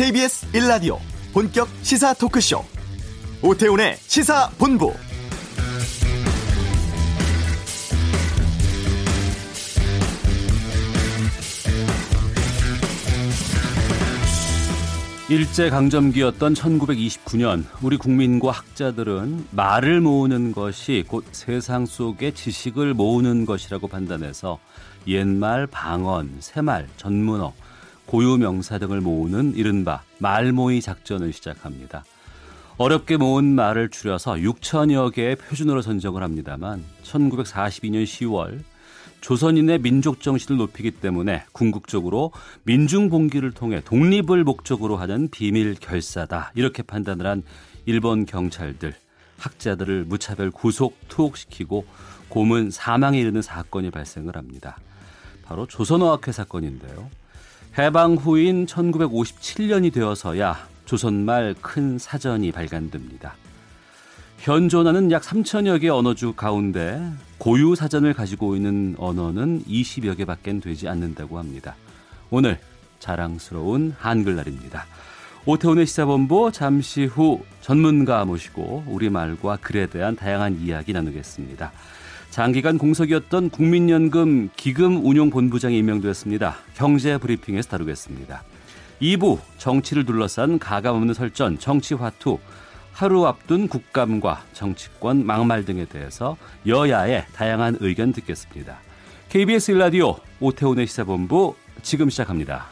KBS 0.00 0.50
1라디오 0.52 0.96
본격 1.34 1.68
시사 1.82 2.14
토크쇼. 2.14 2.64
오태훈의 3.42 3.98
시사본부. 3.98 4.94
일제강점기였던 15.28 16.54
1929년 16.54 17.66
우리 17.82 17.98
국민과 17.98 18.52
학자들은 18.52 19.48
말을 19.50 20.00
모으는 20.00 20.52
것이 20.52 21.04
곧 21.06 21.26
세상 21.32 21.84
속의 21.84 22.32
지식을 22.32 22.94
모으는 22.94 23.44
것이라고 23.44 23.86
판단해서 23.86 24.60
옛말, 25.06 25.66
방언, 25.66 26.36
새말, 26.40 26.88
전문어, 26.96 27.52
고유 28.10 28.38
명사 28.38 28.78
등을 28.78 29.00
모으는 29.00 29.54
이른바 29.54 30.02
말모의 30.18 30.80
작전을 30.80 31.32
시작합니다. 31.32 32.02
어렵게 32.76 33.16
모은 33.16 33.44
말을 33.54 33.88
줄여서 33.88 34.32
6천여 34.34 35.14
개의 35.14 35.36
표준어로 35.36 35.80
선정을 35.80 36.20
합니다만 36.20 36.84
1942년 37.04 38.02
10월 38.02 38.64
조선인의 39.20 39.78
민족 39.78 40.22
정신을 40.22 40.58
높이기 40.58 40.90
때문에 40.90 41.44
궁극적으로 41.52 42.32
민중 42.64 43.10
봉기를 43.10 43.52
통해 43.52 43.80
독립을 43.84 44.42
목적으로 44.42 44.96
하는 44.96 45.28
비밀 45.28 45.76
결사다 45.76 46.50
이렇게 46.56 46.82
판단을 46.82 47.28
한 47.28 47.44
일본 47.86 48.26
경찰들 48.26 48.92
학자들을 49.38 50.06
무차별 50.06 50.50
구속 50.50 50.96
투옥시키고 51.06 51.86
고문 52.28 52.72
사망에 52.72 53.20
이르는 53.20 53.40
사건이 53.40 53.92
발생을 53.92 54.34
합니다. 54.34 54.78
바로 55.44 55.66
조선어학회 55.66 56.32
사건인데요. 56.32 57.19
해방 57.78 58.14
후인 58.14 58.66
1957년이 58.66 59.92
되어서야 59.92 60.56
조선말 60.86 61.54
큰 61.60 61.98
사전이 61.98 62.50
발간됩니다. 62.50 63.34
현존하는 64.38 65.12
약 65.12 65.22
3천여 65.22 65.80
개 65.80 65.88
언어주 65.88 66.32
가운데 66.32 67.00
고유 67.38 67.76
사전을 67.76 68.12
가지고 68.12 68.56
있는 68.56 68.96
언어는 68.98 69.64
20여 69.64 70.16
개밖에 70.16 70.58
되지 70.58 70.88
않는다고 70.88 71.38
합니다. 71.38 71.76
오늘 72.30 72.58
자랑스러운 72.98 73.94
한글날입니다. 73.98 74.86
오태훈의 75.46 75.86
시사본부 75.86 76.50
잠시 76.52 77.04
후 77.04 77.44
전문가 77.60 78.24
모시고 78.24 78.84
우리말과 78.88 79.58
글에 79.58 79.86
대한 79.86 80.16
다양한 80.16 80.58
이야기 80.60 80.92
나누겠습니다. 80.92 81.70
장기간 82.30 82.78
공석이었던 82.78 83.50
국민연금 83.50 84.50
기금운용본부장이 84.56 85.76
임명되었습니다. 85.78 86.56
경제 86.74 87.18
브리핑에서 87.18 87.68
다루겠습니다. 87.68 88.44
2부 89.02 89.40
정치를 89.58 90.04
둘러싼 90.04 90.58
가감없는 90.58 91.14
설전 91.14 91.58
정치화투 91.58 92.38
하루 92.92 93.26
앞둔 93.26 93.66
국감과 93.66 94.44
정치권 94.52 95.26
막말 95.26 95.64
등에 95.64 95.86
대해서 95.86 96.36
여야의 96.66 97.26
다양한 97.34 97.78
의견 97.80 98.12
듣겠습니다. 98.12 98.78
KBS 99.28 99.72
일라디오 99.72 100.16
오태훈의 100.40 100.86
시사본부 100.86 101.54
지금 101.82 102.10
시작합니다. 102.10 102.66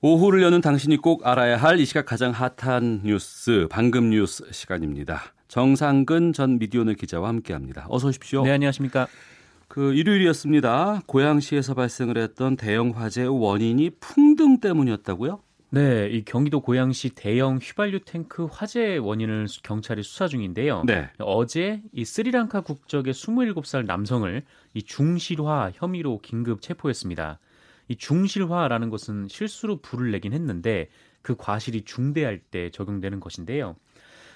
오후를 0.00 0.42
여는 0.42 0.60
당신이 0.60 0.98
꼭 0.98 1.26
알아야 1.26 1.56
할 1.56 1.78
이 1.78 1.86
시각 1.86 2.04
가장 2.04 2.32
핫한 2.32 3.02
뉴스 3.04 3.66
방금 3.70 4.10
뉴스 4.10 4.44
시간입니다. 4.50 5.33
정상근 5.54 6.32
전 6.32 6.58
미디어널 6.58 6.96
기자와 6.96 7.28
함께합니다. 7.28 7.86
어서 7.88 8.08
오십시오. 8.08 8.42
네, 8.42 8.50
안녕하십니까. 8.50 9.06
그 9.68 9.94
일요일이었습니다. 9.94 11.02
고양시에서 11.06 11.74
발생을 11.74 12.18
했던 12.18 12.56
대형 12.56 12.90
화재의 12.90 13.28
원인이 13.28 13.90
풍등 14.00 14.58
때문이었다고요? 14.58 15.38
네, 15.70 16.08
이 16.10 16.24
경기도 16.24 16.60
고양시 16.60 17.10
대형 17.10 17.60
휘발유 17.62 18.00
탱크 18.00 18.48
화재 18.50 18.96
원인을 18.96 19.46
경찰이 19.62 20.02
수사 20.02 20.26
중인데요. 20.26 20.82
네. 20.88 21.08
어제 21.20 21.82
이 21.92 22.04
스리랑카 22.04 22.62
국적의 22.62 23.14
27살 23.14 23.86
남성을 23.86 24.42
이 24.74 24.82
중실화 24.82 25.70
혐의로 25.72 26.18
긴급 26.18 26.62
체포했습니다. 26.62 27.38
이 27.86 27.94
중실화라는 27.94 28.90
것은 28.90 29.28
실수로 29.28 29.76
불을 29.82 30.10
내긴 30.10 30.32
했는데 30.32 30.88
그 31.22 31.36
과실이 31.36 31.82
중대할 31.84 32.40
때 32.40 32.70
적용되는 32.70 33.20
것인데요. 33.20 33.76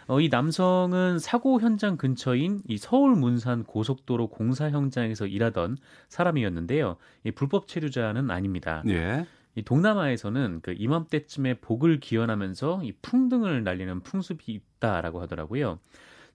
어, 0.09 0.21
이 0.23 0.31
남성은 0.31 1.19
사고 1.19 1.61
현장 1.61 1.99
근처인 1.99 2.63
이 2.67 2.79
서울 2.79 3.15
문산 3.15 3.63
고속도로 3.65 4.29
공사 4.29 4.71
현장에서 4.71 5.27
일하던 5.27 5.77
사람이었는데요. 6.09 6.97
이 7.25 7.31
불법 7.31 7.69
체류자는 7.69 8.31
아닙니다. 8.31 8.83
예. 8.89 9.27
이 9.55 9.63
동남아에서는 9.63 10.61
그 10.63 10.75
이맘때쯤에 10.79 11.61
복을 11.61 12.01
기원하면서 12.01 12.81
이 12.85 12.93
풍등을 13.03 13.65
날리는 13.65 14.01
풍습이 14.01 14.61
있다라고 14.79 15.21
하더라고요. 15.21 15.79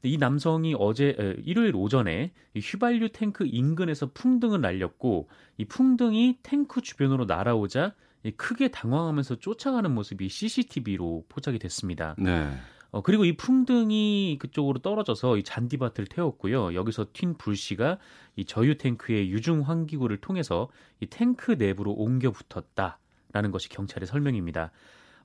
이 0.03 0.17
남성이 0.17 0.75
어제 0.77 1.15
일요일 1.43 1.75
오전에 1.75 2.31
이 2.53 2.59
휘발유 2.59 3.09
탱크 3.09 3.45
인근에서 3.47 4.11
풍등을 4.13 4.61
날렸고 4.61 5.29
이 5.57 5.65
풍등이 5.65 6.39
탱크 6.43 6.81
주변으로 6.81 7.25
날아오자 7.25 7.95
크게 8.37 8.69
당황하면서 8.69 9.37
쫓아가는 9.37 9.89
모습이 9.89 10.29
CCTV로 10.29 11.25
포착이 11.29 11.57
됐습니다. 11.57 12.15
네. 12.19 12.51
어, 12.93 13.01
그리고 13.01 13.25
이 13.25 13.35
풍등이 13.35 14.37
그쪽으로 14.39 14.77
떨어져서 14.77 15.37
이 15.37 15.43
잔디밭을 15.43 16.05
태웠고요. 16.05 16.75
여기서 16.75 17.05
튄 17.05 17.39
불씨가 17.39 17.97
이 18.35 18.45
저유 18.45 18.77
탱크의 18.77 19.31
유중 19.31 19.61
환기구를 19.61 20.17
통해서 20.17 20.69
이 20.99 21.07
탱크 21.07 21.53
내부로 21.53 21.91
옮겨 21.91 22.31
붙었다라는 22.31 23.49
것이 23.51 23.67
경찰의 23.69 24.05
설명입니다. 24.05 24.71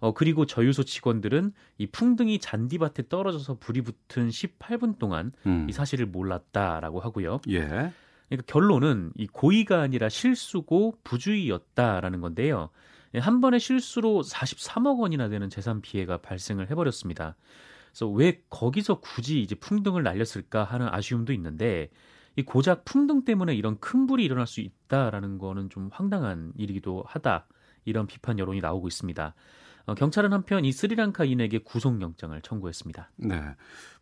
어, 0.00 0.14
그리고 0.14 0.46
저유소 0.46 0.82
직원들은 0.82 1.52
이 1.76 1.86
풍등이 1.88 2.38
잔디밭에 2.38 3.10
떨어져서 3.10 3.58
불이 3.58 3.82
붙은 3.82 4.30
18분 4.30 4.98
동안 4.98 5.32
음. 5.44 5.66
이 5.68 5.72
사실을 5.72 6.06
몰랐다라고 6.06 7.00
하고요. 7.00 7.40
예. 7.50 7.92
그러니까 8.28 8.46
결론은 8.46 9.12
이 9.14 9.26
고의가 9.26 9.82
아니라 9.82 10.08
실수고 10.08 10.96
부주의였다라는 11.04 12.22
건데요. 12.22 12.70
예, 13.14 13.18
한 13.18 13.40
번의 13.40 13.60
실수로 13.60 14.22
43억 14.22 15.00
원이나 15.00 15.28
되는 15.28 15.48
재산 15.50 15.80
피해가 15.80 16.18
발생을 16.18 16.70
해버렸습니다. 16.70 17.36
그래서 17.90 18.08
왜 18.08 18.42
거기서 18.50 19.00
굳이 19.00 19.40
이제 19.40 19.54
풍등을 19.54 20.02
날렸을까 20.02 20.64
하는 20.64 20.88
아쉬움도 20.88 21.32
있는데 21.32 21.90
이 22.36 22.42
고작 22.44 22.84
풍등 22.84 23.24
때문에 23.24 23.54
이런 23.54 23.78
큰 23.80 24.06
불이 24.06 24.24
일어날 24.24 24.46
수 24.46 24.60
있다라는 24.60 25.38
거는 25.38 25.70
좀 25.70 25.88
황당한 25.92 26.52
일이기도 26.56 27.04
하다. 27.06 27.48
이런 27.84 28.06
비판 28.06 28.38
여론이 28.38 28.60
나오고 28.60 28.86
있습니다. 28.86 29.34
어, 29.86 29.94
경찰은 29.94 30.32
한편 30.32 30.64
이 30.64 30.70
스리랑카인에게 30.70 31.58
구속영장을 31.60 32.40
청구했습니다. 32.42 33.10
네. 33.16 33.42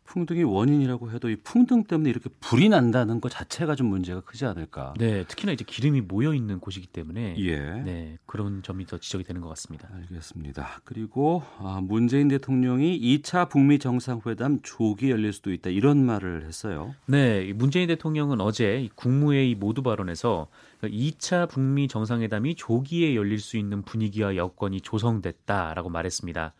풍등이 0.07 0.43
원인이라고 0.43 1.11
해도 1.11 1.29
이 1.29 1.35
풍등 1.35 1.83
때문에 1.83 2.09
이렇게 2.09 2.29
불이 2.39 2.69
난다는 2.69 3.21
것 3.21 3.29
자체가 3.29 3.75
좀 3.75 3.87
문제가 3.87 4.21
크지 4.21 4.45
않을까. 4.45 4.93
네, 4.97 5.25
특히나 5.25 5.51
이제 5.51 5.63
기름이 5.67 6.01
모여 6.01 6.33
있는 6.33 6.59
곳이기 6.59 6.87
때문에 6.87 7.35
예. 7.37 7.59
네, 7.59 8.17
그런 8.25 8.63
점이 8.63 8.85
더 8.85 8.97
지적이 8.97 9.25
되는 9.25 9.41
것 9.41 9.49
같습니다. 9.49 9.89
알겠습니다. 9.93 10.81
그리고 10.85 11.43
아, 11.59 11.79
문재인 11.83 12.29
대통령이 12.29 12.99
2차 12.99 13.49
북미 13.49 13.79
정상회담 13.79 14.61
조기 14.63 15.11
열릴 15.11 15.33
수도 15.33 15.51
있다 15.51 15.69
이런 15.69 16.03
말을 16.05 16.45
했어요. 16.45 16.95
네, 17.05 17.51
문재인 17.53 17.87
대통령은 17.87 18.39
어제 18.41 18.87
국무회의 18.95 19.55
모두 19.55 19.83
발언에서 19.83 20.47
2차 20.83 21.49
북미 21.49 21.87
정상회담이 21.87 22.55
조기에 22.55 23.15
열릴 23.15 23.39
수 23.39 23.57
있는 23.57 23.81
분위기와 23.81 24.35
여건이 24.35 24.81
조성됐다라고 24.81 25.89
말했습니다. 25.89 26.53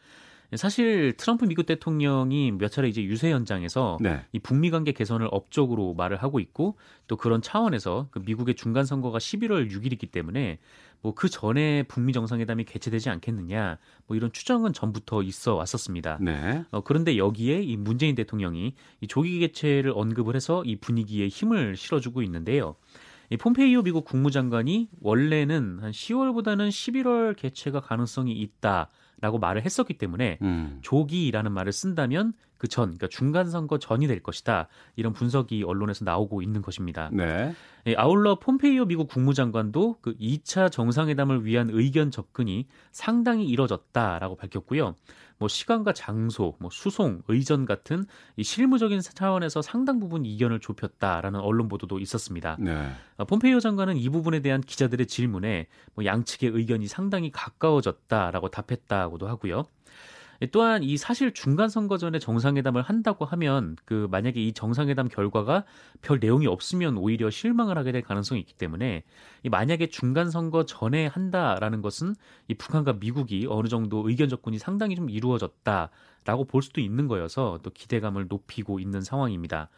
사실 0.56 1.14
트럼프 1.18 1.46
미국 1.46 1.66
대통령이 1.66 2.52
몇 2.52 2.72
차례 2.72 2.88
이제 2.88 3.04
유세 3.04 3.32
현장에서 3.32 3.98
네. 4.00 4.24
이 4.32 4.40
북미 4.40 4.72
관계 4.72 4.94
개선을 4.94 5.28
업적으로 5.32 5.94
말을 5.94 6.18
하고 6.18 6.40
있고 6.40 6.78
또 7.08 7.18
그런 7.18 7.42
차원에서 7.42 8.08
그 8.12 8.22
미국의 8.26 8.56
중간 8.56 8.86
선거가 8.86 9.18
11월 9.18 9.70
6일이기 9.70 10.10
때문에 10.12 10.60
뭐 11.02 11.14
그 11.18 11.30
전에 11.30 11.84
북미 11.84 12.14
정상회담이 12.14 12.66
개최되지 12.66 13.10
않겠느냐 13.10 13.78
뭐 14.06 14.16
이런 14.16 14.32
추정은 14.32 14.74
전부터 14.74 15.24
있어 15.24 15.56
왔었습니다. 15.56 16.20
네. 16.22 16.64
어, 16.72 16.82
그런데 16.82 17.18
여기에 17.18 17.64
이 17.64 17.76
문재인 17.78 18.14
대통령이 18.16 18.76
이 19.02 19.08
조기 19.08 19.40
개최를 19.40 19.92
언급을 19.96 20.36
해서 20.36 20.64
이 20.64 20.76
분위기에 20.76 21.28
힘을 21.28 21.76
실어주고 21.76 22.22
있는데요. 22.24 22.76
이 23.30 23.38
폼페이오 23.38 23.82
미국 23.82 24.06
국무장관이 24.06 24.90
원래는 25.02 25.80
한 25.82 25.92
10월보다는 25.92 26.70
11월 26.70 27.36
개최가 27.36 27.82
가능성이 27.82 28.34
있다 28.34 28.90
라고 29.20 29.40
말을 29.40 29.64
했었기 29.66 29.96
때문에 29.98 30.38
음. 30.42 30.80
조기라는 30.82 31.52
말을 31.52 31.72
쓴다면 31.72 32.34
그 32.58 32.68
전, 32.68 32.86
그러니까 32.86 33.08
중간 33.08 33.50
선거 33.50 33.78
전이 33.80 34.08
될 34.08 34.22
것이다. 34.22 34.68
이런 34.96 35.14
분석이 35.14 35.64
언론에서 35.64 36.06
나오고 36.06 36.42
있는 36.42 36.62
것입니다. 36.62 37.10
네. 37.12 37.54
예, 37.88 37.96
아울러 37.96 38.38
폼페이오 38.38 38.84
미국 38.86 39.08
국무장관도 39.08 40.00
그 40.02 40.14
2차 40.18 40.70
정상회담을 40.70 41.46
위한 41.46 41.70
의견 41.72 42.12
접근이 42.12 42.68
상당히 42.92 43.46
이뤄졌다라고 43.46 44.36
밝혔고요. 44.36 44.94
뭐 45.38 45.48
시간과 45.48 45.94
장소, 45.94 46.56
뭐 46.60 46.70
수송, 46.70 47.22
의전 47.30 47.64
같은 47.66 48.06
이 48.36 48.44
실무적인 48.44 49.00
차원에서 49.00 49.62
상당 49.62 50.02
부분 50.02 50.26
이견을 50.26 50.60
좁혔다라는 50.60 51.40
언론 51.40 51.70
보도도 51.70 52.00
있었습니다. 52.00 52.58
네. 52.60 52.92
어, 53.16 53.24
폼페이오 53.24 53.62
장관은 53.62 53.96
이 53.96 54.10
부분에 54.10 54.42
대한 54.42 54.60
기자들의 54.60 55.08
질문에 55.08 55.68
뭐 55.94 56.04
양측의 56.04 56.50
의견이 56.50 56.88
상당히 56.88 57.32
가까워졌다라고 57.32 58.50
답했다고도 58.50 59.30
하고요. 59.30 59.66
또한 60.52 60.84
이 60.84 60.98
사실 60.98 61.34
중간 61.34 61.70
선거 61.70 61.98
전에 61.98 62.20
정상회담을 62.20 62.82
한다고 62.82 63.26
하면 63.26 63.76
그 63.86 64.08
만약에 64.12 64.40
이 64.42 64.54
정상회담 64.54 65.08
결과가 65.08 65.64
별 66.02 66.20
내용이 66.20 66.48
없으면 66.48 66.98
오히려 66.98 67.30
실망을 67.30 67.78
하게 67.78 67.92
될 67.92 68.02
가능성이 68.04 68.42
있기 68.42 68.54
때문에 68.54 69.04
이 69.44 69.50
만약에 69.50 69.88
중간 69.88 70.30
선거 70.30 70.66
전에 70.66 71.08
한다라는 71.08 71.82
것은 71.82 72.16
이 72.48 72.54
북한과 72.54 72.94
미국이 72.94 73.48
어느 73.50 73.68
정도 73.68 74.08
의견 74.08 74.30
접근이 74.30 74.60
상당히 74.60 74.96
좀 74.96 75.10
이루어졌다라고 75.10 76.46
볼 76.48 76.62
수도 76.62 76.82
있는 76.82 77.08
거여서 77.08 77.60
또 77.64 77.72
기대감을 77.72 78.28
높이고 78.28 78.80
있는 78.80 79.02
상황입니다. 79.02 79.70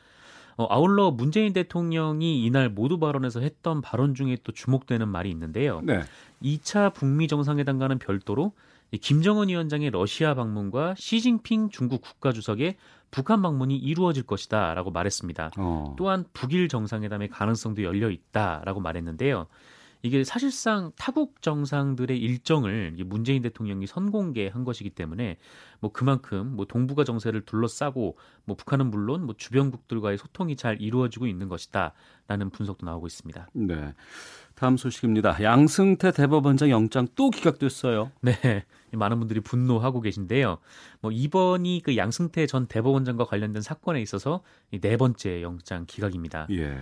어, 0.57 0.67
아울러 0.69 1.09
문재인 1.09 1.53
대통령이 1.53 2.43
이날 2.43 2.67
모두 2.67 2.99
발언에서 2.99 3.39
했던 3.39 3.81
발언 3.81 4.13
중에 4.13 4.35
또 4.43 4.51
주목되는 4.51 5.07
말이 5.07 5.29
있는데요. 5.29 5.79
네. 5.81 6.01
2차 6.43 6.93
북미 6.93 7.29
정상회담과는 7.29 7.97
별도로 7.99 8.51
김정은 8.97 9.49
위원장의 9.49 9.91
러시아 9.91 10.33
방문과 10.33 10.95
시진핑 10.97 11.69
중국 11.69 12.01
국가주석의 12.01 12.75
북한 13.11 13.41
방문이 13.41 13.75
이루어질 13.75 14.23
것이다라고 14.23 14.91
말했습니다. 14.91 15.51
어. 15.57 15.95
또한 15.97 16.25
북일 16.33 16.67
정상회담의 16.69 17.29
가능성도 17.29 17.83
열려 17.83 18.09
있다라고 18.09 18.79
말했는데요. 18.81 19.47
이게 20.01 20.23
사실상 20.23 20.91
타국 20.97 21.41
정상들의 21.41 22.17
일정을 22.17 22.95
문재인 23.05 23.41
대통령이 23.41 23.85
선공개한 23.85 24.63
것이기 24.63 24.91
때문에 24.91 25.37
뭐 25.81 25.91
그만큼 25.91 26.55
뭐 26.55 26.65
동북아 26.65 27.03
정세를 27.03 27.41
둘러싸고 27.41 28.17
뭐 28.45 28.55
북한은 28.55 28.91
물론 28.91 29.25
뭐 29.25 29.35
주변국들과의 29.37 30.17
소통이 30.17 30.55
잘 30.55 30.81
이루어지고 30.81 31.27
있는 31.27 31.49
것이다라는 31.49 32.49
분석도 32.51 32.85
나오고 32.85 33.07
있습니다. 33.07 33.49
네. 33.53 33.93
다음 34.55 34.77
소식입니다. 34.77 35.41
양승태 35.41 36.11
대법원장 36.11 36.69
영장 36.69 37.07
또 37.15 37.29
기각됐어요. 37.29 38.11
네. 38.21 38.65
많은 38.91 39.19
분들이 39.19 39.39
분노하고 39.39 40.01
계신데요. 40.01 40.59
뭐 41.01 41.11
이번이 41.11 41.81
그 41.83 41.95
양승태 41.95 42.47
전 42.47 42.67
대법원장과 42.67 43.25
관련된 43.25 43.61
사건에 43.61 44.01
있어서 44.01 44.41
네 44.71 44.97
번째 44.97 45.41
영장 45.41 45.85
기각입니다. 45.85 46.47
예. 46.51 46.77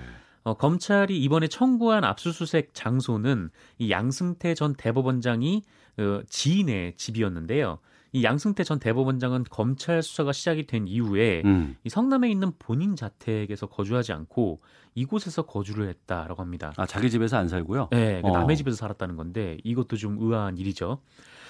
어, 0.48 0.54
검찰이 0.54 1.22
이번에 1.24 1.48
청구한 1.48 2.06
압수수색 2.06 2.74
장소는 2.74 3.50
이 3.80 3.92
양승태 3.92 4.54
전 4.54 4.76
대법원장이 4.76 5.62
어, 5.98 6.22
지인의 6.30 6.94
집이었는데요. 6.96 7.80
이 8.14 8.24
양승태 8.24 8.64
전 8.64 8.80
대법원장은 8.80 9.44
검찰 9.50 10.02
수사가 10.02 10.32
시작이 10.32 10.66
된 10.66 10.88
이후에 10.88 11.42
음. 11.44 11.76
이 11.84 11.90
성남에 11.90 12.32
있는 12.32 12.54
본인 12.60 12.96
자택에서 12.96 13.68
거주하지 13.68 14.14
않고 14.14 14.62
이곳에서 14.96 15.42
거주를 15.42 15.90
했다라고 15.90 16.42
합니다. 16.42 16.72
아 16.78 16.86
자기 16.86 17.12
집에서 17.12 17.36
안 17.36 17.50
살고요? 17.50 17.90
네, 17.92 18.22
그 18.22 18.30
어. 18.30 18.32
남의 18.32 18.56
집에서 18.56 18.78
살았다는 18.78 19.18
건데 19.18 19.58
이것도 19.66 19.98
좀 19.98 20.16
의아한 20.18 20.58
일이죠. 20.58 21.02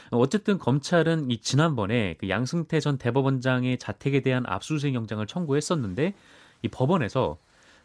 어쨌든 0.09 0.57
검찰은 0.57 1.29
이 1.29 1.37
지난번에 1.37 2.15
그 2.19 2.29
양승태 2.29 2.79
전 2.79 2.97
대법원장의 2.97 3.77
자택에 3.77 4.21
대한 4.21 4.43
압수수색 4.47 4.95
영장을 4.95 5.23
청구했었는데 5.27 6.15
이 6.63 6.67
법원에서 6.69 7.37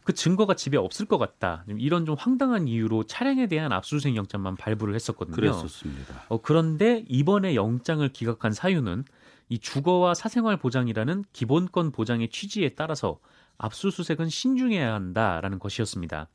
그 0.05 0.13
증거가 0.13 0.55
집에 0.55 0.77
없을 0.77 1.07
것 1.07 1.19
같다. 1.19 1.65
이런 1.79 2.05
좀 2.07 2.17
황당한 2.19 2.67
이유로 2.67 3.05
차량에 3.05 3.47
대한 3.47 3.73
압수수색 3.73 4.17
영장만 4.17 4.57
발부를 4.57 4.95
했었거든요. 4.95 5.35
그랬었습니다. 5.37 6.25
어, 6.29 6.41
그런데 6.43 7.05
이번에 7.09 7.55
영장을 7.55 8.07
기각한 8.09 8.53
사유는 8.53 9.05
이 9.49 9.59
주거와 9.59 10.15
사생활 10.15 10.57
보장이라는 10.57 11.25
기본권 11.33 11.93
보장의 11.93 12.31
취지에 12.31 12.71
따라서 12.71 13.19
압수수색은 13.59 14.29
신중해야 14.29 14.93
한다라는 14.95 15.59
것이었습니다. 15.59 16.29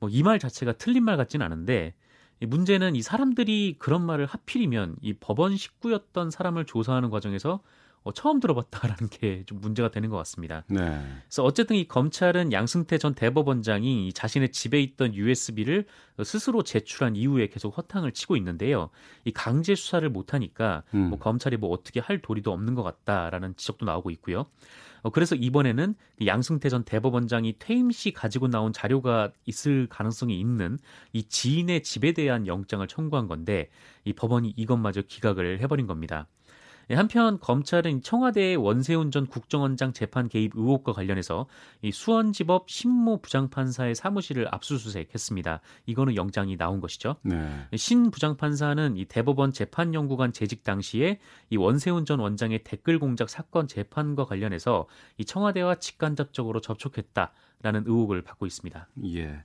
뭐 0.00 0.08
이 0.10 0.22
말 0.22 0.38
자체가 0.38 0.72
틀린 0.74 1.04
말 1.04 1.16
같진 1.16 1.42
않은데 1.42 1.94
문제는 2.40 2.96
이 2.96 3.02
사람들이 3.02 3.76
그런 3.78 4.04
말을 4.06 4.24
하필이면 4.26 4.96
이 5.02 5.12
법원 5.14 5.56
식구였던 5.56 6.30
사람을 6.30 6.64
조사하는 6.64 7.10
과정에서 7.10 7.60
어, 8.02 8.12
처음 8.12 8.40
들어봤다라는 8.40 9.08
게 9.10 9.44
좀 9.46 9.60
문제가 9.60 9.90
되는 9.90 10.08
것 10.10 10.16
같습니다. 10.18 10.64
네. 10.68 10.78
그래서 11.24 11.44
어쨌든 11.44 11.76
이 11.76 11.86
검찰은 11.88 12.52
양승태 12.52 12.98
전 12.98 13.14
대법원장이 13.14 14.12
자신의 14.12 14.52
집에 14.52 14.80
있던 14.80 15.14
USB를 15.14 15.86
스스로 16.24 16.62
제출한 16.62 17.16
이후에 17.16 17.48
계속 17.48 17.76
허탕을 17.76 18.12
치고 18.12 18.36
있는데요. 18.36 18.90
이 19.24 19.32
강제 19.32 19.74
수사를 19.74 20.08
못하니까 20.08 20.82
음. 20.94 21.10
뭐 21.10 21.18
검찰이 21.18 21.56
뭐 21.56 21.70
어떻게 21.70 22.00
할 22.00 22.20
도리도 22.20 22.52
없는 22.52 22.74
것 22.74 22.82
같다라는 22.82 23.56
지적도 23.56 23.86
나오고 23.86 24.10
있고요. 24.10 24.46
어, 25.02 25.10
그래서 25.10 25.34
이번에는 25.34 25.94
양승태 26.26 26.68
전 26.68 26.84
대법원장이 26.84 27.56
퇴임 27.58 27.90
시 27.90 28.12
가지고 28.12 28.48
나온 28.48 28.72
자료가 28.72 29.32
있을 29.46 29.86
가능성이 29.88 30.38
있는 30.38 30.78
이 31.12 31.22
지인의 31.24 31.82
집에 31.82 32.12
대한 32.12 32.46
영장을 32.46 32.86
청구한 32.86 33.26
건데 33.26 33.70
이 34.04 34.12
법원이 34.12 34.52
이것마저 34.56 35.02
기각을 35.02 35.60
해버린 35.60 35.86
겁니다. 35.86 36.26
예, 36.90 36.94
한편 36.96 37.38
검찰은 37.38 38.02
청와대의 38.02 38.56
원세훈 38.56 39.12
전 39.12 39.26
국정원장 39.26 39.92
재판 39.92 40.28
개입 40.28 40.52
의혹과 40.56 40.92
관련해서 40.92 41.46
이 41.82 41.92
수원지법 41.92 42.68
신모 42.68 43.22
부장판사의 43.22 43.94
사무실을 43.94 44.48
압수수색했습니다. 44.50 45.60
이거는 45.86 46.16
영장이 46.16 46.56
나온 46.56 46.80
것이죠. 46.80 47.16
네. 47.22 47.48
신 47.76 48.10
부장판사는 48.10 48.96
이 48.96 49.04
대법원 49.04 49.52
재판연구관 49.52 50.32
재직 50.32 50.64
당시에 50.64 51.20
이 51.50 51.56
원세훈 51.56 52.04
전 52.04 52.18
원장의 52.18 52.64
댓글 52.64 52.98
공작 52.98 53.30
사건 53.30 53.68
재판과 53.68 54.24
관련해서 54.24 54.86
이 55.16 55.24
청와대와 55.24 55.76
직간접적으로 55.76 56.60
접촉했다라는 56.60 57.84
의혹을 57.86 58.22
받고 58.22 58.46
있습니다. 58.46 58.88
예. 59.14 59.44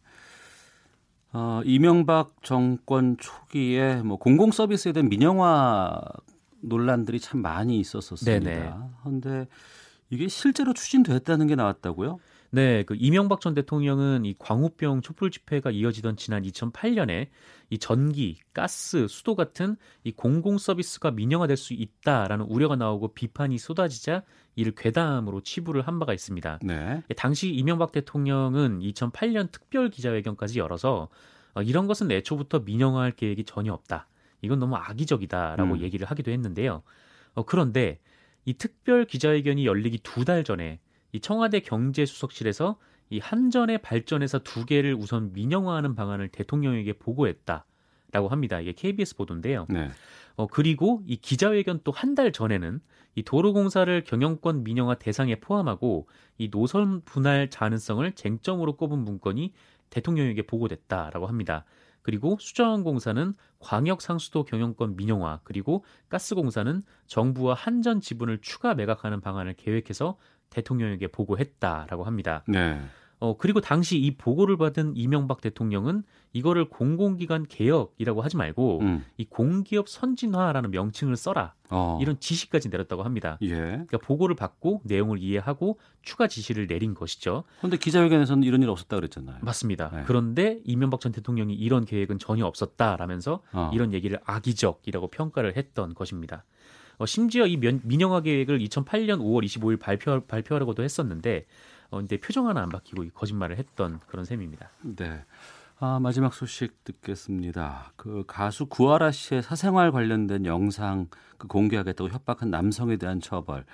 어, 1.31 1.61
이명박 1.63 2.41
정권 2.41 3.17
초기에 3.19 3.97
뭐 3.97 4.17
공공 4.17 4.51
서비스에 4.51 4.93
대한 4.93 5.09
민영화 5.09 6.01
논란들이 6.67 7.19
참 7.19 7.41
많이 7.41 7.79
있었었습니다. 7.79 8.39
그런데 9.03 9.47
이게 10.09 10.27
실제로 10.27 10.73
추진됐다는 10.73 11.47
게 11.47 11.55
나왔다고요? 11.55 12.19
네, 12.51 12.83
그 12.83 12.95
이명박 12.97 13.41
전 13.41 13.53
대통령은 13.53 14.23
이 14.23 14.33
광우병 14.37 15.01
촛불 15.01 15.29
집회가 15.29 15.71
이어지던 15.71 16.15
지난 16.15 16.43
2008년에 16.43 17.27
이 17.69 17.77
전기, 17.77 18.39
가스, 18.53 19.07
수도 19.09 19.35
같은 19.35 19.75
이 20.03 20.11
공공 20.11 20.57
서비스가 20.57 21.11
민영화될 21.11 21.57
수 21.57 21.73
있다라는 21.73 22.45
우려가 22.45 22.77
나오고 22.77 23.09
비판이 23.09 23.57
쏟아지자 23.57 24.23
이를 24.55 24.73
괴담으로 24.73 25.41
치부를 25.41 25.81
한 25.81 25.99
바가 25.99 26.13
있습니다. 26.13 26.59
네. 26.63 27.03
당시 27.17 27.49
이명박 27.49 27.91
대통령은 27.91 28.79
2008년 28.79 29.51
특별 29.51 29.89
기자회견까지 29.89 30.59
열어서 30.59 31.09
어, 31.55 31.61
이런 31.61 31.87
것은 31.87 32.11
애초부터 32.11 32.59
민영화할 32.59 33.11
계획이 33.11 33.43
전혀 33.43 33.73
없다. 33.73 34.07
이건 34.45 34.59
너무 34.59 34.75
악의적이다라고 34.75 35.73
음. 35.75 35.79
얘기를 35.81 36.07
하기도 36.09 36.31
했는데요. 36.31 36.83
어, 37.33 37.43
그런데 37.43 37.99
이 38.45 38.53
특별 38.53 39.05
기자회견이 39.05 39.65
열리기 39.65 39.99
두 39.99 40.23
달 40.25 40.43
전에 40.43 40.79
이 41.11 41.19
청와대 41.19 41.59
경제수석실에서 41.61 42.77
이 43.09 43.19
한전의 43.19 43.79
발전에서 43.79 44.39
두 44.39 44.65
개를 44.65 44.93
우선 44.95 45.31
민영화하는 45.33 45.95
방안을 45.95 46.29
대통령에게 46.29 46.93
보고했다라고 46.93 48.27
합니다. 48.29 48.59
이게 48.59 48.71
KBS 48.73 49.15
보도인데요. 49.15 49.65
네. 49.69 49.89
어, 50.35 50.47
그리고 50.47 51.01
이 51.05 51.15
기자회견 51.17 51.81
또 51.83 51.91
한 51.91 52.15
달 52.15 52.31
전에는 52.31 52.79
이 53.15 53.23
도로공사를 53.23 54.03
경영권 54.03 54.63
민영화 54.63 54.95
대상에 54.95 55.35
포함하고 55.39 56.07
이 56.37 56.49
노선 56.49 57.01
분할 57.05 57.49
가능성을 57.49 58.11
쟁점으로 58.11 58.75
꼽은 58.75 58.99
문건이 58.99 59.53
대통령에게 59.89 60.41
보고됐다라고 60.41 61.27
합니다. 61.27 61.63
그리고 62.05 62.37
수자원공사는 62.39 63.33
광역 63.57 63.99
상수도 63.99 64.43
경영권 64.45 64.95
민영화, 64.95 65.39
그리고 65.43 65.83
가스공사는 66.07 66.83
정부와 67.07 67.55
한전 67.55 67.99
지분을 67.99 68.41
추가 68.41 68.75
매각하는 68.75 69.21
방안을 69.21 69.55
계획해서 69.55 70.15
대통령에게 70.51 71.07
보고했다라고 71.07 72.03
합니다. 72.03 72.43
네. 72.47 72.79
어, 73.25 73.37
그리고 73.37 73.59
당시 73.59 73.97
이 73.97 74.15
보고를 74.15 74.55
받은 74.57 74.93
이명박 74.95 75.41
대통령은 75.41 76.03
이거를 76.33 76.69
공공기관 76.69 77.47
개혁이라고 77.47 78.21
하지 78.21 78.37
말고 78.37 78.81
음. 78.81 79.05
이 79.17 79.25
공기업 79.25 79.89
선진화라는 79.89 80.69
명칭을 80.69 81.15
써라. 81.15 81.53
어. 81.71 81.97
이런 82.01 82.19
지시까지 82.19 82.69
내렸다고 82.69 83.01
합니다. 83.01 83.39
예. 83.41 83.55
그러니까 83.55 83.97
보고를 83.97 84.35
받고 84.35 84.81
내용을 84.83 85.17
이해하고 85.19 85.79
추가 86.03 86.27
지시를 86.27 86.67
내린 86.67 86.93
것이죠. 86.93 87.45
그런데 87.57 87.77
기자회견에서는 87.77 88.43
이런 88.43 88.61
일 88.61 88.69
없었다 88.69 88.95
그랬잖아요. 88.95 89.37
맞습니다. 89.41 89.89
네. 89.91 90.03
그런데 90.05 90.59
이명박 90.65 90.99
전 90.99 91.11
대통령이 91.11 91.55
이런 91.55 91.83
계획은 91.83 92.19
전혀 92.19 92.45
없었다라면서 92.45 93.41
어. 93.53 93.71
이런 93.73 93.91
얘기를 93.93 94.19
악의적이라고 94.25 95.07
평가를 95.07 95.57
했던 95.57 95.95
것입니다. 95.95 96.43
어, 96.97 97.05
심지어 97.05 97.45
이 97.47 97.57
면, 97.57 97.81
민영화 97.83 98.21
계획을 98.21 98.59
2008년 98.59 99.19
5월 99.19 99.43
25일 99.43 99.79
발표, 99.79 100.21
발표하려고도 100.21 100.83
했었는데 100.83 101.45
어, 101.95 101.99
근데 101.99 102.17
표정 102.17 102.47
하나 102.47 102.61
안 102.61 102.69
바뀌고 102.69 103.05
거짓말을 103.13 103.57
했던 103.57 103.99
그런 104.07 104.25
셈입니다. 104.25 104.69
네. 104.81 105.23
아, 105.79 105.99
마지막 106.01 106.33
소식 106.33 106.83
듣겠습니다. 106.83 107.91
그 107.95 108.23
가수 108.27 108.65
구하라 108.65 109.11
씨의 109.11 109.41
사생활 109.43 109.91
관련된 109.91 110.45
영상 110.45 111.07
그 111.37 111.47
공개하겠다고 111.47 112.09
협박한 112.09 112.49
남성에 112.49 112.97
대한 112.97 113.19
처벌. 113.21 113.65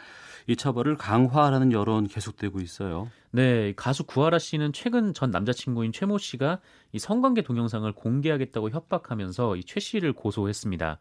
이 0.48 0.56
처벌을 0.56 0.98
강화하라는 0.98 1.72
여론 1.72 2.08
계속되고 2.08 2.60
있어요. 2.62 3.10
네, 3.32 3.74
가수 3.76 4.04
구하라 4.06 4.40
씨는 4.40 4.74
최근 4.74 5.14
전 5.14 5.30
남자친구인 5.32 5.92
최 5.92 6.06
모 6.08 6.18
씨가 6.18 6.60
이 6.92 7.00
성관계 7.00 7.44
동영상을 7.44 7.92
공개하겠다고 7.94 8.72
협박하면서 8.72 9.56
이 9.58 9.64
최 9.64 9.80
씨를 9.80 10.14
고소했습니다. 10.14 10.98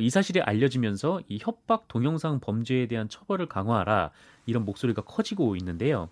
이 0.00 0.10
사실이 0.10 0.40
알려지면서 0.40 1.22
이 1.28 1.38
협박 1.40 1.88
동영상 1.88 2.40
범죄에 2.40 2.86
대한 2.86 3.08
처벌을 3.08 3.46
강화하라 3.46 4.10
이런 4.46 4.64
목소리가 4.64 5.02
커지고 5.02 5.56
있는데요. 5.56 6.08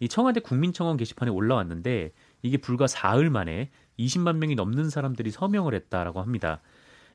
이 0.00 0.08
청와대 0.08 0.40
국민청원 0.40 0.96
게시판에 0.96 1.30
올라왔는데 1.30 2.12
이게 2.42 2.56
불과 2.56 2.86
사흘 2.86 3.30
만에 3.30 3.70
20만 3.98 4.36
명이 4.36 4.54
넘는 4.54 4.90
사람들이 4.90 5.30
서명을 5.30 5.74
했다라고 5.74 6.20
합니다. 6.20 6.60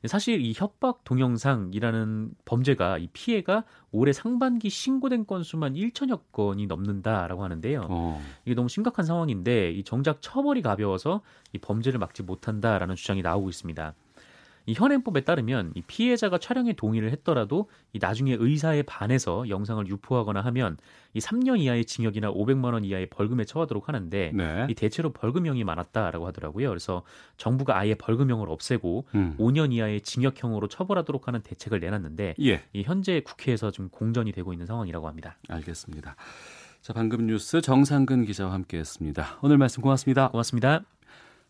사실 0.06 0.40
이 0.40 0.52
협박 0.54 1.04
동영상이라는 1.04 2.34
범죄가 2.44 2.98
이 2.98 3.06
피해가 3.12 3.64
올해 3.92 4.12
상반기 4.12 4.68
신고된 4.68 5.26
건수만 5.26 5.74
1천여 5.74 6.22
건이 6.32 6.66
넘는다라고 6.66 7.44
하는데요. 7.44 7.86
어. 7.88 8.20
이게 8.44 8.54
너무 8.56 8.68
심각한 8.68 9.04
상황인데 9.04 9.70
이 9.70 9.84
정작 9.84 10.20
처벌이 10.20 10.60
가벼워서 10.60 11.22
이 11.52 11.58
범죄를 11.58 12.00
막지 12.00 12.24
못한다라는 12.24 12.96
주장이 12.96 13.22
나오고 13.22 13.48
있습니다. 13.48 13.94
이 14.66 14.74
현행법에 14.74 15.22
따르면 15.22 15.72
이 15.74 15.82
피해자가 15.82 16.38
촬영에 16.38 16.74
동의를 16.74 17.10
했더라도 17.12 17.68
이 17.92 17.98
나중에 18.00 18.36
의사에 18.38 18.82
반해서 18.82 19.48
영상을 19.48 19.86
유포하거나 19.86 20.40
하면 20.40 20.76
이 21.14 21.20
3년 21.20 21.60
이하의 21.60 21.84
징역이나 21.84 22.32
500만 22.32 22.72
원 22.72 22.84
이하의 22.84 23.06
벌금에 23.06 23.44
처하도록 23.44 23.88
하는데 23.88 24.32
네. 24.34 24.66
이 24.70 24.74
대체로 24.74 25.12
벌금형이 25.12 25.64
많았다라고 25.64 26.26
하더라고요. 26.28 26.68
그래서 26.68 27.02
정부가 27.36 27.78
아예 27.78 27.94
벌금형을 27.94 28.48
없애고 28.48 29.06
음. 29.14 29.36
5년 29.38 29.72
이하의 29.72 30.00
징역형으로 30.02 30.68
처벌하도록 30.68 31.28
하는 31.28 31.40
대책을 31.42 31.80
내놨는데 31.80 32.34
예. 32.40 32.62
이 32.72 32.82
현재 32.82 33.20
국회에서 33.20 33.70
좀 33.70 33.88
공전이 33.88 34.32
되고 34.32 34.52
있는 34.52 34.66
상황이라고 34.66 35.08
합니다. 35.08 35.36
알겠습니다. 35.48 36.16
자, 36.80 36.92
방금 36.92 37.26
뉴스 37.26 37.60
정상근 37.60 38.24
기자와 38.24 38.52
함께했습니다. 38.54 39.38
오늘 39.42 39.56
말씀 39.56 39.82
고맙습니다. 39.82 40.28
고맙습니다. 40.30 40.82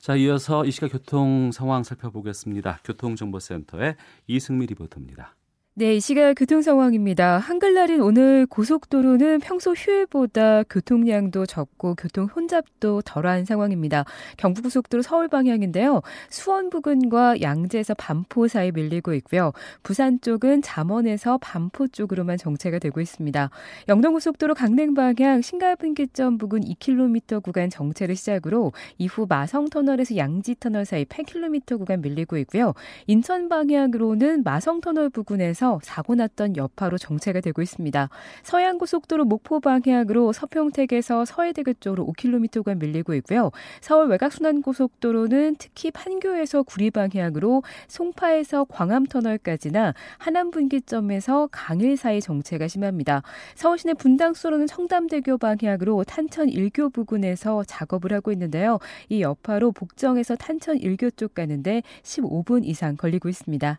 자, 0.02 0.16
이어서 0.16 0.64
이 0.64 0.72
시각 0.72 0.90
교통 0.90 1.52
상황 1.52 1.84
살펴보겠습니다. 1.84 2.80
교통정보센터의 2.82 3.94
이승미 4.26 4.66
리포터입니다. 4.66 5.36
네, 5.74 5.96
이 5.96 6.00
시각 6.00 6.34
교통 6.34 6.60
상황입니다. 6.60 7.38
한글날인 7.38 8.02
오늘 8.02 8.44
고속도로는 8.44 9.40
평소 9.40 9.72
휴일보다 9.72 10.64
교통량도 10.64 11.46
적고 11.46 11.94
교통 11.94 12.26
혼잡도 12.26 13.00
덜한 13.00 13.46
상황입니다. 13.46 14.04
경부고속도로 14.36 15.02
서울 15.02 15.28
방향인데요. 15.28 16.02
수원 16.28 16.68
부근과 16.68 17.40
양재에서 17.40 17.94
반포 17.94 18.48
사이 18.48 18.70
밀리고 18.70 19.14
있고요. 19.14 19.52
부산 19.82 20.20
쪽은 20.20 20.60
잠원에서 20.60 21.38
반포 21.38 21.88
쪽으로만 21.88 22.36
정체가 22.36 22.78
되고 22.78 23.00
있습니다. 23.00 23.48
영동고속도로 23.88 24.52
강릉 24.52 24.92
방향 24.92 25.40
신갈분기점 25.40 26.36
부근 26.36 26.60
2km 26.60 27.42
구간 27.42 27.70
정체를 27.70 28.14
시작으로 28.14 28.72
이후 28.98 29.24
마성터널에서 29.26 30.18
양지터널 30.18 30.84
사이 30.84 31.06
8km 31.06 31.78
구간 31.78 32.02
밀리고 32.02 32.36
있고요. 32.36 32.74
인천 33.06 33.48
방향으로는 33.48 34.42
마성터널 34.42 35.08
부근에서 35.08 35.61
지에서 35.62 35.78
사고 35.84 36.16
났던 36.16 36.56
여파로 36.56 36.98
정체가 36.98 37.40
되고 37.40 37.62
있습니다. 37.62 38.08
서해안고속도로 38.42 39.24
목포 39.24 39.60
방향으로 39.60 40.32
서평택에서 40.32 41.24
서해대교 41.24 41.74
쪽으로 41.74 42.04
5km간 42.06 42.80
밀리고 42.80 43.14
있고요. 43.14 43.52
서울 43.80 44.08
외곽순환고속도로는 44.08 45.56
특히 45.58 45.92
판교에서 45.92 46.64
구리 46.64 46.90
방향으로 46.90 47.62
송파에서 47.86 48.64
광암터널까지나 48.64 49.94
하남분기점에서 50.18 51.48
강일 51.52 51.96
사이 51.96 52.20
정체가 52.20 52.66
심합니다. 52.66 53.22
서울시내 53.54 53.94
분당수로는 53.94 54.66
청담대교 54.66 55.38
방향으로 55.38 56.02
탄천 56.02 56.48
1교 56.48 56.92
부근에서 56.92 57.62
작업을 57.64 58.12
하고 58.12 58.32
있는데요. 58.32 58.80
이 59.08 59.22
여파로 59.22 59.70
복정에서 59.70 60.34
탄천 60.34 60.78
1교 60.78 61.16
쪽 61.16 61.34
가는데 61.34 61.82
15분 62.02 62.64
이상 62.64 62.96
걸리고 62.96 63.28
있습니다. 63.28 63.78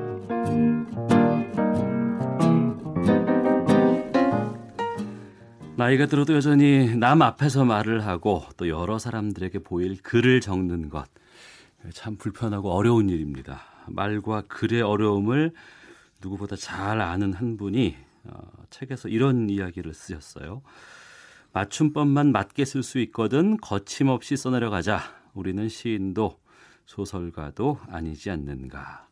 나이가 5.81 6.05
들어도 6.05 6.35
여전히 6.35 6.95
남 6.95 7.23
앞에서 7.23 7.65
말을 7.65 8.05
하고 8.05 8.43
또 8.55 8.69
여러 8.69 8.99
사람들에게 8.99 9.63
보일 9.63 9.99
글을 10.03 10.39
적는 10.39 10.89
것. 10.89 11.07
참 11.91 12.17
불편하고 12.17 12.71
어려운 12.71 13.09
일입니다. 13.09 13.63
말과 13.87 14.43
글의 14.47 14.83
어려움을 14.83 15.53
누구보다 16.21 16.55
잘 16.55 17.01
아는 17.01 17.33
한 17.33 17.57
분이 17.57 17.95
어, 18.25 18.41
책에서 18.69 19.09
이런 19.09 19.49
이야기를 19.49 19.95
쓰셨어요. 19.95 20.61
맞춤법만 21.51 22.31
맞게 22.31 22.63
쓸 22.63 22.83
수 22.83 22.99
있거든 22.99 23.57
거침없이 23.57 24.37
써내려가자. 24.37 25.01
우리는 25.33 25.67
시인도 25.67 26.37
소설가도 26.85 27.79
아니지 27.89 28.29
않는가. 28.29 29.07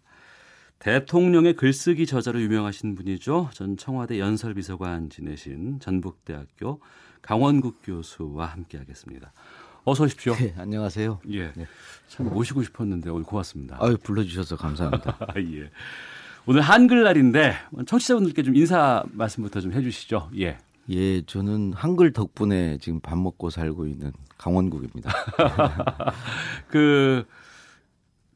대통령의 0.80 1.54
글쓰기 1.56 2.06
저자로 2.06 2.42
유명하신 2.42 2.96
분이죠. 2.96 3.50
전 3.54 3.76
청와대 3.76 4.18
연설비서관 4.18 5.10
지내신 5.10 5.80
전북대학교 5.82 6.80
강원국 7.22 7.82
교수와 7.84 8.46
함께하겠습니다. 8.48 9.34
어서 9.84 10.06
오십시오. 10.06 10.34
네, 10.36 10.54
안녕하세요. 10.58 11.20
예. 11.32 11.52
네. 11.52 11.68
참 12.08 12.30
모시고 12.30 12.64
싶었는데 12.64 13.10
오늘 13.10 13.24
고맙습니다. 13.24 13.78
아유, 13.82 13.98
불러주셔서 14.02 14.56
감사합니다. 14.56 15.18
예. 15.38 15.70
오늘 16.46 16.62
한글날인데 16.62 17.56
청취자분들께 17.86 18.44
좀 18.44 18.56
인사 18.56 19.04
말씀부터 19.12 19.60
좀 19.60 19.74
해주시죠. 19.74 20.32
예. 20.38 20.58
예, 20.92 21.22
저는 21.24 21.74
한글 21.74 22.14
덕분에 22.14 22.78
지금 22.80 23.00
밥 23.00 23.18
먹고 23.18 23.50
살고 23.50 23.86
있는 23.86 24.12
강원국입니다. 24.38 25.12
그 26.68 27.26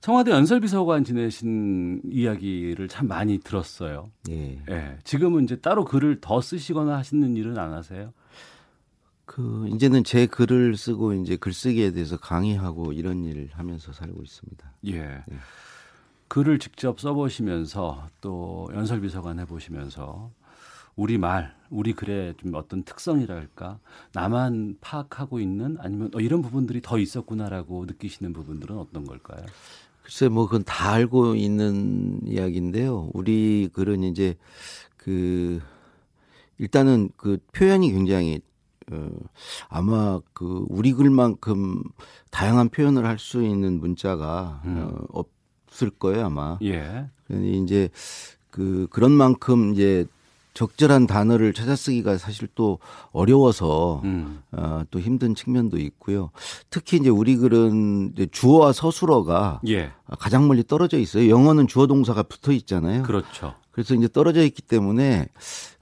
청와대 0.03 0.31
연설비서관 0.31 1.05
지내신 1.05 2.01
이야기를 2.11 2.89
참 2.89 3.07
많이 3.07 3.37
들었어요. 3.37 4.11
예. 4.29 4.61
예. 4.69 4.97
지금은 5.05 5.45
이제 5.45 5.55
따로 5.55 5.85
글을 5.85 6.19
더 6.19 6.41
쓰시거나 6.41 6.97
하시는 6.97 7.37
일은 7.37 7.57
안 7.57 7.71
하세요? 7.71 8.11
그 9.23 9.65
이제는 9.73 10.03
제 10.03 10.25
글을 10.25 10.75
쓰고 10.75 11.13
이제 11.13 11.37
글쓰기에 11.37 11.91
대해서 11.91 12.17
강의하고 12.17 12.91
이런 12.91 13.23
일을 13.23 13.51
하면서 13.53 13.93
살고 13.93 14.21
있습니다. 14.21 14.71
예. 14.87 14.97
예. 14.97 15.23
글을 16.27 16.59
직접 16.59 16.99
써보시면서 16.99 18.09
또 18.19 18.69
연설비서관 18.73 19.39
해보시면서 19.39 20.33
우리 20.95 21.17
말, 21.17 21.55
우리 21.69 21.93
글의 21.93 22.35
좀 22.37 22.53
어떤 22.53 22.83
특성이랄까 22.83 23.79
나만 24.13 24.77
파악하고 24.79 25.39
있는 25.39 25.77
아니면 25.79 26.11
어, 26.13 26.19
이런 26.19 26.41
부분들이 26.41 26.81
더 26.81 26.99
있었구나라고 26.99 27.85
느끼시는 27.85 28.33
부분들은 28.33 28.77
어떤 28.77 29.05
걸까요? 29.05 29.43
글쎄 30.03 30.27
뭐 30.27 30.45
그건 30.45 30.63
다 30.63 30.91
알고 30.91 31.35
있는 31.35 32.19
이야기인데요. 32.25 33.09
우리 33.13 33.69
글은 33.73 34.03
이제 34.03 34.35
그 34.97 35.61
일단은 36.57 37.09
그 37.17 37.37
표현이 37.53 37.91
굉장히 37.91 38.41
어 38.91 39.09
아마 39.69 40.19
그 40.33 40.65
우리 40.69 40.91
글만큼 40.93 41.83
다양한 42.31 42.69
표현을 42.69 43.05
할 43.05 43.17
수 43.17 43.43
있는 43.43 43.79
문자가 43.79 44.61
음. 44.65 44.89
어, 45.13 45.23
없을 45.67 45.89
거예요 45.89 46.25
아마. 46.25 46.57
예. 46.63 47.09
그러니 47.27 47.63
이제 47.63 47.89
그 48.49 48.87
그런 48.91 49.11
만큼 49.11 49.73
이제 49.73 50.05
적절한 50.53 51.07
단어를 51.07 51.53
찾아 51.53 51.75
쓰기가 51.75 52.17
사실 52.17 52.47
또 52.55 52.79
어려워서 53.11 54.01
음. 54.03 54.41
어, 54.51 54.83
또 54.91 54.99
힘든 54.99 55.33
측면도 55.35 55.79
있고요. 55.79 56.29
특히 56.69 56.97
이제 56.97 57.09
우리 57.09 57.35
글은 57.35 58.11
이제 58.13 58.27
주어와 58.31 58.71
서술어가 58.71 59.61
예. 59.67 59.91
가장 60.19 60.47
멀리 60.47 60.63
떨어져 60.63 60.99
있어요. 60.99 61.29
영어는 61.29 61.67
주어 61.67 61.87
동사가 61.87 62.23
붙어 62.23 62.51
있잖아요. 62.51 63.03
그렇죠. 63.03 63.55
그래서 63.71 63.95
이제 63.95 64.07
떨어져 64.07 64.43
있기 64.43 64.61
때문에 64.61 65.27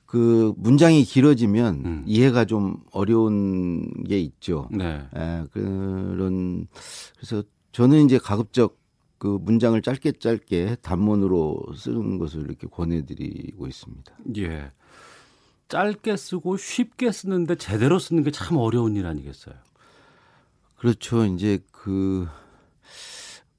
그 0.05 0.53
문장이 0.57 1.03
길어지면 1.03 1.81
음. 1.85 2.03
이해가 2.05 2.45
좀 2.45 2.77
어려운 2.91 4.03
게 4.03 4.19
있죠. 4.19 4.67
네. 4.71 5.07
에, 5.15 5.19
예, 5.19 5.43
그런 5.51 6.67
그래서 7.15 7.43
저는 7.71 8.05
이제 8.05 8.17
가급적 8.17 8.80
그 9.21 9.37
문장을 9.39 9.79
짧게 9.83 10.13
짧게 10.13 10.77
단문으로 10.81 11.61
쓰는 11.75 12.17
것을 12.17 12.41
이렇게 12.41 12.65
권해드리고 12.65 13.67
있습니다. 13.67 14.11
예. 14.37 14.71
짧게 15.67 16.17
쓰고 16.17 16.57
쉽게 16.57 17.11
쓰는데 17.11 17.53
제대로 17.53 17.99
쓰는 17.99 18.23
게 18.23 18.31
참 18.31 18.57
어려운 18.57 18.95
일 18.95 19.05
아니겠어요? 19.05 19.53
그렇죠. 20.75 21.23
이제 21.25 21.59
그, 21.71 22.27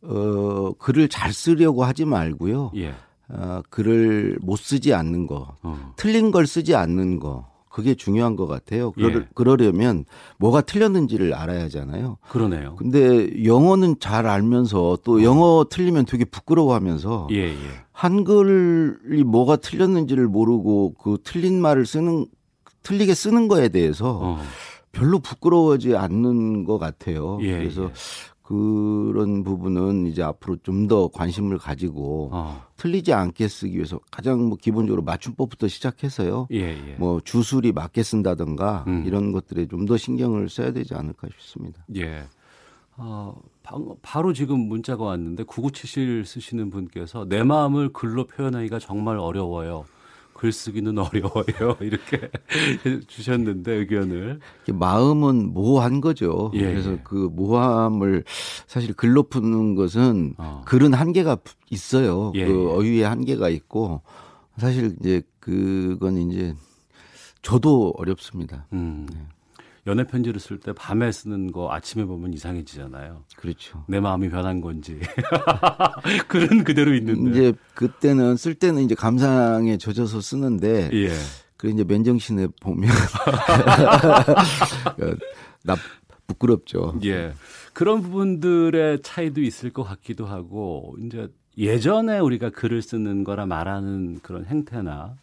어, 0.01 0.73
글을 0.81 1.09
잘 1.09 1.33
쓰려고 1.33 1.85
하지 1.85 2.07
말고요. 2.07 2.73
예. 2.75 2.97
어, 3.29 3.63
글을 3.71 4.39
못 4.43 4.57
쓰지 4.59 4.93
않는 4.93 5.29
거, 5.29 5.57
어. 5.63 5.95
틀린 5.97 6.33
걸 6.33 6.49
쓰지 6.49 6.75
않는 6.75 7.21
거, 7.21 7.52
그게 7.73 7.95
중요한 7.95 8.37
것 8.37 8.47
같아요. 8.47 8.93
그러, 8.93 9.21
예. 9.21 9.27
그러려면 9.35 10.05
뭐가 10.39 10.61
틀렸는지를 10.61 11.33
알아야 11.35 11.65
하잖아요. 11.65 12.19
그러네요. 12.29 12.77
근데 12.77 13.45
영어는 13.45 13.97
잘 13.99 14.27
알면서 14.27 14.99
또 15.03 15.23
영어 15.25 15.65
틀리면 15.69 16.05
되게 16.05 16.27
부끄러워하면서 16.27 17.29
예, 17.33 17.49
예. 17.49 17.57
한글이 17.93 19.25
뭐가 19.25 19.57
틀렸는지를 19.57 20.29
모르고 20.29 20.95
그 20.95 21.17
틀린 21.25 21.61
말을 21.63 21.87
쓰는 21.87 22.27
틀리게 22.83 23.15
쓰는 23.15 23.49
거에 23.49 23.71
대해서 23.71 24.21
어. 24.23 24.39
별로 24.93 25.19
부끄러워하지 25.19 25.97
않는 25.97 26.65
것 26.65 26.79
같아요. 26.79 27.39
예, 27.41 27.57
그래서 27.57 27.85
예. 27.85 27.93
그런 28.43 29.45
부분은 29.45 30.07
이제 30.09 30.23
앞으로 30.23 30.57
좀 30.63 30.89
더 30.89 31.09
관심을 31.09 31.57
가지고 31.59 32.29
어. 32.33 32.63
틀리지 32.83 33.13
않게 33.13 33.47
쓰기 33.47 33.77
위해서 33.77 34.01
가장 34.11 34.43
뭐 34.49 34.59
기본적으로 34.61 35.03
맞춤법부터 35.03 35.69
시작해서요. 35.69 36.49
예, 36.51 36.71
예. 36.71 36.97
뭐 36.99 37.21
주술이 37.21 37.71
맞게 37.71 38.03
쓴다든가 38.03 38.85
음. 38.89 39.05
이런 39.07 39.31
것들에 39.31 39.67
좀 39.69 39.87
더 39.87 39.97
신경을 39.97 40.49
써야 40.49 40.73
되지 40.73 40.95
않을까 40.95 41.29
싶습니다. 41.39 41.85
예. 41.95 42.25
어, 42.97 43.37
방- 43.63 43.95
바로 44.03 44.33
지금 44.33 44.59
문자가 44.61 45.05
왔는데 45.05 45.45
9977 45.45 46.25
쓰시는 46.27 46.71
분께서 46.71 47.25
내 47.29 47.45
마음을 47.45 47.93
글로 47.93 48.27
표현하기가 48.27 48.81
정말 48.81 49.17
어려워요. 49.17 49.85
글쓰기는 50.43 50.99
어려워요. 50.99 51.77
이렇게 51.83 52.29
주셨는데 53.07 53.75
의견을. 53.75 54.41
마음은 54.73 55.53
모호한 55.53 56.01
거죠. 56.01 56.51
예, 56.55 56.63
그래서 56.63 56.95
예. 56.95 57.01
그 57.05 57.15
모함을 57.33 58.25
사실 58.67 58.93
글로 58.93 59.23
푸는 59.23 59.77
것은 59.77 60.35
어. 60.39 60.63
글은 60.67 60.95
한계가 60.95 61.37
있어요. 61.71 62.33
예, 62.35 62.45
그 62.45 62.53
예. 62.53 62.57
어휘의 62.57 63.03
한계가 63.05 63.51
있고 63.51 64.03
사실 64.59 64.97
이제 64.99 65.23
그건 65.39 66.17
이제 66.17 66.57
저도 67.43 67.95
어렵습니다. 67.97 68.67
음. 68.73 69.07
네. 69.13 69.21
연애 69.87 70.05
편지를 70.05 70.39
쓸 70.39 70.61
때 70.61 70.73
밤에 70.73 71.11
쓰는 71.11 71.51
거 71.51 71.73
아침에 71.73 72.05
보면 72.05 72.33
이상해지잖아요. 72.33 73.25
그렇죠. 73.37 73.85
내 73.89 73.99
마음이 73.99 74.31
변한 74.31 74.61
건지. 74.61 75.01
글은 76.29 76.63
그대로 76.63 76.95
있는데. 76.95 77.31
이제 77.31 77.53
그때는 77.75 78.37
쓸 78.37 78.55
때는 78.55 78.83
이제 78.83 78.95
감상에 78.95 79.79
젖어서 79.79 80.21
쓰는데 80.21 80.91
예. 80.93 81.09
그 81.57 81.69
이제 81.69 81.83
맨정신에 81.83 82.47
보면 82.61 82.91
어, 82.91 82.95
나 85.65 85.75
부끄럽죠. 86.29 86.95
예. 87.05 87.33
그런 87.73 88.03
부분들의 88.03 89.03
차이도 89.03 89.43
있을 89.43 89.71
것 89.71 89.83
같기도 89.83 90.27
하고 90.27 90.97
이제 91.05 91.29
예전에 91.59 92.19
우리가 92.19 92.51
글을 92.51 92.83
쓰는 92.83 93.25
거나 93.25 93.47
말하는 93.47 94.21
그런 94.23 94.45
행태나 94.45 95.17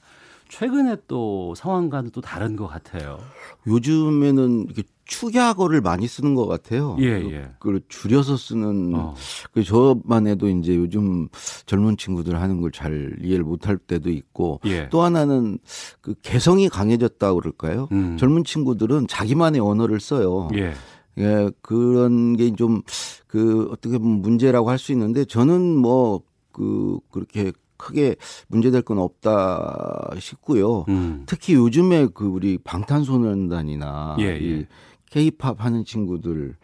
최근에 0.49 0.97
또 1.07 1.53
상황과는 1.55 2.11
또 2.11 2.21
다른 2.21 2.55
것 2.55 2.67
같아요. 2.67 3.19
요즘에는 3.67 4.65
이렇게 4.65 4.83
축약어를 5.05 5.81
많이 5.81 6.07
쓰는 6.07 6.35
것 6.35 6.45
같아요. 6.47 6.95
예, 6.99 7.05
예. 7.31 7.51
그걸 7.59 7.81
줄여서 7.87 8.35
쓰는 8.37 8.93
어. 8.95 9.15
그 9.53 9.63
저만 9.63 10.27
해도 10.27 10.47
이제 10.49 10.75
요즘 10.75 11.29
젊은 11.65 11.97
친구들 11.97 12.39
하는 12.41 12.61
걸 12.61 12.71
잘 12.71 13.15
이해를 13.21 13.43
못할 13.43 13.77
때도 13.77 14.09
있고 14.11 14.59
예. 14.65 14.87
또 14.89 15.01
하나는 15.01 15.57
그 16.01 16.13
개성이 16.21 16.69
강해졌다고 16.69 17.39
그럴까요? 17.39 17.87
음. 17.91 18.17
젊은 18.17 18.43
친구들은 18.43 19.07
자기만의 19.07 19.61
언어를 19.61 19.99
써요. 19.99 20.49
예. 20.55 20.73
예, 21.17 21.49
그런 21.61 22.35
게 22.37 22.51
좀 22.55 22.81
그 23.27 23.67
어떻게 23.71 23.97
보면 23.99 24.21
문제라고 24.21 24.69
할 24.69 24.77
수 24.79 24.91
있는데 24.91 25.25
저는 25.25 25.75
뭐 25.77 26.21
그 26.51 26.99
그렇게 27.11 27.51
크게 27.79 28.17
문제될 28.49 28.83
건 28.83 28.99
없다 28.99 30.11
싶고요. 30.19 30.85
음. 30.89 31.23
특히 31.25 31.55
요즘에 31.55 32.09
그 32.13 32.25
우리 32.25 32.59
방탄소년단이나 32.59 34.17
예, 34.19 34.25
예. 34.25 34.37
이 34.39 34.65
케이팝 35.09 35.63
하는 35.63 35.83
친구들 35.85 36.55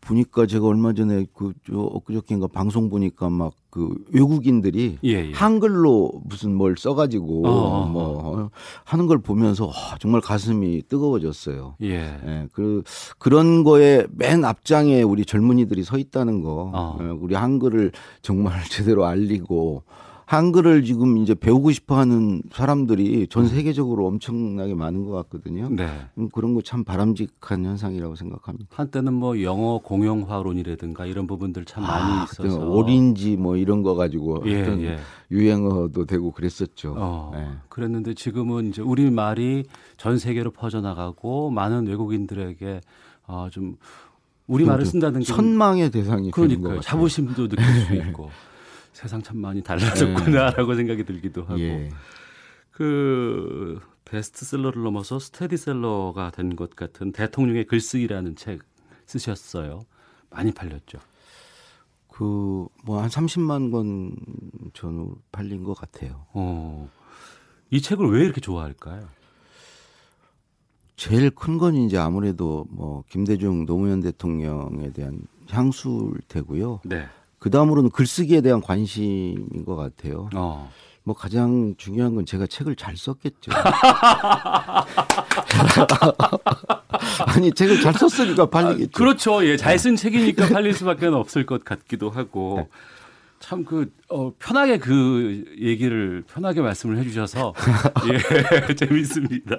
보니까 0.00 0.46
제가 0.46 0.66
얼마 0.66 0.94
전에 0.94 1.26
그저 1.34 1.78
엊그저께인가 1.78 2.46
방송 2.46 2.88
보니까 2.88 3.28
막 3.28 3.52
그 3.70 3.94
외국인들이 4.12 4.98
예, 5.04 5.10
예. 5.10 5.32
한글로 5.32 6.22
무슨 6.24 6.54
뭘 6.54 6.74
써가지고 6.76 7.46
어, 7.46 7.50
어, 7.50 7.82
어. 7.82 7.86
뭐 7.86 8.50
하는 8.84 9.06
걸 9.06 9.18
보면서 9.18 9.66
와, 9.66 9.72
정말 10.00 10.20
가슴이 10.20 10.82
뜨거워졌어요. 10.88 11.76
예. 11.82 12.18
예, 12.26 12.48
그 12.52 12.82
그런 13.18 13.62
거에 13.62 14.06
맨 14.10 14.44
앞장에 14.44 15.02
우리 15.02 15.24
젊은이들이 15.24 15.84
서 15.84 15.98
있다는 15.98 16.42
거, 16.42 16.70
어. 16.74 16.98
예, 17.00 17.04
우리 17.04 17.36
한글을 17.36 17.92
정말 18.22 18.60
제대로 18.68 19.06
알리고 19.06 19.84
한글을 20.30 20.84
지금 20.84 21.16
이제 21.18 21.34
배우고 21.34 21.72
싶어 21.72 21.98
하는 21.98 22.40
사람들이 22.52 23.26
전 23.26 23.48
세계적으로 23.48 24.06
엄청나게 24.06 24.76
많은 24.76 25.04
것 25.04 25.10
같거든요. 25.10 25.68
네. 25.70 25.88
음, 26.18 26.28
그런 26.28 26.54
거 26.54 26.60
참 26.62 26.84
바람직한 26.84 27.64
현상이라고 27.64 28.14
생각합니다. 28.14 28.68
한때는 28.70 29.12
뭐 29.12 29.42
영어 29.42 29.78
공용화론이라든가 29.78 31.04
이런 31.06 31.26
부분들 31.26 31.64
참 31.64 31.82
많이 31.82 32.20
아, 32.20 32.24
있어서 32.30 32.64
오린지 32.64 33.36
뭐 33.38 33.56
이런 33.56 33.82
거 33.82 33.96
가지고 33.96 34.44
예, 34.46 34.64
예. 34.84 34.98
유행어도 35.32 36.04
되고 36.06 36.30
그랬었죠. 36.30 36.94
어, 36.96 37.32
예. 37.34 37.48
그랬는데 37.68 38.14
지금은 38.14 38.68
이제 38.68 38.82
우리 38.82 39.10
말이 39.10 39.64
전 39.96 40.16
세계로 40.16 40.52
퍼져나가고 40.52 41.50
많은 41.50 41.88
외국인들에게 41.88 42.80
어, 43.26 43.48
좀 43.50 43.74
우리 44.46 44.64
말을 44.64 44.86
쓴다는 44.86 45.20
게 45.20 45.26
선망의 45.26 45.90
대상이. 45.90 46.30
같아요. 46.68 46.80
자부심도 46.82 47.48
느낄 47.48 47.64
수 47.64 47.94
있고 47.96 48.30
세상 48.92 49.22
참 49.22 49.38
많이 49.38 49.62
달라졌구나라고 49.62 50.74
생각이 50.74 51.04
들기도 51.04 51.42
하고 51.44 51.60
예. 51.60 51.90
그 52.70 53.78
베스트셀러를 54.04 54.82
넘어서 54.82 55.18
스테디셀러가 55.18 56.30
된 56.32 56.56
것 56.56 56.74
같은 56.76 57.12
대통령의 57.12 57.66
글쓰기라는 57.66 58.36
책 58.36 58.62
쓰셨어요. 59.06 59.80
많이 60.30 60.52
팔렸죠. 60.52 60.98
그 62.08 62.68
뭐 62.84 63.00
한 63.00 63.08
30만 63.08 63.70
권 63.70 64.16
전후 64.74 65.16
팔린 65.32 65.64
것 65.64 65.74
같아요. 65.74 66.26
어, 66.32 66.90
이 67.70 67.80
책을 67.80 68.10
왜 68.10 68.24
이렇게 68.24 68.40
좋아할까요? 68.40 69.08
제일 70.96 71.30
큰 71.30 71.56
건 71.58 71.74
이제 71.76 71.96
아무래도 71.96 72.66
뭐 72.70 73.04
김대중 73.08 73.64
노무현 73.64 74.00
대통령에 74.00 74.92
대한 74.92 75.22
향수일 75.48 76.20
테고요. 76.28 76.80
네. 76.84 77.08
그 77.40 77.50
다음으로는 77.50 77.90
글쓰기에 77.90 78.42
대한 78.42 78.60
관심인 78.60 79.64
것 79.64 79.74
같아요. 79.74 80.28
어. 80.34 80.70
뭐 81.02 81.14
가장 81.14 81.74
중요한 81.78 82.14
건 82.14 82.26
제가 82.26 82.46
책을 82.46 82.76
잘 82.76 82.96
썼겠죠. 82.96 83.50
아니 87.26 87.50
책을 87.52 87.80
잘 87.80 87.94
썼으니까 87.94 88.50
팔리겠죠. 88.50 88.90
그렇죠. 88.92 89.44
예, 89.44 89.56
잘 89.56 89.78
쓴 89.78 89.96
책이니까 89.96 90.48
팔릴 90.48 90.74
수밖에 90.74 91.06
없을 91.06 91.46
것 91.46 91.64
같기도 91.64 92.10
하고. 92.10 92.68
참그 93.40 93.90
어, 94.10 94.32
편하게 94.38 94.76
그 94.76 95.46
얘기를 95.58 96.22
편하게 96.30 96.60
말씀을 96.60 96.98
해주셔서 96.98 97.54
예 98.68 98.74
재밌습니다. 98.76 99.56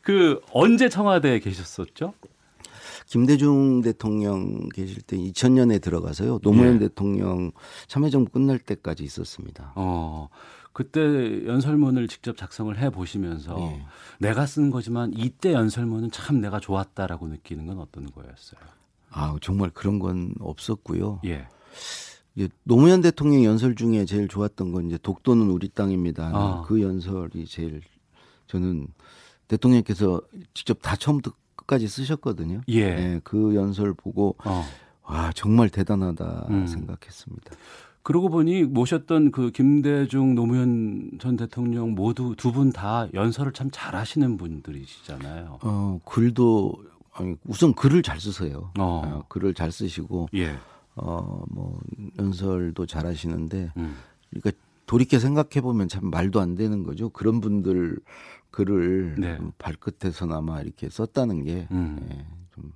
그 0.00 0.40
언제 0.52 0.88
청와대에 0.88 1.38
계셨었죠? 1.40 2.14
김대중 3.06 3.82
대통령 3.82 4.68
계실 4.70 5.02
때 5.02 5.16
2000년에 5.16 5.80
들어가서요. 5.80 6.38
노무현 6.40 6.76
예. 6.76 6.78
대통령 6.80 7.52
참여정부 7.86 8.30
끝날 8.30 8.58
때까지 8.58 9.04
있었습니다. 9.04 9.72
어 9.76 10.28
그때 10.72 11.46
연설문을 11.46 12.08
직접 12.08 12.36
작성을 12.36 12.76
해 12.76 12.90
보시면서 12.90 13.56
예. 13.60 13.82
내가 14.18 14.46
쓴 14.46 14.70
거지만 14.70 15.12
이때 15.14 15.52
연설문은 15.52 16.10
참 16.10 16.40
내가 16.40 16.60
좋았다라고 16.60 17.28
느끼는 17.28 17.66
건 17.66 17.78
어떤 17.78 18.06
거였어요? 18.10 18.60
아 19.10 19.36
정말 19.40 19.70
그런 19.70 19.98
건 19.98 20.34
없었고요. 20.40 21.20
예. 21.26 21.46
이제 22.34 22.48
노무현 22.64 23.00
대통령 23.00 23.44
연설 23.44 23.76
중에 23.76 24.04
제일 24.04 24.26
좋았던 24.26 24.72
건 24.72 24.86
이제 24.86 24.98
독도는 24.98 25.50
우리 25.50 25.68
땅입니다. 25.68 26.30
아. 26.34 26.64
그 26.66 26.82
연설이 26.82 27.46
제일 27.46 27.80
저는 28.48 28.88
대통령께서 29.48 30.20
직접 30.52 30.78
다 30.82 30.96
처음부터 30.96 31.32
끝까지 31.66 31.88
쓰셨거든요. 31.88 32.60
예. 32.68 33.20
그 33.24 33.54
연설 33.54 33.92
보고 33.94 34.36
어. 34.44 34.64
와 35.04 35.32
정말 35.34 35.68
대단하다 35.68 36.46
음. 36.50 36.66
생각했습니다. 36.66 37.52
그러고 38.02 38.28
보니 38.28 38.64
모셨던 38.64 39.30
그 39.32 39.50
김대중 39.50 40.34
노무현 40.34 41.12
전 41.20 41.36
대통령 41.36 41.94
모두 41.94 42.34
두 42.36 42.52
분 42.52 42.70
다 42.72 43.06
연설을 43.14 43.52
참 43.52 43.70
잘하시는 43.72 44.36
분들이시잖아요. 44.36 45.58
어 45.62 46.00
글도 46.04 46.74
아니 47.14 47.36
우선 47.44 47.72
글을 47.74 48.02
잘 48.02 48.20
쓰세요. 48.20 48.70
어. 48.78 49.02
어, 49.04 49.24
글을 49.28 49.54
잘 49.54 49.72
쓰시고 49.72 50.28
예. 50.34 50.54
어뭐 50.96 51.80
연설도 52.18 52.86
잘하시는데 52.86 53.72
음. 53.76 53.96
그러니까 54.30 54.50
돌이켜 54.86 55.18
생각해 55.18 55.62
보면 55.62 55.88
참 55.88 56.10
말도 56.10 56.40
안 56.40 56.54
되는 56.56 56.82
거죠. 56.82 57.08
그런 57.08 57.40
분들 57.40 57.96
글을 58.54 59.16
네. 59.18 59.38
발끝에서나마 59.58 60.60
이렇게 60.60 60.88
썼다는 60.88 61.42
게 61.42 61.66
음. 61.72 61.98
예, 62.12 62.24
좀 62.54 62.70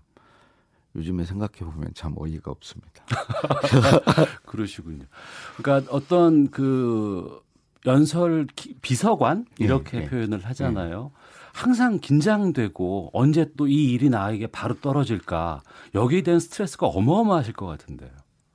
요즘에 0.96 1.24
생각해 1.24 1.58
보면 1.60 1.92
참 1.94 2.14
어이가 2.18 2.50
없습니다. 2.50 3.04
그러시군요. 4.44 5.04
그러니까 5.56 5.92
어떤 5.94 6.50
그 6.50 7.40
연설 7.86 8.46
기- 8.56 8.74
비서관 8.82 9.46
이렇게 9.58 9.98
예, 9.98 10.02
예. 10.02 10.06
표현을 10.08 10.44
하잖아요. 10.44 11.12
항상 11.54 11.98
긴장되고 12.00 13.10
언제 13.12 13.46
또 13.56 13.66
이 13.68 13.92
일이 13.92 14.10
나에게 14.10 14.48
바로 14.48 14.74
떨어질까 14.80 15.62
여기에 15.94 16.22
대한 16.22 16.40
스트레스가 16.40 16.86
어마어마하실 16.88 17.52
것 17.54 17.66
같은데요. 17.66 18.10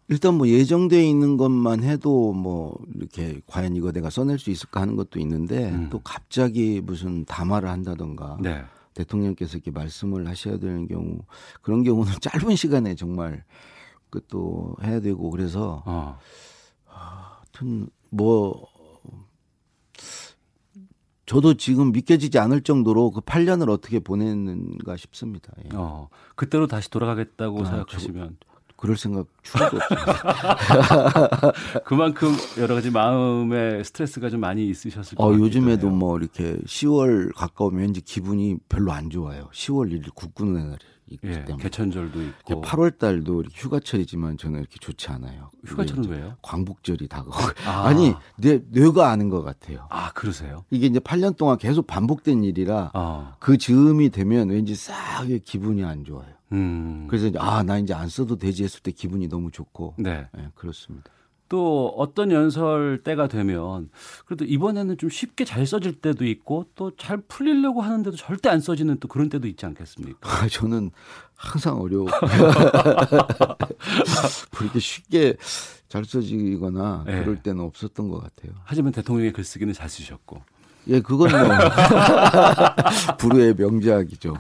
일단 0.10 0.36
뭐 0.36 0.48
예정돼 0.48 1.08
있는 1.08 1.38
것만 1.38 1.84
해도 1.84 2.34
뭐 2.34 2.78
이렇게 2.96 3.42
과연 3.48 3.76
이거 3.76 3.92
내가 3.92 4.10
써낼 4.10 4.38
수 4.38 4.50
있을까 4.50 4.82
하는 4.82 4.96
것도 4.96 5.20
있는데 5.20 5.72
음. 5.72 5.90
또 5.90 6.00
갑자기 6.00 6.82
무슨 6.82 7.26
담화를 7.26 7.70
한다던가 7.70 8.38
네. 8.42 8.64
대통령께서 8.94 9.58
이렇게 9.58 9.72
말씀을 9.72 10.28
하셔야 10.28 10.58
되는 10.58 10.88
경우 10.88 11.20
그런 11.62 11.84
경우는 11.84 12.12
짧은 12.22 12.56
시간에 12.56 12.96
정말 12.96 13.44
그또 14.10 14.76
해야 14.84 15.00
되고 15.00 15.30
그래서 15.32 15.82
어. 15.86 16.20
하여튼 16.86 17.88
뭐 18.10 18.68
저도 21.26 21.56
지금 21.56 21.92
믿겨지지 21.94 22.38
않을 22.38 22.62
정도로 22.62 23.12
그 23.12 23.22
8년을 23.22 23.70
어떻게 23.70 24.00
보냈는가 24.00 24.98
싶습니다. 24.98 25.54
예. 25.66 25.70
어. 25.74 26.10
그때로 26.36 26.68
다시 26.68 26.92
돌아가겠다고 26.92 27.62
아, 27.62 27.66
생각하시면 27.66 28.38
그럴 28.84 28.98
생각 28.98 29.28
추억도 29.44 29.78
없습니다. 29.78 31.52
그만큼 31.88 32.36
여러 32.58 32.76
가지 32.76 32.92
마음의 32.92 33.86
스트레스가 33.86 34.30
좀 34.30 34.42
많이 34.42 34.68
있으셨을 34.68 35.16
것 35.16 35.24
어. 35.24 35.34
요즘에도 35.34 35.90
뭐 35.90 36.18
이렇게 36.18 36.58
10월 36.66 37.34
가까우면 37.34 37.80
왠지 37.80 38.02
기분이 38.02 38.58
별로 38.68 38.92
안 38.92 39.10
좋아요. 39.10 39.48
10월 39.54 39.90
1일 39.90 40.14
국군의 40.14 40.66
날이 40.66 40.80
있기 41.14 41.28
예, 41.28 41.46
때문에. 41.46 41.64
개천절도 41.64 42.22
있고 42.22 42.62
8월 42.62 42.98
달도 42.98 43.44
휴가철이지만 43.52 44.38
저는 44.38 44.60
이렇게 44.60 44.78
좋지 44.80 45.10
않아요. 45.10 45.50
휴가철은 45.66 46.06
왜요? 46.10 46.36
광복절이 46.42 47.08
다가오고. 47.08 47.38
아. 47.66 47.86
아니, 47.88 48.14
내 48.38 48.62
뇌가 48.70 49.10
아는 49.10 49.30
것 49.30 49.44
같아요. 49.44 49.88
아 49.90 50.12
그러세요? 50.14 50.66
이게 50.70 50.88
이제 50.88 51.00
8년 51.00 51.38
동안 51.38 51.58
계속 51.58 51.88
반복된 51.88 52.44
일이라 52.44 52.92
어. 52.94 53.34
그 53.40 53.58
즈음이 53.58 54.10
되면 54.10 54.50
왠지 54.50 54.76
싹 54.76 54.94
기분이 55.44 55.84
안 55.84 56.04
좋아요. 56.04 56.34
음. 56.52 57.08
그래서 57.10 57.28
이제 57.28 57.40
아, 57.40 57.64
나 57.64 57.78
이제 57.78 57.94
안 57.94 58.08
써도 58.10 58.38
되지 58.38 58.64
했을 58.64 58.82
때 58.82 58.92
기분이 58.92 59.28
너무 59.28 59.52
좋고. 59.52 59.96
네. 59.98 60.28
예, 60.38 60.50
그렇습니다. 60.56 61.12
또 61.50 61.94
어떤 61.98 62.32
연설 62.32 63.02
때가 63.04 63.28
되면 63.28 63.90
그래도 64.26 64.46
이번에는 64.46 64.98
좀 64.98 65.10
쉽게 65.10 65.46
잘 65.46 65.66
써질 65.68 65.94
때도 66.02 66.26
있고 66.26 66.66
또 66.76 66.92
잘 66.98 67.18
풀리려고 67.28 67.82
하는데도 67.82 68.16
절대 68.18 68.50
안 68.50 68.60
써지는 68.60 68.98
또 69.00 69.08
그런 69.08 69.30
때도 69.30 69.48
있지 69.48 69.66
않겠습니까? 69.66 70.30
아, 70.30 70.48
저는 70.48 70.92
항상 71.36 71.80
어려워. 71.82 72.08
그렇게 74.56 74.80
쉽게 74.80 75.36
잘 75.90 76.06
써지거나 76.06 77.04
네. 77.06 77.20
그럴 77.22 77.42
때는 77.42 77.64
없었던 77.64 78.10
것 78.10 78.22
같아요. 78.22 78.54
하지만 78.64 78.92
대통령의 78.92 79.34
글쓰기는 79.34 79.74
잘 79.74 79.90
쓰셨고 79.90 80.42
예, 80.88 81.00
그건 81.00 81.32
뭐 81.32 81.40
불후의 83.18 83.56
명작이죠. 83.58 84.36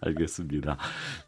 알겠습니다. 0.00 0.76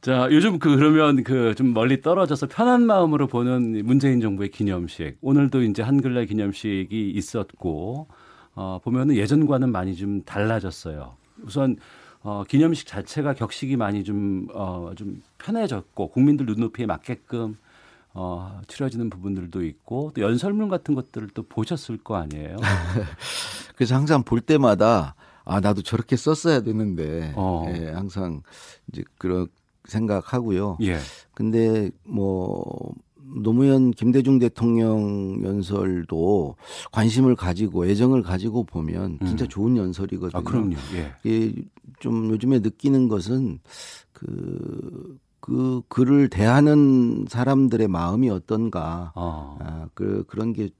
자 0.01 0.29
요즘 0.31 0.59
그 0.59 0.77
그러면 0.77 1.23
그 1.23 1.55
좀 1.55 1.73
멀리 1.75 2.01
떨어져서 2.01 2.47
편한 2.49 2.87
마음으로 2.87 3.27
보는 3.27 3.85
문재인 3.85 4.21
정부의 4.21 4.51
기념식 4.51 5.19
오늘도 5.21 5.63
이제 5.63 5.83
한글날 5.83 6.27
기념식이 6.27 7.11
있었고 7.15 8.09
어, 8.55 8.81
보면은 8.83 9.15
예전과는 9.17 9.71
많이 9.71 9.95
좀 9.95 10.23
달라졌어요. 10.25 11.15
우선 11.43 11.77
어, 12.23 12.45
기념식 12.47 12.87
자체가 12.87 13.33
격식이 13.35 13.77
많이 13.77 14.05
좀, 14.05 14.47
어, 14.53 14.91
좀 14.97 15.23
편해졌고 15.39 16.09
국민들 16.11 16.45
눈높이에 16.47 16.85
맞게끔 16.87 17.57
어, 18.13 18.61
치러지는 18.67 19.09
부분들도 19.11 19.65
있고 19.65 20.13
또 20.15 20.23
연설문 20.23 20.69
같은 20.69 20.95
것들을 20.95 21.29
또 21.35 21.43
보셨을 21.45 21.99
거 21.99 22.17
아니에요. 22.17 22.57
그래서 23.77 23.95
항상 23.95 24.23
볼 24.23 24.41
때마다 24.41 25.15
아 25.45 25.61
나도 25.61 25.83
저렇게 25.83 26.17
썼어야 26.17 26.61
되는데 26.61 27.33
어. 27.37 27.67
예, 27.69 27.91
항상 27.91 28.43
이제 28.89 29.03
그런 29.19 29.47
생각하고요. 29.85 30.79
예. 30.83 30.99
근데 31.35 31.91
뭐 32.05 32.95
노무현 33.43 33.93
김대중 33.93 34.39
대통령 34.39 35.41
연설도 35.43 36.57
관심을 36.93 37.37
가지고 37.37 37.87
애정을 37.87 38.23
가지고 38.23 38.65
보면 38.65 39.19
진짜 39.25 39.45
음. 39.45 39.49
좋은 39.49 39.77
연설이거든요. 39.77 40.41
아 40.41 40.43
그럼요. 40.43 40.77
예. 40.95 41.13
이게 41.25 41.63
좀 42.01 42.31
요즘에 42.31 42.59
느끼는 42.61 43.09
것은 43.09 43.61
그, 44.13 45.19
그 45.41 45.83
글을 45.89 46.29
대하는 46.29 47.25
사람들의 47.29 47.89
마음이 47.89 48.31
어떤가. 48.31 49.13
어. 49.15 49.59
아, 49.61 49.89
그, 49.95 50.25
그런 50.29 50.53
게 50.53 50.71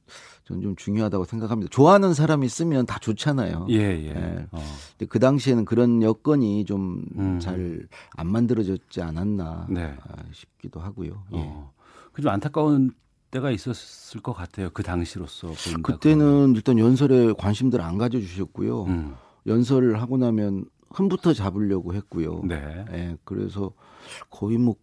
저는 0.45 0.63
좀 0.63 0.77
중요하다고 0.77 1.25
생각합니다. 1.25 1.71
좋아하는 1.71 2.13
사람이 2.13 2.49
쓰면 2.49 2.87
다 2.87 2.99
좋잖아요. 2.99 3.67
예, 3.71 3.77
예. 3.77 4.09
예. 4.09 4.47
어. 4.51 4.59
근데 4.99 5.07
그 5.09 5.19
당시에는 5.19 5.65
그런 5.65 6.03
여건이 6.03 6.65
좀 6.65 7.05
음. 7.17 7.39
잘안 7.41 8.27
만들어졌지 8.27 9.01
않았나 9.01 9.67
네. 9.71 9.97
아, 10.09 10.17
싶기도 10.33 10.81
하고요. 10.81 11.23
예. 11.33 11.39
어. 11.39 11.73
그좀 12.13 12.31
안타까운 12.31 12.91
때가 13.31 13.53
있었을 13.53 14.21
것 14.21 14.33
같아요. 14.33 14.71
그 14.71 14.83
당시로서 14.83 15.53
그때는 15.83 16.55
일단 16.57 16.79
연설에 16.79 17.33
관심들 17.39 17.81
안 17.81 17.97
가져주셨고요. 17.97 18.85
그러면. 18.85 18.91
음. 18.91 19.15
연설을 19.47 20.01
하고 20.03 20.17
나면 20.17 20.65
흠부터 20.91 21.33
잡으려고 21.33 21.95
했고요. 21.95 22.43
네. 22.45 22.85
예, 22.93 23.17
그래서 23.25 23.73
거의 24.29 24.59
뭐 24.59 24.77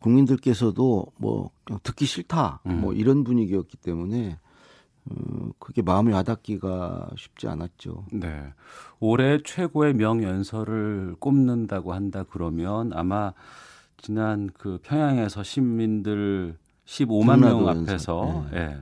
국민들께서도 0.00 1.06
뭐 1.18 1.50
듣기 1.82 2.06
싫다 2.06 2.60
음. 2.66 2.80
뭐 2.80 2.92
이런 2.92 3.24
분위기였기 3.24 3.76
때문에 3.78 4.38
어, 5.06 5.48
그게 5.58 5.82
마음을 5.82 6.12
와닿기가 6.12 7.10
쉽지 7.16 7.48
않았죠. 7.48 8.06
네. 8.12 8.52
올해 9.00 9.38
최고의 9.44 9.94
명연설을 9.94 11.16
꼽는다고 11.18 11.92
한다 11.92 12.24
그러면 12.28 12.92
아마 12.94 13.32
지난 13.98 14.48
그 14.52 14.78
평양에서 14.82 15.42
시민들 15.42 16.56
15만 16.86 17.40
명 17.40 17.68
앞에서 17.68 18.44
연설. 18.50 18.58
예. 18.58 18.78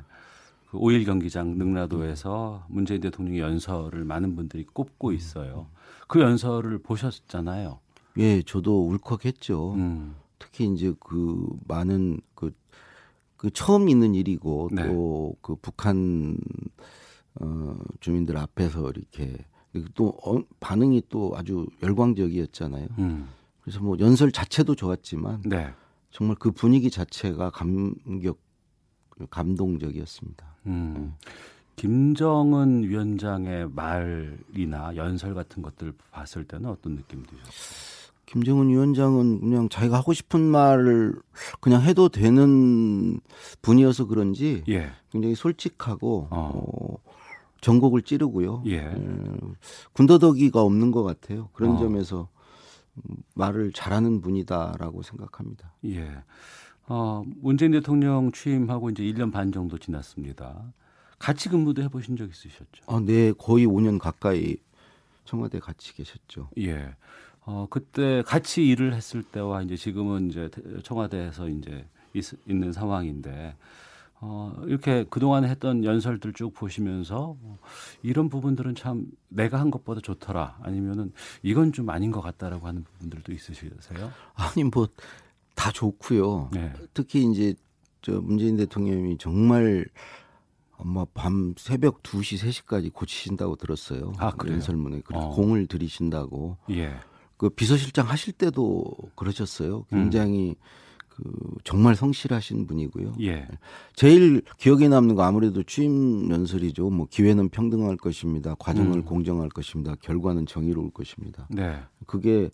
그 0.71 0.79
5일 0.79 1.05
경기장 1.05 1.59
능라도에서 1.59 2.65
문재인 2.69 3.01
대통령의 3.01 3.41
연설을 3.41 4.05
많은 4.05 4.35
분들이 4.35 4.65
꼽고 4.65 5.13
있어요. 5.13 5.67
그 6.09 6.21
연설을 6.21 6.79
보셨잖아요. 6.79 7.79
예, 8.19 8.43
저도 8.43 8.89
울컥했죠. 8.89 9.75
음. 9.75 10.17
특히 10.39 10.67
이제 10.73 10.93
그 11.01 11.47
많은 11.67 12.21
그, 12.35 12.53
그 13.37 13.51
처음 13.51 13.89
있는 13.89 14.15
일이고 14.15 14.71
네. 14.73 14.87
또그 14.87 15.57
북한 15.63 16.37
어, 17.41 17.77
주민들 18.01 18.37
앞에서 18.37 18.91
이렇게 18.91 19.37
또 19.95 20.09
어, 20.25 20.39
반응이 20.61 21.05
또 21.09 21.33
아주 21.37 21.67
열광적이었잖아요. 21.83 22.89
음. 22.99 23.29
그래서 23.63 23.81
뭐 23.81 23.97
연설 24.01 24.33
자체도 24.33 24.75
좋았지만 24.75 25.43
네. 25.47 25.73
정말 26.11 26.37
그 26.39 26.51
분위기 26.51 26.91
자체가 26.91 27.51
감격 27.51 28.39
감동적이었습니다. 29.31 30.57
음. 30.67 31.15
김정은 31.77 32.83
위원장의 32.83 33.71
말이나 33.71 34.95
연설 34.97 35.35
같은 35.35 35.63
것들 35.63 35.93
봤을 36.11 36.45
때는 36.45 36.69
어떤 36.69 36.97
느낌이 36.97 37.23
드셨어요? 37.25 38.02
김정은 38.33 38.71
위원장은 38.71 39.41
그냥 39.41 39.69
자기가 39.69 39.99
하고 39.99 40.15
싶은 40.15 40.41
말을 40.41 41.15
그냥 41.61 41.83
해도 41.83 42.09
되는 42.09 43.21
분이어서 43.61 44.07
그런지 44.07 44.65
예. 44.71 44.91
굉장히 45.11 45.35
솔직하고 45.35 46.29
어. 46.31 46.51
어, 46.55 46.97
전곡을 47.61 48.01
찌르고요. 48.01 48.63
예. 48.67 48.81
음, 48.87 49.55
군더더기가 49.93 50.63
없는 50.63 50.93
것 50.93 51.03
같아요. 51.03 51.51
그런 51.53 51.73
어. 51.73 51.79
점에서 51.79 52.29
음, 52.97 53.17
말을 53.35 53.73
잘하는 53.73 54.23
분이다라고 54.23 55.03
생각합니다. 55.03 55.75
예. 55.85 56.11
어, 56.87 57.23
문재인 57.37 57.73
대통령 57.73 58.33
취임하고 58.33 58.89
이제 58.89 59.03
1년 59.03 59.31
반 59.31 59.53
정도 59.53 59.77
지났습니다. 59.77 60.73
같이 61.19 61.51
근무도 61.51 61.83
해보신 61.83 62.17
적 62.17 62.31
있으셨죠? 62.31 62.85
아, 62.87 62.99
네, 63.05 63.33
거의 63.33 63.67
5년 63.67 63.99
가까이 63.99 64.57
청와대 65.27 65.61
같이 65.61 65.95
계셨죠. 65.95 66.49
예. 66.61 66.95
어, 67.45 67.67
그때 67.71 68.23
같이 68.23 68.67
일을 68.67 68.95
했을 68.95 69.23
때와 69.23 69.63
이제 69.63 69.77
지금은 69.77 70.31
이제 70.31 70.49
청와대에서 70.85 71.49
이제 71.49 71.87
있, 72.15 72.25
있는 72.49 72.73
상황인데, 72.73 73.57
어, 74.21 74.55
이렇게 74.67 75.05
그동안 75.11 75.45
했던 75.45 75.83
연설들 75.85 76.33
쭉 76.35 76.55
보시면서 76.55 77.37
어, 77.43 77.59
이런 78.03 78.29
부분들은 78.29 78.77
참 78.77 79.07
내가 79.29 79.59
한 79.59 79.71
것보다 79.71 80.01
좋더라. 80.01 80.59
아니면은 80.63 81.13
이건 81.43 81.73
좀 81.73 81.91
아닌 81.91 82.13
것 82.13 82.21
같다라고 82.21 82.69
하는 82.69 82.85
부분들도 82.85 83.33
있으세요? 83.33 83.71
아니 84.35 84.65
뭐 84.65 84.87
다 85.55 85.71
좋고요. 85.71 86.51
네. 86.53 86.73
특히 86.95 87.25
이제 87.31 87.55
저 88.01 88.21
문재인 88.21 88.57
대통령이 88.57 89.17
정말 89.19 89.87
아마 90.77 91.05
밤 91.15 91.55
새벽 91.57 92.03
2시 92.03 92.39
3시까지 92.39 92.93
고치신다고 92.93 93.57
들었어요. 93.57 94.13
아? 94.19 94.33
연설문에 94.45 95.03
그래서 95.05 95.29
어. 95.29 95.31
공을 95.31 95.67
들이신다고. 95.69 96.57
예. 96.71 96.97
그 97.43 97.51
비서실장 97.51 98.09
하실 98.09 98.33
때도 98.33 98.85
그러셨어요. 99.17 99.85
굉장히 99.91 100.55
그 101.09 101.25
정말 101.65 101.97
성실하신 101.97 102.69
분이고요. 102.69 103.15
예. 103.23 103.49
제일 103.97 104.43
기억에 104.59 104.87
남는 104.87 105.17
거 105.17 105.25
아무래도 105.25 105.65
취임 105.65 106.31
연설이죠. 106.31 106.89
뭐 106.91 107.09
기회는 107.11 107.49
평등할 107.49 107.97
것입니다. 107.97 108.55
과정을 108.61 108.99
음. 108.99 109.05
공정할 109.05 109.49
것입니다. 109.49 109.97
결과는 110.03 110.47
정의로울 110.47 110.93
것입니다. 110.93 111.49
네. 111.51 111.81
그게 112.07 112.49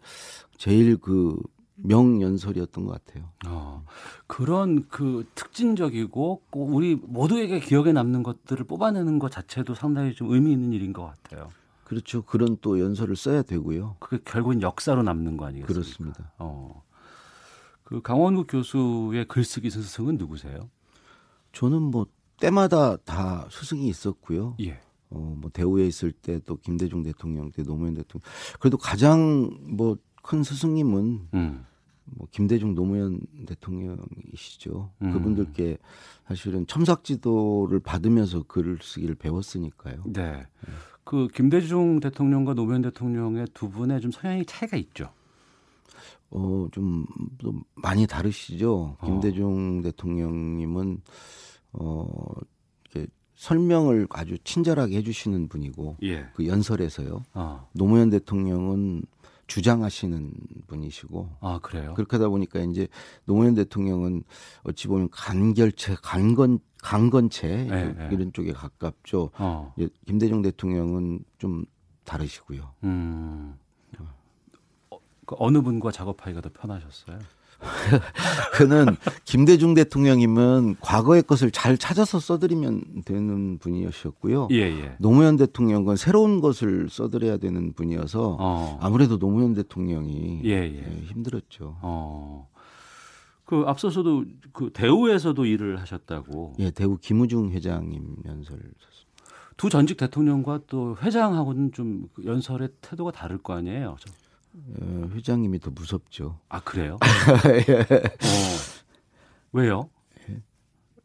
제일 0.56 0.96
그 0.96 1.36
명연설이었던 1.74 2.86
것 2.86 3.04
같아요. 3.04 3.28
어, 3.46 3.84
그런 4.26 4.88
그 4.88 5.26
특징적이고 5.34 6.44
꼭 6.48 6.74
우리 6.74 6.94
모두에게 6.94 7.60
기억에 7.60 7.92
남는 7.92 8.22
것들을 8.22 8.64
뽑아내는 8.64 9.18
것 9.18 9.30
자체도 9.30 9.74
상당히 9.74 10.14
좀 10.14 10.32
의미 10.32 10.52
있는 10.52 10.72
일인 10.72 10.94
것 10.94 11.04
같아요. 11.04 11.50
그렇죠. 11.88 12.22
그런 12.22 12.56
또 12.60 12.78
연설을 12.80 13.16
써야 13.16 13.42
되고요. 13.42 13.96
그게 13.98 14.22
결국은 14.24 14.62
역사로 14.62 15.02
남는 15.02 15.36
거 15.36 15.46
아니겠습니까? 15.46 15.72
그렇습니다. 15.72 16.32
어. 16.38 16.84
그 17.84 18.02
강원국 18.02 18.46
교수의 18.48 19.26
글쓰기 19.28 19.70
스승은 19.70 20.18
누구세요? 20.18 20.70
저는 21.52 21.82
뭐 21.82 22.06
때마다 22.38 22.96
다 22.98 23.48
스승이 23.50 23.88
있었고요. 23.88 24.56
예. 24.60 24.80
어, 25.10 25.34
뭐 25.38 25.50
대우에 25.50 25.86
있을 25.86 26.12
때 26.12 26.38
또 26.40 26.56
김대중 26.56 27.02
대통령 27.02 27.50
때 27.50 27.62
노무현 27.62 27.94
대통령 27.94 28.22
그래도 28.60 28.76
가장 28.76 29.50
뭐 29.76 29.96
큰 30.28 30.42
스승님은 30.42 31.28
음. 31.32 31.64
뭐 32.04 32.28
김대중 32.30 32.74
노무현 32.74 33.18
대통령이시죠. 33.46 34.92
음. 35.00 35.12
그분들께 35.12 35.78
사실은 36.26 36.66
첨삭지도를 36.66 37.80
받으면서 37.80 38.42
글을 38.42 38.78
쓰기를 38.82 39.14
배웠으니까요. 39.14 40.02
네. 40.06 40.46
그 41.08 41.26
김대중 41.28 42.00
대통령과 42.00 42.52
노무현 42.52 42.82
대통령의 42.82 43.46
두 43.54 43.70
분의 43.70 44.02
좀 44.02 44.10
성향이 44.10 44.44
차이가 44.44 44.76
있죠. 44.76 45.10
어, 46.28 46.68
좀, 46.70 47.06
좀 47.38 47.62
많이 47.76 48.06
다르시죠. 48.06 48.94
어. 49.00 49.06
김대중 49.06 49.80
대통령님은, 49.80 51.00
어, 51.72 52.06
설명을 53.36 54.06
아주 54.10 54.36
친절하게 54.44 54.98
해주시는 54.98 55.48
분이고, 55.48 55.96
예. 56.02 56.26
그 56.34 56.46
연설에서요. 56.46 57.22
어. 57.32 57.66
노무현 57.72 58.10
대통령은 58.10 59.02
주장하시는 59.46 60.30
분이시고, 60.66 61.30
아 61.40 61.58
그래요? 61.62 61.94
그렇게 61.94 62.16
하다 62.16 62.28
보니까 62.28 62.60
이제 62.60 62.86
노무현 63.24 63.54
대통령은 63.54 64.24
어찌 64.62 64.88
보면 64.88 65.08
간결체, 65.10 65.96
강건, 66.02 66.58
강건체, 66.82 67.48
네, 67.48 67.92
네. 67.92 68.08
이런 68.12 68.32
쪽에 68.32 68.52
가깝죠. 68.52 69.30
어. 69.38 69.74
예, 69.80 69.88
김대중 70.06 70.42
대통령은 70.42 71.20
좀 71.38 71.64
다르시고요. 72.04 72.72
음. 72.84 73.56
어, 74.90 74.98
그 75.26 75.36
어느 75.38 75.60
분과 75.60 75.92
작업하기가 75.92 76.40
더 76.40 76.50
편하셨어요? 76.52 77.18
그는 78.54 78.96
김대중 79.24 79.74
대통령이면 79.74 80.76
과거의 80.80 81.22
것을 81.22 81.50
잘 81.50 81.76
찾아서 81.76 82.20
써드리면 82.20 83.02
되는 83.04 83.58
분이셨고요. 83.58 84.48
예, 84.52 84.60
예. 84.60 84.96
노무현 84.98 85.36
대통령은 85.36 85.96
새로운 85.96 86.40
것을 86.40 86.88
써드려야 86.88 87.38
되는 87.38 87.72
분이어서 87.72 88.36
어. 88.38 88.78
아무래도 88.80 89.18
노무현 89.18 89.54
대통령이 89.54 90.42
예, 90.44 90.50
예, 90.50 90.84
예. 90.86 91.00
힘들었죠. 91.06 91.78
어. 91.82 92.48
그 93.48 93.64
앞서서도 93.66 94.26
그 94.52 94.68
대우에서도 94.74 95.42
일을 95.46 95.80
하셨다고. 95.80 96.52
예, 96.58 96.70
대우 96.70 96.98
김우중 96.98 97.50
회장님 97.52 98.16
연설. 98.26 98.58
두 99.56 99.70
전직 99.70 99.96
대통령과 99.96 100.60
또 100.66 100.98
회장하고는 101.00 101.72
좀그 101.72 102.26
연설의 102.26 102.68
태도가 102.82 103.10
다를 103.10 103.38
거 103.38 103.54
아니에요. 103.54 103.96
저- 104.00 104.12
어, 104.82 105.08
회장님이 105.14 105.60
더 105.60 105.70
무섭죠. 105.70 106.38
아 106.50 106.60
그래요? 106.60 106.98
예. 107.46 107.72
어. 107.80 108.36
왜요? 109.52 109.88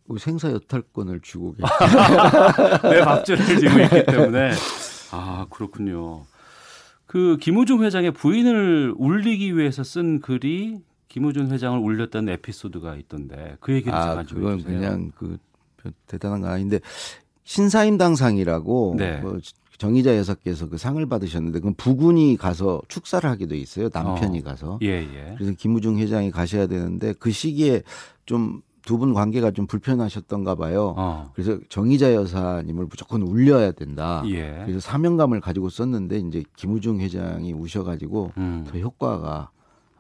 그 0.10 0.18
생사 0.18 0.52
여탈권을 0.52 1.22
쥐고 1.22 1.54
계시. 1.56 1.64
내 2.90 3.06
밥줄을 3.06 3.58
지고 3.58 3.80
있기 3.84 4.06
때문에. 4.06 4.52
아 5.14 5.48
그렇군요. 5.50 6.26
그 7.06 7.38
김우중 7.40 7.84
회장의 7.86 8.12
부인을 8.12 8.94
울리기 8.98 9.56
위해서 9.58 9.82
쓴 9.86 10.20
글이 10.20 10.80
김우중 11.14 11.52
회장을 11.52 11.78
울렸다는 11.78 12.34
에피소드가 12.34 12.96
있던데 12.96 13.56
그 13.60 13.72
얘기를 13.72 13.94
아, 13.94 14.24
좀 14.24 14.40
그건 14.40 14.54
해주세요. 14.54 14.80
그냥 14.80 15.12
그 15.16 15.38
대단한 16.08 16.42
거 16.42 16.48
아닌데 16.48 16.80
신사임당상이라고 17.44 18.96
네. 18.98 19.22
뭐 19.22 19.38
정의자 19.78 20.18
여사께서 20.18 20.70
그 20.70 20.80
상을 20.80 21.06
받으셨는데 21.06 21.60
그건 21.60 21.76
부군이 21.76 22.36
가서 22.38 22.82
축사를 22.88 23.30
하게 23.30 23.46
돼 23.46 23.58
있어요. 23.58 23.90
남편이 23.94 24.40
어. 24.40 24.44
가서. 24.44 24.80
예 24.82 24.88
예. 24.88 25.36
그래서 25.38 25.54
김우중 25.56 26.00
회장이 26.00 26.32
가셔야 26.32 26.66
되는데 26.66 27.14
그 27.20 27.30
시기에 27.30 27.84
좀 28.26 28.64
두 28.86 28.98
분 28.98 29.14
관계가 29.14 29.52
좀 29.52 29.66
불편하셨던가 29.66 30.56
봐요. 30.56 30.94
어. 30.98 31.32
그래서 31.34 31.58
정의자 31.70 32.14
여사님을 32.14 32.88
무조건 32.90 33.22
울려야 33.22 33.72
된다. 33.72 34.22
예. 34.28 34.62
그래서 34.66 34.80
사명감을 34.82 35.40
가지고 35.40 35.70
썼는데 35.70 36.18
이제 36.20 36.44
김우중 36.58 37.00
회장이 37.00 37.54
우셔가지고 37.54 38.34
음. 38.38 38.66
더 38.68 38.78
효과가 38.78 39.52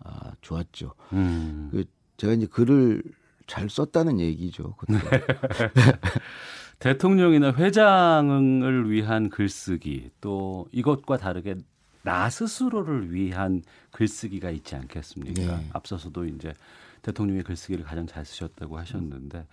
아, 0.03 0.31
좋았죠. 0.41 0.93
음. 1.13 1.69
그 1.71 1.85
제가 2.17 2.33
이제 2.33 2.45
글을 2.45 3.03
잘 3.47 3.69
썼다는 3.69 4.19
얘기죠. 4.19 4.75
그때. 4.77 4.93
대통령이나 6.79 7.53
회장을 7.53 8.89
위한 8.91 9.29
글쓰기 9.29 10.11
또 10.19 10.67
이것과 10.71 11.17
다르게 11.17 11.55
나 12.01 12.29
스스로를 12.29 13.13
위한 13.13 13.63
글쓰기가 13.91 14.49
있지 14.51 14.75
않겠습니까? 14.75 15.57
네. 15.57 15.69
앞서서도 15.71 16.25
이제 16.25 16.53
대통령의 17.01 17.43
글쓰기를 17.43 17.85
가장 17.85 18.05
잘 18.05 18.25
쓰셨다고 18.25 18.77
하셨는데 18.77 19.45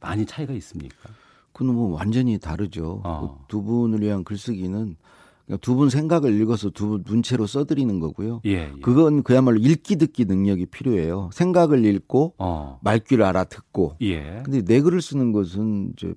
많이 0.00 0.26
차이가 0.26 0.52
있습니까? 0.54 1.08
그는 1.54 1.74
뭐 1.74 1.94
완전히 1.96 2.38
다르죠. 2.38 3.00
어. 3.04 3.38
그 3.38 3.44
두 3.48 3.62
분을 3.62 4.00
위한 4.02 4.24
글쓰기는 4.24 4.96
두 5.60 5.74
분 5.76 5.90
생각을 5.90 6.40
읽어서 6.40 6.70
두 6.70 6.88
분 6.88 7.04
문체로 7.06 7.46
써드리는 7.46 8.00
거고요. 8.00 8.40
예. 8.46 8.50
예. 8.50 8.72
그건 8.82 9.22
그야말로 9.22 9.58
읽기 9.58 9.96
듣기 9.96 10.24
능력이 10.24 10.66
필요해요. 10.66 11.30
생각을 11.32 11.84
읽고 11.84 12.34
어. 12.38 12.78
말귀를 12.82 13.24
알아듣고. 13.24 13.96
예. 14.02 14.42
근데 14.44 14.62
내 14.62 14.80
글을 14.80 15.02
쓰는 15.02 15.32
것은 15.32 15.92
이제 15.96 16.14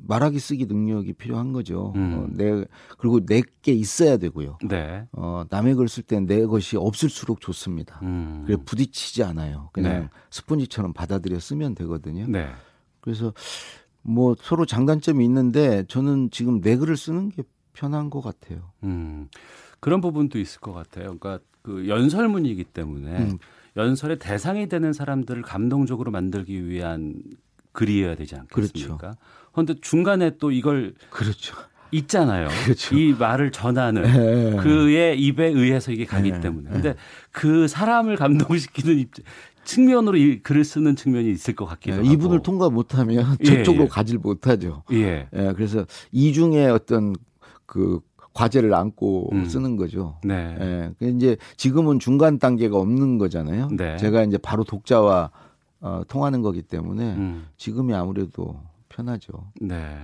말하기 0.00 0.38
쓰기 0.38 0.66
능력이 0.66 1.14
필요한 1.14 1.52
거죠. 1.52 1.92
음. 1.96 2.14
어, 2.14 2.26
내 2.30 2.64
그리고 2.98 3.24
내게 3.26 3.72
있어야 3.72 4.16
되고요. 4.16 4.58
네. 4.68 5.04
어, 5.12 5.42
남의 5.50 5.74
글 5.74 5.86
쓸 5.88 6.04
때 6.04 6.20
내 6.20 6.46
것이 6.46 6.76
없을수록 6.76 7.40
좋습니다. 7.40 7.98
음. 8.04 8.44
그래 8.46 8.56
부딪히지 8.64 9.24
않아요. 9.24 9.70
그냥 9.72 10.02
네. 10.02 10.08
스펀지처럼 10.30 10.92
받아들여 10.92 11.40
쓰면 11.40 11.74
되거든요. 11.74 12.26
네. 12.28 12.46
그래서 13.00 13.34
뭐 14.02 14.36
서로 14.40 14.64
장단점이 14.64 15.24
있는데 15.24 15.84
저는 15.88 16.30
지금 16.30 16.60
내 16.60 16.76
글을 16.76 16.96
쓰는 16.96 17.30
게 17.30 17.42
편한 17.78 18.10
것 18.10 18.20
같아요. 18.20 18.72
음. 18.82 19.28
그런 19.80 20.00
부분도 20.00 20.38
있을 20.38 20.60
것 20.60 20.72
같아요. 20.72 21.16
그러니까 21.16 21.38
그 21.62 21.86
연설문이기 21.86 22.64
때문에 22.64 23.18
음. 23.18 23.38
연설의 23.76 24.18
대상이 24.18 24.68
되는 24.68 24.92
사람들을 24.92 25.42
감동적으로 25.42 26.10
만들기 26.10 26.68
위한 26.68 27.14
글이어야 27.72 28.16
되지 28.16 28.34
않겠습니까? 28.34 28.96
그렇죠. 28.96 29.16
그런데 29.52 29.74
중간에 29.80 30.36
또 30.38 30.50
이걸 30.50 30.94
그렇죠. 31.10 31.54
있잖아요. 31.92 32.48
그렇죠. 32.64 32.96
이 32.98 33.14
말을 33.16 33.52
전하는 33.52 34.02
네. 34.02 34.56
그의 34.56 35.20
입에 35.20 35.46
의해서 35.46 35.92
이게 35.92 36.04
가기 36.04 36.32
네. 36.32 36.40
때문에. 36.40 36.70
근데 36.70 36.96
그 37.30 37.68
사람을 37.68 38.16
감동시키는 38.16 38.98
입, 38.98 39.10
측면으로 39.64 40.16
이 40.16 40.40
글을 40.42 40.64
쓰는 40.64 40.96
측면이 40.96 41.30
있을 41.30 41.54
것 41.54 41.66
같기도 41.66 41.98
하고. 41.98 42.06
네, 42.06 42.12
이분을 42.12 42.42
통과 42.42 42.68
못하면 42.70 43.36
예, 43.40 43.44
저쪽으로 43.44 43.84
예. 43.84 43.88
가질 43.88 44.18
못하죠. 44.18 44.82
예. 44.92 45.28
예, 45.32 45.52
그래서 45.54 45.86
이중의 46.10 46.70
어떤 46.70 47.14
그 47.68 48.00
과제를 48.32 48.74
안고 48.74 49.30
음. 49.32 49.44
쓰는 49.44 49.76
거죠. 49.76 50.16
네. 50.24 50.56
예, 50.60 50.90
그 50.98 51.06
이제 51.06 51.36
지금은 51.56 51.98
중간 51.98 52.38
단계가 52.38 52.78
없는 52.78 53.18
거잖아요. 53.18 53.68
네. 53.76 53.96
제가 53.98 54.24
이제 54.24 54.38
바로 54.38 54.64
독자와 54.64 55.30
어, 55.80 56.02
통하는 56.08 56.42
거기 56.42 56.62
때문에 56.62 57.14
음. 57.14 57.46
지금이 57.56 57.94
아무래도 57.94 58.60
편하죠. 58.88 59.32
네. 59.60 59.96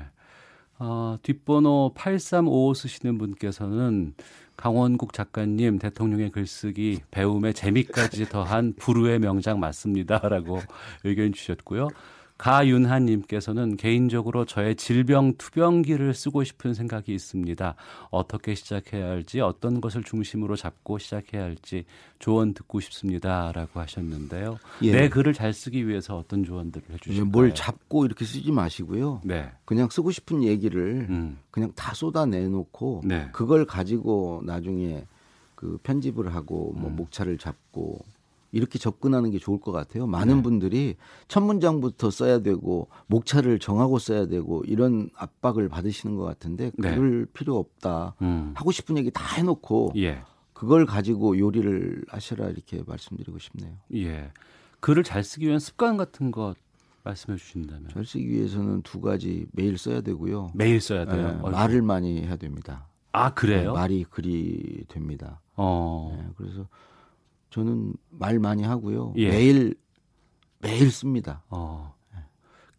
어, 0.79 1.17
뒷번호 1.23 1.93
8355 1.95 2.75
쓰시는 2.75 3.19
분께서는 3.19 4.15
강원국 4.57 5.13
작가님 5.13 5.79
대통령의 5.79 6.31
글쓰기 6.31 7.01
배움의 7.11 7.55
재미까지 7.55 8.29
더한 8.29 8.75
불후의 8.77 9.21
명작 9.21 9.59
맞습니다라고 9.59 10.61
의견 11.05 11.33
주셨고요. 11.33 11.89
가윤하님께서는 12.37 13.77
개인적으로 13.77 14.45
저의 14.45 14.75
질병 14.75 15.35
투병기를 15.35 16.15
쓰고 16.15 16.43
싶은 16.43 16.75
생각이 16.75 17.15
있습니다. 17.15 17.77
어떻게 18.11 18.55
시작해야 18.55 19.09
할지, 19.09 19.41
어떤 19.41 19.81
것을 19.81 20.03
중심으로 20.03 20.57
잡고 20.57 20.99
시작해야 20.99 21.45
할지 21.45 21.85
조언 22.19 22.53
듣고 22.53 22.81
싶습니다라고 22.81 23.79
하셨는데요. 23.81 24.59
예. 24.83 24.93
내 24.93 25.09
글을 25.09 25.33
잘 25.33 25.53
쓰기 25.53 25.87
위해서 25.87 26.17
어떤 26.17 26.45
조언들을 26.45 26.87
해주실까요? 26.91 27.31
뭘 27.31 27.55
잡고 27.55 28.05
이렇게 28.05 28.25
쓰지 28.25 28.51
마시고요. 28.51 29.21
네. 29.25 29.51
그냥 29.65 29.89
쓰고 29.89 30.11
싶은 30.11 30.43
얘기를 30.43 31.07
음. 31.09 31.39
그냥 31.51 31.73
다 31.77 31.95
쏟아내놓고 31.95 33.03
네. 33.05 33.29
그걸 33.33 33.65
가지고 33.65 34.43
나중에 34.45 35.07
그 35.55 35.79
편집을 35.83 36.35
하고 36.35 36.75
뭐 36.77 36.91
음. 36.91 36.97
목차를 36.97 37.39
잡고 37.39 38.05
이렇게 38.55 38.79
접근하는 38.79 39.31
게 39.33 39.39
좋을 39.39 39.59
것 39.61 39.73
같아요. 39.73 40.07
많은 40.07 40.37
네. 40.37 40.43
분들이 40.43 40.97
첫 41.27 41.41
문장부터 41.43 42.11
써야 42.11 42.39
되고 42.39 42.89
목차를 43.09 43.59
정하고 43.59 43.99
써야 43.99 44.27
되고 44.27 44.63
이런 44.67 45.11
압박을 45.17 45.69
받으시는 45.69 46.15
것 46.17 46.23
같은데 46.23 46.71
네. 46.79 46.95
그럴 46.95 47.27
필요 47.27 47.59
없다. 47.59 48.15
음. 48.23 48.53
하고 48.55 48.71
싶은 48.71 48.97
얘기 48.97 49.11
다 49.11 49.25
해놓고 49.37 49.93
예. 49.97 50.23
그걸 50.53 50.87
가지고 50.87 51.37
요리를 51.37 52.05
하셔라 52.09 52.49
이렇게 52.49 52.83
말씀드리고 52.87 53.39
싶네요. 53.41 53.73
예. 53.95 54.31
글을 54.79 55.03
잘 55.03 55.25
쓰기 55.25 55.47
위한 55.47 55.59
습관 55.59 55.97
같은 55.97 56.31
것 56.31 56.55
말씀해 57.03 57.37
주신다면 57.37 57.89
잘 57.93 58.05
쓰기 58.07 58.29
위해서는 58.29 58.83
두 58.83 59.01
가지 59.01 59.47
매일 59.53 59.77
써야 59.77 60.01
되고요. 60.01 60.53
매일 60.55 60.81
써야 60.81 61.05
돼요. 61.05 61.21
예, 61.23 61.25
얼굴. 61.33 61.51
말을 61.51 61.83
많이 61.83 62.23
해야 62.23 62.37
됩니다. 62.37 62.87
아 63.11 63.35
그래요? 63.35 63.73
말이 63.73 64.05
글이 64.05 64.85
됩니다. 64.89 65.41
어. 65.57 66.17
네, 66.17 66.29
그래서 66.37 66.67
저는 67.55 67.93
말 68.11 68.41
많이 68.41 68.65
하고요. 68.65 69.15
예. 69.17 69.29
매일 69.31 69.77
매일 70.59 70.91
씁니다. 70.91 71.45
어. 71.51 71.95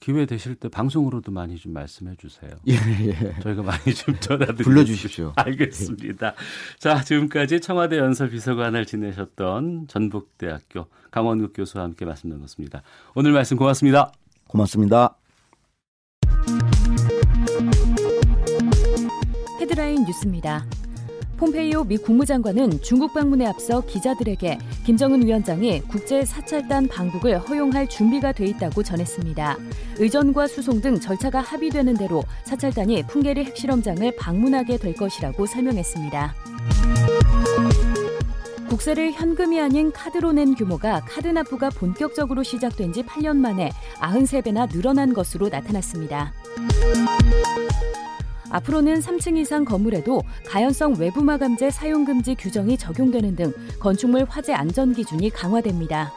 기회 0.02 0.26
되실 0.26 0.54
때 0.56 0.68
방송으로도 0.68 1.32
많이 1.32 1.56
좀 1.58 1.72
말씀해 1.72 2.16
주세요. 2.18 2.52
예, 2.68 2.74
예. 2.74 3.40
저희가 3.42 3.64
많이 3.64 3.94
좀 3.96 4.14
전화드리겠습니다. 4.20 4.64
불러주십시오. 4.64 5.34
알겠습니다. 5.38 6.36
자, 6.78 7.02
지금까지 7.04 7.62
청와대 7.62 7.98
연설비서관을 7.98 8.86
지내셨던 8.86 9.88
전북대학교 9.88 10.88
강원국 11.10 11.54
교수와 11.56 11.86
함께 11.86 12.04
말씀 12.06 12.30
나눴습니다. 12.30 12.84
오늘 13.16 13.32
말씀 13.32 13.56
고맙습니다. 13.58 14.12
고맙습니다. 14.48 15.16
헤드라인 19.62 20.04
뉴스입니다. 20.04 20.68
폼페이오 21.38 21.84
미 21.84 21.98
국무장관은 21.98 22.82
중국 22.82 23.14
방문에 23.14 23.46
앞서 23.46 23.82
기자들에게 23.82 24.58
김정은 24.86 25.26
위원장이 25.26 25.82
국제 25.82 26.24
사찰단 26.24 26.88
방북을 26.88 27.40
허용할 27.40 27.88
준비가 27.90 28.32
돼 28.32 28.46
있다고 28.46 28.84
전했습니다. 28.84 29.58
의전과 29.98 30.48
수송 30.48 30.80
등 30.80 31.00
절차가 31.00 31.42
합의되는 31.42 31.96
대로 31.96 32.24
사찰단이 32.46 33.04
풍계리 33.04 33.44
핵실험장을 33.46 34.16
방문하게 34.16 34.78
될 34.78 34.94
것이라고 34.96 35.46
설명했습니다. 35.46 36.36
국세를 38.70 39.12
현금이 39.12 39.60
아닌 39.60 39.92
카드로 39.92 40.32
낸 40.32 40.56
규모가 40.56 41.02
카드 41.02 41.28
납부가 41.28 41.70
본격적으로 41.70 42.44
시작된 42.44 42.94
지 42.94 43.04
8년 43.04 43.38
만에 43.38 43.72
93배나 44.00 44.70
늘어난 44.70 45.14
것으로 45.14 45.50
나타났습니다. 45.50 46.34
앞으로는 48.50 49.00
3층 49.00 49.38
이상 49.38 49.66
건물에도 49.66 50.22
가연성 50.48 50.96
외부 51.00 51.24
마 51.24 51.38
감재 51.38 51.72
사용 51.72 52.06
금지 52.06 52.36
규정이 52.36 52.78
적용되는 52.78 53.36
등 53.36 53.54
건축물 53.80 54.26
화재 54.28 54.54
안전 54.54 54.94
기준이 54.94 55.30
강화됩니다. 55.30 56.12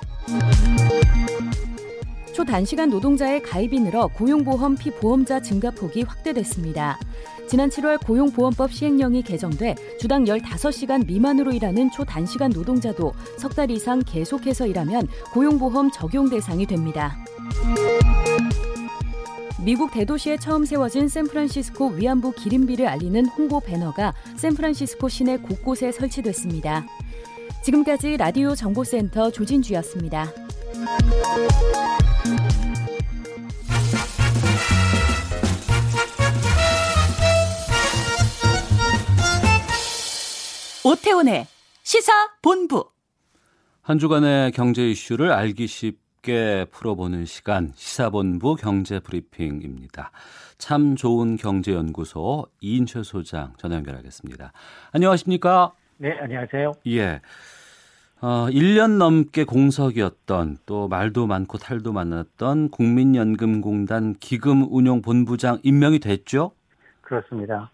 초단시간 2.34 2.90
노동자의 2.90 3.42
가입이 3.42 3.80
늘어 3.80 4.06
고용보험 4.08 4.76
피보험자 4.76 5.40
증가폭이 5.40 6.02
확대됐습니다. 6.02 6.96
지난 7.48 7.68
7월 7.70 7.98
고용보험법 8.06 8.70
시행령이 8.72 9.22
개정돼 9.22 9.74
주당 9.98 10.24
15시간 10.24 11.04
미만으로 11.06 11.50
일하는 11.52 11.90
초단시간 11.90 12.50
노동자도 12.50 13.12
석 13.38 13.54
달 13.54 13.70
이상 13.72 14.00
계속해서 14.06 14.66
일하면 14.68 15.08
고용보험 15.32 15.90
적용 15.90 16.30
대상이 16.30 16.64
됩니다. 16.66 17.16
미국 19.64 19.90
대도시에 19.90 20.36
처음 20.36 20.64
세워진 20.64 21.08
샌프란시스코 21.08 21.88
위안부 21.88 22.32
기림비를 22.32 22.86
알리는 22.86 23.26
홍보 23.26 23.60
배너가 23.60 24.14
샌프란시스코 24.36 25.08
시내 25.08 25.36
곳곳에 25.36 25.90
설치됐습니다. 25.90 26.86
지금까지 27.64 28.16
라디오 28.16 28.54
정보센터 28.54 29.30
조진주였습니다. 29.32 30.32
오태훈의 40.84 41.46
시사 41.82 42.12
본부. 42.40 42.88
한 43.82 43.98
주간의 43.98 44.52
경제 44.52 44.88
이슈를 44.88 45.32
알기 45.32 45.66
쉽 45.66 46.07
게 46.28 46.66
풀어보는 46.70 47.24
시간 47.24 47.72
시사본부 47.74 48.56
경제브리핑입니다. 48.56 50.10
참 50.58 50.94
좋은 50.94 51.36
경제연구소 51.36 52.44
이인철 52.60 53.02
소장 53.02 53.54
전화 53.56 53.76
연결하겠습니다. 53.76 54.52
안녕하십니까? 54.92 55.72
네, 55.96 56.18
안녕하세요. 56.20 56.74
예. 56.88 57.22
어, 58.20 58.46
1년 58.50 58.98
넘게 58.98 59.44
공석이었던 59.44 60.58
또 60.66 60.86
말도 60.88 61.26
많고 61.26 61.56
탈도 61.56 61.94
많았던 61.94 62.72
국민연금공단 62.72 64.16
기금운용본부장 64.20 65.60
임명이 65.62 66.00
됐죠? 66.00 66.50
그렇습니다. 67.00 67.70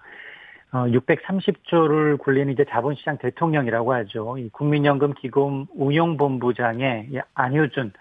어, 0.70 0.84
630조를 0.86 2.18
굴리는 2.18 2.52
이제 2.52 2.64
자본시장 2.70 3.18
대통령이라고 3.18 3.94
하죠. 3.94 4.38
이 4.38 4.48
국민연금 4.50 5.14
기금 5.14 5.66
운용본부장에 5.74 7.08
이 7.10 7.18
안효준 7.34 7.92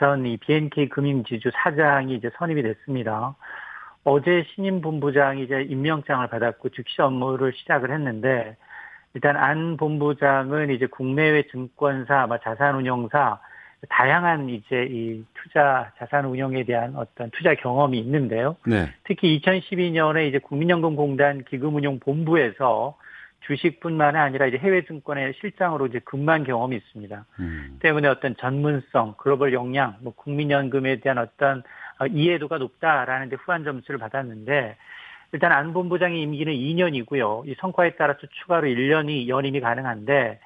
전 0.00 0.24
이 0.24 0.38
BNK 0.38 0.88
금융지주 0.88 1.50
사장이 1.52 2.14
이제 2.14 2.30
선임이 2.38 2.62
됐습니다. 2.62 3.36
어제 4.02 4.44
신임 4.54 4.80
본부장이 4.80 5.44
이제 5.44 5.62
임명장을 5.62 6.26
받았고 6.26 6.70
즉시 6.70 7.02
업무를 7.02 7.52
시작을 7.52 7.92
했는데 7.92 8.56
일단 9.12 9.36
안 9.36 9.76
본부장은 9.76 10.70
이제 10.70 10.86
국내외 10.86 11.42
증권사, 11.48 12.22
아마 12.22 12.38
자산운용사 12.38 13.38
다양한 13.88 14.48
이제 14.48 14.86
이 14.90 15.22
투자 15.34 15.92
자산 15.98 16.24
운용에 16.24 16.64
대한 16.64 16.94
어떤 16.96 17.30
투자 17.30 17.54
경험이 17.54 17.98
있는데요. 17.98 18.56
네. 18.66 18.88
특히 19.04 19.38
2012년에 19.40 20.28
이제 20.28 20.38
국민연금공단 20.38 21.44
기금운용 21.44 21.98
본부에서 22.00 22.96
주식뿐만 23.40 24.16
아니라 24.16 24.46
이제 24.46 24.58
해외 24.58 24.84
증권의 24.84 25.34
실장으로 25.40 25.86
이제 25.86 26.00
근무한 26.04 26.44
경험이 26.44 26.76
있습니다. 26.76 27.24
음. 27.40 27.78
때문에 27.80 28.08
어떤 28.08 28.36
전문성, 28.36 29.14
글로벌 29.18 29.52
역량, 29.52 29.96
뭐 30.02 30.12
국민연금에 30.14 31.00
대한 31.00 31.18
어떤 31.18 31.62
어, 31.98 32.06
이해도가 32.06 32.58
높다라는 32.58 33.28
데 33.28 33.36
후한 33.36 33.64
점수를 33.64 33.98
받았는데 33.98 34.76
일단 35.32 35.52
안 35.52 35.72
본부장의 35.72 36.20
임기는 36.22 36.52
2년이고요. 36.52 37.48
이 37.48 37.54
성과에 37.60 37.96
따라서 37.96 38.20
추가로 38.42 38.66
1년이 38.68 39.28
연임이 39.28 39.60
가능한데 39.60 40.40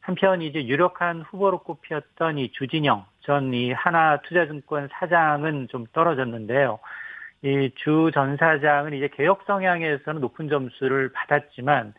한편 0.00 0.42
이제 0.42 0.64
유력한 0.66 1.22
후보로 1.22 1.58
꼽혔던 1.60 2.38
이 2.38 2.50
주진영 2.52 3.04
전 3.22 3.52
이 3.52 3.72
하나투자증권 3.72 4.88
사장은 4.92 5.68
좀 5.68 5.84
떨어졌는데요. 5.92 6.78
이 7.42 7.70
주 7.76 8.10
전 8.12 8.36
사장은 8.36 8.94
이제 8.94 9.08
개혁 9.08 9.42
성향에서는 9.46 10.20
높은 10.20 10.48
점수를 10.48 11.12
받았지만 11.12 11.88
이 11.88 11.92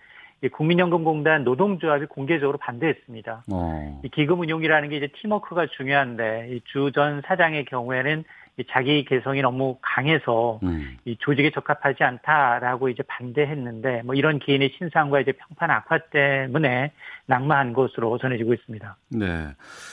국민연금공단 0.48 1.44
노동조합이 1.44 2.06
공개적으로 2.06 2.58
반대했습니다. 2.58 3.44
어. 3.52 4.02
이 4.04 4.10
기금 4.10 4.40
운용이라는 4.40 4.90
게 4.90 4.98
이제 4.98 5.10
팀워크가 5.22 5.68
중요한데 5.68 6.50
이주전 6.56 7.24
사장의 7.26 7.66
경우에는 7.66 8.24
이 8.60 8.64
자기 8.70 9.06
개성이 9.06 9.42
너무 9.42 9.78
강해서 9.82 10.60
음. 10.64 10.98
이 11.06 11.16
조직에 11.20 11.52
적합하지 11.52 12.04
않다라고 12.04 12.90
이제 12.90 13.04
반대했는데 13.04 14.02
뭐 14.04 14.16
이런 14.16 14.38
개인의 14.40 14.74
신상과 14.78 15.22
이제 15.22 15.32
평판 15.32 15.72
악화 15.72 15.98
때문에 16.12 16.92
낙마한 17.28 17.72
것으로 17.72 18.18
전해지고 18.18 18.54
있습니다. 18.54 18.98
네. 19.12 19.48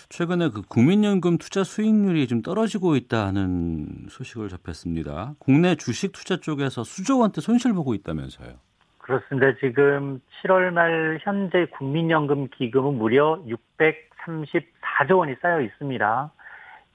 최근에 0.08 0.48
그 0.48 0.62
국민연금 0.62 1.38
투자 1.38 1.62
수익률이 1.62 2.26
좀 2.26 2.42
떨어지고 2.42 2.96
있다는 2.96 4.06
소식을 4.08 4.48
접했습니다. 4.48 5.34
국내 5.38 5.76
주식 5.76 6.10
투자 6.10 6.36
쪽에서 6.38 6.82
수조 6.82 7.20
원대 7.20 7.40
손실 7.40 7.72
보고 7.72 7.94
있다면서요. 7.94 8.65
그렇습니다. 9.06 9.54
지금 9.60 10.20
7월 10.42 10.72
말 10.72 11.20
현재 11.22 11.66
국민연금 11.66 12.48
기금은 12.48 12.94
무려 12.94 13.40
634조 13.78 15.18
원이 15.18 15.36
쌓여 15.40 15.60
있습니다. 15.60 16.32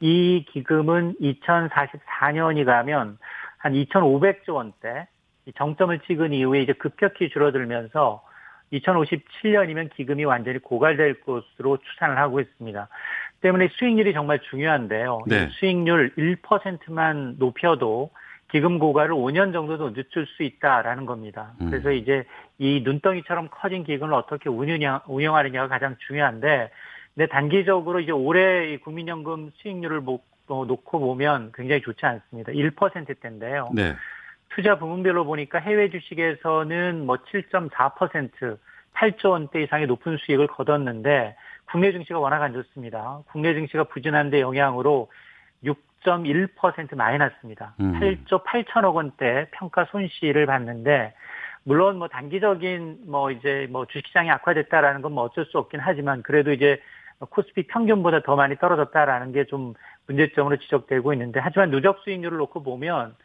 이 0.01 0.45
기금은 0.49 1.15
2044년이 1.21 2.65
가면 2.65 3.17
한 3.57 3.73
2,500조 3.73 4.55
원대 4.55 5.07
정점을 5.55 5.97
찍은 5.99 6.33
이후에 6.33 6.61
이제 6.61 6.73
급격히 6.73 7.29
줄어들면서 7.29 8.21
2057년이면 8.73 9.95
기금이 9.95 10.25
완전히 10.25 10.59
고갈될 10.59 11.21
것으로 11.21 11.77
추산을 11.77 12.17
하고 12.17 12.41
있습니다. 12.41 12.89
때문에 13.39 13.69
수익률이 13.71 14.11
정말 14.11 14.39
중요한데요. 14.39 15.21
네. 15.27 15.47
수익률 15.47 16.13
1%만 16.17 17.35
높여도 17.39 18.11
기금 18.51 18.79
고갈을 18.79 19.15
5년 19.15 19.53
정도도 19.53 19.93
늦출 19.93 20.27
수 20.27 20.43
있다라는 20.43 21.05
겁니다. 21.05 21.53
음. 21.61 21.69
그래서 21.69 21.91
이제 21.91 22.25
이 22.57 22.81
눈덩이처럼 22.83 23.47
커진 23.49 23.85
기금을 23.85 24.13
어떻게 24.13 24.49
운영, 24.49 24.99
운영하느냐가 25.07 25.69
가장 25.69 25.95
중요한데, 26.05 26.69
근데 27.15 27.27
단기적으로 27.27 28.01
이제 28.01 28.11
올해 28.11 28.73
이 28.73 28.77
국민연금 28.77 29.51
수익률을 29.55 30.01
뭐, 30.01 30.19
뭐 30.47 30.65
놓고 30.65 30.99
보면 30.99 31.53
굉장히 31.55 31.81
좋지 31.81 32.05
않습니다. 32.05 32.51
1%대인데요. 32.51 33.69
네. 33.73 33.95
투자 34.49 34.77
부문별로 34.77 35.23
보니까 35.23 35.59
해외 35.59 35.89
주식에서는 35.89 37.05
뭐 37.05 37.17
7.4%, 37.17 38.57
8조 38.93 39.29
원대 39.29 39.63
이상의 39.63 39.87
높은 39.87 40.17
수익을 40.17 40.47
거뒀는데 40.47 41.37
국내 41.71 41.93
증시가 41.93 42.19
워낙 42.19 42.41
안 42.41 42.51
좋습니다. 42.51 43.21
국내 43.31 43.53
증시가 43.53 43.85
부진한데 43.85 44.41
영향으로 44.41 45.09
6.1% 46.05 46.95
마이너스입니다. 46.95 47.75
음. 47.79 47.99
8조 47.99 48.43
8천억 48.43 48.95
원대 48.95 49.47
평가 49.51 49.85
손실을 49.85 50.45
봤는데 50.45 51.13
물론 51.63 51.97
뭐 51.97 52.07
단기적인 52.07 53.01
뭐 53.07 53.31
이제 53.31 53.67
뭐 53.69 53.85
주식시장이 53.85 54.29
악화됐다라는 54.31 55.01
건 55.01 55.11
뭐 55.13 55.23
어쩔 55.25 55.45
수 55.45 55.57
없긴 55.57 55.79
하지만 55.79 56.23
그래도 56.23 56.51
이제 56.51 56.81
코스피 57.19 57.67
평균보다 57.67 58.23
더 58.23 58.35
많이 58.35 58.57
떨어졌다라는 58.57 59.31
게 59.31 59.45
좀 59.45 59.73
문제점으로 60.07 60.57
지적되고 60.57 61.13
있는데 61.13 61.39
하지만 61.39 61.69
누적 61.69 61.99
수익률을 62.03 62.37
놓고 62.39 62.63
보면 62.63 63.15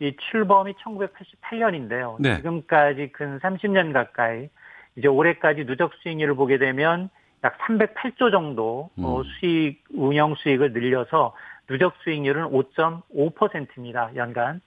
이 0.00 0.16
출범이 0.30 0.74
1988년인데요. 0.74 2.16
네. 2.18 2.36
지금까지 2.36 3.10
근 3.12 3.38
30년 3.40 3.92
가까이 3.92 4.48
이제 4.96 5.06
올해까지 5.08 5.66
누적 5.66 5.92
수익률을 6.02 6.34
보게 6.34 6.58
되면 6.58 7.10
약 7.44 7.58
308조 7.58 8.30
정도 8.30 8.90
어, 8.98 9.18
음. 9.18 9.24
수익 9.38 9.84
운영 9.94 10.34
수익을 10.34 10.72
늘려서 10.72 11.34
누적 11.68 11.94
수익률은 12.02 12.44
5.5%입니다. 12.46 14.10
연간. 14.16 14.60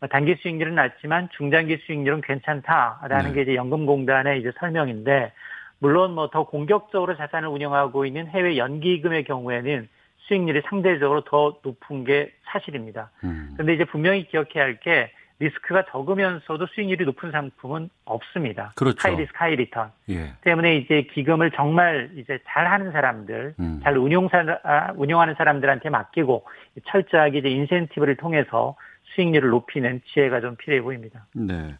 어, 0.00 0.06
단기 0.08 0.34
수익률은 0.36 0.74
낮지만 0.74 1.28
중장기 1.36 1.78
수익률은 1.86 2.20
괜찮다라는 2.20 3.30
네. 3.30 3.34
게 3.34 3.42
이제 3.42 3.54
연금공단의 3.54 4.40
이제 4.40 4.52
설명인데 4.58 5.32
물론 5.78 6.14
뭐 6.14 6.28
더 6.30 6.44
공격적으로 6.44 7.16
자산을 7.16 7.48
운영하고 7.48 8.04
있는 8.06 8.26
해외 8.28 8.56
연기금의 8.56 9.24
경우에는 9.24 9.88
수익률이 10.18 10.62
상대적으로 10.68 11.22
더 11.22 11.58
높은 11.62 12.04
게 12.04 12.32
사실입니다. 12.44 13.10
음. 13.24 13.54
근데 13.56 13.74
이제 13.74 13.84
분명히 13.84 14.26
기억해야 14.26 14.64
할 14.64 14.80
게 14.80 15.10
리스크가 15.38 15.84
적으면서도 15.90 16.66
수익률이 16.74 17.04
높은 17.04 17.30
상품은 17.30 17.90
없습니다. 18.04 18.72
그렇죠. 18.74 18.96
high 19.06 19.16
risk 19.16 19.34
high 19.36 19.56
return. 19.56 19.90
예. 20.08 20.32
때문에 20.42 20.76
이제 20.76 21.06
기금을 21.12 21.50
정말 21.50 22.10
이제 22.16 22.38
잘 22.48 22.66
하는 22.70 22.90
사람들, 22.92 23.54
음. 23.60 23.80
잘 23.82 23.98
운용사, 23.98 24.44
아, 24.64 24.92
운영하는 24.96 25.34
사람들한테 25.36 25.90
맡기고 25.90 26.46
철저하게 26.86 27.38
이제 27.38 27.48
인센티브를 27.48 28.16
통해서 28.16 28.76
수익률을 29.14 29.50
높이는 29.50 30.00
지혜가 30.12 30.40
좀 30.40 30.56
필요해 30.56 30.82
보입니다. 30.82 31.26
네. 31.34 31.74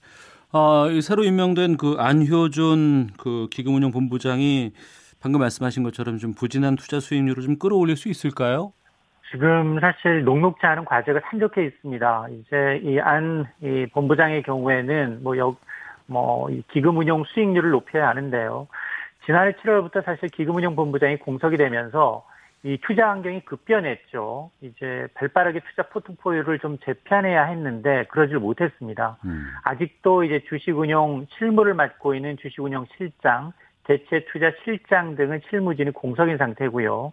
아, 0.53 0.89
이 0.91 1.01
새로 1.01 1.25
임명된 1.25 1.77
그 1.77 1.97
안효준 1.99 3.11
그 3.19 3.49
기금운용 3.51 3.91
본부장이 3.91 4.73
방금 5.21 5.41
말씀하신 5.41 5.83
것처럼 5.83 6.19
좀 6.19 6.35
부진한 6.35 6.77
투자 6.77 7.01
수익률을 7.01 7.43
좀 7.43 7.59
끌어올릴 7.59 7.97
수 7.97 8.09
있을까요? 8.09 8.73
지금 9.31 9.81
사실 9.81 10.25
녹록지 10.25 10.65
않은 10.67 10.85
과제가 10.85 11.21
산적해 11.29 11.65
있습니다. 11.65 12.27
이제 12.31 12.81
이안이 12.83 13.87
본부장의 13.93 14.43
경우에는 14.43 15.23
뭐 15.23 15.37
역, 15.37 15.61
뭐, 16.07 16.51
이 16.51 16.63
기금운용 16.71 17.25
수익률을 17.25 17.71
높여야 17.71 18.09
하는데요. 18.09 18.69
지난해 19.25 19.53
7월부터 19.53 20.05
사실 20.05 20.29
기금운용 20.29 20.77
본부장이 20.77 21.17
공석이 21.19 21.57
되면서 21.57 22.25
이 22.63 22.79
투자 22.83 23.11
환경이 23.11 23.45
급변했죠. 23.45 24.51
이제 24.61 25.07
발빠르게 25.15 25.61
투자 25.61 25.83
포트폴리오를 25.85 26.59
좀 26.59 26.79
재편해야 26.85 27.45
했는데 27.45 28.05
그러질 28.09 28.39
못했습니다. 28.39 29.19
음. 29.25 29.47
아직도 29.65 30.25
이제 30.25 30.41
주식운용 30.49 31.27
실무를 31.31 31.75
맡고 31.75 32.15
있는 32.15 32.37
주식운용 32.39 32.87
실장, 32.97 33.53
대체 33.85 34.25
투자 34.27 34.53
실장 34.65 35.15
등은 35.15 35.43
실무진이 35.49 35.93
공석인 35.93 36.39
상태고요. 36.39 37.13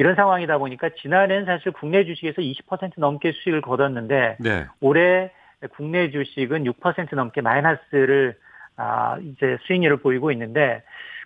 이런 0.00 0.14
상황이다 0.14 0.56
보니까 0.56 0.88
지난해는 0.96 1.44
사실 1.44 1.72
국내 1.72 2.06
주식에서 2.06 2.40
20% 2.40 2.92
넘게 2.96 3.32
수익을 3.32 3.60
거뒀는데 3.60 4.38
네. 4.40 4.66
올해 4.80 5.30
국내 5.72 6.10
주식은 6.10 6.64
6% 6.64 7.14
넘게 7.14 7.42
마이너스를 7.42 8.34
아 8.76 9.18
이제 9.20 9.58
수익률을 9.60 9.98
보이고 9.98 10.32
있는데 10.32 10.82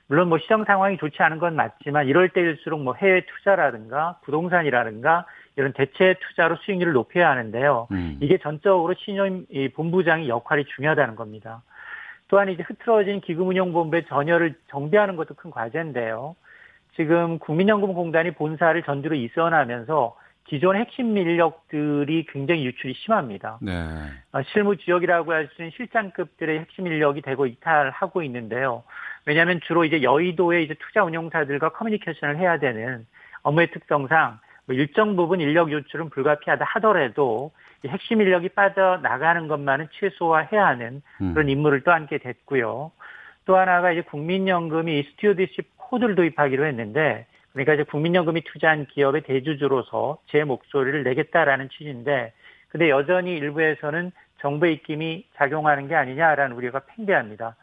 물론 0.09 0.29
뭐 0.29 0.39
시장 0.39 0.65
상황이 0.65 0.97
좋지 0.97 1.23
않은 1.23 1.39
건 1.39 1.55
맞지만 1.55 2.09
이럴 2.09 2.31
때일수록 2.31 2.83
뭐 2.83 2.95
해외 2.95 3.25
투자라든가 3.27 4.19
부동산이라든가 4.25 5.25
이런 5.55 5.73
대체 5.73 6.17
투자로 6.21 6.57
수익률을 6.57 6.95
높여야 6.95 7.31
하는데요. 7.31 7.87
음. 7.93 8.19
이게 8.21 8.39
전적으로 8.39 8.95
신임 8.99 9.47
이 9.51 9.69
본부장의 9.69 10.29
역할이 10.29 10.65
중요하다는 10.75 11.15
겁니다. 11.15 11.63
또한 12.27 12.49
이제 12.49 12.65
흐트러진 12.65 13.21
기금운용본부의 13.21 14.07
전열을 14.09 14.57
정비하는 14.67 15.15
것도 15.15 15.35
큰 15.35 15.53
과제인데요. 15.53 16.35
지금 16.97 17.39
국민연금공단이 17.39 18.33
본사를 18.33 18.83
전주로 18.83 19.15
이전하면서 19.15 20.17
기존 20.47 20.77
핵심 20.77 21.17
인력들이 21.17 22.27
굉장히 22.29 22.67
유출이 22.67 22.93
심합니다. 22.95 23.59
네. 23.63 23.73
어, 24.33 24.43
실무 24.53 24.77
지역이라고 24.77 25.33
할 25.33 25.49
수 25.49 25.63
있는 25.63 25.73
실장급들의 25.77 26.61
핵심 26.61 26.87
인력이 26.87 27.23
되고 27.23 27.47
이탈하고 27.47 28.23
있는데요. 28.25 28.85
왜냐하면 29.25 29.61
주로 29.67 29.85
이제 29.85 30.03
여의도의 30.03 30.65
이제 30.65 30.75
투자 30.75 31.03
운용사들과 31.03 31.71
커뮤니케이션을 31.71 32.37
해야 32.37 32.59
되는 32.59 33.07
업무의 33.43 33.71
특성상 33.71 34.39
뭐 34.67 34.77
일정 34.77 35.17
부분 35.17 35.41
인력 35.41 35.73
유출은 35.73 36.11
불가피하다 36.11 36.65
하더라도 36.65 37.53
이 37.83 37.89
핵심 37.89 38.21
인력이 38.21 38.51
빠져 38.51 38.99
나가는 39.03 39.49
것만은 39.49 39.89
최소화해야 39.93 40.67
하는 40.67 41.03
음. 41.23 41.33
그런 41.33 41.49
임무를 41.49 41.83
또 41.83 41.93
함께 41.93 42.19
됐고요. 42.19 42.93
또 43.47 43.57
하나가 43.57 43.93
이제 43.93 44.03
국민연금이 44.03 45.01
이 45.01 45.03
스튜어디십 45.03 45.74
코드를 45.89 46.15
도입하기로 46.15 46.67
했는데 46.67 47.27
그러니까 47.53 47.75
이제 47.75 47.85
국민연금이 47.85 48.43
투자한 48.43 48.87
기업의 48.87 49.23
대주주로서 49.23 50.19
제 50.27 50.45
목소리를 50.45 51.05
내겠다라는 51.05 51.69
취지인데 51.71 52.33
근데 52.69 52.91
여전히 52.91 53.35
일부에서는 53.37 54.11
정부의 54.41 54.75
입김이 54.75 55.27
작용하는 55.37 55.89
게 55.89 55.95
아니냐라는 55.95 56.57
우려가 56.57 56.81
팽배합니다. 56.81 57.57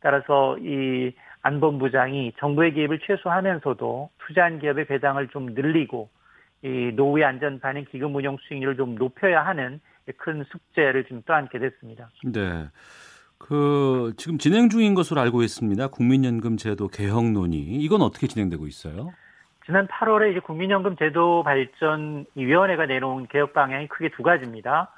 따라서 0.00 0.56
이 0.58 1.12
안본부장이 1.42 2.34
정부의 2.38 2.74
개입을 2.74 3.00
최소화하면서도 3.00 4.10
투자한 4.18 4.58
기업의 4.60 4.86
배당을 4.86 5.28
좀 5.28 5.54
늘리고 5.54 6.10
이 6.62 6.92
노후의 6.94 7.24
안전판인 7.24 7.86
기금 7.86 8.14
운용 8.14 8.36
수익률을 8.40 8.76
좀 8.76 8.96
높여야 8.96 9.46
하는 9.46 9.80
큰 10.16 10.44
숙제를 10.44 11.04
지금 11.04 11.22
떠안게 11.22 11.58
됐습니다. 11.58 12.10
네. 12.24 12.66
그 13.38 14.12
지금 14.16 14.38
진행 14.38 14.68
중인 14.68 14.94
것으로 14.94 15.20
알고 15.20 15.42
있습니다. 15.42 15.88
국민연금 15.88 16.56
제도 16.56 16.88
개혁 16.88 17.30
논의. 17.30 17.60
이건 17.60 18.02
어떻게 18.02 18.26
진행되고 18.26 18.66
있어요? 18.66 19.12
지난 19.64 19.86
8월에 19.86 20.30
이제 20.30 20.40
국민연금 20.40 20.96
제도 20.96 21.42
발전 21.42 22.24
위원회가 22.34 22.86
내놓은 22.86 23.26
개혁 23.28 23.52
방향이 23.52 23.88
크게 23.88 24.10
두 24.10 24.22
가지입니다. 24.22 24.90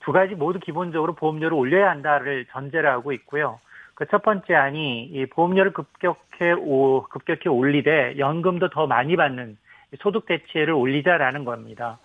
두 0.00 0.12
가지 0.12 0.34
모두 0.34 0.58
기본적으로 0.58 1.14
보험료를 1.14 1.56
올려야 1.56 1.90
한다를 1.90 2.46
전제로 2.52 2.88
하고 2.88 3.12
있고요. 3.12 3.60
그 3.94 4.06
첫 4.10 4.22
번째 4.22 4.54
안이 4.54 5.10
이 5.12 5.26
보험료를 5.26 5.72
급격히 5.72 6.52
오, 6.58 7.04
급격히 7.04 7.48
올리되 7.48 8.18
연금도 8.18 8.70
더 8.70 8.86
많이 8.86 9.16
받는 9.16 9.56
소득 10.00 10.26
대체를 10.26 10.72
올리자라는 10.72 11.44
겁니다. 11.44 11.98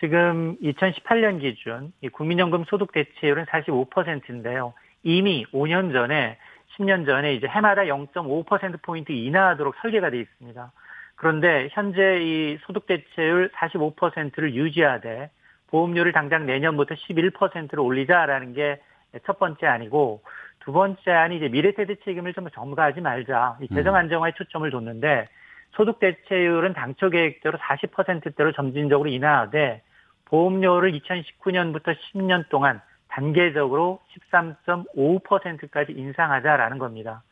지금 0.00 0.56
2018년 0.60 1.40
기준 1.40 1.92
이 2.00 2.08
국민연금 2.08 2.64
소득 2.64 2.90
대체율은 2.92 3.44
45%인데요. 3.44 4.72
이미 5.02 5.44
5년 5.52 5.92
전에 5.92 6.38
10년 6.76 7.06
전에 7.06 7.34
이제 7.34 7.46
해마다 7.46 7.82
0.5% 7.82 8.82
포인트 8.82 9.12
인하하도록 9.12 9.74
설계가 9.82 10.10
되어 10.10 10.20
있습니다. 10.20 10.72
그런데 11.16 11.68
현재 11.72 12.20
이 12.22 12.58
소득 12.62 12.86
대체율 12.86 13.50
45%를 13.54 14.54
유지하되 14.54 15.30
보험료를 15.68 16.12
당장 16.12 16.46
내년부터 16.46 16.94
11%를 16.94 17.80
올리자라는 17.80 18.54
게 18.54 18.80
첫 19.24 19.38
번째 19.38 19.66
아니고 19.66 20.22
두 20.60 20.72
번째 20.72 21.10
안이 21.10 21.36
이제 21.36 21.48
미래 21.48 21.72
세대 21.72 21.96
책임을 21.96 22.34
좀 22.34 22.48
점가하지 22.50 23.00
말자. 23.00 23.58
이 23.60 23.68
재정 23.68 23.94
안정화에 23.94 24.32
초점을 24.36 24.68
뒀는데 24.70 25.28
소득 25.72 25.98
대체율은 25.98 26.72
당초 26.74 27.10
계획대로 27.10 27.58
40%대로 27.58 28.52
점진적으로 28.52 29.08
인하하되 29.08 29.82
보험료를 30.26 30.92
2019년부터 30.92 31.96
10년 31.96 32.48
동안 32.48 32.80
단계적으로 33.12 34.00
13.5%까지 34.32 35.92
인상하자라는 35.92 36.78
겁니다. 36.78 37.22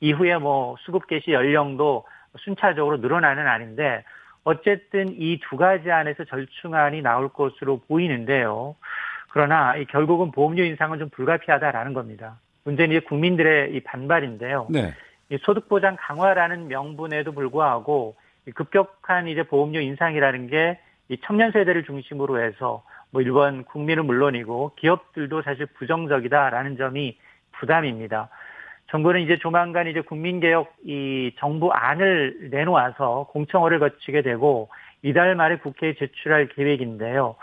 이후에 0.00 0.38
뭐 0.38 0.76
수급 0.80 1.06
개시 1.06 1.32
연령도 1.32 2.04
순차적으로 2.38 2.98
늘어나는 2.98 3.46
아닌데 3.46 4.04
어쨌든 4.44 5.08
이 5.18 5.38
두 5.48 5.56
가지 5.56 5.90
안에서 5.90 6.24
절충안이 6.24 7.02
나올 7.02 7.28
것으로 7.30 7.80
보이는데요. 7.88 8.76
그러나 9.30 9.74
결국은 9.90 10.30
보험료 10.30 10.62
인상은 10.64 10.98
좀 10.98 11.08
불가피하다라는 11.08 11.94
겁니다. 11.94 12.38
문제는 12.64 12.96
이제 12.96 13.06
국민들의 13.06 13.74
이 13.74 13.80
반발인데요. 13.80 14.68
네. 14.70 14.94
이 15.30 15.38
소득보장 15.42 15.96
강화라는 15.98 16.68
명분에도 16.68 17.32
불구하고 17.32 18.16
급격한 18.54 19.28
이제 19.28 19.42
보험료 19.44 19.80
인상이라는 19.80 20.48
게 20.48 20.78
이 21.10 21.18
청년 21.24 21.50
세대를 21.50 21.84
중심으로 21.84 22.40
해서 22.40 22.84
뭐 23.10 23.22
일본 23.22 23.64
국민은 23.64 24.06
물론이고 24.06 24.72
기업들도 24.76 25.42
사실 25.42 25.66
부정적이다라는 25.66 26.76
점이 26.76 27.18
부담입니다. 27.52 28.28
정부는 28.90 29.20
이제 29.20 29.38
조만간 29.38 29.86
이제 29.86 30.00
국민개혁 30.00 30.72
이 30.84 31.32
정부 31.38 31.70
안을 31.70 32.48
내놓아서 32.50 33.28
공청회를 33.30 33.78
거치게 33.78 34.22
되고 34.22 34.68
이달 35.02 35.34
말에 35.36 35.58
국회에 35.58 35.94
제출할 35.94 36.48
계획인데요. 36.48 37.36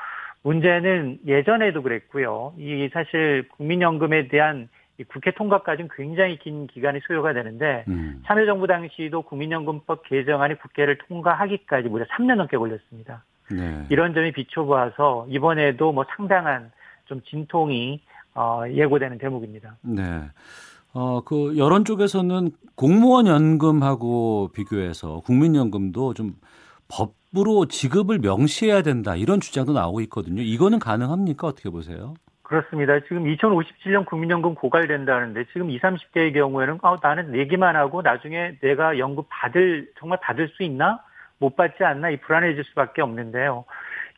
문제는 0.44 1.20
예전에도 1.26 1.82
그랬고요. 1.82 2.54
이 2.58 2.90
사실 2.94 3.48
국민연금에 3.58 4.28
대한 4.28 4.70
국회 5.10 5.32
통과까지는 5.32 5.90
굉장히 5.96 6.38
긴 6.38 6.68
기간이 6.68 7.00
소요가 7.08 7.34
되는데 7.34 7.86
음. 7.88 8.24
참여정부 8.26 8.68
당시도 8.68 9.24
국민연금법 9.24 10.04
개정안이 10.04 10.56
국회를 10.56 10.98
통과하기까지 11.08 11.88
무려 11.90 12.06
3년 12.06 12.36
넘게 12.36 12.58
걸렸습니다. 12.58 13.24
네. 13.52 13.86
이런 13.90 14.14
점이 14.14 14.32
비춰보아서 14.34 15.26
이번에도 15.30 15.92
뭐 15.92 16.06
상당한 16.16 16.72
좀 17.06 17.22
진통이 17.24 18.02
어, 18.36 18.64
예고되는 18.70 19.18
대목입니다. 19.18 19.78
네. 19.82 20.04
어, 20.94 21.22
그 21.22 21.58
여론 21.58 21.86
쪽에서는 21.86 22.52
공무원 22.76 23.28
연금하고 23.28 24.50
비교해서 24.54 25.22
국민연금도 25.22 26.14
좀 26.14 26.34
법으로 26.88 27.68
지급을 27.68 28.20
명시해야 28.20 28.82
된다 28.82 29.16
이런 29.16 29.40
주장도 29.40 29.74
나오고 29.74 30.02
있거든요. 30.02 30.42
이거는 30.42 30.80
가능합니까? 30.80 31.48
어떻게 31.48 31.70
보세요? 31.70 32.14
그렇습니다. 32.48 33.00
지금 33.02 33.26
2057년 33.26 34.06
국민연금 34.06 34.56
고갈된다는데 34.56 35.46
지금 35.52 35.70
20, 35.70 35.82
30대의 35.82 36.34
경우에는 36.34 36.80
아, 36.82 36.96
나는 37.02 37.32
내기만 37.32 37.76
하고 37.76 38.02
나중에 38.02 38.58
내가 38.62 38.98
연금 38.98 39.26
받을 39.30 39.92
정말 40.00 40.20
받을 40.22 40.48
수 40.50 40.64
있나? 40.64 41.02
못 41.40 41.56
받지 41.56 41.84
않나? 41.84 42.10
이 42.10 42.18
불안해질 42.18 42.64
수밖에 42.66 43.02
없는데요. 43.02 43.66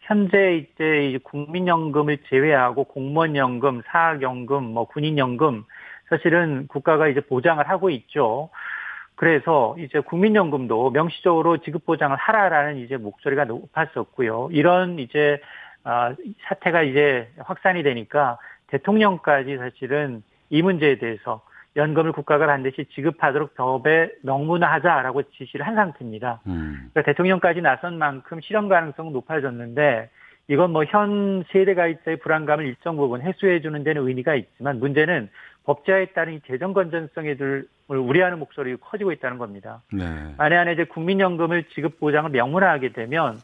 현재 0.01 0.65
이제 0.73 1.19
국민연금을 1.23 2.19
제외하고 2.29 2.85
공무원연금, 2.85 3.83
사학연금, 3.85 4.63
뭐 4.63 4.85
군인연금 4.85 5.65
사실은 6.09 6.67
국가가 6.67 7.07
이제 7.07 7.21
보장을 7.21 7.67
하고 7.69 7.89
있죠. 7.91 8.49
그래서 9.15 9.75
이제 9.77 9.99
국민연금도 9.99 10.91
명시적으로 10.91 11.57
지급 11.57 11.85
보장을 11.85 12.15
하라라는 12.15 12.77
이제 12.77 12.97
목소리가 12.97 13.45
높았었고요. 13.45 14.49
이런 14.51 14.97
이제 14.97 15.41
아, 15.83 16.15
사태가 16.47 16.83
이제 16.83 17.29
확산이 17.37 17.83
되니까 17.83 18.37
대통령까지 18.67 19.57
사실은 19.57 20.23
이 20.49 20.61
문제에 20.61 20.97
대해서 20.97 21.41
연금을 21.75 22.11
국가가 22.11 22.47
반드시 22.47 22.85
지급하도록 22.93 23.55
법에 23.55 24.11
명문화하자라고 24.23 25.23
지시를 25.37 25.65
한 25.67 25.75
상태입니다. 25.75 26.41
음. 26.47 26.89
그러니까 26.91 27.03
대통령까지 27.03 27.61
나선 27.61 27.97
만큼 27.97 28.39
실현 28.41 28.67
가능성은 28.67 29.13
높아졌는데 29.13 30.09
이건 30.47 30.71
뭐 30.71 30.83
현 30.87 31.43
세대 31.51 31.75
가입자의 31.75 32.17
불안감을 32.17 32.65
일정 32.65 32.97
부분 32.97 33.21
해소해 33.21 33.61
주는 33.61 33.83
데는 33.83 34.07
의미가 34.07 34.33
있지만 34.35 34.79
문제는 34.79 35.29
법제화에 35.65 36.07
따른 36.07 36.33
이 36.33 36.41
재정 36.47 36.73
건전성에 36.73 37.35
들 37.35 37.67
우려하는 37.87 38.39
목소리가 38.39 38.77
커지고 38.81 39.11
있다는 39.11 39.37
겁니다. 39.37 39.83
네. 39.93 40.05
만에 40.37 40.57
안에 40.57 40.73
이제 40.73 40.85
국민연금을 40.85 41.65
지급 41.75 41.99
보장을 41.99 42.31
명문화하게 42.31 42.93
되면 42.93 43.37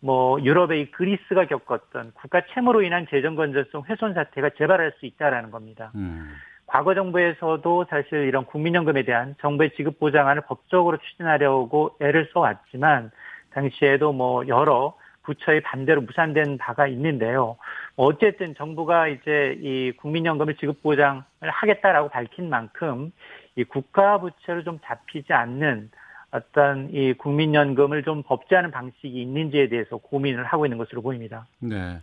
뭐 0.00 0.40
유럽의 0.42 0.92
그리스가 0.92 1.46
겪었던 1.46 2.12
국가 2.14 2.40
채무로 2.54 2.82
인한 2.82 3.06
재정 3.10 3.34
건전성 3.34 3.84
훼손 3.88 4.14
사태가 4.14 4.50
재발할 4.56 4.92
수 4.98 5.06
있다라는 5.06 5.50
겁니다. 5.50 5.92
음. 5.94 6.30
과거 6.66 6.94
정부에서도 6.94 7.86
사실 7.88 8.26
이런 8.26 8.44
국민연금에 8.44 9.04
대한 9.04 9.34
정부의 9.40 9.70
지급 9.76 9.98
보장안을 9.98 10.42
법적으로 10.42 10.98
추진하려고 10.98 11.96
애를 12.00 12.28
써왔지만 12.32 13.10
당시에도 13.50 14.12
뭐 14.12 14.46
여러 14.48 14.96
부처의 15.22 15.62
반대로 15.62 16.02
무산된 16.02 16.58
바가 16.58 16.86
있는데요. 16.88 17.56
뭐 17.96 18.06
어쨌든 18.06 18.54
정부가 18.54 19.08
이제 19.08 19.58
이 19.60 19.92
국민연금을 19.96 20.56
지급 20.56 20.82
보장을 20.82 21.22
하겠다라고 21.40 22.08
밝힌 22.08 22.48
만큼 22.48 23.12
이 23.56 23.64
국가 23.64 24.18
부채로 24.18 24.62
좀 24.62 24.78
잡히지 24.84 25.32
않는 25.32 25.90
어떤 26.30 26.90
이 26.92 27.12
국민연금을 27.14 28.02
좀 28.02 28.22
법제하는 28.22 28.70
방식이 28.70 29.20
있는지에 29.20 29.68
대해서 29.68 29.96
고민을 29.96 30.44
하고 30.44 30.66
있는 30.66 30.78
것으로 30.78 31.02
보입니다. 31.02 31.46
네. 31.60 31.98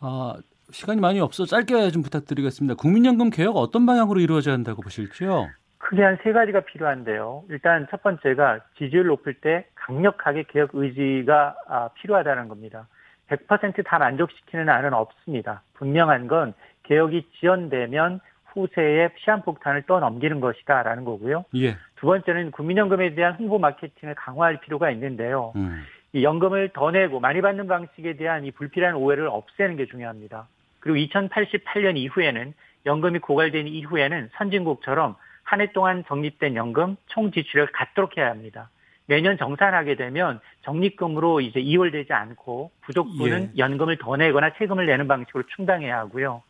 아, 0.00 0.34
시간이 0.72 1.00
많이 1.00 1.20
없어 1.20 1.44
짧게 1.44 1.90
좀 1.90 2.02
부탁드리겠습니다. 2.02 2.74
국민연금 2.74 3.30
개혁 3.30 3.56
어떤 3.56 3.86
방향으로 3.86 4.20
이루어져야 4.20 4.54
한다고 4.54 4.82
보실지요? 4.82 5.48
크게 5.78 6.02
한 6.02 6.18
세 6.22 6.32
가지가 6.32 6.60
필요한데요. 6.60 7.44
일단 7.48 7.86
첫 7.90 8.02
번째가 8.02 8.60
지지율 8.78 9.06
높을 9.06 9.34
때 9.34 9.66
강력하게 9.74 10.44
개혁 10.48 10.70
의지가 10.74 11.54
아, 11.68 11.88
필요하다는 12.00 12.48
겁니다. 12.48 12.86
100%다 13.28 13.98
만족시키는 13.98 14.68
안은 14.68 14.92
없습니다. 14.92 15.62
분명한 15.74 16.26
건 16.26 16.52
개혁이 16.84 17.26
지연되면 17.38 18.20
후세에 18.46 19.10
시한폭탄을 19.18 19.82
떠넘기는 19.86 20.40
것이다라는 20.40 21.04
거고요. 21.04 21.44
예. 21.56 21.76
두 21.96 22.06
번째는 22.06 22.50
국민연금에 22.50 23.14
대한 23.14 23.34
홍보 23.34 23.58
마케팅을 23.58 24.14
강화할 24.16 24.60
필요가 24.60 24.90
있는데요. 24.90 25.52
음. 25.56 25.82
이 26.12 26.24
연금을 26.24 26.70
더 26.74 26.90
내고 26.90 27.20
많이 27.20 27.40
받는 27.40 27.68
방식에 27.68 28.16
대한 28.16 28.44
이 28.44 28.50
불필요한 28.50 28.96
오해를 28.96 29.28
없애는 29.28 29.76
게 29.76 29.86
중요합니다. 29.86 30.48
그리고 30.80 30.98
2088년 30.98 31.96
이후에는 31.96 32.54
연금이 32.86 33.18
고갈된 33.18 33.68
이후에는 33.68 34.30
선진국처럼 34.36 35.16
한 35.50 35.60
해 35.60 35.72
동안 35.72 36.04
적립된 36.06 36.54
연금 36.54 36.96
총 37.06 37.32
지출을 37.32 37.72
갖도록 37.72 38.16
해야 38.16 38.30
합니다. 38.30 38.70
매년 39.06 39.36
정산하게 39.36 39.96
되면 39.96 40.38
적립금으로 40.62 41.40
이제 41.40 41.58
이월되지 41.58 42.12
않고 42.12 42.70
부족분은 42.82 43.50
예. 43.54 43.58
연금을 43.58 43.98
더 43.98 44.16
내거나 44.16 44.52
세금을 44.58 44.86
내는 44.86 45.08
방식으로 45.08 45.42
충당해야 45.56 45.98
하고요. 45.98 46.42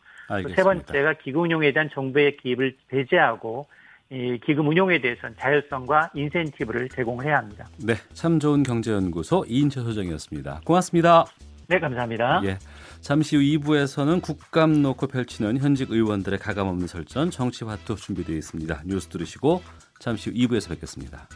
세 0.55 0.63
번째가 0.63 1.15
기금 1.15 1.43
운용에 1.43 1.73
대한 1.73 1.89
정부의 1.93 2.37
기입을 2.37 2.77
배제하고 2.89 3.67
이 4.11 4.39
기금 4.45 4.69
운용에 4.69 5.01
대해서는 5.01 5.37
자율성과 5.39 6.11
인센티브를 6.15 6.91
제공을 6.91 7.25
해야 7.25 7.39
합니다. 7.39 7.67
네, 7.83 7.95
참 8.13 8.39
좋은 8.39 8.63
경제연구소 8.63 9.47
이인철 9.49 9.85
소장이었습니다. 9.85 10.61
고맙습니다. 10.67 11.25
네, 11.71 11.79
감사합니다. 11.79 12.41
예. 12.47 12.59
잠시 13.01 13.37
후 13.37 13.43
2부에서는 13.43 14.21
국감 14.23 14.83
놓고 14.83 15.07
펼치는 15.07 15.59
현직 15.59 15.93
의원들의 15.93 16.41
가감없는 16.41 16.89
설전 16.89 17.31
정치화투 17.31 17.95
준비되어 17.95 18.37
있습니다. 18.37 18.83
뉴스 18.87 19.07
들으시고 19.07 19.63
잠시 20.01 20.31
후 20.31 20.37
2부에서 20.37 20.71
뵙겠습니다. 20.71 21.29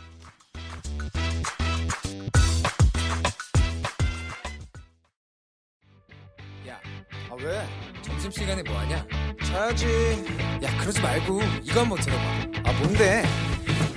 야, 6.67 6.81
아 7.31 7.35
왜? 7.39 7.65
점심시간에 8.03 8.65
뭐하냐? 8.65 9.07
자야지. 9.45 9.87
야, 10.65 10.79
그러지 10.81 11.01
말고 11.01 11.41
이거 11.63 11.81
한번 11.83 11.99
들어봐. 12.01 12.23
아, 12.65 12.73
뭔데? 12.83 13.23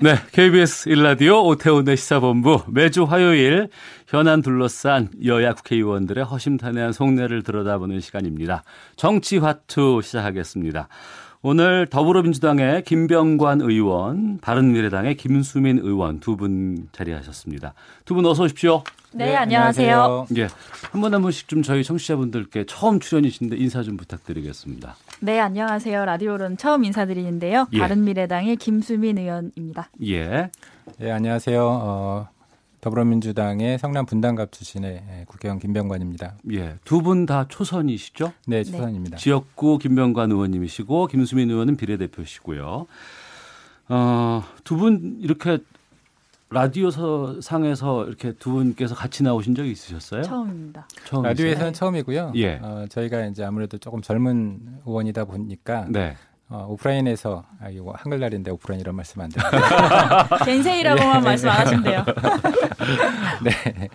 네, 0.00 0.16
KBS 0.32 0.88
일라디오 0.88 1.44
오태훈의 1.46 1.96
시사본부 1.96 2.62
매주 2.68 3.04
화요일 3.04 3.68
현안 4.06 4.42
둘러싼 4.42 5.08
여야 5.24 5.54
국회의원들의 5.54 6.24
허심탄회한 6.24 6.92
속내를 6.92 7.42
들여다보는 7.42 8.00
시간입니다. 8.00 8.64
정치화투 8.96 10.00
시작하겠습니다. 10.02 10.88
오늘 11.42 11.86
더불어민주당의 11.86 12.82
김병관 12.84 13.60
의원, 13.60 14.38
바른미래당의 14.40 15.16
김수민 15.16 15.78
의원 15.78 16.18
두 16.20 16.36
분 16.36 16.88
자리하셨습니다. 16.92 17.74
두 18.04 18.14
분 18.14 18.24
어서 18.26 18.44
오십시오. 18.44 18.82
네, 19.14 19.26
네 19.26 19.36
안녕하세요. 19.36 20.26
예. 20.36 20.48
한번한 20.90 21.22
번씩 21.22 21.46
좀 21.48 21.62
저희 21.62 21.84
청취자분들께 21.84 22.64
처음 22.66 22.98
출연이신데 22.98 23.56
인사 23.56 23.82
좀 23.82 23.96
부탁드리겠습니다. 23.96 24.96
네, 25.20 25.38
안녕하세요. 25.38 26.04
라디오로는 26.04 26.56
처음 26.56 26.84
인사드리는데요. 26.84 27.68
예. 27.72 27.78
바른미래당의 27.78 28.56
김수민 28.56 29.18
의원입니다. 29.18 29.88
예. 30.04 30.50
예, 31.00 31.10
안녕하세요. 31.12 31.62
어, 31.64 32.28
더불어민주당의 32.80 33.78
성남 33.78 34.04
분당갑 34.04 34.50
출신의 34.50 35.02
예, 35.20 35.24
국회의원 35.26 35.60
김병관입니다. 35.60 36.34
예, 36.52 36.74
두 36.84 37.00
분 37.00 37.24
다 37.26 37.46
초선이시죠? 37.48 38.32
네, 38.48 38.64
초선입니다. 38.64 39.16
네. 39.16 39.22
지역구 39.22 39.78
김병관 39.78 40.32
의원님이시고 40.32 41.06
김수민 41.06 41.50
의원은 41.50 41.76
비례대표시고요. 41.76 42.86
어, 43.90 44.42
두 44.64 44.76
분 44.76 45.18
이렇게 45.20 45.58
라디오 46.50 46.90
상에서 47.40 48.04
이렇게 48.04 48.32
두 48.32 48.52
분께서 48.52 48.94
같이 48.94 49.22
나오신 49.22 49.54
적이 49.54 49.72
있으셨어요? 49.72 50.22
처음입니다. 50.22 50.86
처음 51.04 51.22
라디오에서는 51.24 51.72
처음이고요. 51.72 52.32
예. 52.36 52.60
어, 52.62 52.86
저희가 52.88 53.24
이제 53.26 53.44
아무래도 53.44 53.78
조금 53.78 54.00
젊은 54.02 54.60
의원이다 54.86 55.24
보니까 55.24 55.86
네. 55.88 56.16
어, 56.48 56.66
오프라인에서 56.68 57.42
아 57.60 57.68
이거 57.70 57.92
한글날인데 57.96 58.50
오프라인 58.52 58.80
이런 58.80 58.94
말씀 58.94 59.20
안 59.20 59.30
돼요. 59.30 59.44
겐세이라고만 60.44 61.16
예. 61.16 61.24
말씀 61.24 61.48
안 61.48 61.66
하신대요. 61.66 62.04
네. 63.42 63.88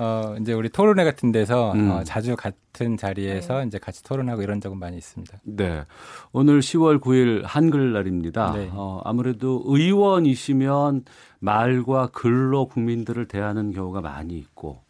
어, 0.00 0.34
이제 0.40 0.54
우리 0.54 0.70
토론회 0.70 1.04
같은 1.04 1.30
데서 1.30 1.72
음. 1.72 1.90
어, 1.90 2.04
자주 2.04 2.34
같은 2.34 2.96
자리에서 2.96 3.60
네. 3.60 3.66
이제 3.66 3.78
같이 3.78 4.02
토론하고 4.02 4.40
이런 4.40 4.58
적은 4.58 4.78
많이 4.78 4.96
있습니다. 4.96 5.40
네. 5.44 5.84
오늘 6.32 6.60
10월 6.60 6.98
9일 6.98 7.42
한글날입니다. 7.44 8.52
네. 8.54 8.70
어, 8.72 9.02
아무래도 9.04 9.62
의원이시면 9.66 11.04
말과 11.38 12.06
글로 12.08 12.66
국민들을 12.66 13.28
대하는 13.28 13.72
경우가 13.72 14.00
많이 14.00 14.38
있고 14.38 14.82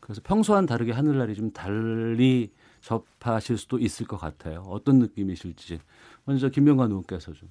그래서 0.00 0.20
평소와는 0.22 0.66
다르게 0.66 0.92
하늘날이 0.92 1.34
좀 1.34 1.50
달리 1.50 2.52
접하실 2.82 3.56
수도 3.56 3.78
있을 3.78 4.06
것 4.06 4.18
같아요. 4.18 4.64
어떤 4.68 4.98
느낌이실지 4.98 5.80
먼저 6.24 6.50
김명관 6.50 6.90
의원께서 6.90 7.32
좀. 7.32 7.48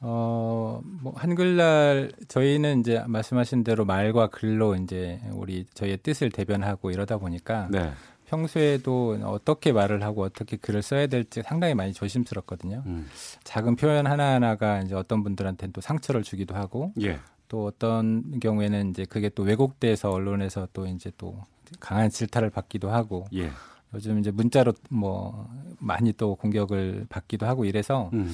어, 0.00 0.80
뭐, 0.82 1.12
한글날, 1.14 2.12
저희는 2.28 2.80
이제 2.80 3.02
말씀하신 3.06 3.64
대로 3.64 3.84
말과 3.84 4.28
글로 4.28 4.74
이제 4.74 5.20
우리 5.32 5.66
저희의 5.74 5.98
뜻을 5.98 6.30
대변하고 6.30 6.90
이러다 6.90 7.18
보니까 7.18 7.68
네. 7.70 7.92
평소에도 8.26 9.18
어떻게 9.24 9.72
말을 9.72 10.02
하고 10.02 10.22
어떻게 10.22 10.56
글을 10.56 10.82
써야 10.82 11.06
될지 11.06 11.42
상당히 11.42 11.74
많이 11.74 11.92
조심스럽거든요. 11.92 12.82
음. 12.86 13.06
작은 13.44 13.76
표현 13.76 14.06
하나하나가 14.06 14.80
이제 14.80 14.94
어떤 14.94 15.22
분들한테는 15.22 15.72
또 15.72 15.80
상처를 15.80 16.22
주기도 16.22 16.54
하고 16.54 16.92
예. 17.02 17.18
또 17.48 17.66
어떤 17.66 18.38
경우에는 18.38 18.90
이제 18.90 19.04
그게 19.04 19.28
또 19.30 19.42
왜곡돼서 19.42 20.10
언론에서 20.10 20.68
또 20.72 20.86
이제 20.86 21.10
또 21.18 21.44
강한 21.80 22.08
질타를 22.08 22.50
받기도 22.50 22.90
하고 22.90 23.26
예. 23.34 23.50
요즘 23.94 24.20
이제 24.20 24.30
문자로 24.30 24.72
뭐 24.88 25.48
많이 25.80 26.12
또 26.12 26.36
공격을 26.36 27.06
받기도 27.08 27.46
하고 27.46 27.64
이래서 27.64 28.10
음. 28.12 28.32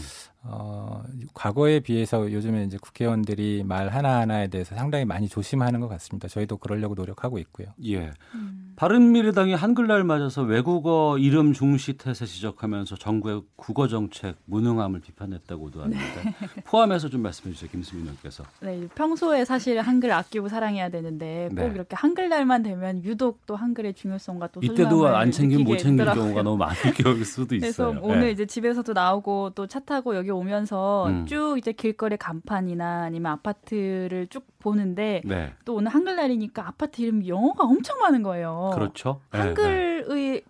어, 0.49 1.03
과거에 1.35 1.81
비해서 1.81 2.31
요즘에 2.33 2.65
이제 2.65 2.79
국회의원들이 2.81 3.65
말 3.65 3.89
하나하나에 3.89 4.49
대해서 4.49 4.75
상당히 4.75 5.05
많이 5.05 5.29
조심하는 5.29 5.81
것 5.81 5.89
같습니다. 5.89 6.29
저희도 6.29 6.57
그러려고 6.59 6.95
노력하고 6.95 7.39
있고요. 7.39 7.69
예. 7.85 8.11
음. 8.35 8.75
바른미래당이 8.77 9.55
한글날 9.55 10.05
맞아서 10.05 10.43
외국어 10.43 11.17
이름 11.19 11.55
중시 11.55 11.95
태세 11.95 12.27
지적하면서 12.27 12.97
정부의 12.97 13.43
국어 13.57 13.89
정책 13.89 14.37
무능함을 14.45 15.01
비판했다고도 15.01 15.83
하는데 15.83 15.99
네. 15.99 16.35
포함해서 16.65 17.09
좀 17.09 17.23
말씀해 17.23 17.55
주세요. 17.55 17.71
김수민 17.71 18.05
의원께서. 18.05 18.45
네, 18.61 18.87
평소에 18.95 19.47
사실 19.47 19.81
한글 19.81 20.13
아끼고 20.13 20.49
사랑해야 20.49 20.91
되는데 20.91 21.49
꼭 21.49 21.55
네. 21.55 21.71
이렇게 21.75 21.97
한글날만 21.97 22.63
되면 22.63 23.03
유독 23.05 23.47
또 23.47 23.57
한글의 23.57 23.95
중요성과 23.95 24.49
또 24.49 24.61
이때도 24.63 25.09
안 25.09 25.31
챙긴 25.31 25.65
못 25.65 25.79
챙긴 25.79 26.05
경우가 26.05 26.43
너무 26.43 26.59
많을 26.59 26.75
수도 27.25 27.55
있어요. 27.55 27.93
그래서 27.93 27.95
오늘 28.03 28.21
네. 28.27 28.31
이제 28.33 28.47
집에서도 28.47 28.93
나오고 28.93 29.51
또 29.55 29.67
차 29.67 29.81
타고 29.81 30.17
여기 30.17 30.31
오면서 30.39 31.07
음. 31.09 31.27
쭉 31.27 31.57
이제 31.59 31.73
길거리 31.73 32.17
간판이나 32.17 33.03
아니면 33.05 33.33
아파트를 33.33 34.27
쭉 34.29 34.47
보는데 34.59 35.23
네. 35.25 35.53
또 35.65 35.75
오늘 35.75 35.93
한글날이니까 35.93 36.67
아파트 36.67 37.01
이름 37.03 37.27
영어가 37.27 37.65
엄청 37.65 37.99
많은 37.99 38.23
거예요. 38.23 38.71
그렇죠. 38.75 39.21
네, 39.33 39.39
한글의 39.39 40.05
네. 40.09 40.43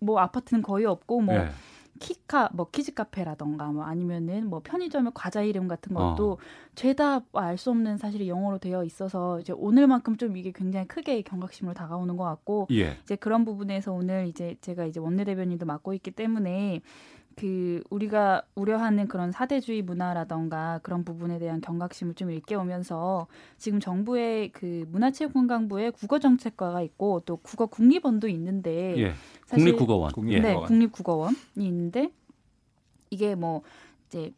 뭐 0.00 0.20
아파트는 0.20 0.62
거의 0.62 0.84
없고 0.84 1.20
뭐 1.20 1.38
네. 1.38 1.48
키카 2.00 2.50
뭐 2.52 2.68
키즈 2.70 2.92
카페라던가 2.92 3.66
뭐 3.66 3.84
아니면은 3.84 4.48
뭐 4.48 4.60
편의점의 4.64 5.12
과자 5.14 5.42
이름 5.42 5.68
같은 5.68 5.94
것도 5.94 6.32
어. 6.32 6.36
죄다 6.74 7.20
알 7.32 7.56
수 7.56 7.70
없는 7.70 7.98
사실이 7.98 8.28
영어로 8.28 8.58
되어 8.58 8.84
있어서 8.84 9.38
이제 9.40 9.52
오늘만큼 9.52 10.16
좀 10.16 10.36
이게 10.36 10.50
굉장히 10.52 10.88
크게 10.88 11.22
경각심으로 11.22 11.72
다가오는 11.74 12.16
것 12.16 12.24
같고 12.24 12.66
예. 12.72 12.98
이제 13.04 13.14
그런 13.16 13.44
부분에서 13.44 13.92
오늘 13.92 14.26
이제 14.26 14.56
제가 14.60 14.84
이제 14.86 14.98
원내 14.98 15.24
대변인도 15.24 15.66
맡고 15.66 15.94
있기 15.94 16.10
때문에 16.10 16.82
그 17.36 17.82
우리가 17.90 18.42
우려하는 18.54 19.08
그런 19.08 19.32
사대주의 19.32 19.82
문화라던가 19.82 20.80
그런 20.82 21.04
부분에 21.04 21.38
대한 21.38 21.60
경각심을 21.60 22.14
좀 22.14 22.30
일깨우면서 22.30 23.26
지금 23.58 23.80
정부의 23.80 24.50
그 24.52 24.86
문화체육관광부의 24.88 25.92
국어정책과가 25.92 26.82
있고 26.82 27.20
또 27.26 27.36
국어 27.36 27.66
국립원도 27.66 28.28
있는데 28.28 28.96
예. 28.98 29.12
국립국어원 29.50 30.12
예. 30.28 30.40
네 30.40 30.54
국립국어원이 30.54 31.36
있는데 31.56 32.10
이게 33.10 33.34
뭐 33.34 33.62
이제 34.06 34.32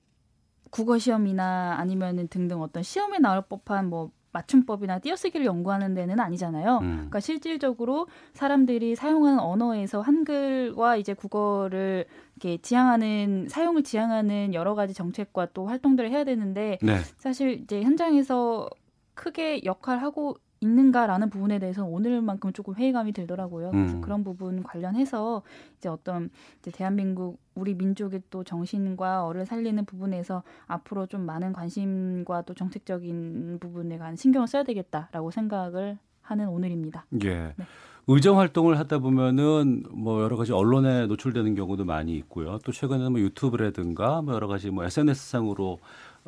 국어 0.70 0.98
시험이나 0.98 1.76
아니면은 1.78 2.28
등등 2.28 2.62
어떤 2.62 2.82
시험에 2.82 3.18
나올 3.18 3.42
법한 3.42 3.88
뭐 3.88 4.10
맞춤법이나 4.36 4.98
띄어쓰기를 4.98 5.46
연구하는 5.46 5.94
데는 5.94 6.20
아니잖아요. 6.20 6.78
음. 6.82 6.92
그러니까 6.96 7.20
실질적으로 7.20 8.06
사람들이 8.34 8.94
사용하는 8.94 9.40
언어에서 9.40 10.02
한글과 10.02 10.96
이제 10.96 11.14
국어를 11.14 12.04
이렇게 12.36 12.58
지향하는 12.58 13.48
사용을 13.48 13.82
지향하는 13.82 14.52
여러 14.52 14.74
가지 14.74 14.92
정책과 14.92 15.48
또 15.54 15.66
활동들을 15.66 16.10
해야 16.10 16.24
되는데 16.24 16.78
네. 16.82 16.98
사실 17.16 17.62
이제 17.62 17.82
현장에서 17.82 18.68
크게 19.14 19.62
역할하고 19.64 20.36
있는가라는 20.60 21.30
부분에 21.30 21.58
대해서 21.58 21.84
오늘만큼 21.84 22.52
조금 22.52 22.74
회의감이 22.74 23.12
들더라고요. 23.12 23.70
그래서 23.70 23.96
음. 23.96 24.00
그런 24.00 24.24
부분 24.24 24.62
관련해서 24.62 25.42
이제 25.78 25.88
어떤 25.88 26.30
이제 26.60 26.70
대한민국 26.70 27.38
우리 27.54 27.74
민족의 27.74 28.22
또 28.30 28.42
정신과 28.42 29.26
어를 29.26 29.46
살리는 29.46 29.84
부분에서 29.84 30.42
앞으로 30.66 31.06
좀 31.06 31.22
많은 31.22 31.52
관심과 31.52 32.42
또 32.42 32.54
정책적인 32.54 33.58
부분에 33.60 33.98
관한 33.98 34.16
신경을 34.16 34.48
써야 34.48 34.62
되겠다라고 34.62 35.30
생각을 35.30 35.98
하는 36.22 36.48
오늘입니다. 36.48 37.06
예. 37.24 37.54
네. 37.56 37.64
의정 38.08 38.38
활동을 38.38 38.78
하다 38.78 38.98
보면은 38.98 39.82
뭐 39.90 40.22
여러 40.22 40.36
가지 40.36 40.52
언론에 40.52 41.06
노출되는 41.06 41.56
경우도 41.56 41.84
많이 41.84 42.16
있고요. 42.18 42.58
또 42.64 42.70
최근에는 42.70 43.10
뭐 43.12 43.20
유튜브라든가 43.20 44.22
뭐 44.22 44.34
여러 44.34 44.46
가지 44.46 44.70
뭐 44.70 44.84
SNS 44.84 45.30
상으로 45.30 45.80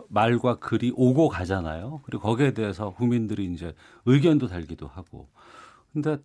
말과 0.09 0.57
글이 0.57 0.93
오고 0.97 1.29
가잖아요. 1.29 2.01
그리고 2.05 2.23
거기에 2.25 2.53
대해서 2.53 2.91
국민들이 2.91 3.45
이제 3.53 3.75
의견도 4.07 4.49
달기도 4.49 4.89
하고. 4.89 5.29
근데 5.93 6.19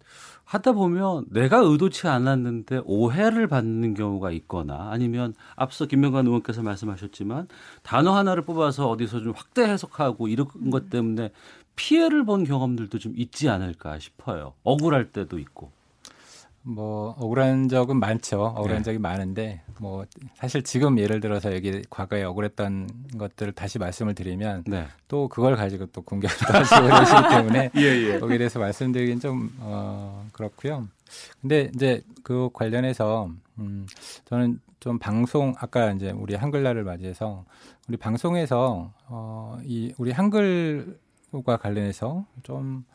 하다 0.43 0.74
보면 0.74 1.26
내가 1.30 1.60
의도치 1.60 2.08
않았는데 2.08 2.82
오해를 2.86 3.47
받는 3.47 3.93
경우가 3.93 4.32
있거나 4.32 4.89
아니면 4.91 5.34
앞서 5.56 5.86
김명관 5.86 6.26
의원께서 6.28 6.62
말씀하셨지만 6.64 7.47
단어 7.82 8.16
하나를 8.16 8.43
뽑아서 8.43 8.89
어디서 8.89 9.22
좀 9.22 9.34
확대 9.36 9.64
해석하고 9.64 10.28
이런 10.28 10.47
것 10.70 10.89
때문에 10.89 11.32
피해를 11.76 12.26
본 12.26 12.43
경험들도 12.43 12.99
좀 12.99 13.13
있지 13.15 13.49
않을까 13.49 13.99
싶어요. 13.99 14.53
억울할 14.63 15.11
때도 15.11 15.39
있고. 15.39 15.71
뭐 16.65 17.13
억울한 17.19 17.67
적은 17.67 17.97
많죠. 17.97 18.41
억울한 18.41 18.78
네. 18.78 18.84
적이 18.84 18.97
많은데 18.99 19.61
뭐 19.80 20.05
사실 20.36 20.63
지금 20.63 20.97
예를 20.97 21.19
들어서 21.19 21.53
여기 21.53 21.82
과거에 21.89 22.24
억울했던 22.24 22.88
것들을 23.17 23.51
다시 23.51 23.80
말씀을 23.80 24.15
드리면 24.15 24.63
네. 24.67 24.88
또 25.09 25.28
그걸 25.28 25.57
가지고 25.57 25.88
또 25.88 26.01
공격을 26.01 26.55
하시고 26.55 26.84
그러시기 26.84 27.21
때문에 27.30 27.69
예, 27.76 27.82
예. 27.82 28.19
거기에 28.19 28.38
대해서 28.38 28.59
말씀드리긴 28.59 29.19
좀 29.19 29.53
어, 29.59 30.26
그렇고요. 30.32 30.88
근데 31.41 31.69
이제 31.76 32.01
그 32.24 32.49
관련해서 32.53 33.30
음 33.59 33.86
저는 34.26 34.61
좀 34.80 34.99
방송 34.99 35.53
아까 35.59 35.91
이제 35.91 36.11
우리 36.11 36.36
한글날을 36.36 36.86
맞이해서 36.86 37.43
우리 37.89 37.97
방송에서 37.97 38.93
어이 39.09 39.93
우리 39.97 40.11
한글 40.11 40.97
과 41.41 41.57
관련해서 41.57 42.25
좀 42.43 42.86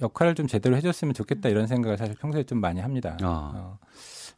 역할을 0.00 0.34
좀 0.34 0.46
제대로 0.46 0.76
해줬으면 0.76 1.14
좋겠다 1.14 1.48
이런 1.48 1.66
생각을 1.66 1.96
사실 1.96 2.14
평소에 2.16 2.42
좀 2.44 2.60
많이 2.60 2.80
합니다. 2.80 3.16
아. 3.22 3.52
어, 3.54 3.78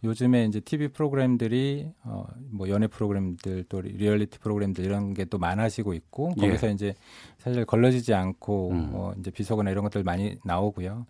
요즘에 0.04 0.44
이제 0.44 0.60
TV 0.60 0.88
프로그램들이 0.88 1.90
어, 2.04 2.26
뭐 2.50 2.68
연애 2.68 2.86
프로그램들 2.86 3.64
또 3.68 3.80
리얼리티 3.80 4.38
프로그램들 4.38 4.84
이런 4.84 5.14
게 5.14 5.24
또 5.24 5.38
많아지고 5.38 5.94
있고 5.94 6.32
예. 6.36 6.40
거기서 6.42 6.68
예. 6.68 6.72
이제 6.72 6.94
사실 7.38 7.64
걸러지지 7.64 8.14
않고 8.14 8.70
음. 8.70 8.90
뭐 8.92 9.14
이제 9.18 9.30
비속어나 9.30 9.70
이런 9.70 9.82
것들 9.84 10.04
많이 10.04 10.36
나오고요. 10.44 11.06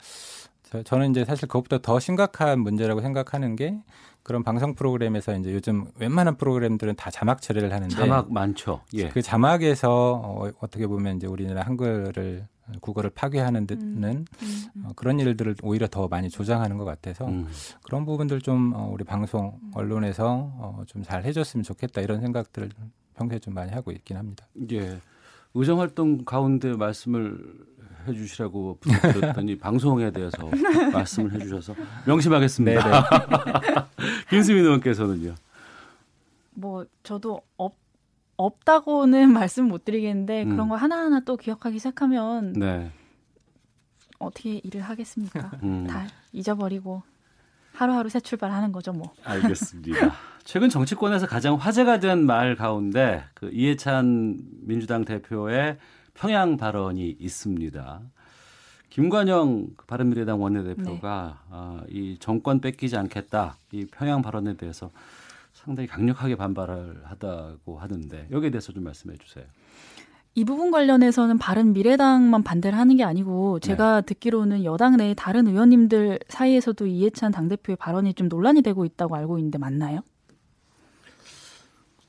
저, 0.62 0.82
저는 0.82 1.10
이제 1.10 1.24
사실 1.24 1.48
그것보다 1.48 1.78
더 1.82 2.00
심각한 2.00 2.60
문제라고 2.60 3.00
생각하는 3.00 3.56
게 3.56 3.78
그런 4.26 4.42
방송 4.42 4.74
프로그램에서 4.74 5.36
이제 5.36 5.54
요즘 5.54 5.86
웬만한 6.00 6.36
프로그램들은 6.36 6.96
다 6.96 7.12
자막 7.12 7.40
처리를 7.40 7.72
하는데 7.72 7.94
자막 7.94 8.32
많죠. 8.32 8.80
예. 8.94 9.08
그 9.08 9.22
자막에서 9.22 10.20
어, 10.20 10.50
어떻게 10.58 10.88
보면 10.88 11.18
이제 11.18 11.28
우리나라 11.28 11.62
한글을 11.62 12.44
국어를 12.80 13.10
파괴하는 13.10 13.68
듯는 13.68 14.08
음, 14.10 14.24
음, 14.42 14.64
음. 14.74 14.82
어, 14.84 14.88
그런 14.96 15.20
일들을 15.20 15.54
오히려 15.62 15.86
더 15.86 16.08
많이 16.08 16.28
조장하는 16.28 16.76
것 16.76 16.84
같아서 16.84 17.24
음. 17.28 17.46
그런 17.84 18.04
부분들 18.04 18.40
좀 18.40 18.72
어, 18.74 18.90
우리 18.92 19.04
방송 19.04 19.60
언론에서 19.74 20.50
어, 20.58 20.82
좀 20.88 21.04
잘 21.04 21.22
해줬으면 21.24 21.62
좋겠다 21.62 22.00
이런 22.00 22.20
생각들을 22.20 22.70
평소에 23.14 23.38
좀 23.38 23.54
많이 23.54 23.70
하고 23.70 23.92
있긴 23.92 24.16
합니다. 24.16 24.44
예. 24.72 24.98
의정 25.54 25.78
활동 25.78 26.24
가운데 26.24 26.72
말씀을 26.72 27.38
해주시라고 28.06 28.78
부탁드렸더니 28.80 29.56
방송에 29.58 30.10
대해서 30.10 30.48
말씀을 30.92 31.32
해주셔서 31.32 31.74
명심하겠습니다. 32.06 33.08
김수민 34.30 34.64
의원께서는요. 34.64 35.34
뭐 36.54 36.84
저도 37.02 37.40
업 37.56 37.74
없다고는 38.38 39.32
말씀 39.32 39.66
못 39.68 39.84
드리겠는데 39.84 40.42
음. 40.44 40.50
그런 40.50 40.68
거 40.68 40.76
하나하나 40.76 41.20
또 41.20 41.36
기억하기 41.38 41.78
시작하면 41.78 42.52
네. 42.52 42.90
어떻게 44.18 44.60
일을 44.62 44.82
하겠습니까? 44.82 45.52
음. 45.62 45.86
다 45.86 46.06
잊어버리고 46.32 47.02
하루하루 47.72 48.08
새 48.08 48.20
출발하는 48.20 48.72
거죠, 48.72 48.92
뭐. 48.92 49.12
알겠습니다. 49.24 50.12
최근 50.44 50.68
정치권에서 50.70 51.26
가장 51.26 51.54
화제가 51.56 51.98
된 52.00 52.24
말 52.26 52.56
가운데 52.56 53.24
그 53.34 53.50
이해찬 53.52 54.38
민주당 54.62 55.04
대표의 55.04 55.76
평양 56.16 56.56
발언이 56.56 57.16
있습니다. 57.20 58.00
김관영 58.90 59.68
그 59.76 59.84
바른미래당 59.86 60.40
원내대표가 60.42 61.38
네. 61.42 61.48
아, 61.50 61.82
이 61.88 62.16
정권 62.18 62.60
뺏기지 62.60 62.96
않겠다 62.96 63.56
이 63.72 63.84
평양 63.84 64.22
발언에 64.22 64.56
대해서 64.56 64.90
상당히 65.52 65.86
강력하게 65.86 66.36
반발을 66.36 67.02
하다고 67.04 67.78
하는데 67.78 68.28
여기에 68.30 68.50
대해서 68.50 68.72
좀 68.72 68.84
말씀해 68.84 69.16
주세요. 69.18 69.44
이 70.34 70.44
부분 70.44 70.70
관련해서는 70.70 71.38
바른 71.38 71.72
미래당만 71.72 72.42
반대를 72.42 72.78
하는 72.78 72.96
게 72.96 73.04
아니고 73.04 73.58
제가 73.60 74.02
네. 74.02 74.06
듣기로는 74.06 74.64
여당 74.64 74.96
내 74.96 75.14
다른 75.14 75.46
의원님들 75.46 76.18
사이에서도 76.28 76.86
이해찬 76.86 77.32
당대표의 77.32 77.76
발언이 77.76 78.14
좀 78.14 78.28
논란이 78.28 78.62
되고 78.62 78.84
있다고 78.84 79.16
알고 79.16 79.38
있는데 79.38 79.58
맞나요? 79.58 80.00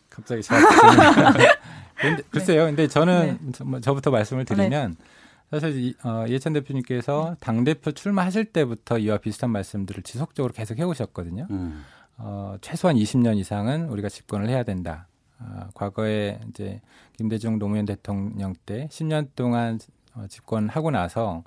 갑자기 0.10 0.42
저 0.42 0.56
근데, 2.00 2.24
글쎄요. 2.30 2.66
근데 2.66 2.88
저는 2.88 3.40
네. 3.42 3.82
저부터 3.82 4.12
말씀을 4.12 4.46
드리면 4.46 4.96
네. 5.00 5.60
사실 5.60 5.78
이, 5.78 5.96
어, 6.04 6.26
이해찬 6.28 6.54
대표님께서 6.54 7.36
당 7.40 7.64
대표 7.64 7.92
출마하실 7.92 8.46
때부터 8.46 8.98
이와 9.00 9.18
비슷한 9.18 9.50
말씀들을 9.50 10.04
지속적으로 10.04 10.54
계속 10.54 10.78
해오셨거든요. 10.78 11.48
음. 11.50 11.84
어, 12.18 12.58
최소한 12.62 12.96
20년 12.98 13.38
이상은 13.38 13.90
우리가 13.90 14.10
집권을 14.10 14.50
해야 14.50 14.64
된다. 14.64 15.08
어, 15.40 15.70
과거에 15.74 16.40
이제 16.50 16.82
김대중 17.18 17.60
노무현 17.60 17.86
대통령 17.86 18.56
때 18.66 18.88
10년 18.92 19.30
동안 19.36 19.80
어, 20.16 20.26
집권하고 20.28 20.92
나서 20.92 21.44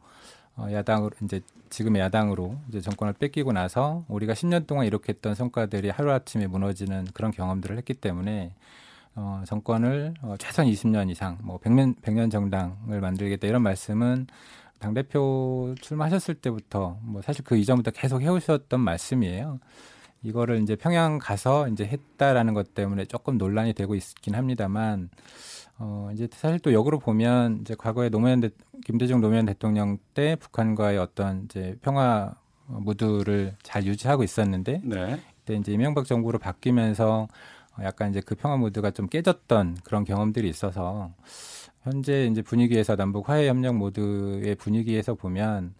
어, 0.57 0.69
야당으로 0.71 1.11
이제 1.23 1.41
지금의 1.71 2.03
야당으로 2.03 2.57
이제 2.69 2.81
정권을 2.81 3.15
뺏기고 3.15 3.53
나서 3.53 4.05
우리가 4.09 4.33
10년 4.33 4.67
동안 4.67 4.87
이렇게 4.87 5.13
했던 5.13 5.35
성과들이 5.35 5.91
하루아침에 5.91 6.47
무너지는 6.47 7.07
그런 7.15 7.31
경험들을 7.31 7.77
했기 7.77 7.95
때문에 7.95 8.55
어, 9.21 9.43
정권을 9.47 10.15
어, 10.23 10.35
최소한 10.39 10.71
20년 10.71 11.11
이상 11.11 11.37
뭐 11.43 11.59
100년 11.59 11.95
100년 12.01 12.31
정당을 12.31 13.01
만들겠다 13.01 13.47
이런 13.47 13.63
말씀은 13.63 14.27
당 14.79 14.95
대표 14.95 15.75
출마하셨을 15.83 16.37
때부터 16.37 16.99
뭐 17.03 17.21
사실 17.21 17.45
그 17.45 17.57
이전부터 17.57 17.91
계속 17.91 18.23
해오셨던 18.23 18.81
말씀이에요. 18.81 19.61
이거를 20.23 20.63
이제 20.63 20.75
평양 20.75 21.19
가서 21.19 21.69
이제 21.69 21.85
했다라는 21.85 22.55
것 22.55 22.75
때문에 22.75 23.05
조금 23.05 23.37
논란이 23.37 23.75
되고 23.75 23.95
있긴 23.95 24.35
합니다만 24.35 25.11
어 25.79 26.11
이제 26.15 26.29
사실 26.33 26.59
또 26.59 26.73
역으로 26.73 26.99
보면 26.99 27.61
이제 27.61 27.75
과거에 27.79 28.09
노무현 28.09 28.41
대, 28.41 28.51
김대중 28.85 29.21
노무현 29.21 29.47
대통령 29.47 29.99
때 30.15 30.37
북한과의 30.37 30.99
어떤 30.99 31.45
이제 31.45 31.77
평화 31.83 32.35
무드를 32.67 33.57
잘 33.63 33.85
유지하고 33.85 34.23
있었는데 34.23 34.81
네. 34.85 35.21
그때 35.39 35.57
이제 35.57 35.73
이명박 35.73 36.07
정부로 36.07 36.39
바뀌면서 36.39 37.29
약간 37.85 38.11
이제 38.11 38.21
그 38.21 38.35
평화 38.35 38.57
무드가 38.57 38.91
좀 38.91 39.09
깨졌던 39.09 39.79
그런 39.85 40.05
경험들이 40.05 40.49
있어서 40.49 41.13
현재 41.83 42.27
이제 42.27 42.43
분위기에서 42.43 42.97
남북 42.97 43.29
화해 43.29 43.49
협력 43.49 43.77
모드의 43.77 44.55
분위기에서 44.57 45.15
보면 45.15 45.75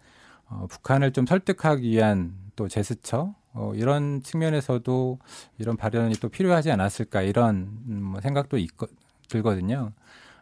어, 0.47 0.67
북한을 0.69 1.13
좀 1.13 1.25
설득하기 1.25 1.89
위한 1.89 2.33
또 2.55 2.67
제스처 2.67 3.33
어, 3.53 3.73
이런 3.75 4.21
측면에서도 4.23 5.19
이런 5.57 5.77
발언이 5.77 6.15
또 6.15 6.29
필요하지 6.29 6.71
않았을까 6.71 7.21
이런 7.21 7.79
음, 7.87 8.03
뭐 8.03 8.21
생각도 8.21 8.57
있거, 8.57 8.87
들거든요. 9.29 9.91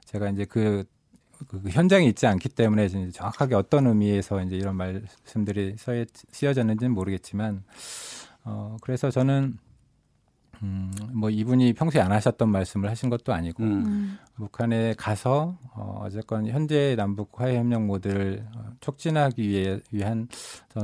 제가 0.06 0.30
이제 0.30 0.46
그, 0.46 0.86
그, 1.38 1.62
그 1.62 1.70
현장에 1.70 2.06
있지 2.08 2.28
않기 2.28 2.50
때문에 2.50 2.88
정확하게 3.12 3.56
어떤 3.56 3.88
의미에서 3.88 4.42
이제 4.44 4.56
이런 4.56 4.76
말씀들이 4.76 5.76
쓰여졌는지는 6.32 6.92
모르겠지만 6.94 7.64
어, 8.44 8.78
그래서 8.82 9.12
저는 9.12 9.58
음, 10.64 10.92
뭐 11.14 11.30
이분이 11.30 11.74
평소에 11.74 12.02
안 12.02 12.12
하셨던 12.12 12.50
말씀을 12.50 12.90
하신 12.90 13.10
것도 13.10 13.34
아니고 13.34 13.64
음. 13.64 13.86
음. 13.86 14.18
북한에 14.36 14.94
가서 14.96 15.58
어, 15.74 16.02
어쨌건 16.04 16.48
현재 16.48 16.96
남북 16.96 17.40
화해 17.40 17.58
협력 17.58 17.86
모드를 17.86 18.46
어, 18.56 18.72
촉진하기 18.82 19.48
위해 19.48 19.80
위한 19.92 20.28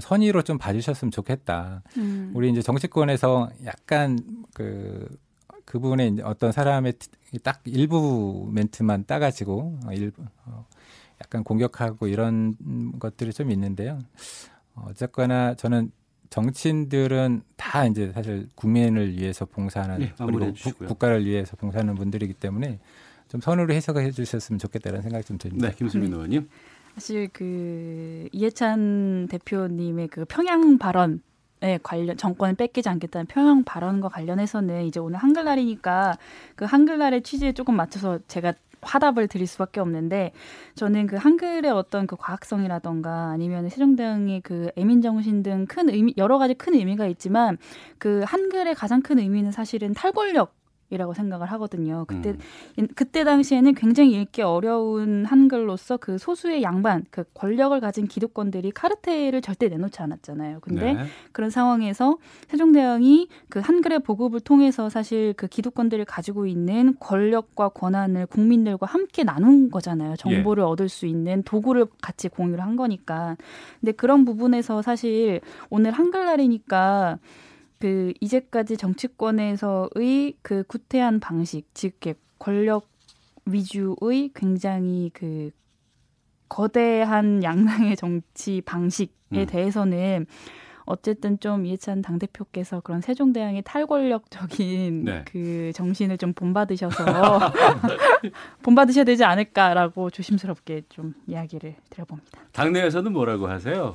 선의로 0.01 0.43
좀 0.43 0.57
봐주셨으면 0.57 1.11
좋겠다. 1.11 1.83
음. 1.97 2.31
우리 2.33 2.49
이제 2.49 2.61
정치권에서 2.61 3.49
약간 3.65 4.19
그 4.53 5.07
그분의 5.65 6.13
이제 6.13 6.21
어떤 6.23 6.51
사람의 6.51 6.93
딱 7.43 7.61
일부 7.65 8.49
멘트만 8.53 9.05
따가지고 9.05 9.79
어, 9.85 9.91
일부 9.91 10.23
어, 10.45 10.65
약간 11.21 11.43
공격하고 11.43 12.07
이런 12.07 12.55
것들이 12.99 13.33
좀 13.33 13.51
있는데요. 13.51 13.99
어, 14.75 14.87
어쨌거나 14.89 15.55
저는 15.55 15.91
정치인들은 16.35 17.43
다 17.55 17.85
이제 17.85 18.11
사실 18.13 18.49
국민을 18.55 19.17
위해서 19.17 19.45
봉사하는 19.45 19.99
네, 19.99 20.13
그리고 20.17 20.51
부, 20.51 20.73
국가를 20.85 21.25
위해서 21.25 21.55
봉사하는 21.55 21.95
분들이기 21.95 22.33
때문에 22.33 22.79
좀 23.29 23.39
선으로 23.39 23.73
해석해 23.73 24.11
주셨으면 24.11 24.59
좋겠다는 24.59 25.01
생각이 25.01 25.23
좀 25.23 25.37
듭니다. 25.37 25.69
네, 25.69 25.75
김수민 25.75 26.09
네. 26.09 26.15
의원님. 26.15 26.49
사실 26.95 27.29
그 27.31 28.27
이해찬 28.33 29.29
대표님의 29.29 30.09
그 30.09 30.25
평양 30.25 30.77
발언 30.77 31.21
에 31.61 31.79
관련 31.81 32.17
정권을 32.17 32.55
뺏기지 32.55 32.89
않겠다는 32.89 33.27
평양 33.27 33.63
발언과 33.63 34.09
관련해서는 34.09 34.83
이제 34.83 34.99
오늘 34.99 35.19
한글날이니까 35.19 36.17
그 36.57 36.65
한글날의 36.65 37.23
취지에 37.23 37.53
조금 37.53 37.77
맞춰서 37.77 38.19
제가 38.27 38.53
화답을 38.85 39.27
드릴 39.27 39.47
수밖에 39.47 39.81
없는데 39.81 40.31
저는 40.75 41.07
그 41.07 41.17
한글의 41.17 41.71
어떤 41.71 42.07
그 42.07 42.15
과학성이라던가 42.15 43.29
아니면 43.31 43.67
세종대왕의 43.69 44.41
그 44.41 44.71
애민 44.77 45.01
정신 45.01 45.43
등 45.43 45.65
큰 45.65 45.89
의미 45.89 46.13
여러 46.17 46.37
가지 46.37 46.53
큰 46.53 46.73
의미가 46.73 47.07
있지만 47.07 47.57
그 47.97 48.23
한글의 48.25 48.75
가장 48.75 49.01
큰 49.01 49.19
의미는 49.19 49.51
사실은 49.51 49.93
탈권력 49.93 50.53
이라고 50.89 51.13
생각을 51.13 51.51
하거든요. 51.53 52.05
그때 52.07 52.35
음. 52.77 52.87
그때 52.95 53.23
당시에는 53.23 53.73
굉장히 53.73 54.21
읽기 54.21 54.43
어려운 54.43 55.25
한글로서 55.25 55.97
그 55.97 56.17
소수의 56.17 56.61
양반, 56.61 57.05
그 57.09 57.23
권력을 57.33 57.77
가진 57.79 58.07
기득권들이 58.07 58.71
카르텔을 58.71 59.41
절대 59.41 59.67
내놓지 59.67 60.01
않았잖아요. 60.01 60.59
근데 60.61 60.93
네. 60.93 61.05
그런 61.31 61.49
상황에서 61.49 62.17
세종대왕이 62.49 63.29
그 63.49 63.59
한글의 63.59 63.99
보급을 63.99 64.39
통해서 64.41 64.89
사실 64.89 65.33
그 65.33 65.47
기득권들을 65.47 66.05
가지고 66.05 66.45
있는 66.45 66.95
권력과 66.99 67.69
권한을 67.69 68.27
국민들과 68.27 68.85
함께 68.85 69.23
나눈 69.23 69.71
거잖아요. 69.71 70.15
정보를 70.17 70.61
예. 70.61 70.67
얻을 70.67 70.87
수 70.87 71.07
있는 71.07 71.41
도구를 71.43 71.87
같이 72.01 72.27
공유를 72.29 72.63
한 72.63 72.75
거니까. 72.75 73.37
근데 73.79 73.91
그런 73.91 74.23
부분에서 74.23 74.83
사실 74.83 75.41
오늘 75.69 75.91
한글날이니까 75.91 77.17
그 77.85 78.13
이제까지 78.19 78.77
정치권에서의 78.77 80.37
그 80.41 80.63
구태한 80.63 81.19
방식, 81.19 81.67
즉 81.75 81.99
권력 82.39 82.87
위주의 83.45 84.31
굉장히 84.33 85.11
그 85.13 85.51
거대한 86.49 87.43
양당의 87.45 87.95
정치 87.95 88.61
방식에 88.61 89.11
음. 89.33 89.45
대해서는 89.45 90.25
어쨌든 90.85 91.39
좀 91.39 91.67
이해찬 91.67 92.01
당 92.01 92.17
대표께서 92.17 92.79
그런 92.79 93.01
세종대왕의 93.01 93.61
탈권력적인 93.61 95.03
네. 95.05 95.23
그 95.27 95.71
정신을 95.75 96.17
좀 96.17 96.33
본받으셔서 96.33 97.03
본받으셔야 98.63 99.03
되지 99.03 99.23
않을까라고 99.25 100.09
조심스럽게 100.09 100.85
좀 100.89 101.13
이야기를 101.27 101.75
드려봅니다. 101.91 102.41
당내에서는 102.51 103.13
뭐라고 103.13 103.47
하세요? 103.47 103.93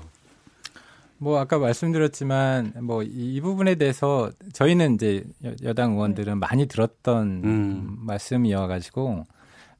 뭐 1.22 1.38
아까 1.38 1.58
말씀드렸지만 1.58 2.72
뭐이 2.82 3.40
부분에 3.42 3.74
대해서 3.74 4.30
저희는 4.54 4.94
이제 4.94 5.22
여 5.62 5.74
당 5.74 5.92
의원들은 5.92 6.32
네. 6.32 6.38
많이 6.38 6.66
들었던 6.66 7.42
음. 7.44 7.96
말씀이어가지고 8.00 9.26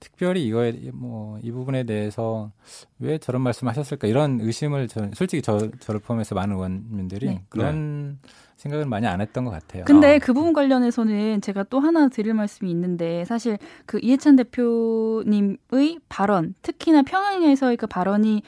특별히 0.01 0.47
이거에 0.47 0.73
뭐 0.93 1.39
이 1.43 1.51
부분에 1.51 1.85
대해서 1.85 2.51
왜 2.99 3.17
저런 3.19 3.41
말씀하셨을까 3.43 4.07
이런 4.07 4.41
의심을 4.41 4.89
저, 4.89 5.09
솔직히 5.15 5.41
저 5.43 5.71
저를 5.81 6.01
포함해서 6.01 6.35
많은 6.35 6.55
의원님들이 6.57 7.27
네. 7.27 7.43
그런 7.49 8.19
네. 8.23 8.29
생각을 8.57 8.85
많이 8.85 9.07
안 9.07 9.23
했던 9.23 9.47
것 9.47 9.51
같아요. 9.53 9.85
근데 9.87 10.17
어. 10.17 10.19
그 10.23 10.35
부분 10.35 10.53
관련해서는 10.53 11.41
제가 11.41 11.63
또 11.71 11.81
하나 11.81 12.09
드릴 12.09 12.35
말씀이 12.35 12.71
있는데 12.71 13.25
사실 13.25 13.57
그 13.87 13.99
이해찬 14.03 14.37
대표님의 14.37 16.01
발언, 16.11 16.55
특히나 16.61 17.01
평양에서의 17.03 17.79
그 17.79 17.87
발언이 17.87 18.43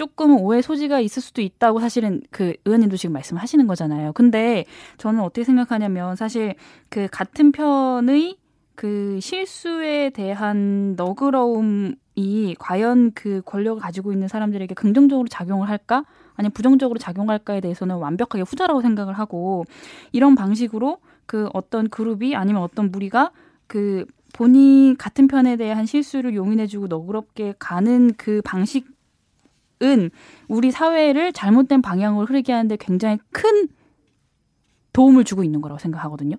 조금 0.00 0.40
오해 0.40 0.62
소지가 0.62 1.00
있을 1.00 1.20
수도 1.20 1.42
있다고 1.42 1.78
사실은 1.78 2.22
그 2.30 2.54
의원님도 2.64 2.96
지금 2.96 3.12
말씀하시는 3.12 3.66
거잖아요. 3.66 4.14
근데 4.14 4.64
저는 4.96 5.20
어떻게 5.20 5.44
생각하냐면 5.44 6.16
사실 6.16 6.54
그 6.88 7.06
같은 7.12 7.52
편의 7.52 8.38
그 8.74 9.18
실수에 9.20 10.08
대한 10.08 10.96
너그러움이 10.96 12.54
과연 12.58 13.12
그 13.12 13.42
권력을 13.44 13.78
가지고 13.82 14.14
있는 14.14 14.26
사람들에게 14.26 14.74
긍정적으로 14.74 15.28
작용을 15.28 15.68
할까? 15.68 16.06
아니면 16.34 16.52
부정적으로 16.52 16.98
작용할까에 16.98 17.60
대해서는 17.60 17.96
완벽하게 17.96 18.40
후자라고 18.40 18.80
생각을 18.80 19.12
하고 19.18 19.66
이런 20.12 20.34
방식으로 20.34 20.96
그 21.26 21.50
어떤 21.52 21.90
그룹이 21.90 22.34
아니면 22.34 22.62
어떤 22.62 22.90
무리가 22.90 23.32
그 23.66 24.06
본인 24.32 24.96
같은 24.96 25.28
편에 25.28 25.56
대한 25.56 25.84
실수를 25.84 26.34
용인해주고 26.34 26.86
너그럽게 26.86 27.52
가는 27.58 28.14
그 28.16 28.40
방식 28.46 28.86
은 29.82 30.10
우리 30.48 30.70
사회를 30.70 31.32
잘못된 31.32 31.82
방향으로 31.82 32.26
흐르게 32.26 32.52
하는데 32.52 32.76
굉장히 32.76 33.18
큰 33.30 33.68
도움을 34.92 35.24
주고 35.24 35.44
있는 35.44 35.60
거라고 35.60 35.78
생각하거든요. 35.78 36.36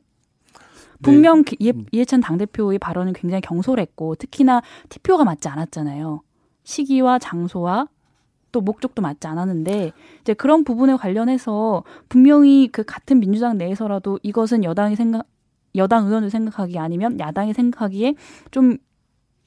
분명 1.02 1.44
네. 1.44 1.56
이해, 1.60 1.74
이해 1.92 2.06
찬 2.06 2.22
당대표의 2.22 2.78
발언은 2.80 3.14
굉장히 3.14 3.42
경솔했고 3.42 4.16
특히나 4.16 4.62
티표가 4.90 5.24
맞지 5.24 5.48
않았잖아요. 5.48 6.22
시기와 6.64 7.18
장소와 7.18 7.88
또 8.52 8.62
목적도 8.62 9.02
맞지 9.02 9.28
않았는데 9.28 9.94
이제 10.22 10.34
그런 10.34 10.64
부분에 10.64 10.96
관련해서 10.96 11.84
분명히 12.10 12.68
그 12.68 12.84
같은 12.84 13.20
민주당 13.20 13.58
내에서라도 13.58 14.20
이것은 14.24 14.64
여당이 14.64 14.96
생각 14.96 15.26
여당 15.76 16.06
의원을 16.08 16.30
생각하기 16.30 16.78
아니면 16.78 17.20
야당이 17.20 17.54
생각하기에 17.54 18.16
좀 18.52 18.78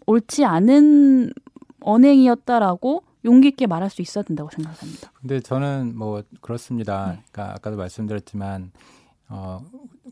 옳지 0.07 0.45
않은 0.45 1.33
언행이었다라고 1.81 3.03
용기 3.25 3.49
있게 3.49 3.67
말할 3.67 3.91
수 3.91 4.03
있어야 4.03 4.23
된다고 4.25 4.51
생각합니다. 4.51 5.11
근데 5.21 5.41
저는 5.41 5.97
뭐 5.97 6.23
그렇습니다. 6.41 7.13
네. 7.13 7.23
그러니까 7.33 7.55
아까도 7.57 7.77
말씀드렸지만 7.77 8.73
어 9.29 9.65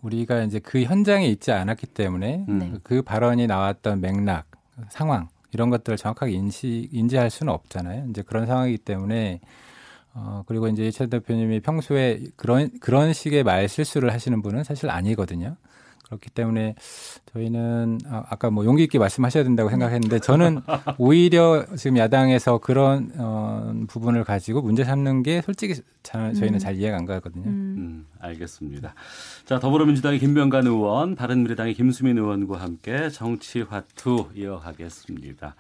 우리가 0.03 0.43
이제 0.43 0.59
그 0.59 0.83
현장에 0.83 1.27
있지 1.27 1.53
않았기 1.53 1.89
때문에 1.89 2.47
네. 2.49 2.73
그 2.83 3.03
발언이 3.03 3.47
나왔던 3.47 4.01
맥락, 4.01 4.47
상황 4.89 5.29
이런 5.53 5.71
것들을 5.71 5.99
정확하게 5.99 6.33
인식 6.33 6.89
인지할 6.93 7.31
수는 7.31 7.53
없잖아요. 7.53 8.07
이제 8.09 8.23
그런 8.23 8.47
상황이기 8.47 8.79
때문에 8.79 9.41
어 10.15 10.43
그리고 10.47 10.69
이제 10.69 10.87
이철 10.87 11.11
대표님이 11.11 11.61
평소에 11.61 12.23
그런 12.37 12.71
그런 12.81 13.13
식의 13.13 13.45
말 13.45 13.69
실수를 13.69 14.13
하시는 14.13 14.41
분은 14.43 14.65
사실 14.65 14.91
아니거든요. 14.91 15.57
그렇기 16.13 16.31
때문에 16.31 16.75
저희는 17.33 18.01
아, 18.07 18.25
아까 18.29 18.51
뭐 18.51 18.65
용기 18.65 18.83
있게 18.85 18.99
말씀하셔야 18.99 19.45
된다고 19.45 19.71
생각했는데 19.71 20.19
저는 20.19 20.61
오히려 20.99 21.65
지금 21.77 21.97
야당에서 21.97 22.59
그런 22.59 23.11
어, 23.17 23.73
부분을 23.89 24.25
가지고 24.25 24.63
문제 24.63 24.85
삼는 24.85 25.23
게 25.23 25.41
솔직히 25.43 25.81
잘, 26.03 26.35
저희는 26.35 26.55
음. 26.55 26.59
잘 26.59 26.77
이해가 26.77 26.97
안 26.97 27.07
가거든요. 27.07 27.47
음. 27.47 27.75
음, 27.79 28.07
알겠습니다. 28.21 28.95
자 29.47 29.59
더불어민주당의 29.59 30.19
김병관 30.19 30.67
의원, 30.67 31.15
바른미래당의 31.17 31.75
김수민 31.75 32.19
의원과 32.19 32.61
함께 32.61 33.09
정치화투 33.09 34.31
이어가겠습니다. 34.35 35.55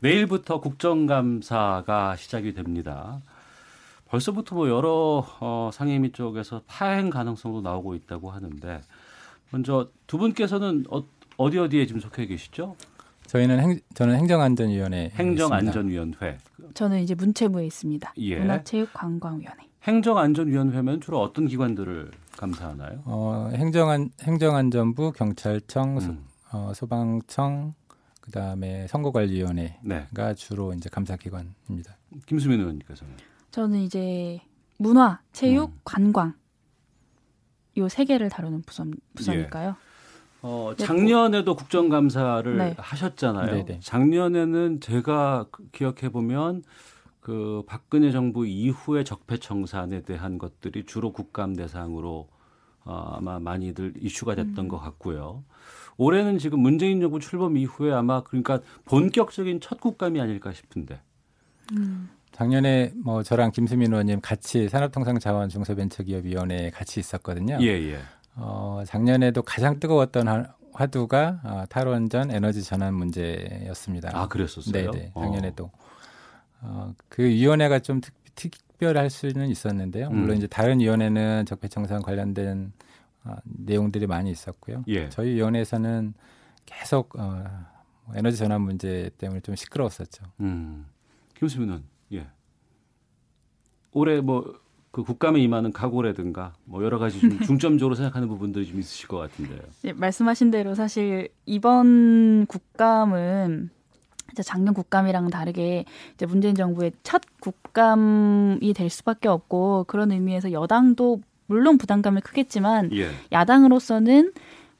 내일부터 0.00 0.60
국정감사가 0.60 2.16
시작이 2.16 2.54
됩니다. 2.54 3.20
벌써부터 4.08 4.54
뭐 4.54 4.68
여러 4.68 5.26
어, 5.40 5.70
상임위 5.72 6.12
쪽에서 6.12 6.62
파행 6.66 7.10
가능성도 7.10 7.60
나오고 7.60 7.94
있다고 7.96 8.30
하는데 8.30 8.82
먼저 9.56 9.88
두 10.06 10.18
분께서는 10.18 10.84
어, 10.90 11.50
디 11.50 11.58
어디에 11.58 11.86
지금 11.86 12.00
속해 12.00 12.26
계시죠? 12.26 12.76
저희는 13.26 13.58
행, 13.58 13.80
저는 13.94 14.14
행정안전위원회 14.16 15.12
행정안전위원회. 15.14 16.38
저는 16.74 17.00
이제 17.00 17.14
문체부에 17.14 17.66
있습니다. 17.66 18.12
예. 18.18 18.38
문화체육관광위원회. 18.38 19.64
행정안전위원회면 19.84 21.00
주로 21.00 21.22
어떤 21.22 21.46
기관들을 21.46 22.10
감사하나요? 22.36 23.02
어, 23.06 23.50
행정안 23.54 24.10
행정안전부, 24.20 25.12
경찰청, 25.12 25.96
음. 25.96 26.00
소, 26.00 26.14
어, 26.52 26.72
소방청, 26.74 27.74
그다음에 28.20 28.86
선거관리위원회가 28.88 29.78
네. 29.84 30.34
주로 30.36 30.74
이제 30.74 30.90
감사 30.90 31.16
기관입니다. 31.16 31.96
김수민 32.26 32.60
의원님께서는 32.60 33.14
저는 33.52 33.78
이제 33.80 34.40
문화, 34.78 35.20
체육, 35.32 35.70
음. 35.70 35.80
관광 35.82 36.34
요 37.78 37.88
세 37.88 38.04
개를 38.04 38.28
다루는 38.28 38.62
부서, 38.62 38.84
부서니까요. 39.14 39.68
예. 39.70 39.86
어, 40.42 40.74
네, 40.76 40.84
작년에도 40.84 41.52
뭐, 41.52 41.56
국정감사를 41.56 42.56
네. 42.56 42.74
하셨잖아요. 42.78 43.64
네네. 43.64 43.80
작년에는 43.82 44.80
제가 44.80 45.46
그 45.50 45.68
기억해 45.72 46.10
보면 46.10 46.62
그 47.20 47.64
박근혜 47.66 48.12
정부 48.12 48.46
이후의 48.46 49.04
적폐 49.04 49.38
청산에 49.38 50.02
대한 50.02 50.38
것들이 50.38 50.84
주로 50.86 51.12
국감 51.12 51.56
대상으로 51.56 52.28
어, 52.84 53.14
아마 53.16 53.40
많이들 53.40 53.94
이슈가 54.00 54.36
됐던 54.36 54.66
음. 54.66 54.68
것 54.68 54.78
같고요. 54.78 55.42
올해는 55.96 56.38
지금 56.38 56.60
문재인 56.60 57.00
정부 57.00 57.18
출범 57.18 57.56
이후에 57.56 57.92
아마 57.92 58.22
그러니까 58.22 58.60
본격적인 58.84 59.60
첫 59.60 59.80
국감이 59.80 60.20
아닐까 60.20 60.52
싶은데. 60.52 61.00
음. 61.72 62.10
작년에 62.36 62.92
뭐 63.02 63.22
저랑 63.22 63.50
김수민 63.50 63.92
의원님 63.92 64.20
같이 64.20 64.68
산업통상자원중소벤처기업위원회에 64.68 66.68
같이 66.68 67.00
있었거든요. 67.00 67.56
예, 67.62 67.68
예. 67.68 67.98
어, 68.34 68.82
작년에도 68.86 69.40
가장 69.40 69.80
뜨거웠던 69.80 70.46
화두가 70.74 71.40
어, 71.42 71.64
탈원전 71.70 72.30
에너지 72.30 72.62
전환 72.62 72.92
문제였습니다. 72.92 74.10
아, 74.12 74.28
그랬었어요? 74.28 74.70
네, 74.70 74.90
네. 74.90 75.10
작년에도. 75.14 75.70
어, 76.60 76.92
그 77.08 77.22
위원회가 77.22 77.78
좀 77.78 78.02
특, 78.02 78.12
특별할 78.34 79.08
수는 79.08 79.48
있었는데요. 79.48 80.10
물론 80.10 80.32
음. 80.32 80.36
이제 80.36 80.46
다른 80.46 80.80
위원회는 80.80 81.46
적폐청산 81.46 82.02
관련된 82.02 82.74
어, 83.24 83.36
내용들이 83.44 84.06
많이 84.06 84.30
있었고요. 84.30 84.84
예. 84.88 85.08
저희 85.08 85.30
위원회에서는 85.30 86.12
계속 86.66 87.18
어, 87.18 87.44
에너지 88.14 88.36
전환 88.36 88.60
문제 88.60 89.10
때문에 89.16 89.40
좀 89.40 89.56
시끄러웠었죠. 89.56 90.26
음. 90.40 90.84
김수민은 91.38 91.95
예. 92.12 92.26
올해 93.92 94.20
뭐 94.20 94.66
그 94.96 95.02
국감에 95.02 95.40
임하는 95.40 95.72
각오라든가 95.72 96.54
뭐 96.64 96.82
여러 96.82 96.98
가지 96.98 97.20
좀 97.20 97.28
중점적으로 97.44 97.94
생각하는 97.94 98.28
부분들이 98.28 98.66
좀 98.66 98.80
있으실 98.80 99.08
것 99.08 99.18
같은데요. 99.18 99.60
네, 99.82 99.92
말씀하신 99.92 100.50
대로 100.50 100.74
사실 100.74 101.28
이번 101.44 102.46
국감은 102.46 103.68
이제 104.32 104.42
작년 104.42 104.72
국감이랑 104.72 105.28
다르게 105.28 105.84
이제 106.14 106.24
문재인 106.24 106.54
정부의 106.54 106.92
첫 107.02 107.20
국감이 107.40 108.72
될 108.72 108.88
수밖에 108.88 109.28
없고 109.28 109.84
그런 109.86 110.12
의미에서 110.12 110.50
여당도 110.52 111.20
물론 111.44 111.76
부담감이 111.76 112.22
크겠지만 112.22 112.90
예. 112.94 113.10
야당으로서는 113.32 114.32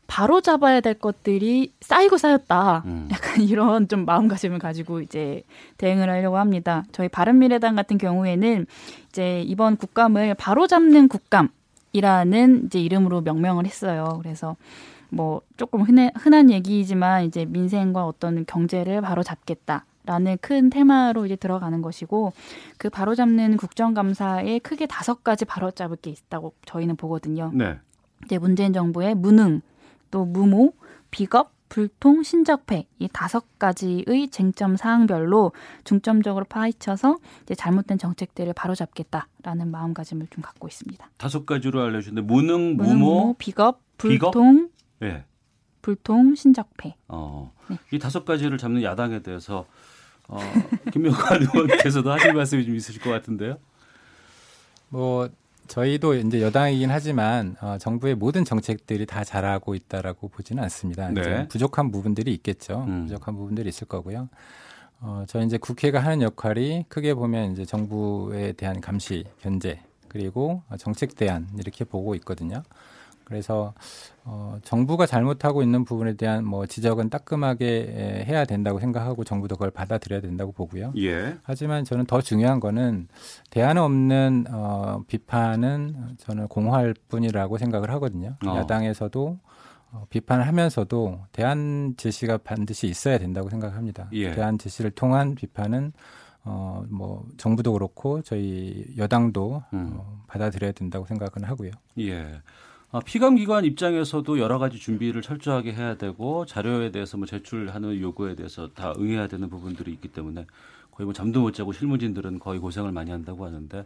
바로 0.07 0.41
잡아야 0.41 0.81
될 0.81 0.95
것들이 0.95 1.73
쌓이고 1.81 2.17
쌓였다. 2.17 2.83
음. 2.87 3.09
약간 3.11 3.43
이런 3.43 3.89
좀 3.89 4.05
마음가짐을 4.05 4.59
가지고 4.59 5.01
이제 5.01 5.43
대응을 5.79 6.09
하려고 6.09 6.39
합니다. 6.39 6.85
저희 6.93 7.09
바른미래당 7.09 7.75
같은 7.75 7.99
경우에는 7.99 8.67
이제 9.09 9.43
이번 9.43 9.77
국감을 9.77 10.35
바로 10.35 10.67
잡는 10.67 11.09
국감이라는 11.09 12.67
이제 12.67 12.81
이름으로 12.81 13.23
명명을 13.23 13.67
했어요. 13.67 14.19
그래서 14.23 14.57
뭐 15.09 15.41
조금 15.57 15.83
흔해, 15.83 16.13
흔한 16.17 16.51
얘기이지만 16.51 17.25
이제 17.25 17.45
민생과 17.45 18.07
어떤 18.07 18.45
경제를 18.47 19.01
바로 19.01 19.23
잡겠다. 19.23 19.85
라는 20.07 20.39
큰 20.41 20.71
테마로 20.71 21.27
이제 21.27 21.35
들어가는 21.35 21.83
것이고 21.83 22.33
그 22.79 22.89
바로잡는 22.89 23.57
국정감사에 23.57 24.61
크게 24.61 24.87
다섯 24.87 25.25
가지 25.25 25.45
바로잡을 25.45 25.97
게 25.97 26.11
있다고 26.11 26.53
저희는 26.65 26.95
보거든요. 26.95 27.51
네. 27.53 27.77
이제 28.25 28.39
문재인 28.39 28.73
정부의 28.73 29.17
무능, 29.17 29.63
또 30.11 30.25
무모, 30.25 30.73
비겁, 31.11 31.53
불통, 31.69 32.23
신적폐 32.23 32.87
이 32.99 33.09
다섯 33.13 33.59
가지의 33.59 34.29
쟁점 34.31 34.77
사항별로 34.77 35.53
중점적으로 35.85 36.45
파헤쳐서 36.45 37.19
이제 37.43 37.55
잘못된 37.55 37.99
정책들을 37.99 38.53
바로잡겠다라는 38.53 39.71
마음가짐을 39.71 40.29
좀 40.31 40.43
갖고 40.43 40.69
있습니다. 40.69 41.11
다섯 41.17 41.45
가지로 41.45 41.83
알려주는데 41.83 42.27
무능, 42.27 42.77
무모, 42.77 42.95
무모 42.95 43.35
비겁, 43.35 43.81
불통, 43.99 44.71
예. 45.03 45.07
네. 45.07 45.25
불통, 45.83 46.35
신적폐. 46.35 46.97
어, 47.09 47.53
네. 47.69 47.79
이 47.93 47.99
다섯 47.99 48.25
가지를 48.25 48.59
잡는 48.59 48.83
야당에 48.83 49.21
대해서 49.21 49.67
어, 50.29 50.39
김명관 50.93 51.43
의원께서도 51.43 52.11
하실 52.11 52.33
말씀이 52.33 52.65
좀 52.65 52.75
있으실 52.75 53.01
것 53.01 53.11
같은데요. 53.11 53.59
뭐 54.89 55.29
저희도 55.69 56.14
이제 56.14 56.43
여당이긴 56.43 56.91
하지만 56.91 57.57
어, 57.61 57.77
정부의 57.79 58.14
모든 58.14 58.45
정책들이 58.45 59.07
다 59.07 59.25
잘하고 59.25 59.75
있다라고 59.75 60.29
보지는 60.29 60.62
않습니다. 60.64 61.11
네. 61.11 61.49
부족한 61.49 61.91
부분들이 61.91 62.33
있겠죠. 62.35 62.85
음. 62.89 63.05
부족한 63.05 63.35
부분들이 63.35 63.69
있을 63.69 63.87
거고요. 63.87 64.29
어, 65.01 65.25
저 65.29 65.43
이제 65.43 65.59
국회가 65.59 66.01
하는 66.01 66.23
역할이 66.23 66.87
크게 66.89 67.14
보면 67.14 67.53
이제 67.53 67.64
정부에 67.64 68.53
대한 68.53 68.81
감시, 68.81 69.25
견제 69.41 69.81
그리고 70.09 70.62
정책 70.79 71.17
대안 71.17 71.49
이렇게 71.59 71.85
보고 71.85 72.14
있거든요. 72.14 72.62
그래서 73.27 73.74
어, 74.24 74.57
정부가 74.62 75.05
잘못하고 75.05 75.62
있는 75.62 75.85
부분에 75.85 76.14
대한 76.14 76.45
뭐 76.45 76.64
지적은 76.64 77.11
따끔하게 77.11 78.24
해야 78.27 78.45
된다고 78.45 78.79
생각하고 78.79 79.24
정부도 79.24 79.57
그걸 79.57 79.72
받아들여야 79.72 80.20
된다고 80.20 80.53
보고요. 80.53 80.93
예. 80.99 81.37
하지만 81.43 81.85
저는 81.85 82.07
더 82.07 82.20
중요한 82.20 82.61
거는 82.61 83.09
대안 83.51 83.79
없는 83.79 84.47
어, 84.51 85.03
비판은 85.09 86.16
저는 86.18 86.47
공허할 86.47 86.95
뿐이라고 87.09 87.59
생각을 87.59 87.91
하거든요. 87.91 88.37
어. 88.47 88.57
야당에서도 88.57 89.39
어, 89.91 90.07
비판을 90.09 90.47
하면서도 90.47 91.22
대안 91.33 91.95
제시가 91.97 92.39
반드시 92.39 92.87
있어야 92.87 93.18
된다고 93.18 93.51
생각합니다. 93.51 94.09
예. 94.12 94.33
대안 94.35 94.57
제시를 94.57 94.93
통한 94.93 95.35
비판은 95.35 95.93
어, 96.45 96.85
뭐 96.89 97.27
정부도 97.39 97.72
그렇고 97.72 98.22
저희 98.22 98.87
여당도 98.97 99.64
음. 99.72 99.95
어, 99.97 100.22
받아들여야 100.29 100.70
된다고 100.70 101.07
생각은 101.07 101.43
하고요. 101.43 101.72
예. 101.99 102.41
아, 102.93 103.01
피감기관 103.01 103.64
입장에서도 103.64 104.39
여러 104.39 104.59
가지 104.59 104.78
준비를 104.78 105.20
철저하게 105.22 105.72
해야 105.74 105.97
되고 105.97 106.47
자료에 106.47 106.91
대해서 106.93 107.16
뭐 107.16 107.26
제출하는 107.26 108.01
요구에 108.01 108.34
대해서 108.37 108.68
다 108.68 108.93
응해야 108.99 109.26
되는 109.26 109.49
부분들이 109.51 109.93
있기 109.93 110.09
때문에 110.09 110.47
거의 110.93 111.05
뭐 111.05 111.12
잠도 111.12 111.43
못 111.43 111.53
자고 111.53 111.72
실무진들은 111.72 112.39
거의 112.39 112.59
고생을 112.61 112.93
많이 112.93 113.11
한다고 113.11 113.45
하는데 113.45 113.84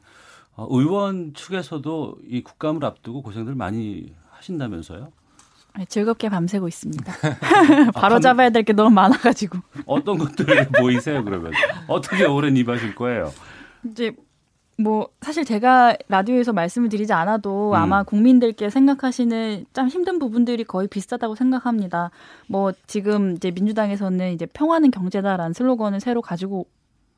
어, 0.55 0.67
의원 0.71 1.33
측에서도 1.35 2.19
이 2.29 2.43
국감을 2.43 2.85
앞두고 2.85 3.23
고생들 3.23 3.55
많이 3.55 4.13
하신다면서요? 4.31 5.11
네, 5.79 5.85
즐겁게 5.87 6.29
밤새고 6.29 6.69
있습니다. 6.69 7.13
바로 7.95 8.17
아, 8.17 8.21
잡아야 8.21 8.51
될 8.51 8.65
게 8.65 8.73
너무 8.73 8.91
많아가지고. 8.91 9.59
어떤 9.87 10.19
것들이 10.19 10.67
보이세요 10.79 11.25
그러면? 11.25 11.53
어떻게 11.89 12.25
오랜 12.27 12.57
입하실 12.57 12.95
거예요? 12.97 13.33
이제 13.89 14.13
뭐 14.81 15.09
사실 15.21 15.45
제가 15.45 15.97
라디오에서 16.09 16.53
말씀을 16.53 16.89
드리지 16.89 17.13
않아도 17.13 17.71
음. 17.71 17.75
아마 17.75 18.03
국민들께 18.03 18.71
생각하시는 18.71 19.67
참 19.73 19.89
힘든 19.89 20.19
부분들이 20.19 20.65
거의 20.65 20.89
비슷하다고 20.89 21.35
생각합니다. 21.35 22.11
뭐 22.47 22.73
지금 22.87 23.37
이제 23.37 23.51
민주당에서는 23.51 24.33
이제 24.33 24.47
평화는 24.47 24.91
경제다라는 24.91 25.53
슬로건을 25.53 26.01
새로 26.01 26.23
가지고 26.23 26.67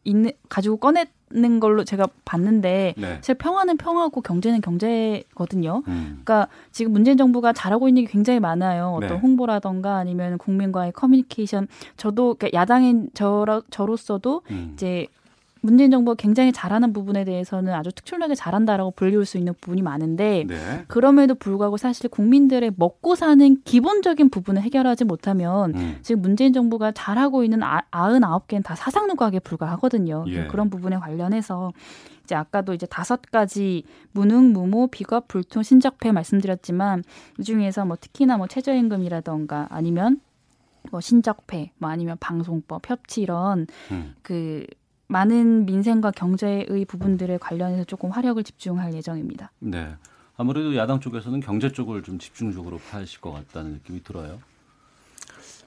있는 0.04 0.32
가지고 0.48 0.78
꺼내는 0.78 1.60
걸로 1.60 1.84
제가 1.84 2.08
봤는데 2.24 2.94
네. 2.96 3.14
사실 3.16 3.36
평화는 3.36 3.76
평화고 3.76 4.20
경제는 4.20 4.60
경제거든요. 4.60 5.84
음. 5.86 6.20
그러니까 6.24 6.48
지금 6.72 6.92
문재인 6.92 7.16
정부가 7.16 7.52
잘하고 7.52 7.86
있는 7.86 8.04
게 8.04 8.10
굉장히 8.10 8.40
많아요. 8.40 8.94
어떤 8.96 9.10
네. 9.10 9.16
홍보라던가 9.16 9.96
아니면 9.98 10.38
국민과의 10.38 10.90
커뮤니케이션. 10.92 11.68
저도 11.96 12.34
그러니까 12.34 12.58
야당인 12.58 13.10
저로, 13.14 13.62
저로서도 13.70 14.42
음. 14.50 14.72
이제 14.74 15.06
문재인 15.62 15.92
정부가 15.92 16.16
굉장히 16.16 16.52
잘하는 16.52 16.92
부분에 16.92 17.24
대해서는 17.24 17.72
아주 17.72 17.92
특출나게 17.92 18.34
잘한다라고 18.34 18.90
불리울 18.90 19.24
수 19.24 19.38
있는 19.38 19.54
부분이 19.60 19.80
많은데 19.80 20.44
네. 20.48 20.84
그럼에도 20.88 21.36
불구하고 21.36 21.76
사실 21.76 22.10
국민들의 22.10 22.72
먹고 22.76 23.14
사는 23.14 23.62
기본적인 23.62 24.30
부분을 24.30 24.60
해결하지 24.62 25.04
못하면 25.04 25.74
음. 25.76 25.98
지금 26.02 26.20
문재인 26.20 26.52
정부가 26.52 26.90
잘하고 26.90 27.44
있는 27.44 27.62
아, 27.62 27.80
99개는 27.92 28.64
다 28.64 28.74
사상 28.74 29.06
누각에 29.06 29.38
불과하거든요. 29.38 30.24
예. 30.28 30.46
그런 30.48 30.68
부분에 30.68 30.96
관련해서 30.96 31.72
이제 32.24 32.34
아까도 32.34 32.74
이제 32.74 32.86
다섯 32.86 33.22
가지 33.30 33.84
무능, 34.10 34.52
무모, 34.52 34.88
비겁, 34.88 35.28
불통, 35.28 35.62
신적폐 35.62 36.10
말씀드렸지만 36.10 37.04
이 37.38 37.42
중에서 37.44 37.84
뭐 37.84 37.96
특히나 38.00 38.36
뭐 38.36 38.48
최저임금이라던가 38.48 39.68
아니면 39.70 40.20
뭐 40.90 41.00
신적폐, 41.00 41.70
뭐 41.78 41.90
아니면 41.90 42.16
방송법, 42.18 42.88
협치 42.88 43.22
이런 43.22 43.66
음. 43.92 44.14
그 44.22 44.66
많은 45.12 45.66
민생과 45.66 46.10
경제의 46.12 46.86
부분들에 46.88 47.36
관련해서 47.36 47.84
조금 47.84 48.10
화력을 48.10 48.42
집중할 48.42 48.94
예정입니다. 48.94 49.52
네. 49.58 49.94
아무래도 50.36 50.74
야당 50.74 51.00
쪽에서는 51.00 51.40
경제 51.40 51.70
쪽을 51.70 52.02
좀 52.02 52.18
집중적으로 52.18 52.78
파실 52.90 53.20
것 53.20 53.32
같다는 53.32 53.72
느낌이 53.72 54.02
들어요. 54.02 54.40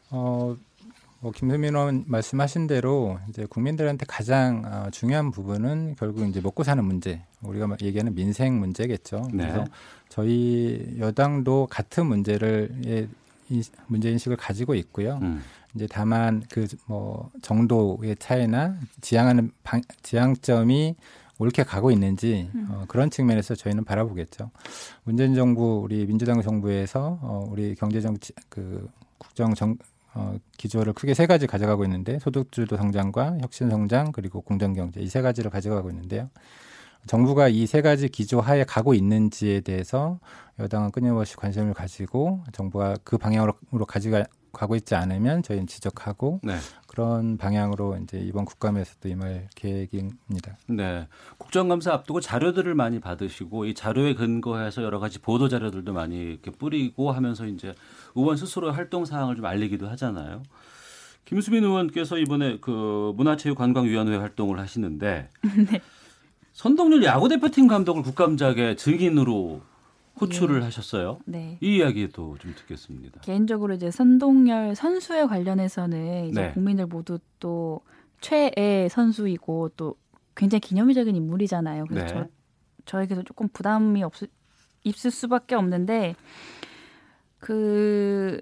어, 0.10 0.58
뭐 1.20 1.32
김수민 1.32 1.76
의원 1.76 2.04
말씀하신 2.08 2.66
대로 2.66 3.20
이제 3.30 3.46
국민들한테 3.46 4.06
가장 4.08 4.64
어, 4.66 4.90
중요한 4.90 5.30
부분은 5.30 5.96
결국 6.00 6.28
이제 6.28 6.42
먹고 6.42 6.64
사는 6.64 6.84
문제, 6.84 7.22
우리가 7.42 7.68
얘기하는 7.82 8.16
민생 8.16 8.60
문제겠죠. 8.60 9.28
네. 9.32 9.44
그래서 9.44 9.66
저희 10.10 10.98
여당도 11.00 11.68
같은 11.70 12.08
문제를 12.08 12.76
예, 12.88 13.08
문제 13.86 14.10
인식을 14.10 14.38
가지고 14.38 14.74
있고요. 14.74 15.20
음. 15.22 15.44
이제 15.76 15.88
다만 15.90 16.44
그 16.50 16.66
뭐 16.88 17.32
정도의 17.42 18.16
차이나 18.18 18.76
지향하는 19.02 19.52
방, 19.64 19.82
지향점이 20.04 20.96
옳게 21.38 21.64
가고 21.64 21.92
있는지 21.92 22.50
음. 22.56 22.68
어, 22.72 22.86
그런 22.88 23.10
측면에서 23.10 23.56
저희는 23.56 23.84
바라보겠죠. 23.84 24.52
문재인 25.04 25.36
정부 25.36 25.82
우리 25.84 26.06
민주당 26.06 26.42
정부에서 26.42 27.20
어, 27.22 27.46
우리 27.52 27.76
경제 27.76 28.00
정치 28.02 28.34
그 28.50 28.88
국정 29.18 29.54
정 29.54 29.76
어, 30.14 30.38
기조를 30.58 30.94
크게 30.94 31.14
세 31.14 31.26
가지 31.26 31.46
가져가고 31.46 31.84
있는데 31.84 32.20
소득주도 32.20 32.78
성장과 32.78 33.40
혁신 33.42 33.70
성장 33.70 34.14
그리고 34.14 34.40
공정 34.42 34.74
경제 34.74 35.02
이 35.02 35.08
세 35.10 35.22
가지를 35.22 35.52
가져가고 35.52 35.90
있는데요. 35.90 36.30
정부가 37.06 37.50
이 37.50 37.68
세 37.68 37.82
가지 37.82 38.08
기조 38.10 38.40
하에 38.40 38.64
가고 38.64 38.94
있는지에 38.94 39.60
대해서 39.60 40.20
여당은 40.60 40.92
끊임없이 40.92 41.36
관심을 41.36 41.74
가지고 41.74 42.44
정부가 42.54 42.96
그 43.04 43.18
방향으로 43.18 43.54
가져가 43.88 44.24
가고 44.56 44.76
있지 44.76 44.96
않으면 44.96 45.44
저희는 45.44 45.68
지적하고 45.68 46.40
네. 46.44 46.56
그런 46.88 47.38
방향으로 47.38 47.98
이제 48.02 48.18
이번 48.18 48.46
국감에서도 48.46 49.08
임할 49.10 49.50
계획입니다. 49.56 50.58
네. 50.68 51.08
국정감사 51.38 51.94
앞두고 51.94 52.22
자료들을 52.22 52.74
많이 52.74 53.00
받으시고 53.00 53.66
이 53.66 53.74
자료에 53.74 54.16
근거해서 54.16 54.82
여러 54.84 55.00
가지 55.00 55.20
보도 55.20 55.50
자료들도 55.50 55.94
많이 55.94 56.18
이렇게 56.18 56.52
뿌리고 56.52 57.12
하면서 57.12 57.46
이제 57.46 57.76
의원 58.16 58.38
스스로 58.38 58.72
활동 58.72 59.06
사항을 59.06 59.36
좀 59.36 59.46
알리기도 59.46 59.88
하잖아요. 59.90 60.44
김수민 61.26 61.64
의원께서 61.64 62.18
이번에 62.18 62.60
그 62.62 63.14
문화체육관광위원회 63.18 64.16
활동을 64.16 64.60
하시는데 64.60 65.30
네. 65.72 65.82
선동열 66.54 67.04
야구 67.04 67.28
대표팀 67.28 67.68
감독을 67.68 68.02
국감장에 68.04 68.76
증인으로 68.76 69.62
호출을 70.20 70.60
네. 70.60 70.66
하셨어요. 70.66 71.20
네. 71.26 71.58
이 71.62 71.78
이야기도 71.78 72.38
좀 72.40 72.54
듣겠습니다. 72.56 73.22
개인적으로 73.22 73.74
이제 73.74 73.92
선동열 73.92 74.76
선수에 74.76 75.26
관련해서는 75.26 76.30
이제 76.30 76.42
네. 76.42 76.52
국민들 76.54 76.86
모두 76.86 77.20
또 77.40 77.82
최애 78.22 78.88
선수이고 78.90 79.70
또 79.76 79.96
굉장히 80.36 80.62
기념비적인 80.62 81.16
인물이잖아요. 81.16 81.86
그래서 81.86 82.06
네. 82.06 82.14
저, 82.14 82.28
저에게도 82.86 83.24
조금 83.24 83.48
부담이 83.50 84.04
없, 84.04 84.14
있을 84.84 85.12
수밖에 85.12 85.56
없는데 85.56 86.16
그 87.40 88.42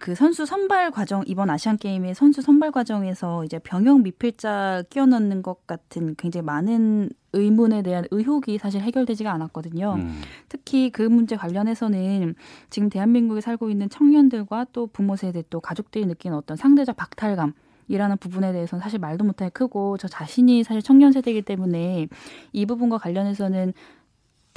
그 0.00 0.14
선수 0.14 0.46
선발 0.46 0.90
과정 0.90 1.22
이번 1.26 1.50
아시안 1.50 1.76
게임의 1.76 2.14
선수 2.14 2.40
선발 2.42 2.72
과정에서 2.72 3.44
이제 3.44 3.58
병역 3.58 4.00
미필자 4.02 4.84
끼워 4.90 5.06
넣는 5.06 5.42
것 5.42 5.66
같은 5.66 6.14
굉장히 6.16 6.44
많은 6.44 7.10
의문에 7.32 7.82
대한 7.82 8.04
의혹이 8.10 8.58
사실 8.58 8.80
해결되지가 8.80 9.30
않았거든요. 9.32 9.94
음. 9.98 10.20
특히 10.48 10.90
그 10.90 11.02
문제 11.02 11.36
관련해서는 11.36 12.34
지금 12.70 12.88
대한민국에 12.88 13.40
살고 13.40 13.70
있는 13.70 13.88
청년들과 13.88 14.66
또 14.72 14.86
부모 14.86 15.16
세대 15.16 15.42
또 15.50 15.60
가족들이 15.60 16.06
느끼는 16.06 16.36
어떤 16.36 16.56
상대적 16.56 16.96
박탈감 16.96 17.52
이라는 17.88 18.18
부분에 18.18 18.52
대해서는 18.52 18.82
사실 18.82 18.98
말도 18.98 19.24
못하게 19.24 19.50
크고 19.50 19.96
저 19.96 20.08
자신이 20.08 20.62
사실 20.62 20.82
청년 20.82 21.12
세대이기 21.12 21.42
때문에 21.42 22.08
이 22.52 22.66
부분과 22.66 22.98
관련해서는 22.98 23.72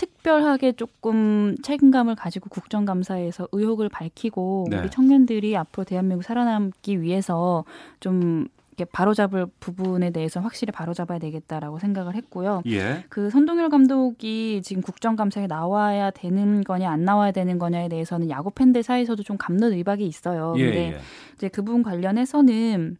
특별하게 0.02 0.72
조금 0.72 1.56
책임감을 1.62 2.16
가지고 2.16 2.49
국정감사에서 2.49 3.47
의혹을 3.52 3.89
밝히고 3.89 4.68
네. 4.72 4.80
우리 4.80 4.89
청년들이 4.89 5.56
앞으로 5.56 5.84
대한민국 5.84 6.24
살아남기 6.24 7.02
위해서 7.02 7.64
좀 7.99 8.47
이렇게 8.72 8.86
바로잡을 8.86 9.45
부분에 9.60 10.10
대해서 10.10 10.39
확실히 10.39 10.72
바로잡아야 10.72 11.20
되겠다라고 11.20 11.78
생각을 11.78 12.16
했고요. 12.16 12.64
예. 12.68 13.04
그 13.10 13.30
선동열 13.30 13.70
감독이 13.70 14.62
지금 14.64 14.82
국정감사에 14.82 15.45
나와야 15.45 16.10
되는 16.10 16.64
거냐 16.64 16.89
안 16.89 17.06
나와야 17.06 17.32
되는 17.32 17.60
거냐에 17.60 17.88
대해서는 17.89 18.32
야구 18.32 18.49
팬들 18.49 18.82
사이에서도 18.82 19.22
좀 19.22 19.38
감론 19.38 19.74
의박이 19.74 20.06
있어요. 20.08 20.56
예, 20.58 20.66
근데 20.66 20.93
예. 20.93 20.97
이제 21.36 21.47
그 21.47 21.62
부분 21.62 21.84
관련해서는 21.84 22.97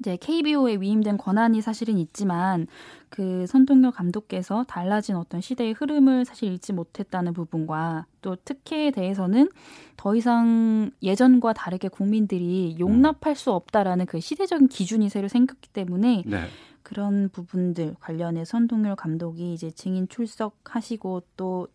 이제 0.00 0.16
KBO에 0.16 0.76
위임된 0.76 1.16
권한이 1.18 1.60
사실은 1.60 1.98
있지만 1.98 2.66
그 3.08 3.46
선동열 3.46 3.92
감독께서 3.92 4.64
달라진 4.66 5.16
어떤 5.16 5.40
시대의 5.40 5.72
흐름을 5.72 6.24
사실 6.24 6.52
읽지 6.52 6.72
못했다는 6.72 7.32
부분과 7.32 8.06
또 8.22 8.36
특혜에 8.36 8.90
대해서는 8.90 9.48
더 9.96 10.16
이상 10.16 10.90
예전과 11.02 11.52
다르게 11.52 11.88
국민들이 11.88 12.76
용납할 12.78 13.36
수 13.36 13.52
없다라는 13.52 14.06
그 14.06 14.20
시대적인 14.20 14.68
기준이 14.68 15.08
새로 15.08 15.28
생겼기 15.28 15.70
때문에 15.70 16.24
네. 16.26 16.46
그런 16.82 17.28
부분들 17.30 17.94
관련해 18.00 18.44
선동열 18.44 18.96
감독이 18.96 19.54
이제 19.54 19.70
증인 19.70 20.08
출석하시고 20.08 21.22
또 21.36 21.68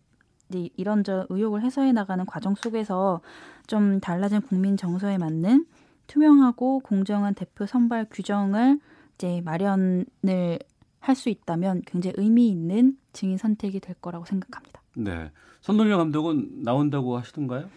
이런저런 0.76 1.26
의혹을 1.28 1.62
해소해 1.62 1.92
나가는 1.92 2.24
과정 2.26 2.54
속에서 2.54 3.20
좀 3.66 4.00
달라진 4.00 4.40
국민 4.40 4.76
정서에 4.76 5.18
맞는 5.18 5.66
투명하고 6.10 6.80
공정한 6.80 7.34
대표 7.34 7.66
선발 7.66 8.06
규정을 8.10 8.80
이제 9.14 9.40
마련을 9.44 10.06
할 11.00 11.14
수 11.14 11.28
있다면 11.28 11.82
굉장히 11.86 12.14
의미 12.18 12.48
있는 12.48 12.96
증인 13.12 13.38
선택이 13.38 13.80
될 13.80 13.94
거라고 13.96 14.24
생각합니다. 14.24 14.82
네. 14.94 15.30
선동열 15.62 15.96
감독은 15.96 16.62
나온다고 16.62 17.16
하시던가요? 17.16 17.68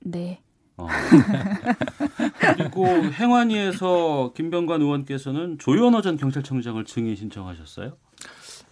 네. 0.00 0.40
어. 0.76 0.86
그리고 2.56 2.86
행안위에서 2.86 4.32
김병관 4.34 4.80
의원께서는 4.80 5.58
조현호 5.58 6.02
전 6.02 6.16
경찰청장을 6.16 6.82
증인 6.84 7.14
신청하셨어요? 7.14 7.96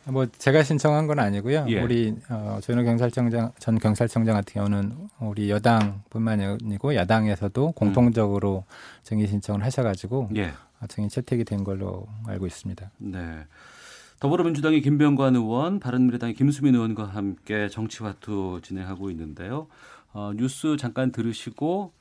뭐 0.07 0.27
제가 0.27 0.63
신청한 0.63 1.07
건 1.07 1.19
아니고요. 1.21 1.67
예. 1.69 1.81
우리 1.81 2.15
어, 2.29 2.59
조현호 2.63 2.83
경찰청장 2.85 3.53
전 3.59 3.79
경찰청장 3.79 4.35
같은 4.35 4.55
경우는 4.55 5.09
우리 5.21 5.51
여당뿐만이 5.51 6.45
아니고 6.45 6.95
야당에서도 6.95 7.73
공통적으로 7.73 8.65
음. 8.67 9.03
증인 9.05 9.27
신청을 9.27 9.65
하셔가지고 9.65 10.31
예. 10.37 10.53
어, 10.81 10.87
증인 10.89 11.09
채택이 11.09 11.45
된 11.45 11.63
걸로 11.63 12.07
알고 12.27 12.47
있습니다. 12.47 12.91
네. 12.99 13.47
더불어민주당의 14.19 14.83
김병관 14.83 15.35
의원, 15.35 15.81
바른미래당의 15.81 16.35
김수민 16.35 16.75
의원과 16.75 17.07
함께 17.07 17.69
정치화투 17.69 18.61
진행하고 18.63 19.11
있는데요. 19.11 19.67
어, 20.13 20.33
뉴스 20.37 20.77
잠깐 20.79 21.11
들으시고 21.11 21.93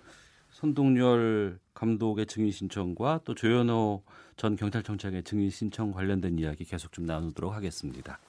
손동열 0.50 1.60
감독의 1.74 2.28
증인 2.28 2.52
신청과 2.52 3.22
또 3.24 3.34
조현호 3.34 4.04
전 4.42 4.56
경찰청장의 4.56 5.22
증인 5.22 5.52
신청 5.52 5.92
관련된 5.92 6.40
이야기 6.40 6.66
계속 6.66 6.92
좀 6.92 7.06
나누도록 7.06 7.54
하겠습니다. 7.54 8.20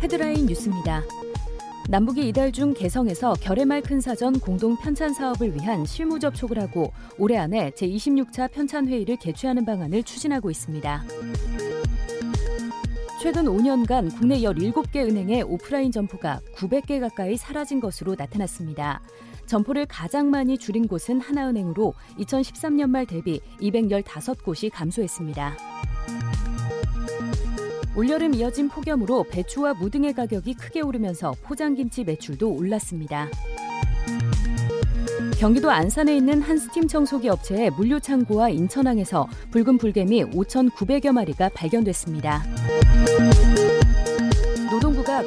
헤드라인 0.00 0.46
뉴스입니다. 0.46 1.02
남북이 1.88 2.28
이달 2.28 2.52
중 2.52 2.72
개성에서 2.72 3.32
결의말 3.40 3.82
큰 3.82 4.00
사전 4.00 4.38
공동 4.38 4.76
편찬 4.76 5.12
사업을 5.12 5.56
위한 5.56 5.84
실무 5.86 6.20
접촉을 6.20 6.60
하고 6.60 6.92
올해 7.18 7.36
안에 7.36 7.70
제26차 7.70 8.52
편찬 8.52 8.86
회의를 8.86 9.16
개최하는 9.16 9.64
방안을 9.64 10.04
추진하고 10.04 10.48
있습니다. 10.48 11.02
최근 13.20 13.46
5년간 13.46 14.16
국내 14.16 14.38
17개 14.38 14.98
은행의 14.98 15.42
오프라인 15.42 15.90
점포가 15.90 16.38
900개 16.54 17.00
가까이 17.00 17.36
사라진 17.36 17.80
것으로 17.80 18.14
나타났습니다. 18.16 19.02
점포를 19.50 19.84
가장 19.86 20.30
많이 20.30 20.56
줄인 20.56 20.86
곳은 20.86 21.20
하나은행으로 21.20 21.94
2013년 22.20 22.88
말 22.88 23.04
대비 23.04 23.40
215곳이 23.60 24.70
감소했습니다. 24.72 25.56
올여름 27.96 28.34
이어진 28.34 28.68
폭염으로 28.68 29.24
배추와 29.24 29.74
무등의 29.74 30.12
가격이 30.12 30.54
크게 30.54 30.82
오르면서 30.82 31.34
포장김치 31.42 32.04
매출도 32.04 32.48
올랐습니다. 32.48 33.28
경기도 35.36 35.68
안산에 35.68 36.16
있는 36.16 36.40
한 36.42 36.56
스팀 36.56 36.86
청소기 36.86 37.28
업체의 37.28 37.70
물류 37.70 37.98
창고와 37.98 38.50
인천항에서 38.50 39.26
붉은 39.50 39.78
불개미 39.78 40.26
5,900여 40.26 41.10
마리가 41.10 41.48
발견됐습니다. 41.54 42.44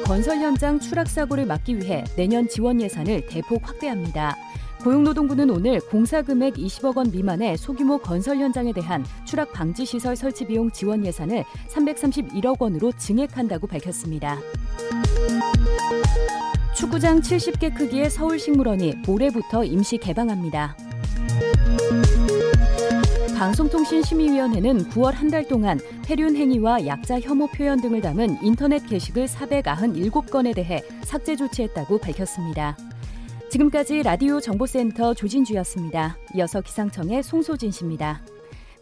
건설 0.02 0.38
현장 0.38 0.78
추락 0.80 1.08
사고를 1.08 1.46
막기 1.46 1.76
위해 1.78 2.04
내년 2.16 2.48
지원 2.48 2.80
예산을 2.80 3.26
대폭 3.26 3.68
확대합니다. 3.68 4.36
고용노동부는 4.82 5.48
오늘 5.50 5.80
공사 5.80 6.20
금액 6.20 6.54
20억 6.54 6.96
원 6.96 7.10
미만의 7.10 7.56
소규모 7.56 7.98
건설 7.98 8.38
현장에 8.38 8.72
대한 8.72 9.04
추락 9.24 9.52
방지 9.52 9.86
시설 9.86 10.14
설치 10.14 10.46
비용 10.46 10.70
지원 10.70 11.06
예산을 11.06 11.44
331억 11.68 12.60
원으로 12.60 12.92
증액한다고 12.92 13.66
밝혔습니다. 13.66 14.38
축구장 16.74 17.20
70개 17.20 17.74
크기의 17.74 18.10
서울식물원이 18.10 18.96
모레부터 19.06 19.64
임시 19.64 19.96
개방합니다. 19.96 20.76
방송통신심의위원회는 23.34 24.90
9월 24.90 25.12
한 25.12 25.28
달 25.30 25.46
동안 25.48 25.80
폐륜 26.06 26.36
행위와 26.36 26.86
약자 26.86 27.18
혐오 27.20 27.48
표현 27.48 27.80
등을 27.80 28.00
담은 28.00 28.38
인터넷 28.42 28.86
게시글 28.86 29.26
497건에 29.26 30.54
대해 30.54 30.82
삭제 31.02 31.34
조치했다고 31.34 31.98
밝혔습니다. 31.98 32.76
지금까지 33.50 34.02
라디오 34.02 34.40
정보센터 34.40 35.14
조진주였습니다. 35.14 36.16
이어서 36.36 36.60
기상청의 36.60 37.22
송소진 37.22 37.70
씨입니다. 37.70 38.22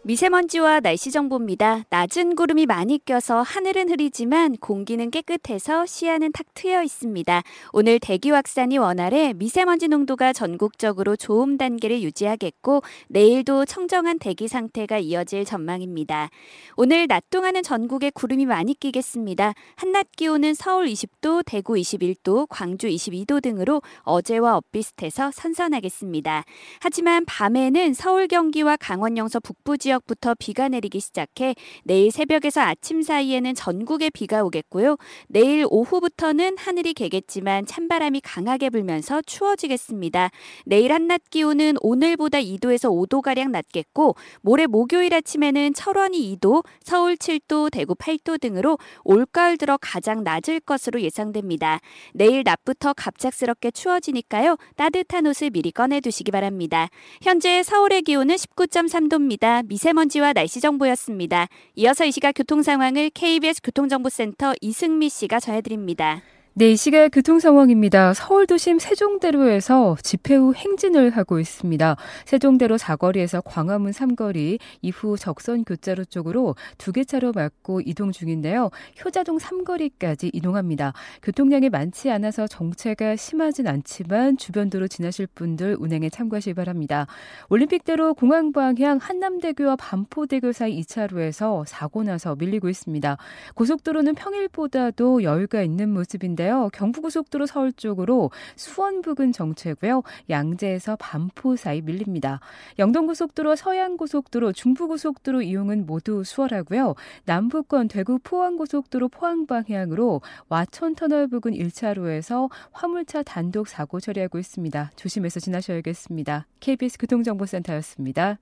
미세먼지와 0.05 0.81
날씨 0.81 1.11
정보입니다. 1.11 1.85
낮은 1.89 2.35
구름이 2.35 2.65
많이 2.65 2.99
껴서 3.05 3.41
하늘은 3.41 3.89
흐리지만 3.89 4.57
공기는 4.57 5.09
깨끗해서 5.09 5.85
시야는 5.85 6.33
탁 6.33 6.45
트여 6.53 6.83
있습니다. 6.83 7.41
오늘 7.71 7.99
대기 7.99 8.29
확산이 8.31 8.77
원활해 8.77 9.31
미세먼지 9.33 9.87
농도가 9.87 10.33
전국적으로 10.33 11.15
좋음 11.15 11.57
단계를 11.57 12.01
유지하겠고 12.01 12.81
내일도 13.07 13.63
청정한 13.63 14.19
대기 14.19 14.49
상태가 14.49 14.97
이어질 14.97 15.45
전망입니다. 15.45 16.29
오늘 16.75 17.07
낮 17.07 17.23
동안은 17.29 17.63
전국에 17.63 18.09
구름이 18.09 18.45
많이 18.45 18.73
끼겠습니다. 18.73 19.53
한낮 19.75 20.07
기온은 20.17 20.53
서울 20.53 20.87
20도, 20.87 21.43
대구 21.45 21.75
21도, 21.75 22.47
광주 22.49 22.87
22도 22.87 23.41
등으로 23.41 23.81
어제와 24.01 24.57
엇비슷해서 24.57 25.31
선선하겠습니다. 25.31 26.43
하지만 26.81 27.23
밤에는 27.23 27.93
서울 27.93 28.27
경기와 28.27 28.75
강원 28.75 29.15
영서 29.17 29.39
북부 29.39 29.77
지역 29.77 29.92
지역부터 29.93 30.35
비가 30.39 30.67
내리기 30.69 30.99
시작해 30.99 31.55
내일 31.83 32.11
새벽에서 32.11 32.61
아침 32.61 33.01
사이에는 33.01 33.53
전국에 33.53 34.09
비가 34.09 34.43
오겠고요. 34.43 34.97
내일 35.27 35.65
오후부터는 35.69 36.57
하늘이 36.57 36.93
개겠지만 36.93 37.65
찬바람이 37.65 38.21
강하게 38.21 38.69
불면서 38.69 39.21
추워지겠습니다. 39.21 40.29
내일 40.65 40.91
한낮 40.93 41.29
기온은 41.29 41.75
오늘보다 41.81 42.39
2도에서 42.39 42.89
5도가량 42.89 43.51
낮겠고 43.51 44.15
모레 44.41 44.67
목요일 44.67 45.13
아침에는 45.13 45.73
철원이 45.73 46.37
2도, 46.37 46.63
서울 46.83 47.15
7도, 47.15 47.71
대구 47.71 47.95
8도 47.95 48.39
등으로 48.39 48.77
올가을 49.03 49.57
들어 49.57 49.77
가장 49.79 50.23
낮을 50.23 50.59
것으로 50.59 51.01
예상됩니다. 51.01 51.79
내일 52.13 52.43
낮부터 52.43 52.93
갑작스럽게 52.93 53.71
추워지니까요. 53.71 54.57
따뜻한 54.75 55.27
옷을 55.27 55.49
미리 55.49 55.71
꺼내두시기 55.71 56.31
바랍니다. 56.31 56.89
현재 57.21 57.63
서울의 57.63 58.03
기온은 58.03 58.35
19.3도입니다. 58.35 59.65
미세 59.67 59.82
먼지와 59.91 60.31
날씨 60.31 60.61
정보였습니다. 60.61 61.47
이어서 61.75 62.05
이 62.05 62.11
시각 62.11 62.33
교통 62.33 62.61
상황을 62.61 63.09
KBS 63.09 63.61
교통정보센터 63.63 64.53
이승미 64.61 65.09
씨가 65.09 65.41
전해드립니다. 65.41 66.21
네, 66.55 66.71
이 66.73 66.75
시각 66.75 67.09
교통 67.09 67.39
상황입니다. 67.39 68.13
서울 68.13 68.45
도심 68.45 68.77
세종대로에서 68.77 69.97
집회 70.03 70.35
후 70.35 70.53
행진을 70.53 71.09
하고 71.09 71.39
있습니다. 71.39 71.95
세종대로 72.25 72.77
사거리에서 72.77 73.41
광화문 73.41 73.91
삼거리 73.91 74.59
이후 74.83 75.17
적선 75.17 75.63
교차로 75.63 76.05
쪽으로 76.05 76.55
두 76.77 76.91
개 76.91 77.03
차로 77.05 77.31
막고 77.31 77.81
이동 77.81 78.11
중인데요. 78.11 78.69
효자동 79.03 79.39
삼거리까지 79.39 80.29
이동합니다. 80.31 80.93
교통량이 81.23 81.69
많지 81.71 82.11
않아서 82.11 82.45
정체가 82.45 83.15
심하진 83.15 83.65
않지만 83.65 84.37
주변 84.37 84.69
도로 84.69 84.87
지나실 84.87 85.25
분들 85.33 85.77
운행에 85.79 86.11
참고하시기 86.11 86.53
바랍니다. 86.53 87.07
올림픽대로 87.49 88.13
공항 88.13 88.51
방향 88.51 88.99
한남대교와 89.01 89.75
반포대교 89.77 90.51
사이 90.51 90.79
2차로에서 90.81 91.63
사고 91.65 92.03
나서 92.03 92.35
밀리고 92.35 92.69
있습니다. 92.69 93.17
고속도로는 93.55 94.13
평일보다도 94.13 95.23
여유가 95.23 95.63
있는 95.63 95.89
모습인데 95.91 96.42
있는데요. 96.43 96.69
경부고속도로 96.73 97.45
서울 97.45 97.71
쪽으로 97.71 98.29
수원 98.55 99.01
부근 99.01 99.31
정체고요. 99.31 100.03
양재에서 100.29 100.97
반포 100.97 101.55
사이 101.55 101.81
밀립니다. 101.81 102.41
영동고속도로 102.79 103.55
서양고속도로 103.55 104.51
중부고속도로 104.51 105.41
이용은 105.41 105.85
모두 105.85 106.23
수월하고요. 106.23 106.95
남부권 107.25 107.87
대구 107.87 108.19
포항고속도로 108.19 109.09
포항 109.09 109.47
방향으로 109.47 110.21
와천 110.49 110.95
터널 110.95 111.27
부근 111.27 111.53
1차로에서 111.53 112.49
화물차 112.71 113.23
단독 113.23 113.67
사고 113.67 113.99
처리하고 113.99 114.37
있습니다. 114.37 114.91
조심해서 114.95 115.39
지나셔야겠습니다. 115.39 116.47
KBS 116.59 116.97
교통정보센터였습니다. 116.99 118.37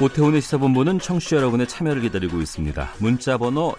오태훈의 0.00 0.40
시사본부는 0.42 1.00
청취자 1.00 1.38
여러분의 1.38 1.66
참여를 1.66 2.02
기다리고 2.02 2.40
있습니다. 2.40 2.88
문자 3.00 3.36
번호 3.36 3.74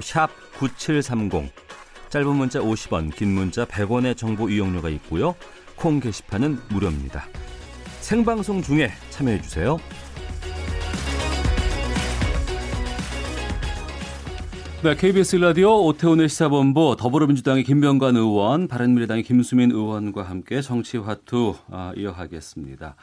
9730, 0.57 1.49
짧은 2.09 2.35
문자 2.35 2.59
50원, 2.59 3.15
긴 3.15 3.29
문자 3.29 3.63
100원의 3.63 4.17
정보 4.17 4.49
이용료가 4.49 4.89
있고요. 4.89 5.33
콩 5.77 6.01
게시판은 6.01 6.59
무료입니다. 6.71 7.25
생방송 8.01 8.61
중에 8.61 8.91
참여해 9.11 9.41
주세요. 9.41 9.79
네, 14.83 14.95
KBS 14.95 15.37
라디오 15.37 15.85
오태훈의 15.85 16.27
시사본부 16.27 16.97
더불어민주당의 16.99 17.63
김병관 17.63 18.17
의원, 18.17 18.67
바른미래당의 18.67 19.23
김수민 19.23 19.71
의원과 19.71 20.23
함께 20.23 20.61
정치화투 20.61 21.55
아, 21.71 21.93
이어가겠습니다. 21.95 22.97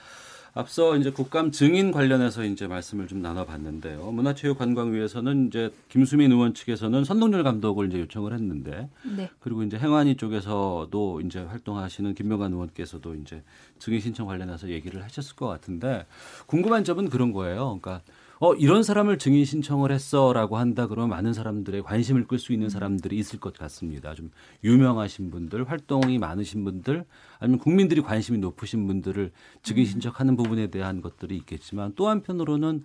앞서 0.57 0.97
이제 0.97 1.11
국감 1.11 1.51
증인 1.51 1.93
관련해서 1.93 2.43
이제 2.43 2.67
말씀을 2.67 3.09
좀 3.09 3.21
나눠봤는데요. 3.21 4.11
문화체육관광위에서는 4.11 5.49
이제 5.49 5.71
김수민 5.91 6.33
의원 6.33 6.55
측에서는 6.55 7.05
선동열 7.05 7.43
감독을 7.43 7.89
이제 7.89 8.01
요청을 8.01 8.33
했는데, 8.33 8.89
네. 9.05 9.29
그리고 9.39 9.63
이제 9.63 9.77
행안위 9.77 10.17
쪽에서도 10.17 11.21
이제 11.21 11.41
활동하시는 11.41 12.15
김명관 12.15 12.55
의원께서도 12.55 13.17
이제 13.17 13.43
증인 13.79 14.01
신청 14.01 14.27
관련해서 14.27 14.71
얘기를 14.71 15.05
하셨을 15.05 15.37
것 15.37 15.47
같은데 15.47 16.07
궁금한 16.47 16.85
점은 16.85 17.11
그런 17.11 17.33
거예요. 17.33 17.79
그러니까 17.79 18.01
어 18.39 18.55
이런 18.55 18.83
사람을 18.83 19.19
증인 19.19 19.45
신청을 19.45 19.93
했어라고 19.93 20.57
한다 20.57 20.87
그러면 20.87 21.11
많은 21.11 21.35
사람들의 21.35 21.83
관심을 21.83 22.27
끌 22.27 22.39
수 22.39 22.55
있는 22.55 22.71
사람들이 22.71 23.19
있을 23.19 23.41
것 23.41 23.53
같습니다. 23.59 24.15
좀 24.15 24.31
유명하신 24.65 25.31
분들, 25.31 25.69
활동이 25.69 26.19
많으신 26.19 26.65
분들, 26.65 27.05
아니면 27.39 27.59
국민들이 27.59 28.01
관심이 28.01 28.39
높으신 28.39 28.87
분들을 28.87 29.33
증인 29.63 29.85
음. 29.85 29.87
신청하는 29.87 30.37
부분에 30.37 30.69
대한 30.69 31.01
것들이 31.01 31.37
있겠지만 31.37 31.93
또 31.97 32.09
한편으로는 32.09 32.85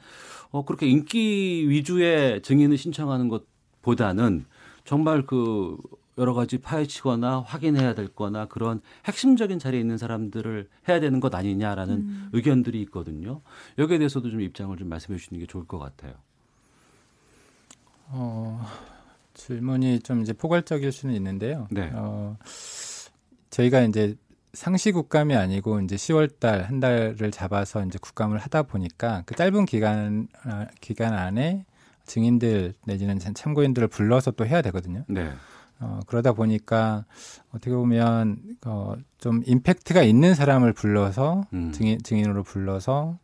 어 0.51 0.65
그렇게 0.65 0.87
인기 0.87 1.69
위주의 1.69 2.41
증인을 2.41 2.77
신청하는 2.77 3.29
것보다는 3.29 4.45
정말 4.83 5.25
그 5.25 5.77
여러 6.17 6.33
가지 6.33 6.57
파헤치거나 6.57 7.39
확인해야 7.39 7.95
될 7.95 8.07
거나 8.07 8.45
그런 8.45 8.81
핵심적인 9.05 9.59
자리에 9.59 9.79
있는 9.79 9.97
사람들을 9.97 10.67
해야 10.89 10.99
되는 10.99 11.19
것 11.19 11.33
아니냐라는 11.33 11.95
음. 11.95 12.29
의견들이 12.33 12.81
있거든요. 12.83 13.41
여기에 13.77 13.99
대해서도 13.99 14.29
좀 14.29 14.41
입장을 14.41 14.75
좀 14.77 14.89
말씀해 14.89 15.17
주시는 15.17 15.39
게 15.39 15.45
좋을 15.45 15.65
것 15.65 15.79
같아요. 15.79 16.13
어, 18.09 18.65
질문이 19.33 20.01
좀 20.01 20.21
이제 20.21 20.33
포괄적일 20.33 20.91
수는 20.91 21.15
있는데요. 21.15 21.67
네. 21.71 21.89
어, 21.93 22.37
저희가 23.49 23.81
이제 23.81 24.15
상시 24.53 24.91
국감이 24.91 25.35
아니고 25.35 25.79
이제 25.81 25.95
10월 25.95 26.39
달 26.39 26.65
한 26.65 26.79
달을 26.79 27.31
잡아서 27.31 27.83
이제 27.85 27.97
국감을 28.01 28.37
하다 28.37 28.63
보니까 28.63 29.23
그 29.25 29.35
짧은 29.35 29.65
기간 29.65 30.27
아, 30.43 30.67
기간 30.81 31.13
안에 31.13 31.65
증인들 32.05 32.73
내지는 32.85 33.19
참고인들을 33.19 33.87
불러서 33.87 34.31
또 34.31 34.45
해야 34.45 34.61
되거든요. 34.61 35.03
네. 35.07 35.31
어, 35.79 35.99
그러다 36.05 36.33
보니까 36.33 37.05
어떻게 37.49 37.71
보면 37.71 38.37
어, 38.65 38.95
좀 39.17 39.41
임팩트가 39.45 40.03
있는 40.03 40.35
사람을 40.35 40.73
불러서 40.73 41.45
음. 41.53 41.71
증인 41.71 42.01
증인으로 42.03 42.43
불러서 42.43 43.17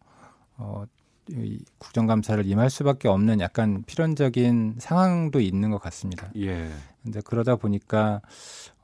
어, 0.58 0.86
이 1.30 1.60
국정감사를 1.78 2.46
임할 2.46 2.70
수밖에 2.70 3.10
없는 3.10 3.42
약간 3.42 3.84
필연적인 3.86 4.76
상황도 4.80 5.42
있는 5.42 5.70
것 5.72 5.80
같습니다. 5.82 6.30
예. 6.38 6.70
근데 7.04 7.22
그러다 7.24 7.58
보니까 7.58 8.22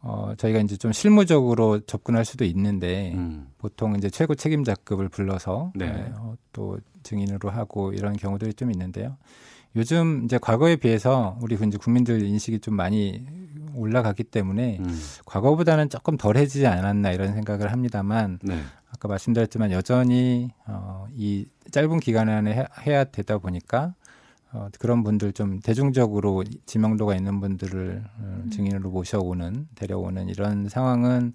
어, 0.05 0.33
저희가 0.37 0.59
이제 0.59 0.75
좀 0.75 0.91
실무적으로 0.91 1.79
접근할 1.79 2.25
수도 2.25 2.43
있는데 2.43 3.13
음. 3.15 3.47
보통 3.57 3.95
이제 3.95 4.09
최고 4.09 4.35
책임자급을 4.35 5.07
불러서 5.07 5.71
네. 5.75 5.85
네, 5.89 6.11
어, 6.17 6.35
또 6.51 6.77
증인으로 7.03 7.49
하고 7.49 7.93
이런 7.93 8.13
경우들이 8.13 8.53
좀 8.53 8.69
있는데요. 8.71 9.15
요즘 9.77 10.25
이제 10.25 10.37
과거에 10.37 10.75
비해서 10.75 11.39
우리 11.41 11.55
이제 11.55 11.77
국민들 11.77 12.21
인식이 12.21 12.59
좀 12.59 12.75
많이 12.75 13.25
올라갔기 13.75 14.25
때문에 14.25 14.79
음. 14.79 15.01
과거보다는 15.25 15.89
조금 15.89 16.17
덜해지지 16.17 16.67
않았나 16.67 17.11
이런 17.11 17.33
생각을 17.33 17.71
합니다만 17.71 18.39
네. 18.43 18.59
아까 18.91 19.07
말씀드렸지만 19.07 19.71
여전히 19.71 20.49
어, 20.67 21.07
이 21.15 21.45
짧은 21.71 22.01
기간 22.01 22.27
안에 22.27 22.67
해야 22.85 23.03
되다 23.05 23.37
보니까 23.37 23.95
어, 24.53 24.69
그런 24.79 25.03
분들 25.03 25.33
좀 25.33 25.59
대중적으로 25.59 26.43
지명도가 26.65 27.15
있는 27.15 27.39
분들을 27.39 28.03
어, 28.05 28.21
음. 28.21 28.49
증인으로 28.51 28.89
모셔오는 28.91 29.67
데려오는 29.75 30.29
이런 30.29 30.69
상황은 30.69 31.33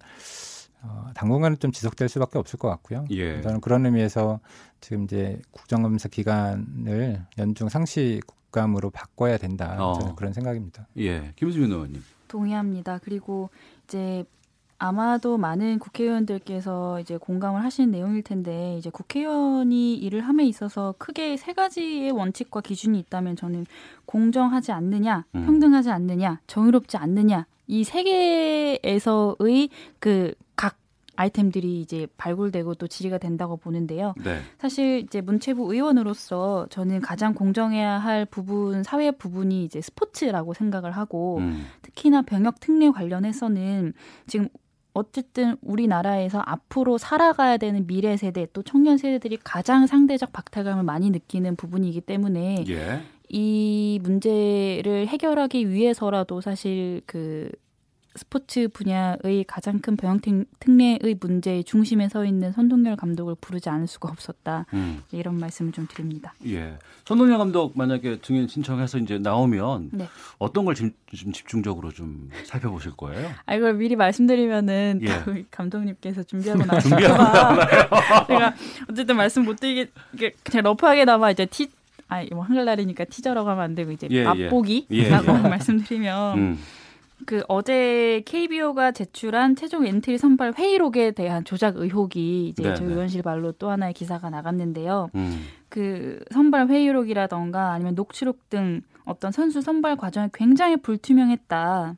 어, 0.81 1.09
당분간은 1.13 1.59
좀 1.59 1.71
지속될 1.71 2.07
수밖에 2.07 2.39
없을 2.39 2.57
것 2.57 2.69
같고요. 2.69 3.05
예. 3.11 3.41
저는 3.41 3.59
그런 3.59 3.85
의미에서 3.85 4.39
지금 4.79 5.03
이제 5.03 5.41
국정감사 5.51 6.07
기간을 6.07 7.25
연중 7.37 7.67
상시 7.67 8.21
국감으로 8.25 8.89
바꿔야 8.89 9.37
된다. 9.37 9.75
어. 9.77 9.99
저는 9.99 10.15
그런 10.15 10.31
생각입니다. 10.31 10.87
예, 10.97 11.33
김수민 11.35 11.71
의원님. 11.71 12.01
동의합니다. 12.29 12.99
그리고 12.99 13.49
이제 13.83 14.23
아마도 14.79 15.37
많은 15.37 15.77
국회의원들께서 15.79 17.01
이제 17.01 17.17
공감을 17.17 17.63
하시는 17.63 17.91
내용일 17.91 18.23
텐데 18.23 18.75
이제 18.77 18.89
국회의원이 18.89 19.95
일을 19.95 20.21
함에 20.21 20.45
있어서 20.45 20.95
크게 20.97 21.35
세 21.37 21.53
가지의 21.53 22.11
원칙과 22.11 22.61
기준이 22.61 22.97
있다면 22.99 23.35
저는 23.35 23.65
공정하지 24.05 24.71
않느냐, 24.71 25.25
음. 25.35 25.45
평등하지 25.45 25.89
않느냐, 25.91 26.39
정의롭지 26.47 26.97
않느냐 26.97 27.45
이 27.67 27.83
세 27.83 28.03
개에서의 28.03 29.69
그 29.99 30.33
각 30.55 30.77
아이템들이 31.15 31.81
이제 31.81 32.07
발굴되고 32.17 32.75
또 32.75 32.87
질의가 32.87 33.17
된다고 33.17 33.57
보는데요. 33.57 34.13
네. 34.23 34.39
사실 34.57 34.99
이제 34.99 35.19
문체부 35.19 35.73
의원으로서 35.73 36.67
저는 36.69 37.01
가장 37.01 37.33
공정해야 37.33 37.97
할 37.97 38.25
부분 38.25 38.83
사회 38.83 39.11
부분이 39.11 39.65
이제 39.65 39.81
스포츠라고 39.81 40.53
생각을 40.53 40.91
하고 40.91 41.39
음. 41.39 41.65
특히나 41.81 42.21
병역 42.21 42.59
특례 42.61 42.89
관련해서는 42.89 43.93
지금 44.27 44.47
어쨌든 44.93 45.55
우리나라에서 45.61 46.41
앞으로 46.45 46.97
살아가야 46.97 47.57
되는 47.57 47.85
미래 47.87 48.17
세대 48.17 48.47
또 48.53 48.63
청년 48.63 48.97
세대들이 48.97 49.37
가장 49.43 49.87
상대적 49.87 50.33
박탈감을 50.33 50.83
많이 50.83 51.09
느끼는 51.09 51.55
부분이기 51.55 52.01
때문에 52.01 52.65
예. 52.67 53.01
이 53.29 53.99
문제를 54.01 55.07
해결하기 55.07 55.69
위해서라도 55.69 56.41
사실 56.41 57.01
그 57.05 57.49
스포츠 58.15 58.67
분야의 58.67 59.45
가장 59.47 59.79
큰 59.79 59.95
병역 59.95 60.21
특례의 60.59 61.15
문제의 61.19 61.63
중심에 61.63 62.09
서 62.09 62.25
있는 62.25 62.51
선동열 62.51 62.95
감독을 62.95 63.35
부르지 63.39 63.69
않을 63.69 63.87
수가 63.87 64.09
없었다. 64.09 64.65
음. 64.73 65.03
이런 65.11 65.37
말씀을 65.37 65.71
좀 65.71 65.87
드립니다. 65.87 66.33
예. 66.47 66.77
선동열 67.05 67.37
감독 67.37 67.77
만약에 67.77 68.19
증인 68.21 68.47
신청해서 68.47 68.97
이제 68.97 69.19
나오면 69.19 69.89
네. 69.93 70.07
어떤 70.37 70.65
걸 70.65 70.75
좀, 70.75 70.91
좀, 71.15 71.31
집중적으로 71.31 71.91
좀 71.91 72.29
살펴보실 72.45 72.91
거예요? 72.91 73.29
아 73.45 73.55
이걸 73.55 73.75
미리 73.75 73.95
말씀드리면은 73.95 75.01
예. 75.03 75.45
감독님께서 75.51 76.23
준비하고 76.23 76.65
나실까 76.65 76.97
제가 78.27 78.55
어쨌든 78.89 79.17
말씀 79.17 79.45
못 79.45 79.59
드리게 79.59 79.91
그냥 80.43 80.63
rough하게나마 80.63 81.31
이제 81.31 81.45
티 81.45 81.69
아, 82.09 82.25
뭐 82.31 82.43
한글날이니까 82.43 83.05
티저라고 83.05 83.49
하면 83.49 83.63
안 83.63 83.75
되고 83.75 83.91
이제 83.91 84.07
예, 84.11 84.17
예. 84.17 84.23
맛보기라고 84.23 84.91
예. 84.91 85.37
말씀드리면 85.47 86.37
음. 86.37 86.59
그 87.25 87.43
어제 87.47 88.21
KBO가 88.25 88.91
제출한 88.91 89.55
최종 89.55 89.85
엔트리 89.85 90.17
선발 90.17 90.53
회의록에 90.53 91.11
대한 91.11 91.43
조작 91.43 91.77
의혹이 91.77 92.47
이제 92.47 92.63
네네. 92.63 92.75
저희 92.75 92.87
네. 92.87 92.93
의원실 92.93 93.21
발로 93.21 93.51
또 93.53 93.69
하나의 93.69 93.93
기사가 93.93 94.29
나갔는데요. 94.29 95.09
음. 95.15 95.41
그 95.69 96.23
선발 96.31 96.67
회의록이라던가 96.69 97.71
아니면 97.71 97.95
녹취록 97.95 98.49
등 98.49 98.81
어떤 99.05 99.31
선수 99.31 99.61
선발 99.61 99.97
과정이 99.97 100.29
굉장히 100.33 100.77
불투명했다. 100.77 101.95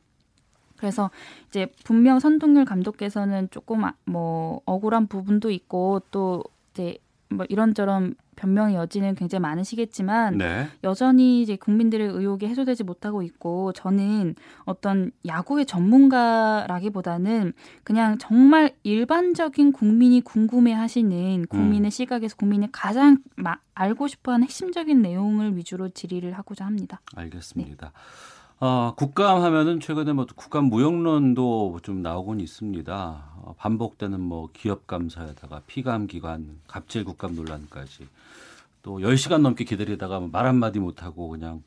그래서 0.78 1.12
이제 1.48 1.68
분명 1.84 2.20
선동열 2.20 2.66
감독께서는 2.66 3.50
조금 3.52 3.86
아, 3.86 3.94
뭐 4.06 4.62
억울한 4.66 5.08
부분도 5.08 5.52
있고 5.52 6.02
또 6.10 6.44
이제 6.74 6.98
뭐 7.30 7.46
이런저런 7.50 8.16
변명의 8.42 8.76
여지는 8.76 9.14
굉장히 9.14 9.42
많으시겠지만 9.42 10.40
네. 10.40 10.68
여전히 10.84 11.44
이제 11.44 11.56
국민들의 11.56 12.08
의혹이 12.08 12.48
해소되지 12.48 12.84
못하고 12.84 13.22
있고 13.22 13.72
저는 13.74 14.36
어떤 14.66 15.12
야구의 15.28 15.68
전문가라기보다는 15.68 17.54
그냥 17.84 18.18
정말 18.18 18.74
일반적인 18.82 19.72
국민이 19.72 20.22
궁금해하시는 20.22 21.46
국민의 21.48 21.88
음. 21.88 21.90
시각에서 21.90 22.36
국민이 22.36 22.68
가장 22.72 23.20
마, 23.36 23.58
알고 23.76 24.08
싶어하는 24.08 24.46
핵심적인 24.46 25.04
내용을 25.04 25.56
위주로 25.56 25.90
질의를 25.90 26.34
하고자 26.34 26.66
합니다. 26.66 27.00
알겠습니다. 27.16 27.88
네. 27.88 28.41
어, 28.64 28.94
국감 28.96 29.42
하면은 29.42 29.80
최근에 29.80 30.14
뭐 30.14 30.28
국감 30.36 30.66
무용론도 30.66 31.80
좀 31.82 32.04
나오곤 32.04 32.40
있습니다. 32.40 32.94
어, 33.38 33.56
반복되는 33.58 34.22
뭐 34.22 34.50
기업 34.54 34.86
감사에다가 34.86 35.64
피감 35.66 36.06
기관 36.06 36.60
갑질 36.68 37.04
국감 37.04 37.34
논란까지 37.34 38.08
또 38.84 39.00
10시간 39.00 39.42
넘게 39.42 39.64
기다리다가 39.64 40.20
뭐말 40.20 40.46
한마디 40.46 40.78
못 40.78 41.02
하고 41.02 41.30
그냥 41.30 41.64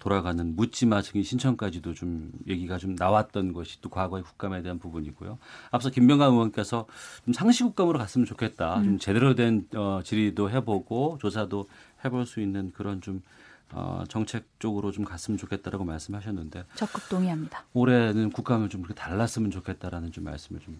돌아가는 0.00 0.56
묻지마 0.56 1.02
증인 1.02 1.22
신청까지도 1.22 1.94
좀 1.94 2.32
얘기가 2.48 2.78
좀 2.78 2.96
나왔던 2.98 3.52
것이 3.52 3.80
또 3.80 3.88
과거의 3.88 4.24
국감에 4.24 4.60
대한 4.62 4.80
부분이고요. 4.80 5.38
앞서 5.70 5.90
김병관 5.90 6.32
의원께서 6.32 6.86
좀 7.24 7.32
상시 7.32 7.62
국감으로 7.62 7.96
갔으면 8.00 8.26
좋겠다. 8.26 8.78
음. 8.78 8.84
좀 8.84 8.98
제대로 8.98 9.36
된 9.36 9.68
어, 9.76 10.00
질의도 10.02 10.50
해보고 10.50 11.18
조사도 11.20 11.68
해볼 12.04 12.26
수 12.26 12.40
있는 12.40 12.72
그런 12.72 13.00
좀 13.00 13.22
어, 13.72 14.04
정책 14.08 14.44
쪽으로 14.58 14.92
좀 14.92 15.04
갔으면 15.04 15.38
좋겠다라고 15.38 15.84
말씀하셨는데 15.84 16.64
적극 16.76 17.08
동의합니다. 17.08 17.64
올해는 17.72 18.30
국감을 18.30 18.68
좀 18.68 18.82
그렇게 18.82 19.00
달랐으면 19.00 19.50
좋겠다라는 19.50 20.12
좀 20.12 20.24
말씀을 20.24 20.60
좀 20.60 20.78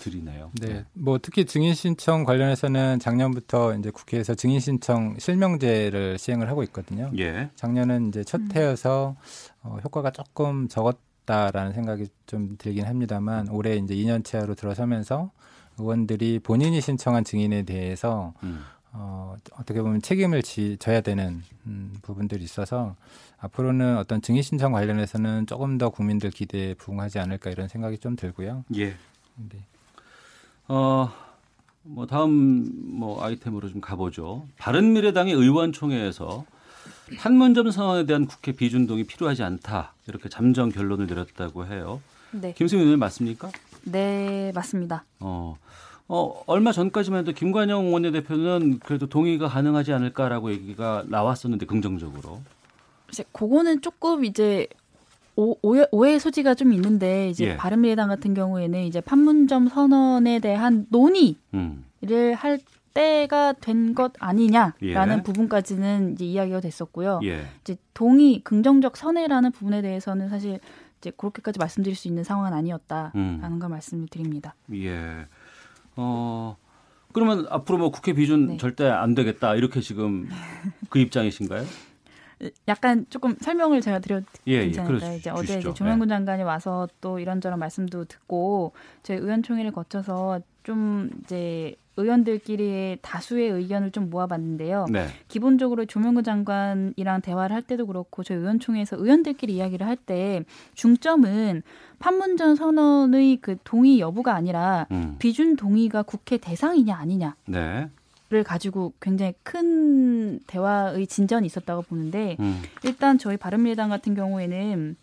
드리네요. 0.00 0.50
네. 0.60 0.66
네. 0.68 0.84
뭐 0.92 1.18
특히 1.20 1.44
증인 1.44 1.74
신청 1.74 2.24
관련해서는 2.24 2.98
작년부터 2.98 3.74
이제 3.76 3.90
국회에서 3.90 4.34
증인 4.34 4.60
신청 4.60 5.16
실명제를 5.18 6.18
시행을 6.18 6.48
하고 6.48 6.62
있거든요. 6.64 7.10
예. 7.18 7.50
작년은 7.54 8.08
이제 8.08 8.24
첫 8.24 8.40
음. 8.40 8.48
해여서 8.54 9.16
어, 9.62 9.78
효과가 9.84 10.10
조금 10.10 10.68
적었다라는 10.68 11.72
생각이 11.72 12.08
좀 12.26 12.56
들긴 12.58 12.86
합니다만 12.86 13.48
올해 13.48 13.76
이제 13.76 13.94
2년차로 13.94 14.56
들어서면서 14.56 15.30
의원들이 15.78 16.40
본인이 16.40 16.80
신청한 16.80 17.24
증인에 17.24 17.62
대해서 17.64 18.32
음. 18.42 18.64
어, 18.98 19.36
어떻게 19.58 19.82
보면 19.82 20.00
책임을 20.00 20.42
지, 20.42 20.76
져야 20.78 21.02
되는 21.02 21.42
음, 21.66 21.94
부분들이 22.02 22.42
있어서 22.42 22.96
앞으로는 23.38 23.98
어떤 23.98 24.22
증인 24.22 24.42
신청 24.42 24.72
관련해서는 24.72 25.46
조금 25.46 25.76
더 25.76 25.90
국민들 25.90 26.30
기대에 26.30 26.74
부응하지 26.74 27.18
않을까 27.18 27.50
이런 27.50 27.68
생각이 27.68 27.98
좀 27.98 28.16
들고요. 28.16 28.64
예. 28.74 28.96
네. 29.36 29.58
어, 30.68 31.12
뭐 31.82 32.06
다음 32.06 32.98
뭐 32.98 33.22
아이템으로 33.22 33.68
좀 33.68 33.80
가보죠. 33.82 34.46
바른 34.56 34.94
미래당의 34.94 35.34
의원총회에서 35.34 36.46
판문점 37.18 37.70
상황에 37.70 38.06
대한 38.06 38.26
국회 38.26 38.52
비준동이 38.52 39.04
필요하지 39.04 39.42
않다 39.42 39.92
이렇게 40.08 40.28
잠정 40.30 40.70
결론을 40.70 41.06
내렸다고 41.06 41.66
해요. 41.66 42.00
네. 42.32 42.54
김승윤 42.54 42.86
의원 42.86 42.98
맞습니까? 42.98 43.50
네, 43.84 44.52
맞습니다. 44.54 45.04
어. 45.20 45.58
어, 46.08 46.42
얼마 46.46 46.72
전까지만 46.72 47.20
해도 47.20 47.32
김관영 47.32 47.92
원내대표는 47.92 48.78
그래도 48.78 49.08
동의가 49.08 49.48
가능하지 49.48 49.92
않을까라고 49.92 50.52
얘기가 50.52 51.04
나왔었는데 51.08 51.66
긍정적으로. 51.66 52.40
이제 53.10 53.24
그거는 53.32 53.80
조금 53.82 54.24
이제 54.24 54.66
오, 55.34 55.56
오해, 55.62 55.86
오해 55.90 56.18
소지가 56.18 56.54
좀 56.54 56.72
있는데 56.72 57.28
이제 57.28 57.48
예. 57.48 57.56
바른미래당 57.56 58.08
같은 58.08 58.34
경우에는 58.34 58.84
이제 58.84 59.00
판문점 59.00 59.68
선언에 59.68 60.38
대한 60.40 60.86
논의를 60.90 61.36
음. 61.54 61.84
할 62.36 62.58
때가 62.94 63.52
된 63.52 63.94
것 63.94 64.12
아니냐라는 64.18 65.18
예. 65.18 65.22
부분까지는 65.22 66.12
이제 66.14 66.24
이야기가 66.24 66.60
됐었고요. 66.60 67.20
예. 67.24 67.44
이제 67.60 67.76
동의 67.92 68.40
긍정적 68.42 68.96
선회라는 68.96 69.52
부분에 69.52 69.82
대해서는 69.82 70.30
사실 70.30 70.58
이제 70.98 71.12
그렇게까지 71.14 71.58
말씀드릴 71.58 71.94
수 71.94 72.08
있는 72.08 72.24
상황은 72.24 72.54
아니었다라는 72.54 73.42
음. 73.42 73.58
걸 73.58 73.68
말씀을 73.68 74.06
드립니다. 74.08 74.54
예. 74.72 75.26
어. 75.96 76.56
그러면 77.12 77.46
앞으로 77.48 77.78
뭐 77.78 77.90
국회 77.90 78.12
비준 78.12 78.46
네. 78.46 78.56
절대 78.58 78.86
안 78.88 79.14
되겠다 79.14 79.54
이렇게 79.54 79.80
지금 79.80 80.28
그 80.90 80.98
입장이신가요? 80.98 81.64
약간 82.68 83.06
조금 83.08 83.34
설명을 83.40 83.80
제가 83.80 84.00
드려도 84.00 84.26
예, 84.46 84.64
괜찮을까요? 84.64 85.12
예, 85.12 85.16
이제 85.16 85.30
어제 85.30 85.58
이제 85.58 85.72
조명군 85.72 86.08
네. 86.08 86.14
장관이 86.14 86.42
와서 86.42 86.86
또 87.00 87.18
이런저런 87.18 87.58
말씀도 87.58 88.04
듣고 88.04 88.72
저희 89.02 89.16
의원총회를 89.16 89.72
거쳐서 89.72 90.40
좀 90.62 91.08
이제 91.24 91.74
의원들끼리의 91.96 92.98
다수의 93.02 93.50
의견을 93.50 93.90
좀 93.90 94.10
모아봤는데요. 94.10 94.86
네. 94.90 95.06
기본적으로 95.28 95.84
조명구 95.86 96.22
장관이랑 96.22 97.20
대화를 97.22 97.54
할 97.54 97.62
때도 97.62 97.86
그렇고 97.86 98.22
저희 98.22 98.38
의원총회에서 98.38 98.96
의원들끼리 98.96 99.54
이야기를 99.54 99.86
할 99.86 99.96
때 99.96 100.44
중점은 100.74 101.62
판문점 101.98 102.54
선언의 102.54 103.38
그 103.40 103.56
동의 103.64 103.98
여부가 103.98 104.34
아니라 104.34 104.86
음. 104.92 105.16
비준 105.18 105.56
동의가 105.56 106.02
국회 106.02 106.36
대상이냐 106.36 106.94
아니냐. 106.94 107.34
네. 107.46 107.88
를 108.28 108.42
가지고 108.42 108.92
굉장히 109.00 109.34
큰 109.44 110.40
대화의 110.48 111.06
진전이 111.06 111.46
있었다고 111.46 111.82
보는데 111.82 112.36
음. 112.40 112.60
일단 112.82 113.18
저희 113.18 113.36
바른미래당 113.36 113.88
같은 113.88 114.16
경우에는 114.16 114.96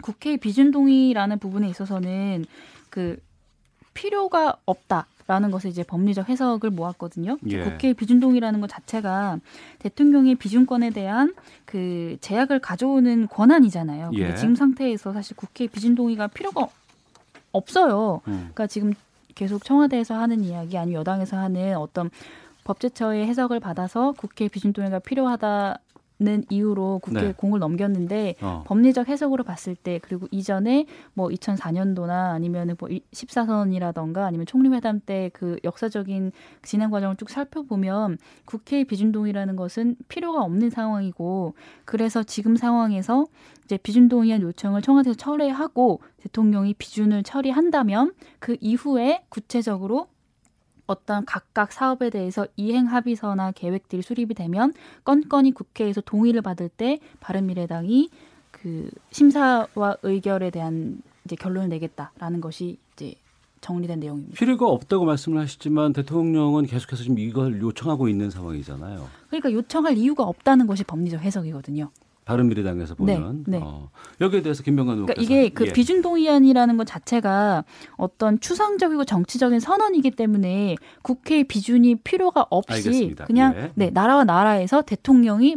국회 0.00 0.36
비준 0.36 0.70
동의라는 0.70 1.40
부분에 1.40 1.68
있어서는 1.68 2.44
그 2.88 3.20
필요가 3.94 4.58
없다 4.64 5.06
라는 5.28 5.50
것을 5.50 5.68
이제 5.68 5.82
법리적 5.82 6.30
해석을 6.30 6.70
모았거든요. 6.70 7.36
예. 7.48 7.62
국회 7.62 7.92
비준 7.92 8.18
동의라는 8.18 8.62
것 8.62 8.68
자체가 8.68 9.38
대통령의 9.78 10.36
비준권에 10.36 10.88
대한 10.90 11.34
그 11.66 12.16
제약을 12.22 12.60
가져오는 12.60 13.28
권한이잖아요. 13.28 14.10
예. 14.14 14.18
근데 14.18 14.34
지금 14.36 14.56
상태에서 14.56 15.12
사실 15.12 15.36
국회 15.36 15.66
비준 15.66 15.94
동의가 15.94 16.28
필요가 16.28 16.68
없어요. 17.52 18.22
음. 18.26 18.48
그러니까 18.54 18.66
지금 18.66 18.94
계속 19.34 19.64
청와대에서 19.64 20.14
하는 20.14 20.42
이야기 20.42 20.78
아니면 20.78 21.00
여당에서 21.00 21.36
하는 21.36 21.76
어떤 21.76 22.10
법제처의 22.64 23.26
해석을 23.26 23.60
받아서 23.60 24.12
국회 24.12 24.48
비준동의가 24.48 24.98
필요하다. 24.98 25.78
는 26.20 26.42
이유로 26.50 26.98
국회에 26.98 27.28
네. 27.28 27.34
공을 27.36 27.60
넘겼는데 27.60 28.34
어. 28.40 28.64
법리적 28.66 29.06
해석으로 29.06 29.44
봤을 29.44 29.76
때 29.76 30.00
그리고 30.02 30.26
이전에 30.32 30.86
뭐 31.14 31.28
2004년도나 31.28 32.32
아니면은 32.32 32.74
뭐 32.76 32.88
14선이라던가 32.88 34.24
아니면 34.24 34.44
총리회담 34.44 35.00
때 35.06 35.30
그 35.38 35.58
역사적인 35.64 36.32
진행 36.62 36.90
과정을 36.90 37.16
쭉 37.16 37.30
살펴보면 37.30 38.18
국회의 38.44 38.84
비준동의라는 38.84 39.56
것은 39.56 39.96
필요가 40.08 40.42
없는 40.42 40.70
상황이고 40.70 41.54
그래서 41.84 42.22
지금 42.22 42.56
상황에서 42.56 43.26
이제 43.64 43.76
비준동의안 43.76 44.42
요청을 44.42 44.82
청와대에서 44.82 45.16
철회하고 45.16 46.00
대통령이 46.18 46.74
비준을 46.74 47.22
처리한다면 47.22 48.14
그 48.38 48.56
이후에 48.60 49.24
구체적으로 49.28 50.08
어떤 50.88 51.24
각각 51.24 51.70
사업에 51.70 52.10
대해서 52.10 52.46
이행 52.56 52.86
합의서나 52.86 53.52
계획들이 53.52 54.02
수립이 54.02 54.34
되면 54.34 54.72
건건이 55.04 55.52
국회에서 55.52 56.00
동의를 56.00 56.42
받을 56.42 56.68
때 56.68 56.98
바른미래당이 57.20 58.08
그 58.50 58.90
심사와 59.10 59.98
의결에 60.02 60.50
대한 60.50 61.00
이제 61.24 61.36
결론을 61.36 61.68
내겠다라는 61.68 62.40
것이 62.40 62.78
이제 62.94 63.14
정리된 63.60 64.00
내용입니다. 64.00 64.36
필요가 64.36 64.66
없다고 64.66 65.04
말씀을 65.04 65.40
하시지만 65.42 65.92
대통령은 65.92 66.64
계속해서 66.66 67.02
지금 67.02 67.18
이걸 67.18 67.60
요청하고 67.60 68.08
있는 68.08 68.30
상황이잖아요. 68.30 69.06
그러니까 69.28 69.52
요청할 69.52 69.98
이유가 69.98 70.24
없다는 70.24 70.66
것이 70.66 70.84
법리적 70.84 71.20
해석이거든요. 71.20 71.90
바른미래당에서 72.28 72.94
보면 72.94 73.44
네, 73.46 73.58
네. 73.58 73.64
어, 73.64 73.88
여기에 74.20 74.42
대해서 74.42 74.62
김병관 74.62 74.96
의원께서 74.96 75.14
그러니까 75.14 75.34
이게 75.34 75.48
그 75.48 75.66
예. 75.66 75.72
비준 75.72 76.02
동의안이라는 76.02 76.76
것 76.76 76.86
자체가 76.86 77.64
어떤 77.96 78.38
추상적이고 78.38 79.06
정치적인 79.06 79.60
선언이기 79.60 80.10
때문에 80.10 80.76
국회 81.00 81.42
비준이 81.42 81.96
필요가 81.96 82.46
없이 82.50 82.72
알겠습니다. 82.72 83.24
그냥 83.24 83.54
예. 83.56 83.72
네 83.76 83.90
나라와 83.90 84.24
나라에서 84.24 84.82
대통령이 84.82 85.56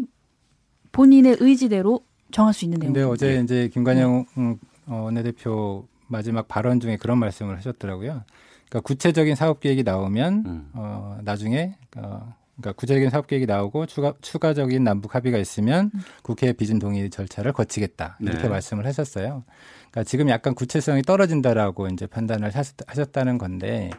본인의 0.94 1.38
의지대로 1.42 2.00
정할 2.32 2.54
수 2.54 2.64
있는 2.64 2.80
내용. 2.80 2.94
근데 2.94 3.06
어제 3.06 3.36
네. 3.36 3.44
이제 3.44 3.70
김관영 3.74 4.26
네. 4.38 4.56
원내대표 4.88 5.88
마지막 6.08 6.48
발언 6.48 6.80
중에 6.80 6.96
그런 6.96 7.18
말씀을 7.18 7.58
하셨더라고요. 7.58 8.24
그러니까 8.70 8.80
구체적인 8.86 9.36
사업 9.36 9.60
계획이 9.60 9.84
나오면 9.84 10.44
음. 10.46 10.70
어, 10.74 11.18
나중에 11.24 11.76
어, 11.98 12.34
그러니까 12.62 12.74
구체적인 12.74 13.10
사업 13.10 13.28
계획이 13.28 13.46
나오고 13.46 13.88
추가 13.88 14.14
추가적인 14.22 14.84
남북 14.84 15.16
합의가 15.16 15.38
있으면 15.38 15.92
음. 15.94 16.02
국회 16.22 16.54
비준 16.54 16.80
동의 16.80 17.10
절차를 17.10 17.54
거치겠다 17.54 18.18
이렇게 18.22 18.44
네. 18.44 18.48
말씀을 18.48 18.86
하셨어요. 18.86 19.44
그러니까 19.92 20.04
지금 20.06 20.30
약간 20.30 20.54
구체성이 20.56 21.02
떨어진다라고 21.02 21.88
이제 21.88 22.06
판단을 22.06 22.52
하셨다는 22.86 23.38
건데 23.38 23.90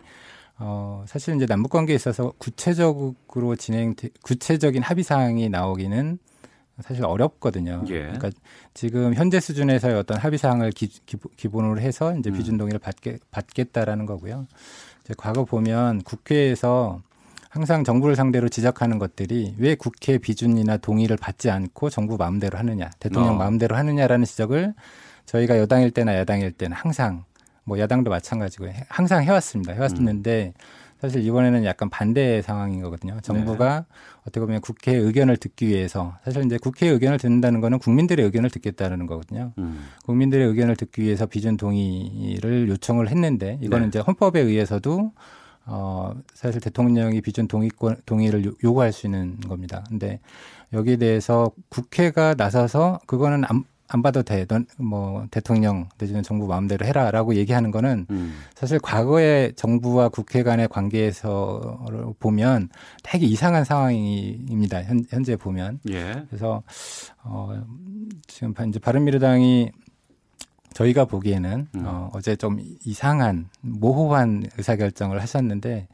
어 0.58 1.04
사실 1.06 1.34
이제 1.36 1.46
남북 1.46 1.70
관계에 1.70 1.96
있어서 1.96 2.32
구체적으로 2.38 3.56
진행 3.56 3.94
구체적인 4.22 4.82
합의 4.82 5.04
사항이 5.04 5.48
나오기는 5.48 6.18
사실 6.80 7.04
어렵거든요. 7.04 7.84
예. 7.88 8.02
그러니까 8.02 8.30
지금 8.74 9.14
현재 9.14 9.40
수준에서의 9.40 9.94
어떤 9.96 10.16
합의 10.18 10.38
사항을 10.38 10.70
기, 10.70 10.88
기 10.88 11.48
본으로 11.48 11.80
해서 11.80 12.16
이제 12.16 12.30
음. 12.30 12.34
비준 12.34 12.56
동의를 12.56 12.78
받게 12.78 13.18
받겠다라는 13.30 14.06
거고요. 14.06 14.46
이제 15.04 15.14
과거 15.16 15.44
보면 15.44 16.02
국회에서 16.02 17.02
항상 17.52 17.84
정부를 17.84 18.16
상대로 18.16 18.48
지적하는 18.48 18.98
것들이 18.98 19.56
왜 19.58 19.74
국회 19.74 20.16
비준이나 20.16 20.78
동의를 20.78 21.18
받지 21.18 21.50
않고 21.50 21.90
정부 21.90 22.16
마음대로 22.16 22.56
하느냐, 22.56 22.88
대통령 22.98 23.34
어. 23.34 23.36
마음대로 23.36 23.76
하느냐라는 23.76 24.24
지적을 24.24 24.72
저희가 25.26 25.58
여당일 25.58 25.90
때나 25.90 26.16
야당일 26.16 26.52
때는 26.52 26.74
항상 26.74 27.24
뭐 27.64 27.78
야당도 27.78 28.08
마찬가지고 28.08 28.68
항상 28.88 29.22
해왔습니다. 29.22 29.74
해왔었는데 29.74 30.54
음. 30.56 30.62
사실 30.98 31.22
이번에는 31.26 31.66
약간 31.66 31.90
반대 31.90 32.40
상황인 32.40 32.80
거거든요. 32.80 33.18
정부가 33.20 33.80
네. 33.80 33.86
어떻게 34.22 34.40
보면 34.40 34.62
국회 34.62 34.94
의견을 34.94 35.36
듣기 35.36 35.66
위해서 35.66 36.16
사실 36.24 36.46
이제 36.46 36.56
국회 36.56 36.88
의견을 36.88 37.18
듣는다는 37.18 37.60
거는 37.60 37.80
국민들의 37.80 38.24
의견을 38.24 38.48
듣겠다는 38.48 39.04
거거든요. 39.06 39.52
음. 39.58 39.88
국민들의 40.06 40.46
의견을 40.46 40.76
듣기 40.76 41.02
위해서 41.02 41.26
비준 41.26 41.58
동의를 41.58 42.70
요청을 42.70 43.10
했는데 43.10 43.58
이거는 43.60 43.82
네. 43.82 43.88
이제 43.88 43.98
헌법에 43.98 44.40
의해서도 44.40 45.12
어, 45.66 46.12
사실 46.34 46.60
대통령이 46.60 47.20
비준 47.20 47.46
동의권, 47.48 48.02
동의를 48.06 48.44
요구할 48.62 48.92
수 48.92 49.06
있는 49.06 49.38
겁니다. 49.40 49.84
근데 49.88 50.20
여기에 50.72 50.96
대해서 50.96 51.50
국회가 51.68 52.34
나서서 52.34 53.00
그거는 53.06 53.44
안, 53.44 53.64
안 53.88 54.02
받아도 54.02 54.24
돼. 54.24 54.46
넌 54.46 54.66
뭐 54.78 55.26
대통령 55.30 55.88
내지는 55.98 56.22
정부 56.22 56.46
마음대로 56.46 56.86
해라 56.86 57.10
라고 57.10 57.34
얘기하는 57.34 57.70
거는 57.70 58.06
음. 58.10 58.40
사실 58.54 58.78
과거의 58.78 59.52
정부와 59.54 60.08
국회 60.08 60.42
간의 60.42 60.68
관계에서 60.68 61.84
보면 62.18 62.70
되게 63.02 63.26
이상한 63.26 63.64
상황입니다. 63.64 64.82
현, 64.84 65.04
현재 65.10 65.36
보면. 65.36 65.80
예. 65.90 66.24
그래서 66.28 66.62
어 67.22 67.62
지금 68.26 68.54
이제 68.68 68.78
바른미래당이 68.78 69.70
저희가 70.72 71.04
보기에는 71.04 71.68
음. 71.74 71.82
어, 71.86 72.10
어제 72.12 72.36
좀 72.36 72.58
이상한 72.84 73.48
모호한 73.60 74.44
의사결정을 74.56 75.20
하셨는데 75.20 75.88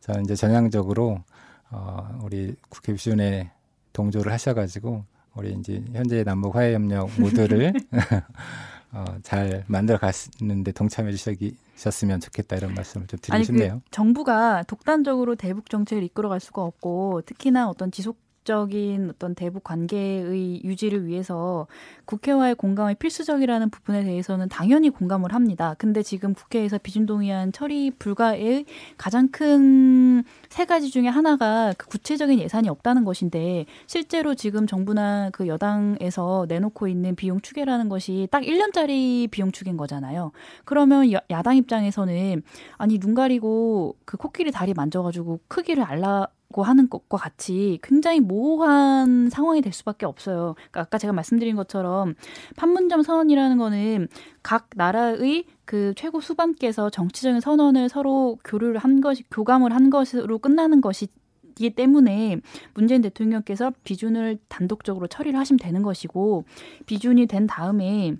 저는 0.00 0.24
이제 0.24 0.34
전향적으로 0.34 1.22
어, 1.70 2.20
우리 2.22 2.54
국회 2.68 2.92
비준에 2.92 3.50
동조를 3.92 4.32
하셔가지고 4.32 5.04
우리 5.34 5.52
이제 5.54 5.82
현재 5.92 6.22
남북 6.22 6.54
화해 6.56 6.74
협력 6.74 7.10
모두를 7.18 7.72
어, 8.92 9.04
잘 9.22 9.64
만들어 9.66 9.98
갔는데 9.98 10.70
동참해 10.70 11.12
주셨으면 11.12 12.20
좋겠다 12.20 12.56
이런 12.56 12.74
말씀을 12.74 13.08
좀 13.08 13.18
드리고 13.20 13.34
아니, 13.34 13.42
그 13.42 13.46
싶네요. 13.46 13.80
그 13.84 13.90
정부가 13.90 14.62
독단적으로 14.62 15.34
대북 15.34 15.68
정책을 15.68 16.04
이끌어갈 16.04 16.38
수가 16.38 16.62
없고 16.62 17.22
특히나 17.26 17.68
어떤 17.68 17.90
지속 17.90 18.23
적인 18.44 19.10
어떤 19.10 19.34
대북 19.34 19.64
관계의 19.64 20.62
유지를 20.64 21.06
위해서 21.06 21.66
국회와의 22.04 22.54
공감이 22.54 22.94
필수적이라는 22.94 23.70
부분에 23.70 24.04
대해서는 24.04 24.48
당연히 24.48 24.90
공감을 24.90 25.32
합니다. 25.34 25.74
근데 25.78 26.02
지금 26.02 26.34
국회에서 26.34 26.78
비준동의안 26.78 27.52
처리 27.52 27.90
불가의 27.90 28.66
가장 28.96 29.28
큰 29.28 30.24
세 30.54 30.64
가지 30.64 30.90
중에 30.90 31.08
하나가 31.08 31.74
그 31.76 31.88
구체적인 31.88 32.38
예산이 32.38 32.68
없다는 32.68 33.04
것인데 33.04 33.66
실제로 33.86 34.36
지금 34.36 34.68
정부나 34.68 35.30
그 35.32 35.48
여당에서 35.48 36.46
내놓고 36.48 36.86
있는 36.86 37.16
비용 37.16 37.40
추계라는 37.40 37.88
것이 37.88 38.28
딱 38.30 38.44
1년짜리 38.44 39.28
비용 39.30 39.50
추계인 39.50 39.76
거잖아요. 39.76 40.30
그러면 40.64 41.10
야당 41.30 41.56
입장에서는 41.56 42.42
아니 42.78 42.98
눈 43.00 43.14
가리고 43.14 43.96
그 44.04 44.16
코끼리 44.16 44.52
다리 44.52 44.74
만져가지고 44.74 45.40
크기를 45.48 45.82
알라 45.82 46.28
고 46.54 46.62
하는 46.62 46.88
것과 46.88 47.18
같이 47.18 47.80
굉장히 47.82 48.20
모호한 48.20 49.28
상황이 49.28 49.60
될 49.60 49.72
수밖에 49.72 50.06
없어요. 50.06 50.54
그러니까 50.54 50.82
아까 50.82 50.98
제가 50.98 51.12
말씀드린 51.12 51.56
것처럼 51.56 52.14
판문점 52.56 53.02
선언이라는 53.02 53.58
거는 53.58 54.06
각 54.44 54.68
나라의 54.76 55.46
그 55.64 55.94
최고 55.96 56.20
수반께서 56.20 56.90
정치적인 56.90 57.40
선언을 57.40 57.88
서로 57.88 58.38
교류를 58.44 58.78
한 58.78 59.00
것이 59.00 59.24
교감을 59.32 59.74
한 59.74 59.90
것으로 59.90 60.38
끝나는 60.38 60.80
것이 60.80 61.08
이기 61.56 61.70
때문에 61.70 62.38
문재인 62.74 63.02
대통령께서 63.02 63.72
비준을 63.82 64.38
단독적으로 64.46 65.08
처리를 65.08 65.36
하시면 65.36 65.58
되는 65.58 65.82
것이고 65.82 66.44
비준이 66.86 67.26
된 67.26 67.48
다음에 67.48 68.14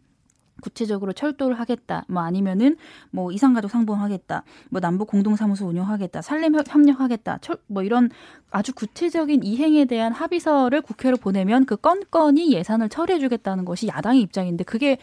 구체적으로 0.64 1.12
철도를 1.12 1.60
하겠다. 1.60 2.04
뭐 2.08 2.22
아니면은 2.22 2.76
뭐 3.10 3.30
이산가족 3.30 3.70
상봉하겠다. 3.70 4.44
뭐 4.70 4.80
남북 4.80 5.08
공동사무소 5.08 5.66
운영하겠다. 5.66 6.22
살림 6.22 6.54
협력하겠다. 6.66 7.38
철, 7.42 7.58
뭐 7.66 7.82
이런 7.82 8.10
아주 8.50 8.72
구체적인 8.72 9.42
이행에 9.44 9.84
대한 9.84 10.12
합의서를 10.12 10.80
국회로 10.80 11.18
보내면 11.18 11.66
그 11.66 11.76
건건이 11.76 12.52
예산을 12.54 12.88
처리해 12.88 13.18
주겠다는 13.18 13.66
것이 13.66 13.88
야당의 13.88 14.22
입장인데 14.22 14.64
그게 14.64 14.96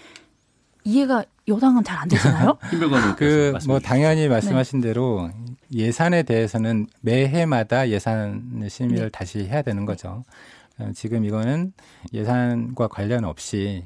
이해가 0.83 1.25
여당은 1.47 1.83
잘 1.83 1.99
안 1.99 2.07
되잖아요. 2.07 2.57
그뭐 3.17 3.79
당연히 3.79 4.27
말씀하신 4.27 4.81
네. 4.81 4.88
대로 4.88 5.29
예산에 5.71 6.23
대해서는 6.23 6.88
매해마다 7.01 7.89
예산 7.89 8.67
심의를 8.67 9.03
네. 9.03 9.09
다시 9.09 9.45
해야 9.45 9.61
되는 9.61 9.85
거죠. 9.85 10.23
어, 10.79 10.89
지금 10.95 11.23
이거는 11.23 11.73
예산과 12.13 12.88
관련 12.88 13.25
없이 13.25 13.85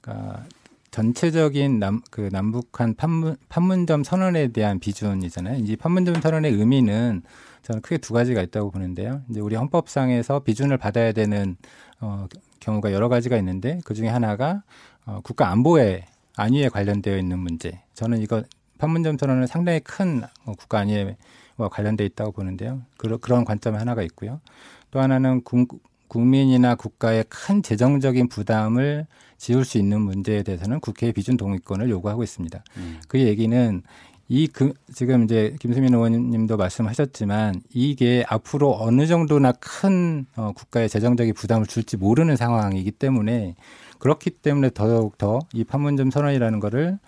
그러니까 0.00 0.44
전체적인 0.90 1.78
남, 1.78 2.00
그 2.10 2.28
남북한 2.32 2.94
판문, 2.94 3.36
판문점 3.48 4.02
선언에 4.04 4.48
대한 4.48 4.80
비준이잖아요. 4.80 5.58
이제 5.58 5.76
판문점 5.76 6.20
선언의 6.20 6.52
의미는 6.52 7.22
저는 7.62 7.82
크게 7.82 7.98
두 7.98 8.12
가지가 8.12 8.42
있다고 8.42 8.70
보는데요. 8.70 9.22
이제 9.30 9.40
우리 9.40 9.54
헌법상에서 9.54 10.40
비준을 10.40 10.78
받아야 10.78 11.12
되는 11.12 11.56
어, 12.00 12.26
경우가 12.58 12.92
여러 12.92 13.08
가지가 13.08 13.36
있는데 13.38 13.80
그 13.84 13.94
중에 13.94 14.08
하나가 14.08 14.62
어, 15.06 15.20
국가 15.22 15.50
안보에 15.50 16.06
안위에 16.36 16.68
관련되어 16.68 17.18
있는 17.18 17.38
문제. 17.38 17.80
저는 17.94 18.20
이거 18.20 18.42
판문점 18.78 19.18
선언은 19.18 19.46
상당히 19.46 19.80
큰 19.80 20.22
어, 20.44 20.54
국가 20.58 20.78
안위와 20.80 21.68
관련돼 21.70 22.04
있다고 22.06 22.32
보는데요. 22.32 22.82
그러, 22.96 23.18
그런 23.18 23.44
관점 23.44 23.76
하나가 23.76 24.02
있고요. 24.02 24.40
또 24.90 25.00
하나는 25.00 25.42
국, 25.44 25.80
국민이나 26.08 26.74
국가의 26.74 27.24
큰 27.28 27.62
재정적인 27.62 28.28
부담을 28.28 29.06
지울 29.40 29.64
수 29.64 29.78
있는 29.78 30.02
문제에 30.02 30.42
대해서는 30.42 30.80
국회의 30.80 31.14
비준 31.14 31.38
동의권을 31.38 31.88
요구하고 31.88 32.22
있습니다. 32.22 32.62
음. 32.76 33.00
그 33.08 33.18
얘기는 33.18 33.82
이 34.28 34.46
그, 34.46 34.74
지금 34.94 35.24
이제 35.24 35.56
김수민 35.58 35.94
의원님도 35.94 36.56
말씀하셨지만 36.56 37.62
이게 37.72 38.22
앞으로 38.28 38.76
어느 38.78 39.06
정도나 39.06 39.52
큰 39.52 40.26
어, 40.36 40.52
국가의 40.54 40.88
재정적인 40.90 41.32
부담을 41.34 41.66
줄지 41.66 41.96
모르는 41.96 42.36
상황이기 42.36 42.92
때문에 42.92 43.56
그렇기 43.98 44.30
때문에 44.30 44.70
더욱 44.74 45.16
더 45.18 45.40
이 45.54 45.64
판문점 45.64 46.10
선언이라는 46.10 46.60
거를 46.60 46.98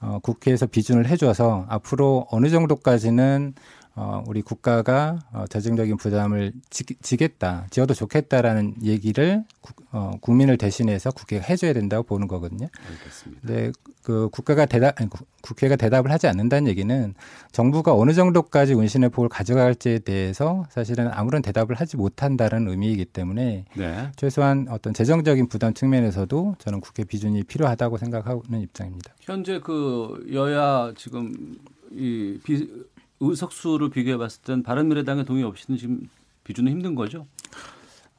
어, 0.00 0.20
국회에서 0.22 0.66
비준을 0.66 1.08
해줘서 1.08 1.64
앞으로 1.68 2.26
어느 2.30 2.50
정도까지는 2.50 3.54
어, 4.00 4.22
우리 4.28 4.42
국가가 4.42 5.18
어, 5.32 5.44
재정적인 5.48 5.96
부담을 5.96 6.52
지, 6.70 6.84
지겠다, 7.02 7.66
지어도 7.70 7.94
좋겠다라는 7.94 8.76
얘기를 8.84 9.42
구, 9.60 9.72
어, 9.90 10.12
국민을 10.20 10.56
대신해서 10.56 11.10
국회가 11.10 11.44
해줘야 11.44 11.72
된다고 11.72 12.04
보는 12.04 12.28
거거든요. 12.28 12.68
알겠습니다. 12.88 13.40
네, 13.42 13.72
그 14.04 14.28
국가가 14.30 14.66
대답, 14.66 15.00
아니, 15.00 15.10
국회가 15.42 15.74
대답을 15.74 16.12
하지 16.12 16.28
않는다는 16.28 16.68
얘기는 16.68 17.12
정부가 17.50 17.92
어느 17.92 18.12
정도까지 18.12 18.74
운신의 18.74 19.10
폭을 19.10 19.28
가져갈지에 19.28 19.98
대해서 19.98 20.64
사실은 20.70 21.08
아무런 21.12 21.42
대답을 21.42 21.74
하지 21.74 21.96
못한다는 21.96 22.68
의미이기 22.68 23.04
때문에 23.06 23.64
네. 23.76 24.12
최소한 24.14 24.68
어떤 24.70 24.94
재정적인 24.94 25.48
부담 25.48 25.74
측면에서도 25.74 26.54
저는 26.60 26.80
국회 26.80 27.02
비준이 27.02 27.42
필요하다고 27.42 27.98
생각하는 27.98 28.60
입장입니다. 28.60 29.12
현재 29.20 29.58
그 29.58 30.24
여야 30.32 30.92
지금 30.96 31.56
이 31.90 32.38
비, 32.44 32.68
의석수를 33.20 33.90
비교해 33.90 34.16
봤을 34.16 34.42
땐 34.42 34.62
바른미래당의 34.62 35.24
동의 35.24 35.44
없이는 35.44 35.78
지금 35.78 36.08
비준은 36.44 36.72
힘든 36.72 36.94
거죠? 36.94 37.26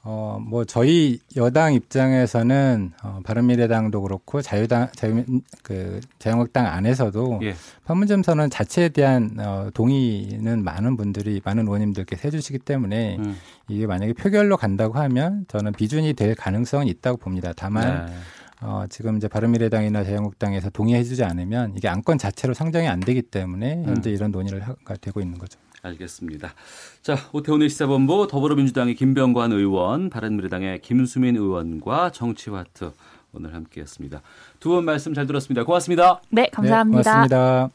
어, 0.01 0.39
뭐, 0.41 0.63
저희 0.63 1.19
여당 1.35 1.73
입장에서는, 1.73 2.93
어, 3.03 3.19
바른미래당도 3.23 4.01
그렇고, 4.01 4.41
자유당, 4.41 4.87
자유, 4.93 5.25
그, 5.61 5.99
자유한국당 6.19 6.67
안에서도, 6.67 7.41
예. 7.43 7.53
판문점 7.83 8.23
선언 8.23 8.49
자체에 8.49 8.89
대한, 8.89 9.35
어, 9.37 9.69
동의는 9.73 10.63
많은 10.63 10.95
분들이, 10.95 11.41
많은 11.43 11.65
의원님들께서 11.65 12.21
해주시기 12.23 12.59
때문에, 12.59 13.17
음. 13.19 13.35
이게 13.67 13.87
만약에 13.87 14.13
표결로 14.13 14.55
간다고 14.55 14.97
하면, 14.99 15.43
저는 15.49 15.73
비준이 15.73 16.13
될 16.13 16.33
가능성은 16.33 16.87
있다고 16.87 17.17
봅니다. 17.17 17.51
다만, 17.53 18.05
네. 18.05 18.13
어, 18.61 18.83
지금 18.89 19.17
이제 19.17 19.27
바른미래당이나 19.27 20.03
자유한국당에서 20.03 20.69
동의해주지 20.69 21.23
않으면 21.23 21.73
이게 21.77 21.87
안건 21.87 22.17
자체로 22.17 22.53
상정이 22.53 22.87
안 22.87 22.99
되기 22.99 23.21
때문에 23.21 23.83
현재 23.85 24.09
음. 24.09 24.15
이런 24.15 24.31
논의를 24.31 24.61
가 24.83 24.95
되고 24.95 25.21
있는 25.21 25.37
거죠. 25.37 25.59
알겠습니다. 25.81 26.53
자, 27.01 27.15
오태훈의 27.31 27.69
시사본부 27.69 28.27
더불어민주당의 28.29 28.95
김병관 28.95 29.53
의원, 29.53 30.09
바른미래당의 30.09 30.81
김수민 30.81 31.37
의원과 31.37 32.11
정치와트 32.11 32.91
오늘 33.31 33.53
함께했습니다. 33.53 34.21
두 34.59 34.69
분 34.69 34.83
말씀 34.85 35.13
잘 35.13 35.25
들었습니다. 35.25 35.63
고맙습니다. 35.63 36.19
네, 36.29 36.49
감사합니다. 36.51 37.27
네, 37.27 37.29
고맙습니다. 37.29 37.69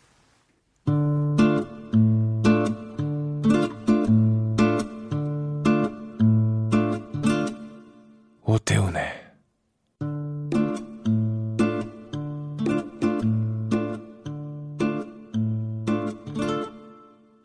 오태훈의 8.45 9.24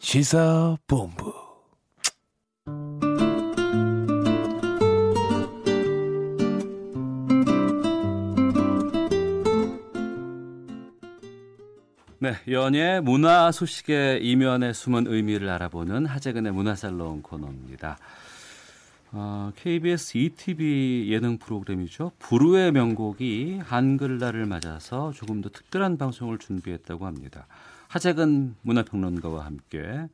시사본부 0.10 1.32
네, 12.18 12.34
연예 12.48 13.00
문화 13.02 13.52
소식의 13.52 14.26
이면에 14.26 14.74
숨은 14.74 15.06
의미를 15.06 15.48
알아보는 15.48 16.08
하재근의 16.08 16.54
문화살롱 16.54 17.22
코너입니다. 17.22 18.00
어, 19.12 19.52
KBS 19.58 20.18
ETV 20.18 21.12
예능 21.12 21.38
프로그램이죠. 21.38 22.14
부르의 22.18 22.72
명곡이 22.72 23.60
한글날을 23.64 24.48
맞아서 24.48 25.12
조금 25.12 25.42
더 25.42 25.50
특별한 25.50 26.00
방송을 26.00 26.40
준비했다고 26.40 27.06
합니다. 27.06 27.46
하재근 27.90 28.56
문화평론가와 28.62 29.46
함께 29.46 30.08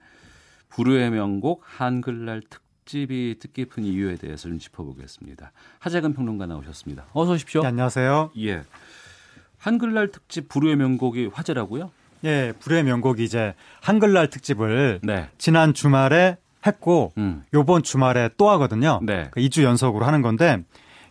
불후의 0.70 1.12
명곡 1.12 1.62
한글날 1.66 2.42
특집이 2.50 3.36
뜻깊은 3.40 3.84
이유에 3.84 4.16
대해서 4.16 4.48
좀 4.48 4.60
짚어보겠습니다. 4.60 5.52
하재근 5.80 6.14
평론가 6.14 6.46
나오셨습니다. 6.46 7.08
어서 7.12 7.34
오십시오. 7.34 7.62
네, 7.62 7.68
안녕하세요. 7.68 8.32
예. 8.40 8.64
한글날 9.58 10.10
특집 10.12 10.48
불후의 10.48 10.78
명곡이 10.78 11.28
화제라고요? 11.34 11.92
예, 12.24 12.54
불후의 12.60 12.84
명곡이 12.86 13.26
이제 13.26 13.54
한글날 13.82 14.30
특집을 14.30 15.02
네. 15.04 15.30
지난 15.38 15.74
주말에 15.74 16.38
했고 16.66 17.12
음. 17.18 17.44
요번 17.54 17.84
주말에 17.84 18.30
또 18.38 18.50
하거든요. 18.52 19.02
네. 19.04 19.30
2주 19.32 19.58
그 19.58 19.64
연속으로 19.64 20.06
하는 20.06 20.22
건데 20.22 20.64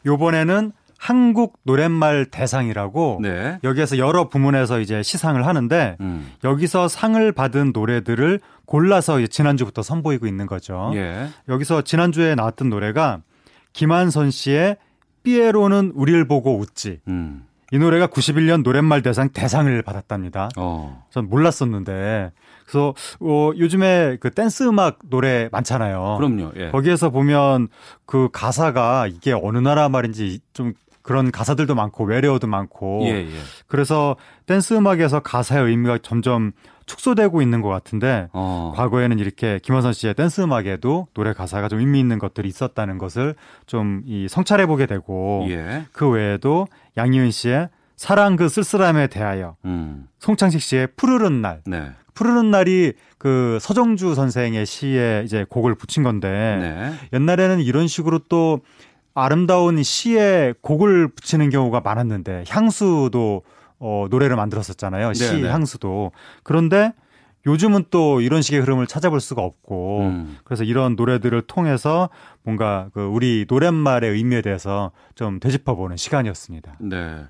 요번에는 0.07 0.73
한국 0.99 1.59
노랫말 1.65 2.27
대상이라고 2.27 3.19
네. 3.23 3.59
여기에서 3.65 3.99
여러 3.99 4.29
부문에서 4.29 4.81
이제 4.81 5.03
시상을 5.03 5.47
하는데 5.47 5.97
음. 6.01 6.33
여기서 6.45 6.89
상을 6.89 7.33
받은 7.33 7.73
노래들을 7.75 8.41
골라서 8.67 9.25
지난주부터 9.27 9.83
선보이고 9.83 10.27
있는 10.27 10.47
거죠. 10.47 10.91
예. 10.95 11.29
여기서 11.49 11.83
지난주에 11.83 12.35
나왔던 12.35 12.71
노래가 12.71 13.21
김한선 13.73 14.31
씨의 14.31 14.77
삐에로는 15.23 15.93
우릴 15.95 16.27
보고 16.27 16.59
웃지. 16.59 17.01
음. 17.09 17.45
이 17.73 17.79
노래가 17.79 18.07
91년 18.07 18.63
노랫말 18.63 19.03
대상 19.03 19.31
대상을 19.31 19.83
받았답니다. 19.83 20.49
어. 20.57 21.05
전 21.11 21.29
몰랐었는데 21.29 22.31
그래서 22.65 22.95
어, 23.21 23.51
요즘에 23.59 24.19
그 24.21 24.31
댄스 24.31 24.65
음악 24.65 24.99
노래 25.11 25.49
많잖아요. 25.51 26.17
그럼요. 26.19 26.53
예. 26.57 26.71
거기에서 26.71 27.11
보면 27.11 27.69
그 28.07 28.29
가사가 28.33 29.09
이게 29.09 29.33
어느 29.33 29.59
나라 29.59 29.89
말인지 29.89 30.41
좀 30.53 30.73
그런 31.05 31.31
가사들도 31.31 31.75
많고 31.75 32.05
외래어도 32.05 32.47
많고 32.47 33.03
예, 33.05 33.11
예. 33.11 33.29
그래서 33.69 34.17
댄스 34.47 34.73
음악에서 34.75 35.21
가사의 35.21 35.67
의미가 35.67 35.99
점점 36.03 36.53
축소되고 36.87 37.41
있는 37.43 37.61
것 37.61 37.69
같은데 37.69 38.29
어. 38.33 38.73
과거에는 38.75 39.19
이렇게 39.19 39.61
김원선 39.63 39.93
씨의 39.93 40.15
댄스 40.15 40.41
음악에도 40.41 41.07
노래 41.15 41.33
가사가 41.33 41.69
좀 41.69 41.79
의미 41.81 42.01
있는 42.01 42.19
것들이 42.19 42.49
있었다는 42.49 42.99
것을 42.99 43.35
좀 43.67 44.03
이 44.07 44.29
성찰해 44.29 44.67
보게 44.67 44.87
되고 44.87 45.47
예. 45.49 45.87
그 45.93 46.09
외에도 46.09 46.67
양희은 46.97 47.31
씨의 47.31 47.69
사랑 47.97 48.37
그 48.37 48.49
쓸쓸함에 48.49 49.07
대하여 49.09 49.57
음. 49.65 50.09
송창식 50.19 50.61
씨의 50.61 50.89
푸르른 50.97 51.43
날 51.43 51.61
네. 51.67 51.93
푸르는 52.15 52.51
날이 52.51 52.93
그 53.19 53.59
서정주 53.61 54.15
선생의 54.15 54.67
시에 54.67 55.23
이제 55.25 55.45
곡을 55.49 55.75
붙인 55.75 56.03
건데 56.03 56.29
네. 56.61 56.93
옛날에는 57.13 57.61
이런 57.61 57.89
식으로 57.89 58.21
또 58.29 58.61
아름다운 59.15 59.83
시에 59.83 60.55
곡을 60.61 61.09
붙이는 61.09 61.51
경우가 61.51 61.81
많았는데 61.81 62.45
향수도 62.49 63.43
어 63.79 64.07
노래를 64.11 64.37
만들었었잖아요. 64.37 65.13
시 65.15 65.31
네네. 65.37 65.49
향수도. 65.51 66.13
그런데 66.43 66.93
요즘은 67.47 67.85
또 67.91 68.21
이런 68.23 68.41
식의 68.43 68.61
흐름을 68.61 68.87
찾아볼 68.87 69.21
수가 69.21 69.43
없고 69.43 70.01
음. 70.01 70.39
그래서 70.45 70.65
이런 70.65 70.97
노래들을 70.97 71.43
통해서 71.43 72.09
뭔가 72.43 72.89
그 72.95 73.03
우리 73.05 73.45
노랫말의 73.49 74.11
의미에 74.13 74.41
대해서 74.43 74.91
좀 75.15 75.39
되짚어보는 75.41 75.97
시간이었습니다. 75.97 76.77
네. 76.81 77.25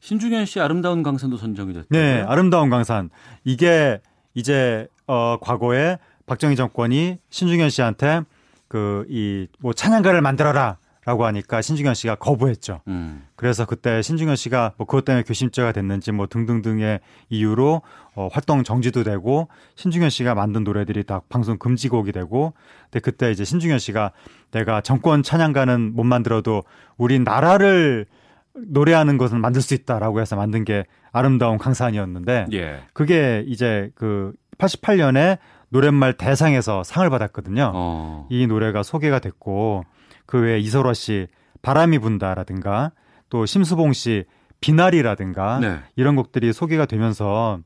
신중현 0.00 0.46
씨 0.46 0.60
아름다운 0.60 1.02
강산도 1.02 1.36
선정이 1.36 1.72
됐죠. 1.74 1.86
네, 1.90 2.22
아름다운 2.26 2.68
강산. 2.70 3.10
이게 3.44 4.00
이제 4.34 4.88
어 5.06 5.36
과거에 5.40 5.98
박정희 6.26 6.56
정권이 6.56 7.18
신중현 7.30 7.70
씨한테 7.70 8.22
그 8.68 9.04
이 9.08 9.46
뭐 9.60 9.72
찬양가를 9.72 10.20
만들어라. 10.22 10.78
라고 11.10 11.26
하니까 11.26 11.60
신중현 11.60 11.94
씨가 11.94 12.14
거부했죠. 12.14 12.82
음. 12.86 13.24
그래서 13.34 13.64
그때 13.64 14.00
신중현 14.00 14.36
씨가 14.36 14.74
뭐 14.76 14.86
그것 14.86 15.04
때문에 15.04 15.24
교심죄가 15.24 15.72
됐는지 15.72 16.12
뭐 16.12 16.28
등등등의 16.28 17.00
이유로 17.30 17.82
어, 18.14 18.28
활동 18.30 18.62
정지도 18.62 19.02
되고 19.02 19.48
신중현 19.74 20.08
씨가 20.08 20.36
만든 20.36 20.62
노래들이 20.62 21.02
다 21.02 21.20
방송 21.28 21.58
금지곡이 21.58 22.12
되고 22.12 22.54
근데 22.84 23.00
그때 23.00 23.32
이제 23.32 23.44
신중현 23.44 23.80
씨가 23.80 24.12
내가 24.52 24.82
정권 24.82 25.24
찬양가는 25.24 25.96
못 25.96 26.04
만들어도 26.04 26.62
우리 26.96 27.18
나라를 27.18 28.06
노래하는 28.54 29.18
것은 29.18 29.40
만들 29.40 29.62
수 29.62 29.74
있다라고 29.74 30.20
해서 30.20 30.36
만든 30.36 30.64
게 30.64 30.84
아름다운 31.10 31.58
강산이었는데 31.58 32.46
예. 32.52 32.82
그게 32.92 33.42
이제 33.48 33.90
그 33.96 34.32
88년에 34.58 35.38
노랫말 35.70 36.12
대상에서 36.12 36.84
상을 36.84 37.08
받았거든요. 37.10 37.72
어. 37.74 38.28
이 38.30 38.46
노래가 38.46 38.84
소개가 38.84 39.18
됐고 39.18 39.84
그 40.30 40.38
외에 40.40 40.58
이소라 40.60 40.94
씨 40.94 41.26
바람이 41.60 41.98
분다라든가 41.98 42.92
또 43.28 43.44
심수봉 43.46 43.92
씨 43.92 44.24
비나리라든가 44.60 45.58
네. 45.58 45.78
이런 45.96 46.14
곡들이 46.16 46.52
소개가 46.52 46.86
되면서 46.86 47.58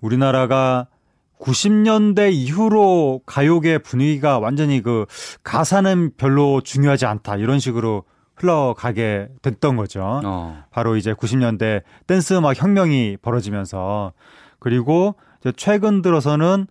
우리나라가 0.00 0.88
90년대 1.38 2.32
이후로 2.32 3.22
가요계 3.24 3.78
분위기가 3.78 4.38
완전히 4.38 4.82
그 4.82 5.06
가사는 5.42 6.12
별로 6.16 6.60
중요하지 6.60 7.06
않다 7.06 7.36
이런 7.36 7.58
식으로 7.60 8.04
흘러가게 8.36 9.28
됐던 9.42 9.76
거죠. 9.76 10.20
어. 10.24 10.64
바로 10.70 10.96
이제 10.96 11.12
90년대 11.12 11.82
댄스 12.06 12.34
음악 12.34 12.60
혁명이 12.60 13.18
벌어지면서 13.22 14.12
그리고 14.58 15.14
최근 15.56 16.02
들어서는 16.02 16.66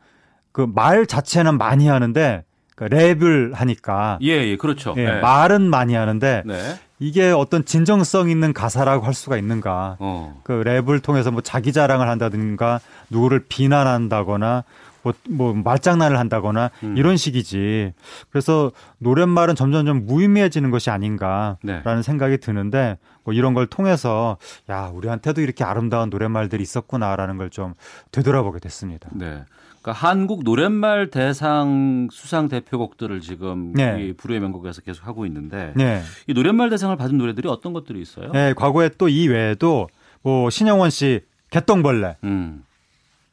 그 0.52 0.68
말 0.68 1.06
자체는 1.06 1.58
많이 1.58 1.88
하는데 1.88 2.44
그 2.80 2.86
랩을 2.86 3.54
하니까 3.56 4.20
예, 4.22 4.30
예 4.30 4.56
그렇죠. 4.56 4.94
예, 4.96 5.04
네. 5.04 5.20
말은 5.20 5.70
많이 5.70 5.96
하는데 5.96 6.44
네. 6.46 6.80
이게 6.98 7.30
어떤 7.30 7.66
진정성 7.66 8.30
있는 8.30 8.54
가사라고 8.54 9.06
할 9.06 9.14
수가 9.14 9.36
있는가? 9.36 9.98
어. 10.00 10.40
그 10.46 10.64
랩을 10.66 11.04
통해서 11.04 11.30
뭐 11.30 11.42
자기 11.42 11.74
자랑을 11.74 12.08
한다든가 12.08 12.80
누구를 13.10 13.44
비난한다거나 13.50 14.64
뭐, 15.02 15.14
뭐 15.30 15.54
말장난을 15.54 16.18
한다거나 16.18 16.72
음. 16.84 16.96
이런 16.98 17.18
식이지. 17.18 17.92
그래서 18.30 18.72
노랫말은 19.00 19.56
점점점 19.56 20.06
무의미해지는 20.06 20.72
것이 20.72 20.90
아닌가라는 20.90 21.58
네. 21.64 22.02
생각이 22.02 22.38
드는데 22.38 22.98
뭐 23.26 23.34
이런 23.34 23.54
걸 23.54 23.68
통해서 23.68 24.38
야 24.70 24.90
우리한테도 24.94 25.42
이렇게 25.42 25.66
아름다운 25.66 26.10
노랫말들이 26.10 26.64
있었구나라는 26.64 27.38
걸 27.38 27.50
좀 27.50 27.74
되돌아보게 28.12 28.60
됐습니다. 28.60 29.10
네. 29.14 29.44
그러니까 29.82 29.92
한국 30.08 30.44
노랫말 30.44 31.10
대상 31.10 32.08
수상 32.12 32.48
대표곡들을 32.50 33.22
지금 33.22 33.74
네. 33.74 34.04
이 34.08 34.14
불후의 34.14 34.40
명곡에서 34.42 34.82
계속 34.82 35.08
하고 35.08 35.26
있는데 35.26 35.74
네. 35.76 36.02
이 36.28 36.34
노랫말 36.34 36.70
대상을 36.70 36.96
받은 36.98 37.18
노래들이 37.18 37.48
어떤 37.48 37.74
것들이 37.74 38.02
있어요? 38.02 38.32
네, 38.32 38.54
과거에 38.54 38.90
또 38.90 39.08
이 39.10 39.28
외에도 39.28 39.88
뭐 40.22 40.50
신형원 40.50 40.90
씨 40.90 41.22
개똥벌레, 41.52 42.18
음. 42.26 42.64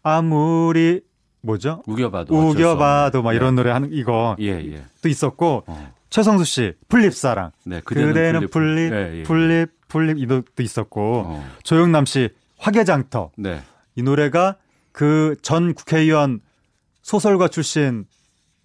아무리 0.02 1.01
뭐죠? 1.43 1.82
우겨봐도 1.86 2.35
우겨봐도 2.35 3.23
막 3.23 3.35
이런 3.35 3.55
네. 3.55 3.62
노래 3.62 3.73
하는 3.73 3.89
이거 3.93 4.36
예, 4.40 4.47
예. 4.73 4.85
또 5.02 5.09
있었고 5.09 5.64
어. 5.66 5.93
최성수 6.10 6.44
씨 6.44 6.73
풀잎사랑 6.89 7.51
네, 7.64 7.81
그대는, 7.85 8.09
그대는 8.12 8.40
풀잎 8.49 8.51
풀잎, 8.51 8.93
예, 8.93 9.18
예. 9.18 9.23
풀잎 9.24 9.69
풀잎 9.89 10.19
이것도 10.18 10.62
있었고 10.62 11.23
어. 11.27 11.47
조영남 11.62 12.06
씨 12.06 12.31
화개장터 12.59 13.31
네. 13.36 13.60
이 13.97 14.02
노래가 14.02 14.56
그 14.97 15.36
전 15.43 15.74
국회의원 15.74 16.40
소설가 17.02 17.48
출신 17.48 18.06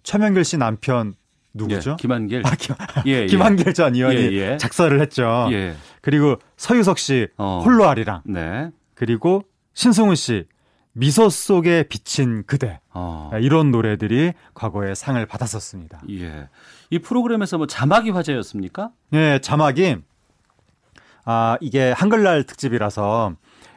최명길 0.02 0.44
씨 0.44 0.56
남편 0.56 1.14
누구죠? 1.52 1.90
예, 1.92 1.96
김한길. 2.00 2.42
아, 2.46 2.54
김, 2.56 2.74
예, 3.04 3.26
김한길 3.26 3.74
전 3.74 3.94
의원이 3.94 4.16
예, 4.16 4.32
예. 4.52 4.56
작사를 4.56 4.98
했죠. 4.98 5.48
예. 5.52 5.76
그리고 6.00 6.36
서유석 6.56 6.98
씨 6.98 7.28
어. 7.36 7.60
홀로 7.62 7.86
아리랑. 7.86 8.22
네. 8.24 8.70
그리고 8.94 9.44
신승훈 9.74 10.14
씨 10.16 10.46
미소 10.94 11.28
속에 11.28 11.82
비친 11.84 12.44
그대 12.46 12.80
어. 12.94 13.30
이런 13.38 13.70
노래들이 13.70 14.32
과거에 14.54 14.94
상을 14.94 15.24
받았었습니다. 15.26 16.00
예. 16.12 16.48
이 16.88 16.98
프로그램에서 16.98 17.58
뭐 17.58 17.66
자막이 17.66 18.08
화제였습니까? 18.08 18.90
네, 19.10 19.38
자막이 19.38 19.96
아 21.26 21.58
이게 21.60 21.92
한글날 21.92 22.44
특집이라서 22.44 23.34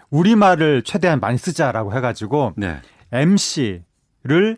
우리말을 0.09 0.83
최대한 0.83 1.19
많이 1.19 1.37
쓰자라고 1.37 1.93
해가지고 1.93 2.53
네. 2.57 2.79
MC를 3.11 4.57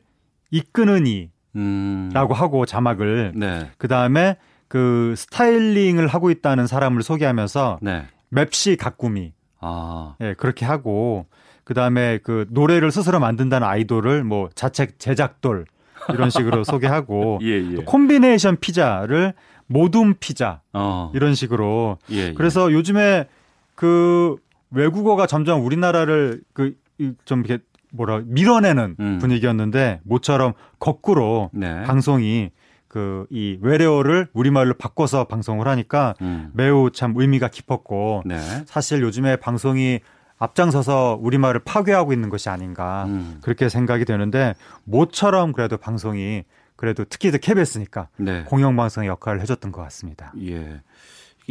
이끄는 0.51 1.05
이라고 1.07 1.29
음. 1.55 2.11
하고 2.13 2.65
자막을 2.65 3.33
네. 3.35 3.71
그 3.77 3.87
다음에 3.87 4.37
그 4.67 5.13
스타일링을 5.17 6.07
하고 6.07 6.29
있다는 6.29 6.67
사람을 6.67 7.01
소개하면서 7.03 7.79
네. 7.81 8.05
맵시 8.29 8.75
가꾸미 8.75 9.33
아. 9.59 10.15
예, 10.21 10.33
그렇게 10.35 10.65
하고 10.65 11.25
그 11.63 11.73
다음에 11.73 12.19
그 12.23 12.45
노래를 12.49 12.91
스스로 12.91 13.19
만든다는 13.19 13.67
아이돌을 13.67 14.23
뭐 14.23 14.49
자책 14.55 14.99
제작돌 14.99 15.65
이런 16.13 16.29
식으로 16.29 16.63
소개하고 16.65 17.39
예, 17.41 17.47
예. 17.47 17.75
콤비네이션 17.83 18.57
피자를 18.57 19.33
모둠 19.67 20.15
피자 20.19 20.61
어. 20.73 21.11
이런 21.13 21.33
식으로 21.35 21.97
예, 22.11 22.29
예, 22.29 22.33
그래서 22.33 22.71
요즘에 22.71 23.27
그 23.75 24.37
외국어가 24.71 25.27
점점 25.27 25.65
우리나라를 25.65 26.41
그좀 26.53 27.45
이렇게 27.45 27.59
뭐라 27.91 28.21
밀어내는 28.25 28.95
음. 28.99 29.17
분위기였는데 29.19 30.01
모처럼 30.03 30.53
거꾸로 30.79 31.49
네. 31.53 31.83
방송이 31.83 32.51
그 32.87 33.27
이 33.29 33.57
외래어를 33.61 34.27
우리말로 34.33 34.73
바꿔서 34.73 35.25
방송을 35.25 35.67
하니까 35.67 36.15
음. 36.21 36.51
매우 36.53 36.89
참 36.91 37.13
의미가 37.15 37.49
깊었고 37.49 38.23
네. 38.25 38.39
사실 38.65 39.01
요즘에 39.01 39.35
방송이 39.35 39.99
앞장서서 40.39 41.17
우리말을 41.21 41.61
파괴하고 41.65 42.13
있는 42.13 42.29
것이 42.29 42.49
아닌가 42.49 43.05
음. 43.07 43.39
그렇게 43.41 43.69
생각이 43.69 44.05
되는데 44.05 44.53
모처럼 44.83 45.51
그래도 45.51 45.77
방송이 45.77 46.43
그래도 46.75 47.05
특히 47.05 47.31
KBS니까 47.31 48.07
네. 48.17 48.43
공영방송의 48.43 49.09
역할을 49.09 49.41
해줬던 49.41 49.71
것 49.71 49.81
같습니다. 49.83 50.31
예. 50.41 50.81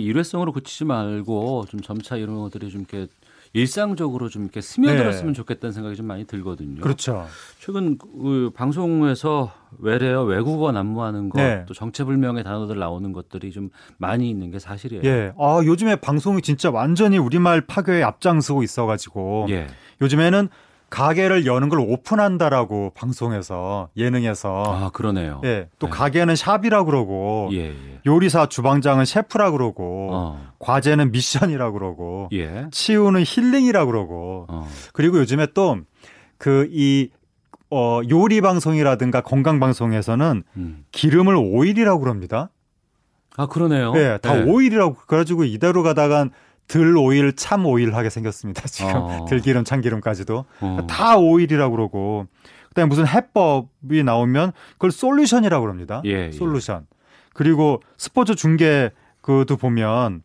일회성으로 0.03 0.53
그치지 0.53 0.85
말고 0.85 1.67
좀 1.69 1.81
점차 1.81 2.17
이런 2.17 2.37
것들이 2.37 2.71
좀 2.71 2.83
이렇게 2.83 3.09
일상적으로 3.53 4.29
좀 4.29 4.43
이렇게 4.43 4.61
스며들었으면 4.61 5.33
네. 5.33 5.37
좋겠다는 5.37 5.73
생각이 5.73 5.97
좀 5.97 6.07
많이 6.07 6.27
들거든요. 6.27 6.81
그렇죠. 6.81 7.27
최근 7.59 7.97
그 7.97 8.51
방송에서 8.55 9.53
외래어 9.79 10.25
외국어 10.25 10.73
난무하는 10.73 11.31
것, 11.31 11.41
네. 11.41 11.65
또 11.67 11.73
정체불명의 11.73 12.45
단어들 12.45 12.79
나오는 12.79 13.13
것들이 13.13 13.53
좀 13.53 13.71
많이 13.97 14.29
있는 14.29 14.51
게 14.51 14.59
사실이에요. 14.59 15.03
예. 15.05 15.33
아 15.39 15.61
요즘에 15.65 15.97
방송이 15.97 16.43
진짜 16.43 16.71
완전히 16.71 17.17
우리말 17.19 17.63
파괴에 17.63 18.03
앞장서고 18.03 18.63
있어가지고 18.63 19.47
예. 19.51 19.69
요즘에는 20.03 20.49
가게를 20.91 21.47
여는 21.47 21.69
걸 21.69 21.81
오픈한다라고 21.81 22.93
방송에서 22.95 23.89
예능에서 23.97 24.63
아 24.67 24.91
그러네요. 24.91 25.41
예, 25.45 25.69
또 25.79 25.89
네. 25.89 25.93
가게는 25.93 26.37
샵이라 26.37 26.85
그러고 26.85 27.49
예, 27.53 27.71
예. 27.71 28.01
요리사 28.07 28.47
주방장은 28.47 29.05
셰프라 29.05 29.51
그러고 29.51 30.11
어. 30.13 30.47
과제는 30.59 31.11
미션이라 31.11 31.73
그러고 31.73 32.29
예. 32.33 32.69
치우는 32.71 33.25
힐링이라 33.27 33.85
그러고 33.87 34.47
어. 34.49 34.69
그리고 34.93 35.19
요즘에 35.19 35.49
또그이 36.39 37.11
어, 37.71 38.01
요리 38.09 38.41
방송이라든가 38.41 39.23
건강 39.23 39.59
방송에서는 39.59 40.45
음. 40.57 40.85
기름을 40.93 41.35
오일이라고 41.35 41.99
그럽니다. 42.01 42.51
아 43.37 43.47
그러네요. 43.47 43.93
네, 43.93 44.19
다 44.19 44.35
네. 44.35 44.51
오일이라고 44.51 44.95
그래가지고 45.07 45.45
이대로 45.45 45.83
가다간 45.83 46.31
들 46.67 46.97
오일, 46.97 47.35
참 47.35 47.65
오일 47.67 47.95
하게 47.95 48.11
생겼습니다. 48.11 48.63
지금 48.69 48.93
어. 48.95 49.25
들기름, 49.29 49.65
참기름까지도 49.65 50.45
어. 50.61 50.87
다 50.89 51.17
오일이라고 51.17 51.75
그러고 51.75 52.27
그다음에 52.69 52.89
무슨 52.89 53.07
해법이 53.07 54.03
나오면 54.05 54.53
그걸 54.73 54.91
solution이라고 54.91 55.63
그럽니다. 55.63 56.03
예, 56.05 56.27
예. 56.27 56.33
솔루션. 56.33 56.83
예. 56.83 56.97
그리고 57.33 57.83
스포츠 57.97 58.35
중계 58.35 58.91
그도 59.21 59.57
보면 59.57 60.23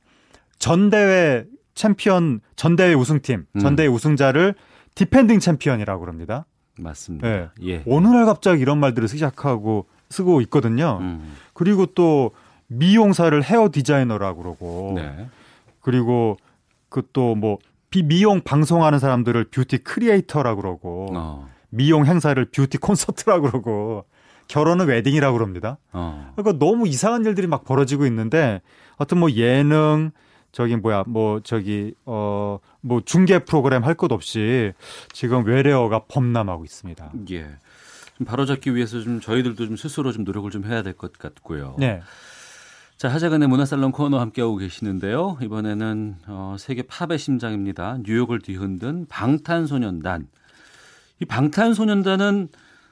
전 0.59 0.89
대회 0.89 1.45
챔피언, 1.75 2.41
전 2.55 2.75
대회 2.75 2.93
우승팀, 2.93 3.45
전 3.59 3.73
음. 3.73 3.75
대회 3.75 3.87
우승자를 3.87 4.55
defending 4.95 5.39
champion이라고 5.39 6.01
그럽니다. 6.01 6.45
맞습니다. 6.77 7.27
네. 7.27 7.47
예. 7.63 7.83
어느 7.87 8.07
날 8.07 8.25
갑자기 8.25 8.61
이런 8.61 8.79
말들을 8.79 9.07
시작하고 9.07 9.87
쓰고 10.09 10.41
있거든요. 10.41 10.99
음. 11.01 11.35
그리고 11.53 11.85
또 11.87 12.31
미용사를 12.67 13.43
헤어 13.43 13.69
디자이너라고 13.71 14.41
그러고 14.41 14.93
네. 14.95 15.27
그리고 15.81 16.37
그 16.89 17.01
또 17.13 17.35
뭐 17.35 17.57
미용 18.05 18.41
방송하는 18.41 18.99
사람들을 18.99 19.45
beauty 19.45 19.79
creator라고 19.79 20.61
그러고 20.61 21.07
어. 21.13 21.49
미용 21.69 22.05
행사를 22.05 22.43
뷰티 22.45 22.77
콘서트라고 22.77 23.49
그러고 23.49 24.05
결혼은 24.47 24.87
wedding이라고 24.87 25.37
그럽니다. 25.37 25.77
어. 25.91 26.31
그러니까 26.35 26.63
너무 26.63 26.87
이상한 26.87 27.25
일들이 27.25 27.47
막 27.47 27.63
벌어지고 27.65 28.05
있는데 28.05 28.61
하여튼 28.97 29.17
뭐 29.19 29.29
예능 29.31 30.11
저기 30.53 30.75
뭐야 30.75 31.03
뭐 31.07 31.39
저기 31.41 31.93
어 32.05 32.59
뭐 32.83 32.99
중계 33.05 33.39
프로그램 33.39 33.83
할 33.83 33.93
것 33.95 34.11
없이 34.11 34.73
지금 35.13 35.45
외래어가 35.45 36.05
범람하고 36.07 36.63
있습니다. 36.65 37.11
예. 37.31 37.47
좀 38.17 38.25
바로잡기 38.25 38.73
위해서 38.75 38.99
좀 39.01 39.19
저희들도 39.21 39.65
좀 39.67 39.75
스스로 39.77 40.11
좀 40.11 40.23
노력을 40.23 40.49
좀 40.49 40.65
해야 40.65 40.81
될 40.81 40.93
것 40.93 41.13
같고요. 41.13 41.75
네. 41.77 42.01
자, 43.01 43.09
하재근의 43.09 43.47
문화살롱 43.47 43.93
코너 43.93 44.19
함께하고 44.19 44.57
계시는데요. 44.57 45.39
이번에는 45.41 46.17
어, 46.27 46.55
세계 46.59 46.83
팝의 46.83 47.17
심장입니다. 47.17 47.97
뉴욕을 48.03 48.41
뒤흔든 48.41 49.07
방탄소년단. 49.09 50.27
이 51.19 51.25
방탄소년단은 51.25 52.49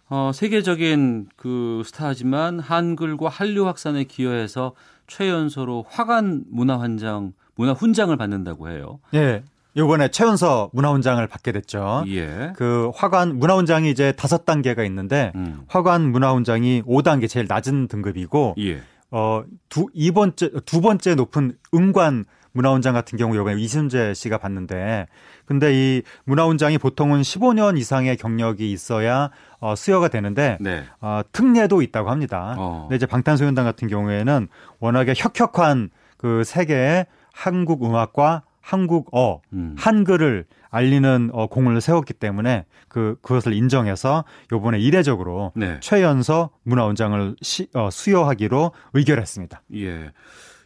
어, 0.09 0.31
세계적인 0.33 1.27
그 1.35 1.83
스타지만 1.85 2.59
한글과 2.59 3.29
한류 3.29 3.67
확산에 3.67 4.03
기여해서 4.05 4.73
최연소로 5.05 5.85
화관 5.87 6.43
문화환장 6.49 7.33
문화 7.53 7.73
훈장을 7.73 8.17
받는다고 8.17 8.69
해요. 8.69 8.99
예. 9.13 9.43
이번에 9.75 10.07
최연서 10.09 10.71
문화훈장을 10.73 11.27
받게 11.27 11.51
됐죠. 11.51 12.03
예. 12.07 12.53
그 12.55 12.89
화관 12.95 13.37
문화훈장이 13.37 13.91
이제 13.91 14.11
다섯 14.13 14.43
단계가 14.43 14.83
있는데 14.85 15.31
음. 15.35 15.61
화관 15.67 16.11
문화훈장이 16.11 16.81
5단계 16.87 17.29
제일 17.29 17.45
낮은 17.47 17.87
등급이고 17.87 18.55
예. 18.57 18.81
어 19.11 19.43
두 19.69 19.87
이번째 19.93 20.51
두 20.65 20.81
번째 20.81 21.15
높은 21.15 21.53
응관 21.73 22.25
문화훈장 22.51 22.93
같은 22.93 23.17
경우 23.17 23.35
이번에 23.35 23.61
이순재 23.61 24.13
씨가 24.15 24.39
받는데 24.39 25.07
근데 25.45 25.71
이 25.73 26.01
문화훈장이 26.25 26.77
보통은 26.79 27.21
15년 27.21 27.77
이상의 27.77 28.17
경력이 28.17 28.71
있어야 28.71 29.29
어, 29.59 29.75
수여가 29.75 30.07
되는데 30.07 30.57
네. 30.59 30.83
어, 30.99 31.21
특례도 31.31 31.81
있다고 31.81 32.09
합니다. 32.09 32.55
어. 32.57 32.81
근데 32.83 32.95
이제 32.95 33.05
방탄소년단 33.05 33.65
같은 33.65 33.87
경우에는 33.87 34.47
워낙에 34.79 35.13
혁혁한 35.15 35.91
그 36.17 36.43
세계의 36.43 37.05
한국 37.33 37.85
음악과 37.85 38.43
한국어, 38.61 39.41
음. 39.53 39.75
한글을 39.77 40.45
알리는 40.69 41.29
어, 41.33 41.47
공을 41.47 41.81
세웠기 41.81 42.13
때문에 42.13 42.65
그 42.87 43.17
그것을 43.21 43.53
인정해서 43.53 44.23
요번에 44.51 44.79
이례적으로 44.79 45.51
네. 45.55 45.77
최연서 45.81 46.49
문화원장을 46.63 47.35
시, 47.41 47.67
어, 47.73 47.89
수여하기로 47.91 48.71
의결했습니다. 48.93 49.61
예. 49.75 50.11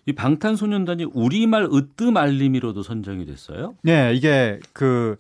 이 0.06 0.14
방탄소년단이 0.14 1.06
우리말 1.14 1.70
으뜸 1.72 2.18
알림이로도 2.18 2.84
선정이 2.84 3.26
됐어요? 3.26 3.76
네, 3.84 4.14
이게 4.14 4.60
그 4.74 5.16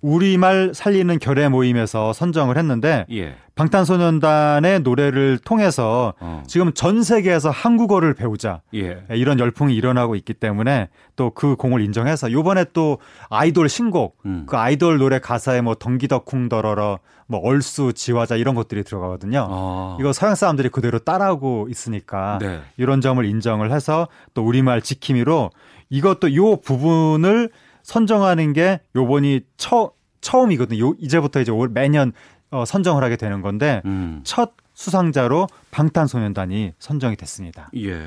우리말 0.00 0.72
살리는 0.74 1.18
결의 1.18 1.48
모임에서 1.48 2.12
선정을 2.12 2.56
했는데 2.56 3.04
예. 3.10 3.34
방탄소년단의 3.56 4.80
노래를 4.80 5.38
통해서 5.38 6.14
어. 6.20 6.44
지금 6.46 6.72
전 6.72 7.02
세계에서 7.02 7.50
한국어를 7.50 8.14
배우자 8.14 8.60
예. 8.74 9.02
이런 9.10 9.40
열풍이 9.40 9.74
일어나고 9.74 10.14
있기 10.14 10.34
때문에 10.34 10.88
또 11.16 11.32
그 11.38 11.56
공을 11.56 11.80
인정해서 11.82 12.32
요번에 12.32 12.64
또 12.72 12.98
아이돌 13.28 13.68
신곡 13.68 14.18
음. 14.26 14.44
그 14.46 14.56
아이돌 14.56 14.98
노래 14.98 15.18
가사에 15.18 15.60
뭐 15.60 15.74
덩기덕쿵 15.74 16.48
더러러 16.48 16.98
뭐 17.26 17.40
얼쑤 17.40 17.92
지화자 17.92 18.36
이런 18.36 18.54
것들이 18.54 18.82
들어가거든요. 18.82 19.46
어. 19.48 19.96
이거 20.00 20.12
서양 20.12 20.34
사람들이 20.34 20.70
그대로 20.70 20.98
따라하고 20.98 21.68
있으니까 21.70 22.38
네. 22.40 22.60
이런 22.76 23.00
점을 23.00 23.24
인정을 23.24 23.70
해서 23.70 24.08
또 24.34 24.44
우리말 24.44 24.82
지킴이로 24.82 25.50
이것도 25.90 26.34
요 26.34 26.56
부분을 26.56 27.50
선정하는 27.88 28.52
게 28.52 28.80
요번이 28.94 29.40
처, 29.56 29.92
처음이거든요. 30.20 30.78
요, 30.90 30.94
이제부터 30.98 31.40
이제 31.40 31.50
올 31.50 31.70
매년 31.70 32.12
어, 32.50 32.66
선정을 32.66 33.02
하게 33.02 33.16
되는 33.16 33.40
건데 33.40 33.80
음. 33.86 34.20
첫 34.24 34.52
수상자로 34.74 35.48
방탄소년단이 35.70 36.72
선정이 36.78 37.16
됐습니다. 37.16 37.70
예. 37.76 37.98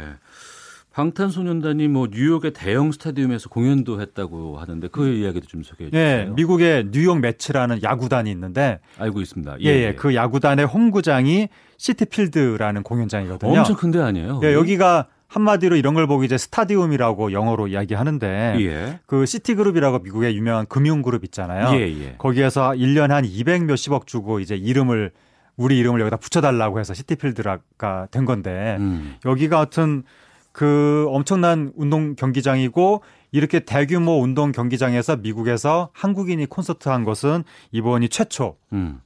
방탄소년단이 0.93 1.87
뭐 1.87 2.09
뉴욕의 2.11 2.51
대형 2.53 2.91
스타디움에서 2.91 3.49
공연도 3.49 4.01
했다고 4.01 4.59
하는데 4.59 4.87
그 4.89 5.07
이야기도 5.07 5.47
좀 5.47 5.63
소개해 5.63 5.89
주세요. 5.89 6.05
예, 6.05 6.29
미국의 6.35 6.89
뉴욕 6.91 7.19
메츠라는 7.19 7.81
야구단이 7.81 8.29
있는데 8.29 8.79
알고 8.99 9.21
있습니다. 9.21 9.61
예, 9.61 9.65
예, 9.65 9.71
예. 9.87 9.95
그 9.95 10.13
야구단의 10.13 10.67
홈구장이 10.67 11.47
시티필드라는 11.77 12.83
공연장이거든요. 12.83 13.57
엄청 13.59 13.75
큰 13.77 13.91
데 13.91 13.99
아니에요? 13.99 14.41
예, 14.43 14.53
여기가 14.53 15.07
한마디로 15.31 15.77
이런 15.77 15.93
걸 15.93 16.07
보고 16.07 16.25
이제 16.25 16.37
스타디움이라고 16.37 17.31
영어로 17.31 17.67
이야기하는데 17.67 18.57
예. 18.59 18.99
그 19.05 19.25
시티그룹이라고 19.25 19.99
미국의 19.99 20.35
유명한 20.35 20.65
금융그룹 20.65 21.23
있잖아요. 21.25 21.73
예, 21.79 21.87
예. 21.87 22.15
거기에서 22.17 22.71
1년에 22.71 23.09
한 23.09 23.23
200 23.23 23.63
몇십억 23.63 24.07
주고 24.07 24.41
이제 24.41 24.55
이름을 24.55 25.11
우리 25.55 25.79
이름을 25.79 26.01
여기다 26.01 26.17
붙여달라고 26.17 26.81
해서 26.81 26.93
시티필드가 26.93 28.07
된 28.11 28.25
건데 28.25 28.75
음. 28.79 29.15
여기가 29.23 29.57
하여튼 29.57 30.03
그 30.51 31.05
엄청난 31.09 31.71
운동 31.77 32.15
경기장이고 32.15 33.01
이렇게 33.31 33.61
대규모 33.61 34.21
운동 34.21 34.51
경기장에서 34.51 35.15
미국에서 35.15 35.91
한국인이 35.93 36.45
콘서트 36.47 36.89
한 36.89 37.05
것은 37.05 37.45
이번이 37.71 38.09
최초고 38.09 38.57
음. 38.73 38.99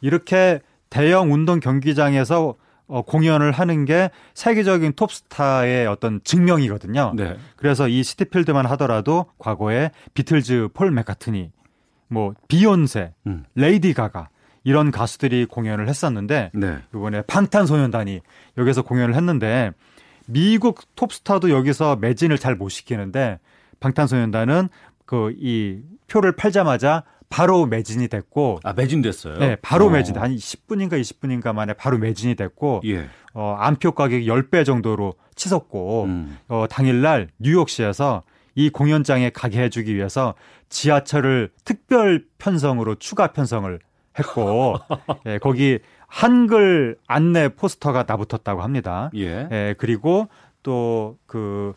이렇게 0.00 0.60
대형 0.88 1.30
운동 1.30 1.60
경기장에서 1.60 2.54
어, 2.90 3.02
공연을 3.02 3.52
하는 3.52 3.84
게 3.84 4.10
세계적인 4.34 4.94
톱스타의 4.94 5.86
어떤 5.86 6.20
증명이거든요. 6.24 7.12
네. 7.16 7.36
그래서 7.56 7.88
이 7.88 8.02
시티필드만 8.02 8.66
하더라도 8.66 9.26
과거에 9.38 9.90
비틀즈 10.14 10.68
폴 10.74 10.90
맥카트니, 10.90 11.50
뭐 12.08 12.34
비욘세, 12.48 13.14
음. 13.26 13.44
레이디 13.54 13.94
가가 13.94 14.28
이런 14.64 14.90
가수들이 14.90 15.46
공연을 15.46 15.88
했었는데 15.88 16.50
네. 16.52 16.78
이번에 16.94 17.22
방탄소년단이 17.22 18.20
여기서 18.58 18.82
공연을 18.82 19.14
했는데 19.14 19.70
미국 20.26 20.94
톱스타도 20.96 21.50
여기서 21.50 21.96
매진을 21.96 22.38
잘 22.38 22.56
못 22.56 22.68
시키는데 22.68 23.38
방탄소년단은 23.80 24.68
그 25.06 25.32
이 25.38 25.80
표를 26.10 26.32
팔자마자 26.32 27.04
바로 27.30 27.64
매진이 27.64 28.08
됐고 28.08 28.58
아 28.64 28.74
매진됐어요? 28.74 29.38
네, 29.38 29.56
바로 29.62 29.86
어. 29.86 29.90
매진 29.90 30.16
한 30.18 30.34
10분인가 30.34 31.00
20분인가 31.00 31.54
만에 31.54 31.72
바로 31.72 31.96
매진이 31.96 32.34
됐고 32.34 32.82
예. 32.84 33.08
어, 33.32 33.56
안표 33.58 33.92
가격이 33.92 34.26
10배 34.26 34.66
정도로 34.66 35.14
치솟고 35.36 36.04
음. 36.04 36.38
어, 36.48 36.66
당일날 36.68 37.28
뉴욕시에서 37.38 38.22
이 38.56 38.68
공연장에 38.68 39.30
가게 39.30 39.62
해주기 39.62 39.94
위해서 39.94 40.34
지하철을 40.68 41.50
특별 41.64 42.24
편성으로 42.38 42.96
추가 42.96 43.28
편성을 43.28 43.78
했고 44.18 44.76
예, 45.26 45.38
거기 45.38 45.78
한글 46.08 46.98
안내 47.06 47.48
포스터가 47.48 48.04
나붙었다고 48.08 48.60
합니다. 48.60 49.10
예. 49.14 49.48
예 49.50 49.74
그리고 49.78 50.28
또그 50.64 51.74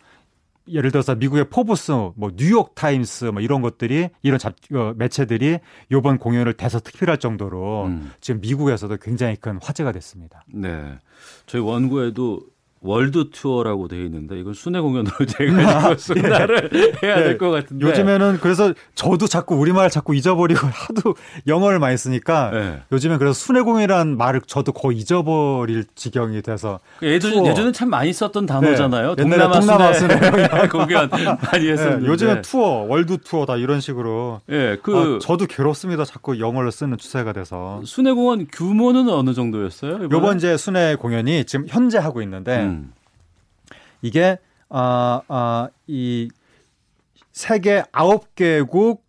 예를 0.67 0.91
들어서 0.91 1.15
미국의 1.15 1.49
포브스, 1.49 1.91
뭐 2.15 2.31
뉴욕 2.35 2.73
타임스 2.75 3.25
뭐 3.25 3.41
이런 3.41 3.61
것들이 3.61 4.09
이런 4.21 4.39
잡 4.39 4.55
어, 4.73 4.93
매체들이 4.95 5.59
이번 5.91 6.17
공연을 6.17 6.53
대서특필할 6.53 7.17
정도로 7.17 7.85
음. 7.85 8.11
지금 8.21 8.41
미국에서도 8.41 8.95
굉장히 8.97 9.35
큰 9.35 9.59
화제가 9.61 9.91
됐습니다. 9.91 10.43
네. 10.47 10.97
저희 11.45 11.61
원고에도 11.61 12.41
world 12.83 13.29
tour라고 13.31 13.87
되어 13.87 14.01
있는데 14.01 14.37
이건 14.39 14.53
순회 14.53 14.79
공연으로 14.81 15.13
제가 15.25 15.95
순화를 15.95 16.69
예. 16.73 17.07
해야 17.07 17.15
될것 17.15 17.51
네. 17.51 17.61
같은데 17.61 17.87
요즘에는 17.87 18.39
그래서 18.41 18.73
저도 18.93 19.27
자꾸 19.27 19.55
우리말 19.55 19.89
자꾸 19.89 20.13
잊어버리고 20.13 20.67
하도 20.67 21.15
영어를 21.47 21.79
많이 21.79 21.97
쓰니까 21.97 22.51
네. 22.51 22.81
요즘엔 22.91 23.19
그래서 23.19 23.33
순회 23.33 23.61
공연이라는 23.61 24.17
말을 24.17 24.41
저도 24.45 24.73
거의 24.73 24.97
잊어버릴 24.97 25.85
지경이 25.95 26.41
돼서 26.41 26.79
그 26.99 27.07
예전 27.07 27.45
예전에 27.45 27.71
참 27.71 27.89
많이 27.89 28.11
썼던 28.11 28.45
단어잖아요. 28.45 29.15
네. 29.15 29.23
동남아, 29.23 29.59
동남아 29.59 29.93
순회, 29.93 30.13
순회 30.13 30.67
공연 30.67 31.09
많이 31.09 31.65
네. 31.65 31.71
했었는데 31.71 32.05
요즘엔 32.07 32.41
투어, 32.41 32.85
월드 32.87 33.17
투어 33.19 33.45
다 33.45 33.55
이런 33.55 33.79
식으로 33.79 34.41
예, 34.49 34.77
그 34.83 35.17
아, 35.17 35.19
저도 35.25 35.45
괴롭습니다. 35.45 36.03
자꾸 36.03 36.39
영어를 36.39 36.71
쓰는 36.71 36.97
추세가 36.97 37.31
돼서 37.31 37.81
순회 37.85 38.11
공연 38.11 38.45
규모는 38.51 39.07
어느 39.07 39.33
정도였어요? 39.33 40.09
요번 40.11 40.35
이제 40.37 40.57
순회 40.57 40.95
공연이 40.95 41.45
지금 41.45 41.65
현재 41.69 41.97
하고 41.97 42.21
있는데 42.21 42.63
음. 42.63 42.72
이게 44.01 44.37
아, 44.69 45.21
아, 45.27 45.69
이 45.87 46.29
세계 47.31 47.83
9개국 47.91 48.99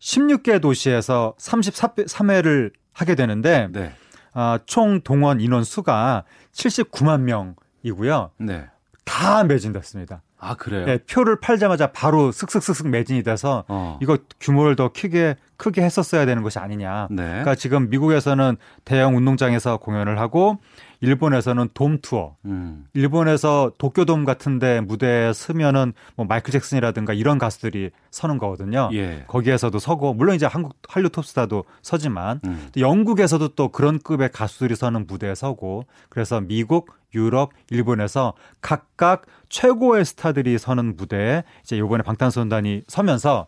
16개 0.00 0.60
도시에서 0.60 1.34
33회를 1.38 2.72
하게 2.92 3.14
되는데 3.14 3.68
네. 3.72 3.92
아, 4.34 4.58
총 4.66 5.00
동원 5.00 5.40
인원 5.40 5.64
수가 5.64 6.24
79만 6.52 7.20
명이고요. 7.20 8.30
네. 8.38 8.66
다 9.04 9.44
매진됐습니다. 9.44 10.22
아 10.44 10.54
그래요? 10.54 10.84
네, 10.86 10.98
표를 10.98 11.38
팔자마자 11.38 11.92
바로 11.92 12.32
슥슥슥슥 12.32 12.88
매진이 12.88 13.22
돼서 13.22 13.64
어. 13.68 13.96
이거 14.02 14.18
규모를 14.40 14.74
더 14.74 14.88
크게 14.88 15.36
크게 15.56 15.82
했었어야 15.82 16.26
되는 16.26 16.42
것이 16.42 16.58
아니냐. 16.58 17.06
네. 17.12 17.22
그러니까 17.22 17.54
지금 17.54 17.88
미국에서는 17.90 18.56
대형 18.84 19.16
운동장에서 19.16 19.76
공연을 19.76 20.18
하고 20.18 20.58
일본에서는 21.02 21.68
돔 21.74 21.98
투어. 22.00 22.36
음. 22.44 22.86
일본에서 22.94 23.72
도쿄돔 23.76 24.24
같은데 24.24 24.80
무대에 24.80 25.32
서면은 25.32 25.92
뭐 26.16 26.24
마이클 26.26 26.52
잭슨이라든가 26.52 27.12
이런 27.12 27.38
가수들이 27.38 27.90
서는 28.12 28.38
거거든요. 28.38 28.88
예. 28.92 29.24
거기에서도 29.26 29.76
서고 29.80 30.14
물론 30.14 30.36
이제 30.36 30.46
한국 30.46 30.76
한류 30.88 31.10
톱스타도 31.10 31.64
서지만 31.82 32.40
음. 32.44 32.70
영국에서도 32.76 33.48
또 33.48 33.68
그런 33.68 33.98
급의 33.98 34.30
가수들이 34.30 34.76
서는 34.76 35.06
무대에 35.08 35.34
서고 35.34 35.86
그래서 36.08 36.40
미국, 36.40 36.92
유럽, 37.14 37.50
일본에서 37.68 38.34
각각 38.60 39.22
최고의 39.48 40.04
스타들이 40.04 40.56
서는 40.56 40.96
무대에 40.96 41.42
이제 41.62 41.78
요번에 41.78 42.04
방탄소년단이 42.04 42.82
서면서 42.86 43.46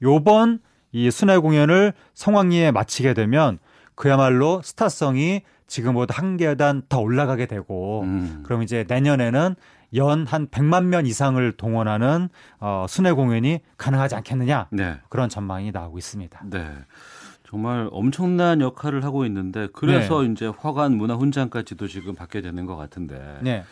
요번 0.00 0.60
이 0.92 1.10
순회 1.10 1.38
공연을 1.38 1.92
성황리에 2.14 2.70
마치게 2.70 3.14
되면 3.14 3.58
그야말로 3.96 4.60
스타성이 4.62 5.42
지금보다 5.66 6.14
한 6.16 6.36
계단 6.36 6.82
더 6.88 7.00
올라가게 7.00 7.46
되고 7.46 8.02
음. 8.02 8.42
그럼 8.44 8.62
이제 8.62 8.84
내년에는 8.88 9.54
연 9.94 10.24
한 10.26 10.48
100만 10.48 10.86
명 10.86 11.06
이상을 11.06 11.52
동원하는 11.52 12.28
어, 12.58 12.86
순회 12.88 13.12
공연이 13.12 13.60
가능하지 13.78 14.16
않겠느냐 14.16 14.68
네. 14.72 14.96
그런 15.08 15.28
전망이 15.28 15.70
나오고 15.70 15.98
있습니다. 15.98 16.42
네. 16.50 16.72
정말 17.48 17.88
엄청난 17.92 18.60
역할을 18.60 19.04
하고 19.04 19.24
있는데 19.26 19.68
그래서 19.72 20.22
네. 20.22 20.32
이제 20.32 20.46
화관 20.58 20.96
문화 20.96 21.14
훈장까지도 21.14 21.86
지금 21.86 22.14
받게 22.14 22.40
되는 22.40 22.66
것 22.66 22.76
같은데 22.76 23.38
네. 23.42 23.62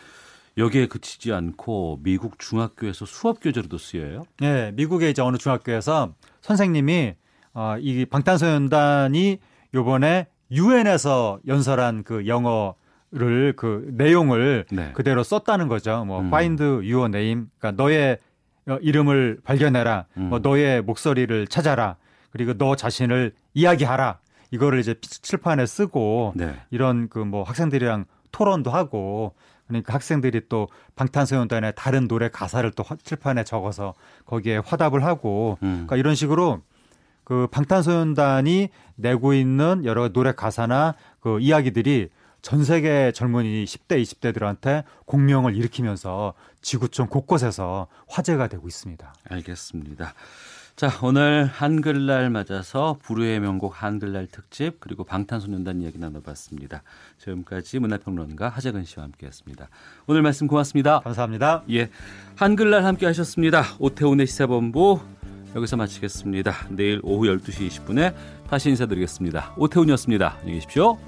여기에 0.58 0.86
그치지 0.86 1.32
않고 1.32 2.00
미국 2.02 2.38
중학교에서 2.38 3.06
수업 3.06 3.40
교재로도 3.40 3.78
쓰여요? 3.78 4.24
네, 4.38 4.70
미국의 4.72 5.10
이제 5.10 5.22
어느 5.22 5.38
중학교에서 5.38 6.14
선생님이 6.42 7.14
어, 7.54 7.76
이 7.80 8.04
방탄소년단이 8.04 9.38
요번에 9.74 10.26
유엔에서 10.52 11.40
연설한 11.46 12.04
그 12.04 12.26
영어를 12.26 13.54
그 13.56 13.88
내용을 13.92 14.66
네. 14.70 14.92
그대로 14.92 15.22
썼다는 15.22 15.66
거죠. 15.68 16.04
뭐 16.04 16.20
음. 16.20 16.26
find 16.26 16.62
your 16.62 17.06
name, 17.06 17.46
그러니까 17.58 17.82
너의 17.82 18.18
어, 18.68 18.76
이름을 18.80 19.40
발견해라, 19.42 20.04
음. 20.18 20.22
뭐 20.28 20.38
너의 20.38 20.82
목소리를 20.82 21.48
찾아라, 21.48 21.96
그리고 22.30 22.54
너 22.54 22.76
자신을 22.76 23.32
이야기하라. 23.54 24.18
이거를 24.52 24.78
이제 24.78 24.94
칠판에 25.00 25.64
쓰고 25.66 26.34
네. 26.36 26.54
이런 26.70 27.08
그 27.08 27.24
뭐 27.24 27.42
학생들이랑 27.42 28.04
토론도 28.32 28.70
하고 28.70 29.34
그러니까 29.66 29.94
학생들이 29.94 30.42
또 30.50 30.68
방탄소년단의 30.96 31.72
다른 31.74 32.06
노래 32.06 32.28
가사를 32.28 32.70
또 32.72 32.84
칠판에 33.02 33.44
적어서 33.44 33.94
거기에 34.26 34.58
화답을 34.58 35.04
하고 35.04 35.58
음. 35.62 35.86
그러니까 35.86 35.96
이런 35.96 36.14
식으로 36.14 36.60
그 37.24 37.46
방탄소년단이 37.50 38.68
내고 38.96 39.34
있는 39.34 39.84
여러 39.84 40.08
노래 40.08 40.32
가사나 40.32 40.94
그 41.20 41.40
이야기들이 41.40 42.08
전 42.42 42.64
세계 42.64 43.12
젊은이 43.12 43.64
10대, 43.64 44.02
20대들한테 44.02 44.82
공명을 45.06 45.56
일으키면서 45.56 46.34
지구촌 46.60 47.06
곳곳에서 47.06 47.86
화제가 48.08 48.48
되고 48.48 48.66
있습니다. 48.66 49.14
알겠습니다. 49.28 50.14
자, 50.74 50.90
오늘 51.02 51.44
한글날 51.44 52.30
맞아서 52.30 52.98
불후의 53.02 53.38
명곡 53.40 53.82
한글날 53.82 54.26
특집 54.26 54.80
그리고 54.80 55.04
방탄소년단 55.04 55.82
이야기 55.82 55.98
나눠봤습니다. 55.98 56.82
지금까지 57.18 57.78
문화평론가 57.78 58.48
하재근 58.48 58.84
씨와 58.84 59.04
함께했습니다. 59.04 59.68
오늘 60.06 60.22
말씀 60.22 60.46
고맙습니다. 60.48 61.00
감사합니다. 61.00 61.62
예, 61.70 61.90
한글날 62.36 62.84
함께하셨습니다. 62.84 63.62
오태훈의 63.78 64.26
시사본부 64.26 65.00
여기서 65.54 65.76
마치겠습니다. 65.76 66.68
내일 66.70 67.00
오후 67.02 67.26
12시 67.26 67.68
20분에 67.68 68.14
다시 68.48 68.70
인사드리겠습니다. 68.70 69.54
오태훈이었습니다. 69.56 70.36
안녕히 70.40 70.54
계십시오. 70.54 70.98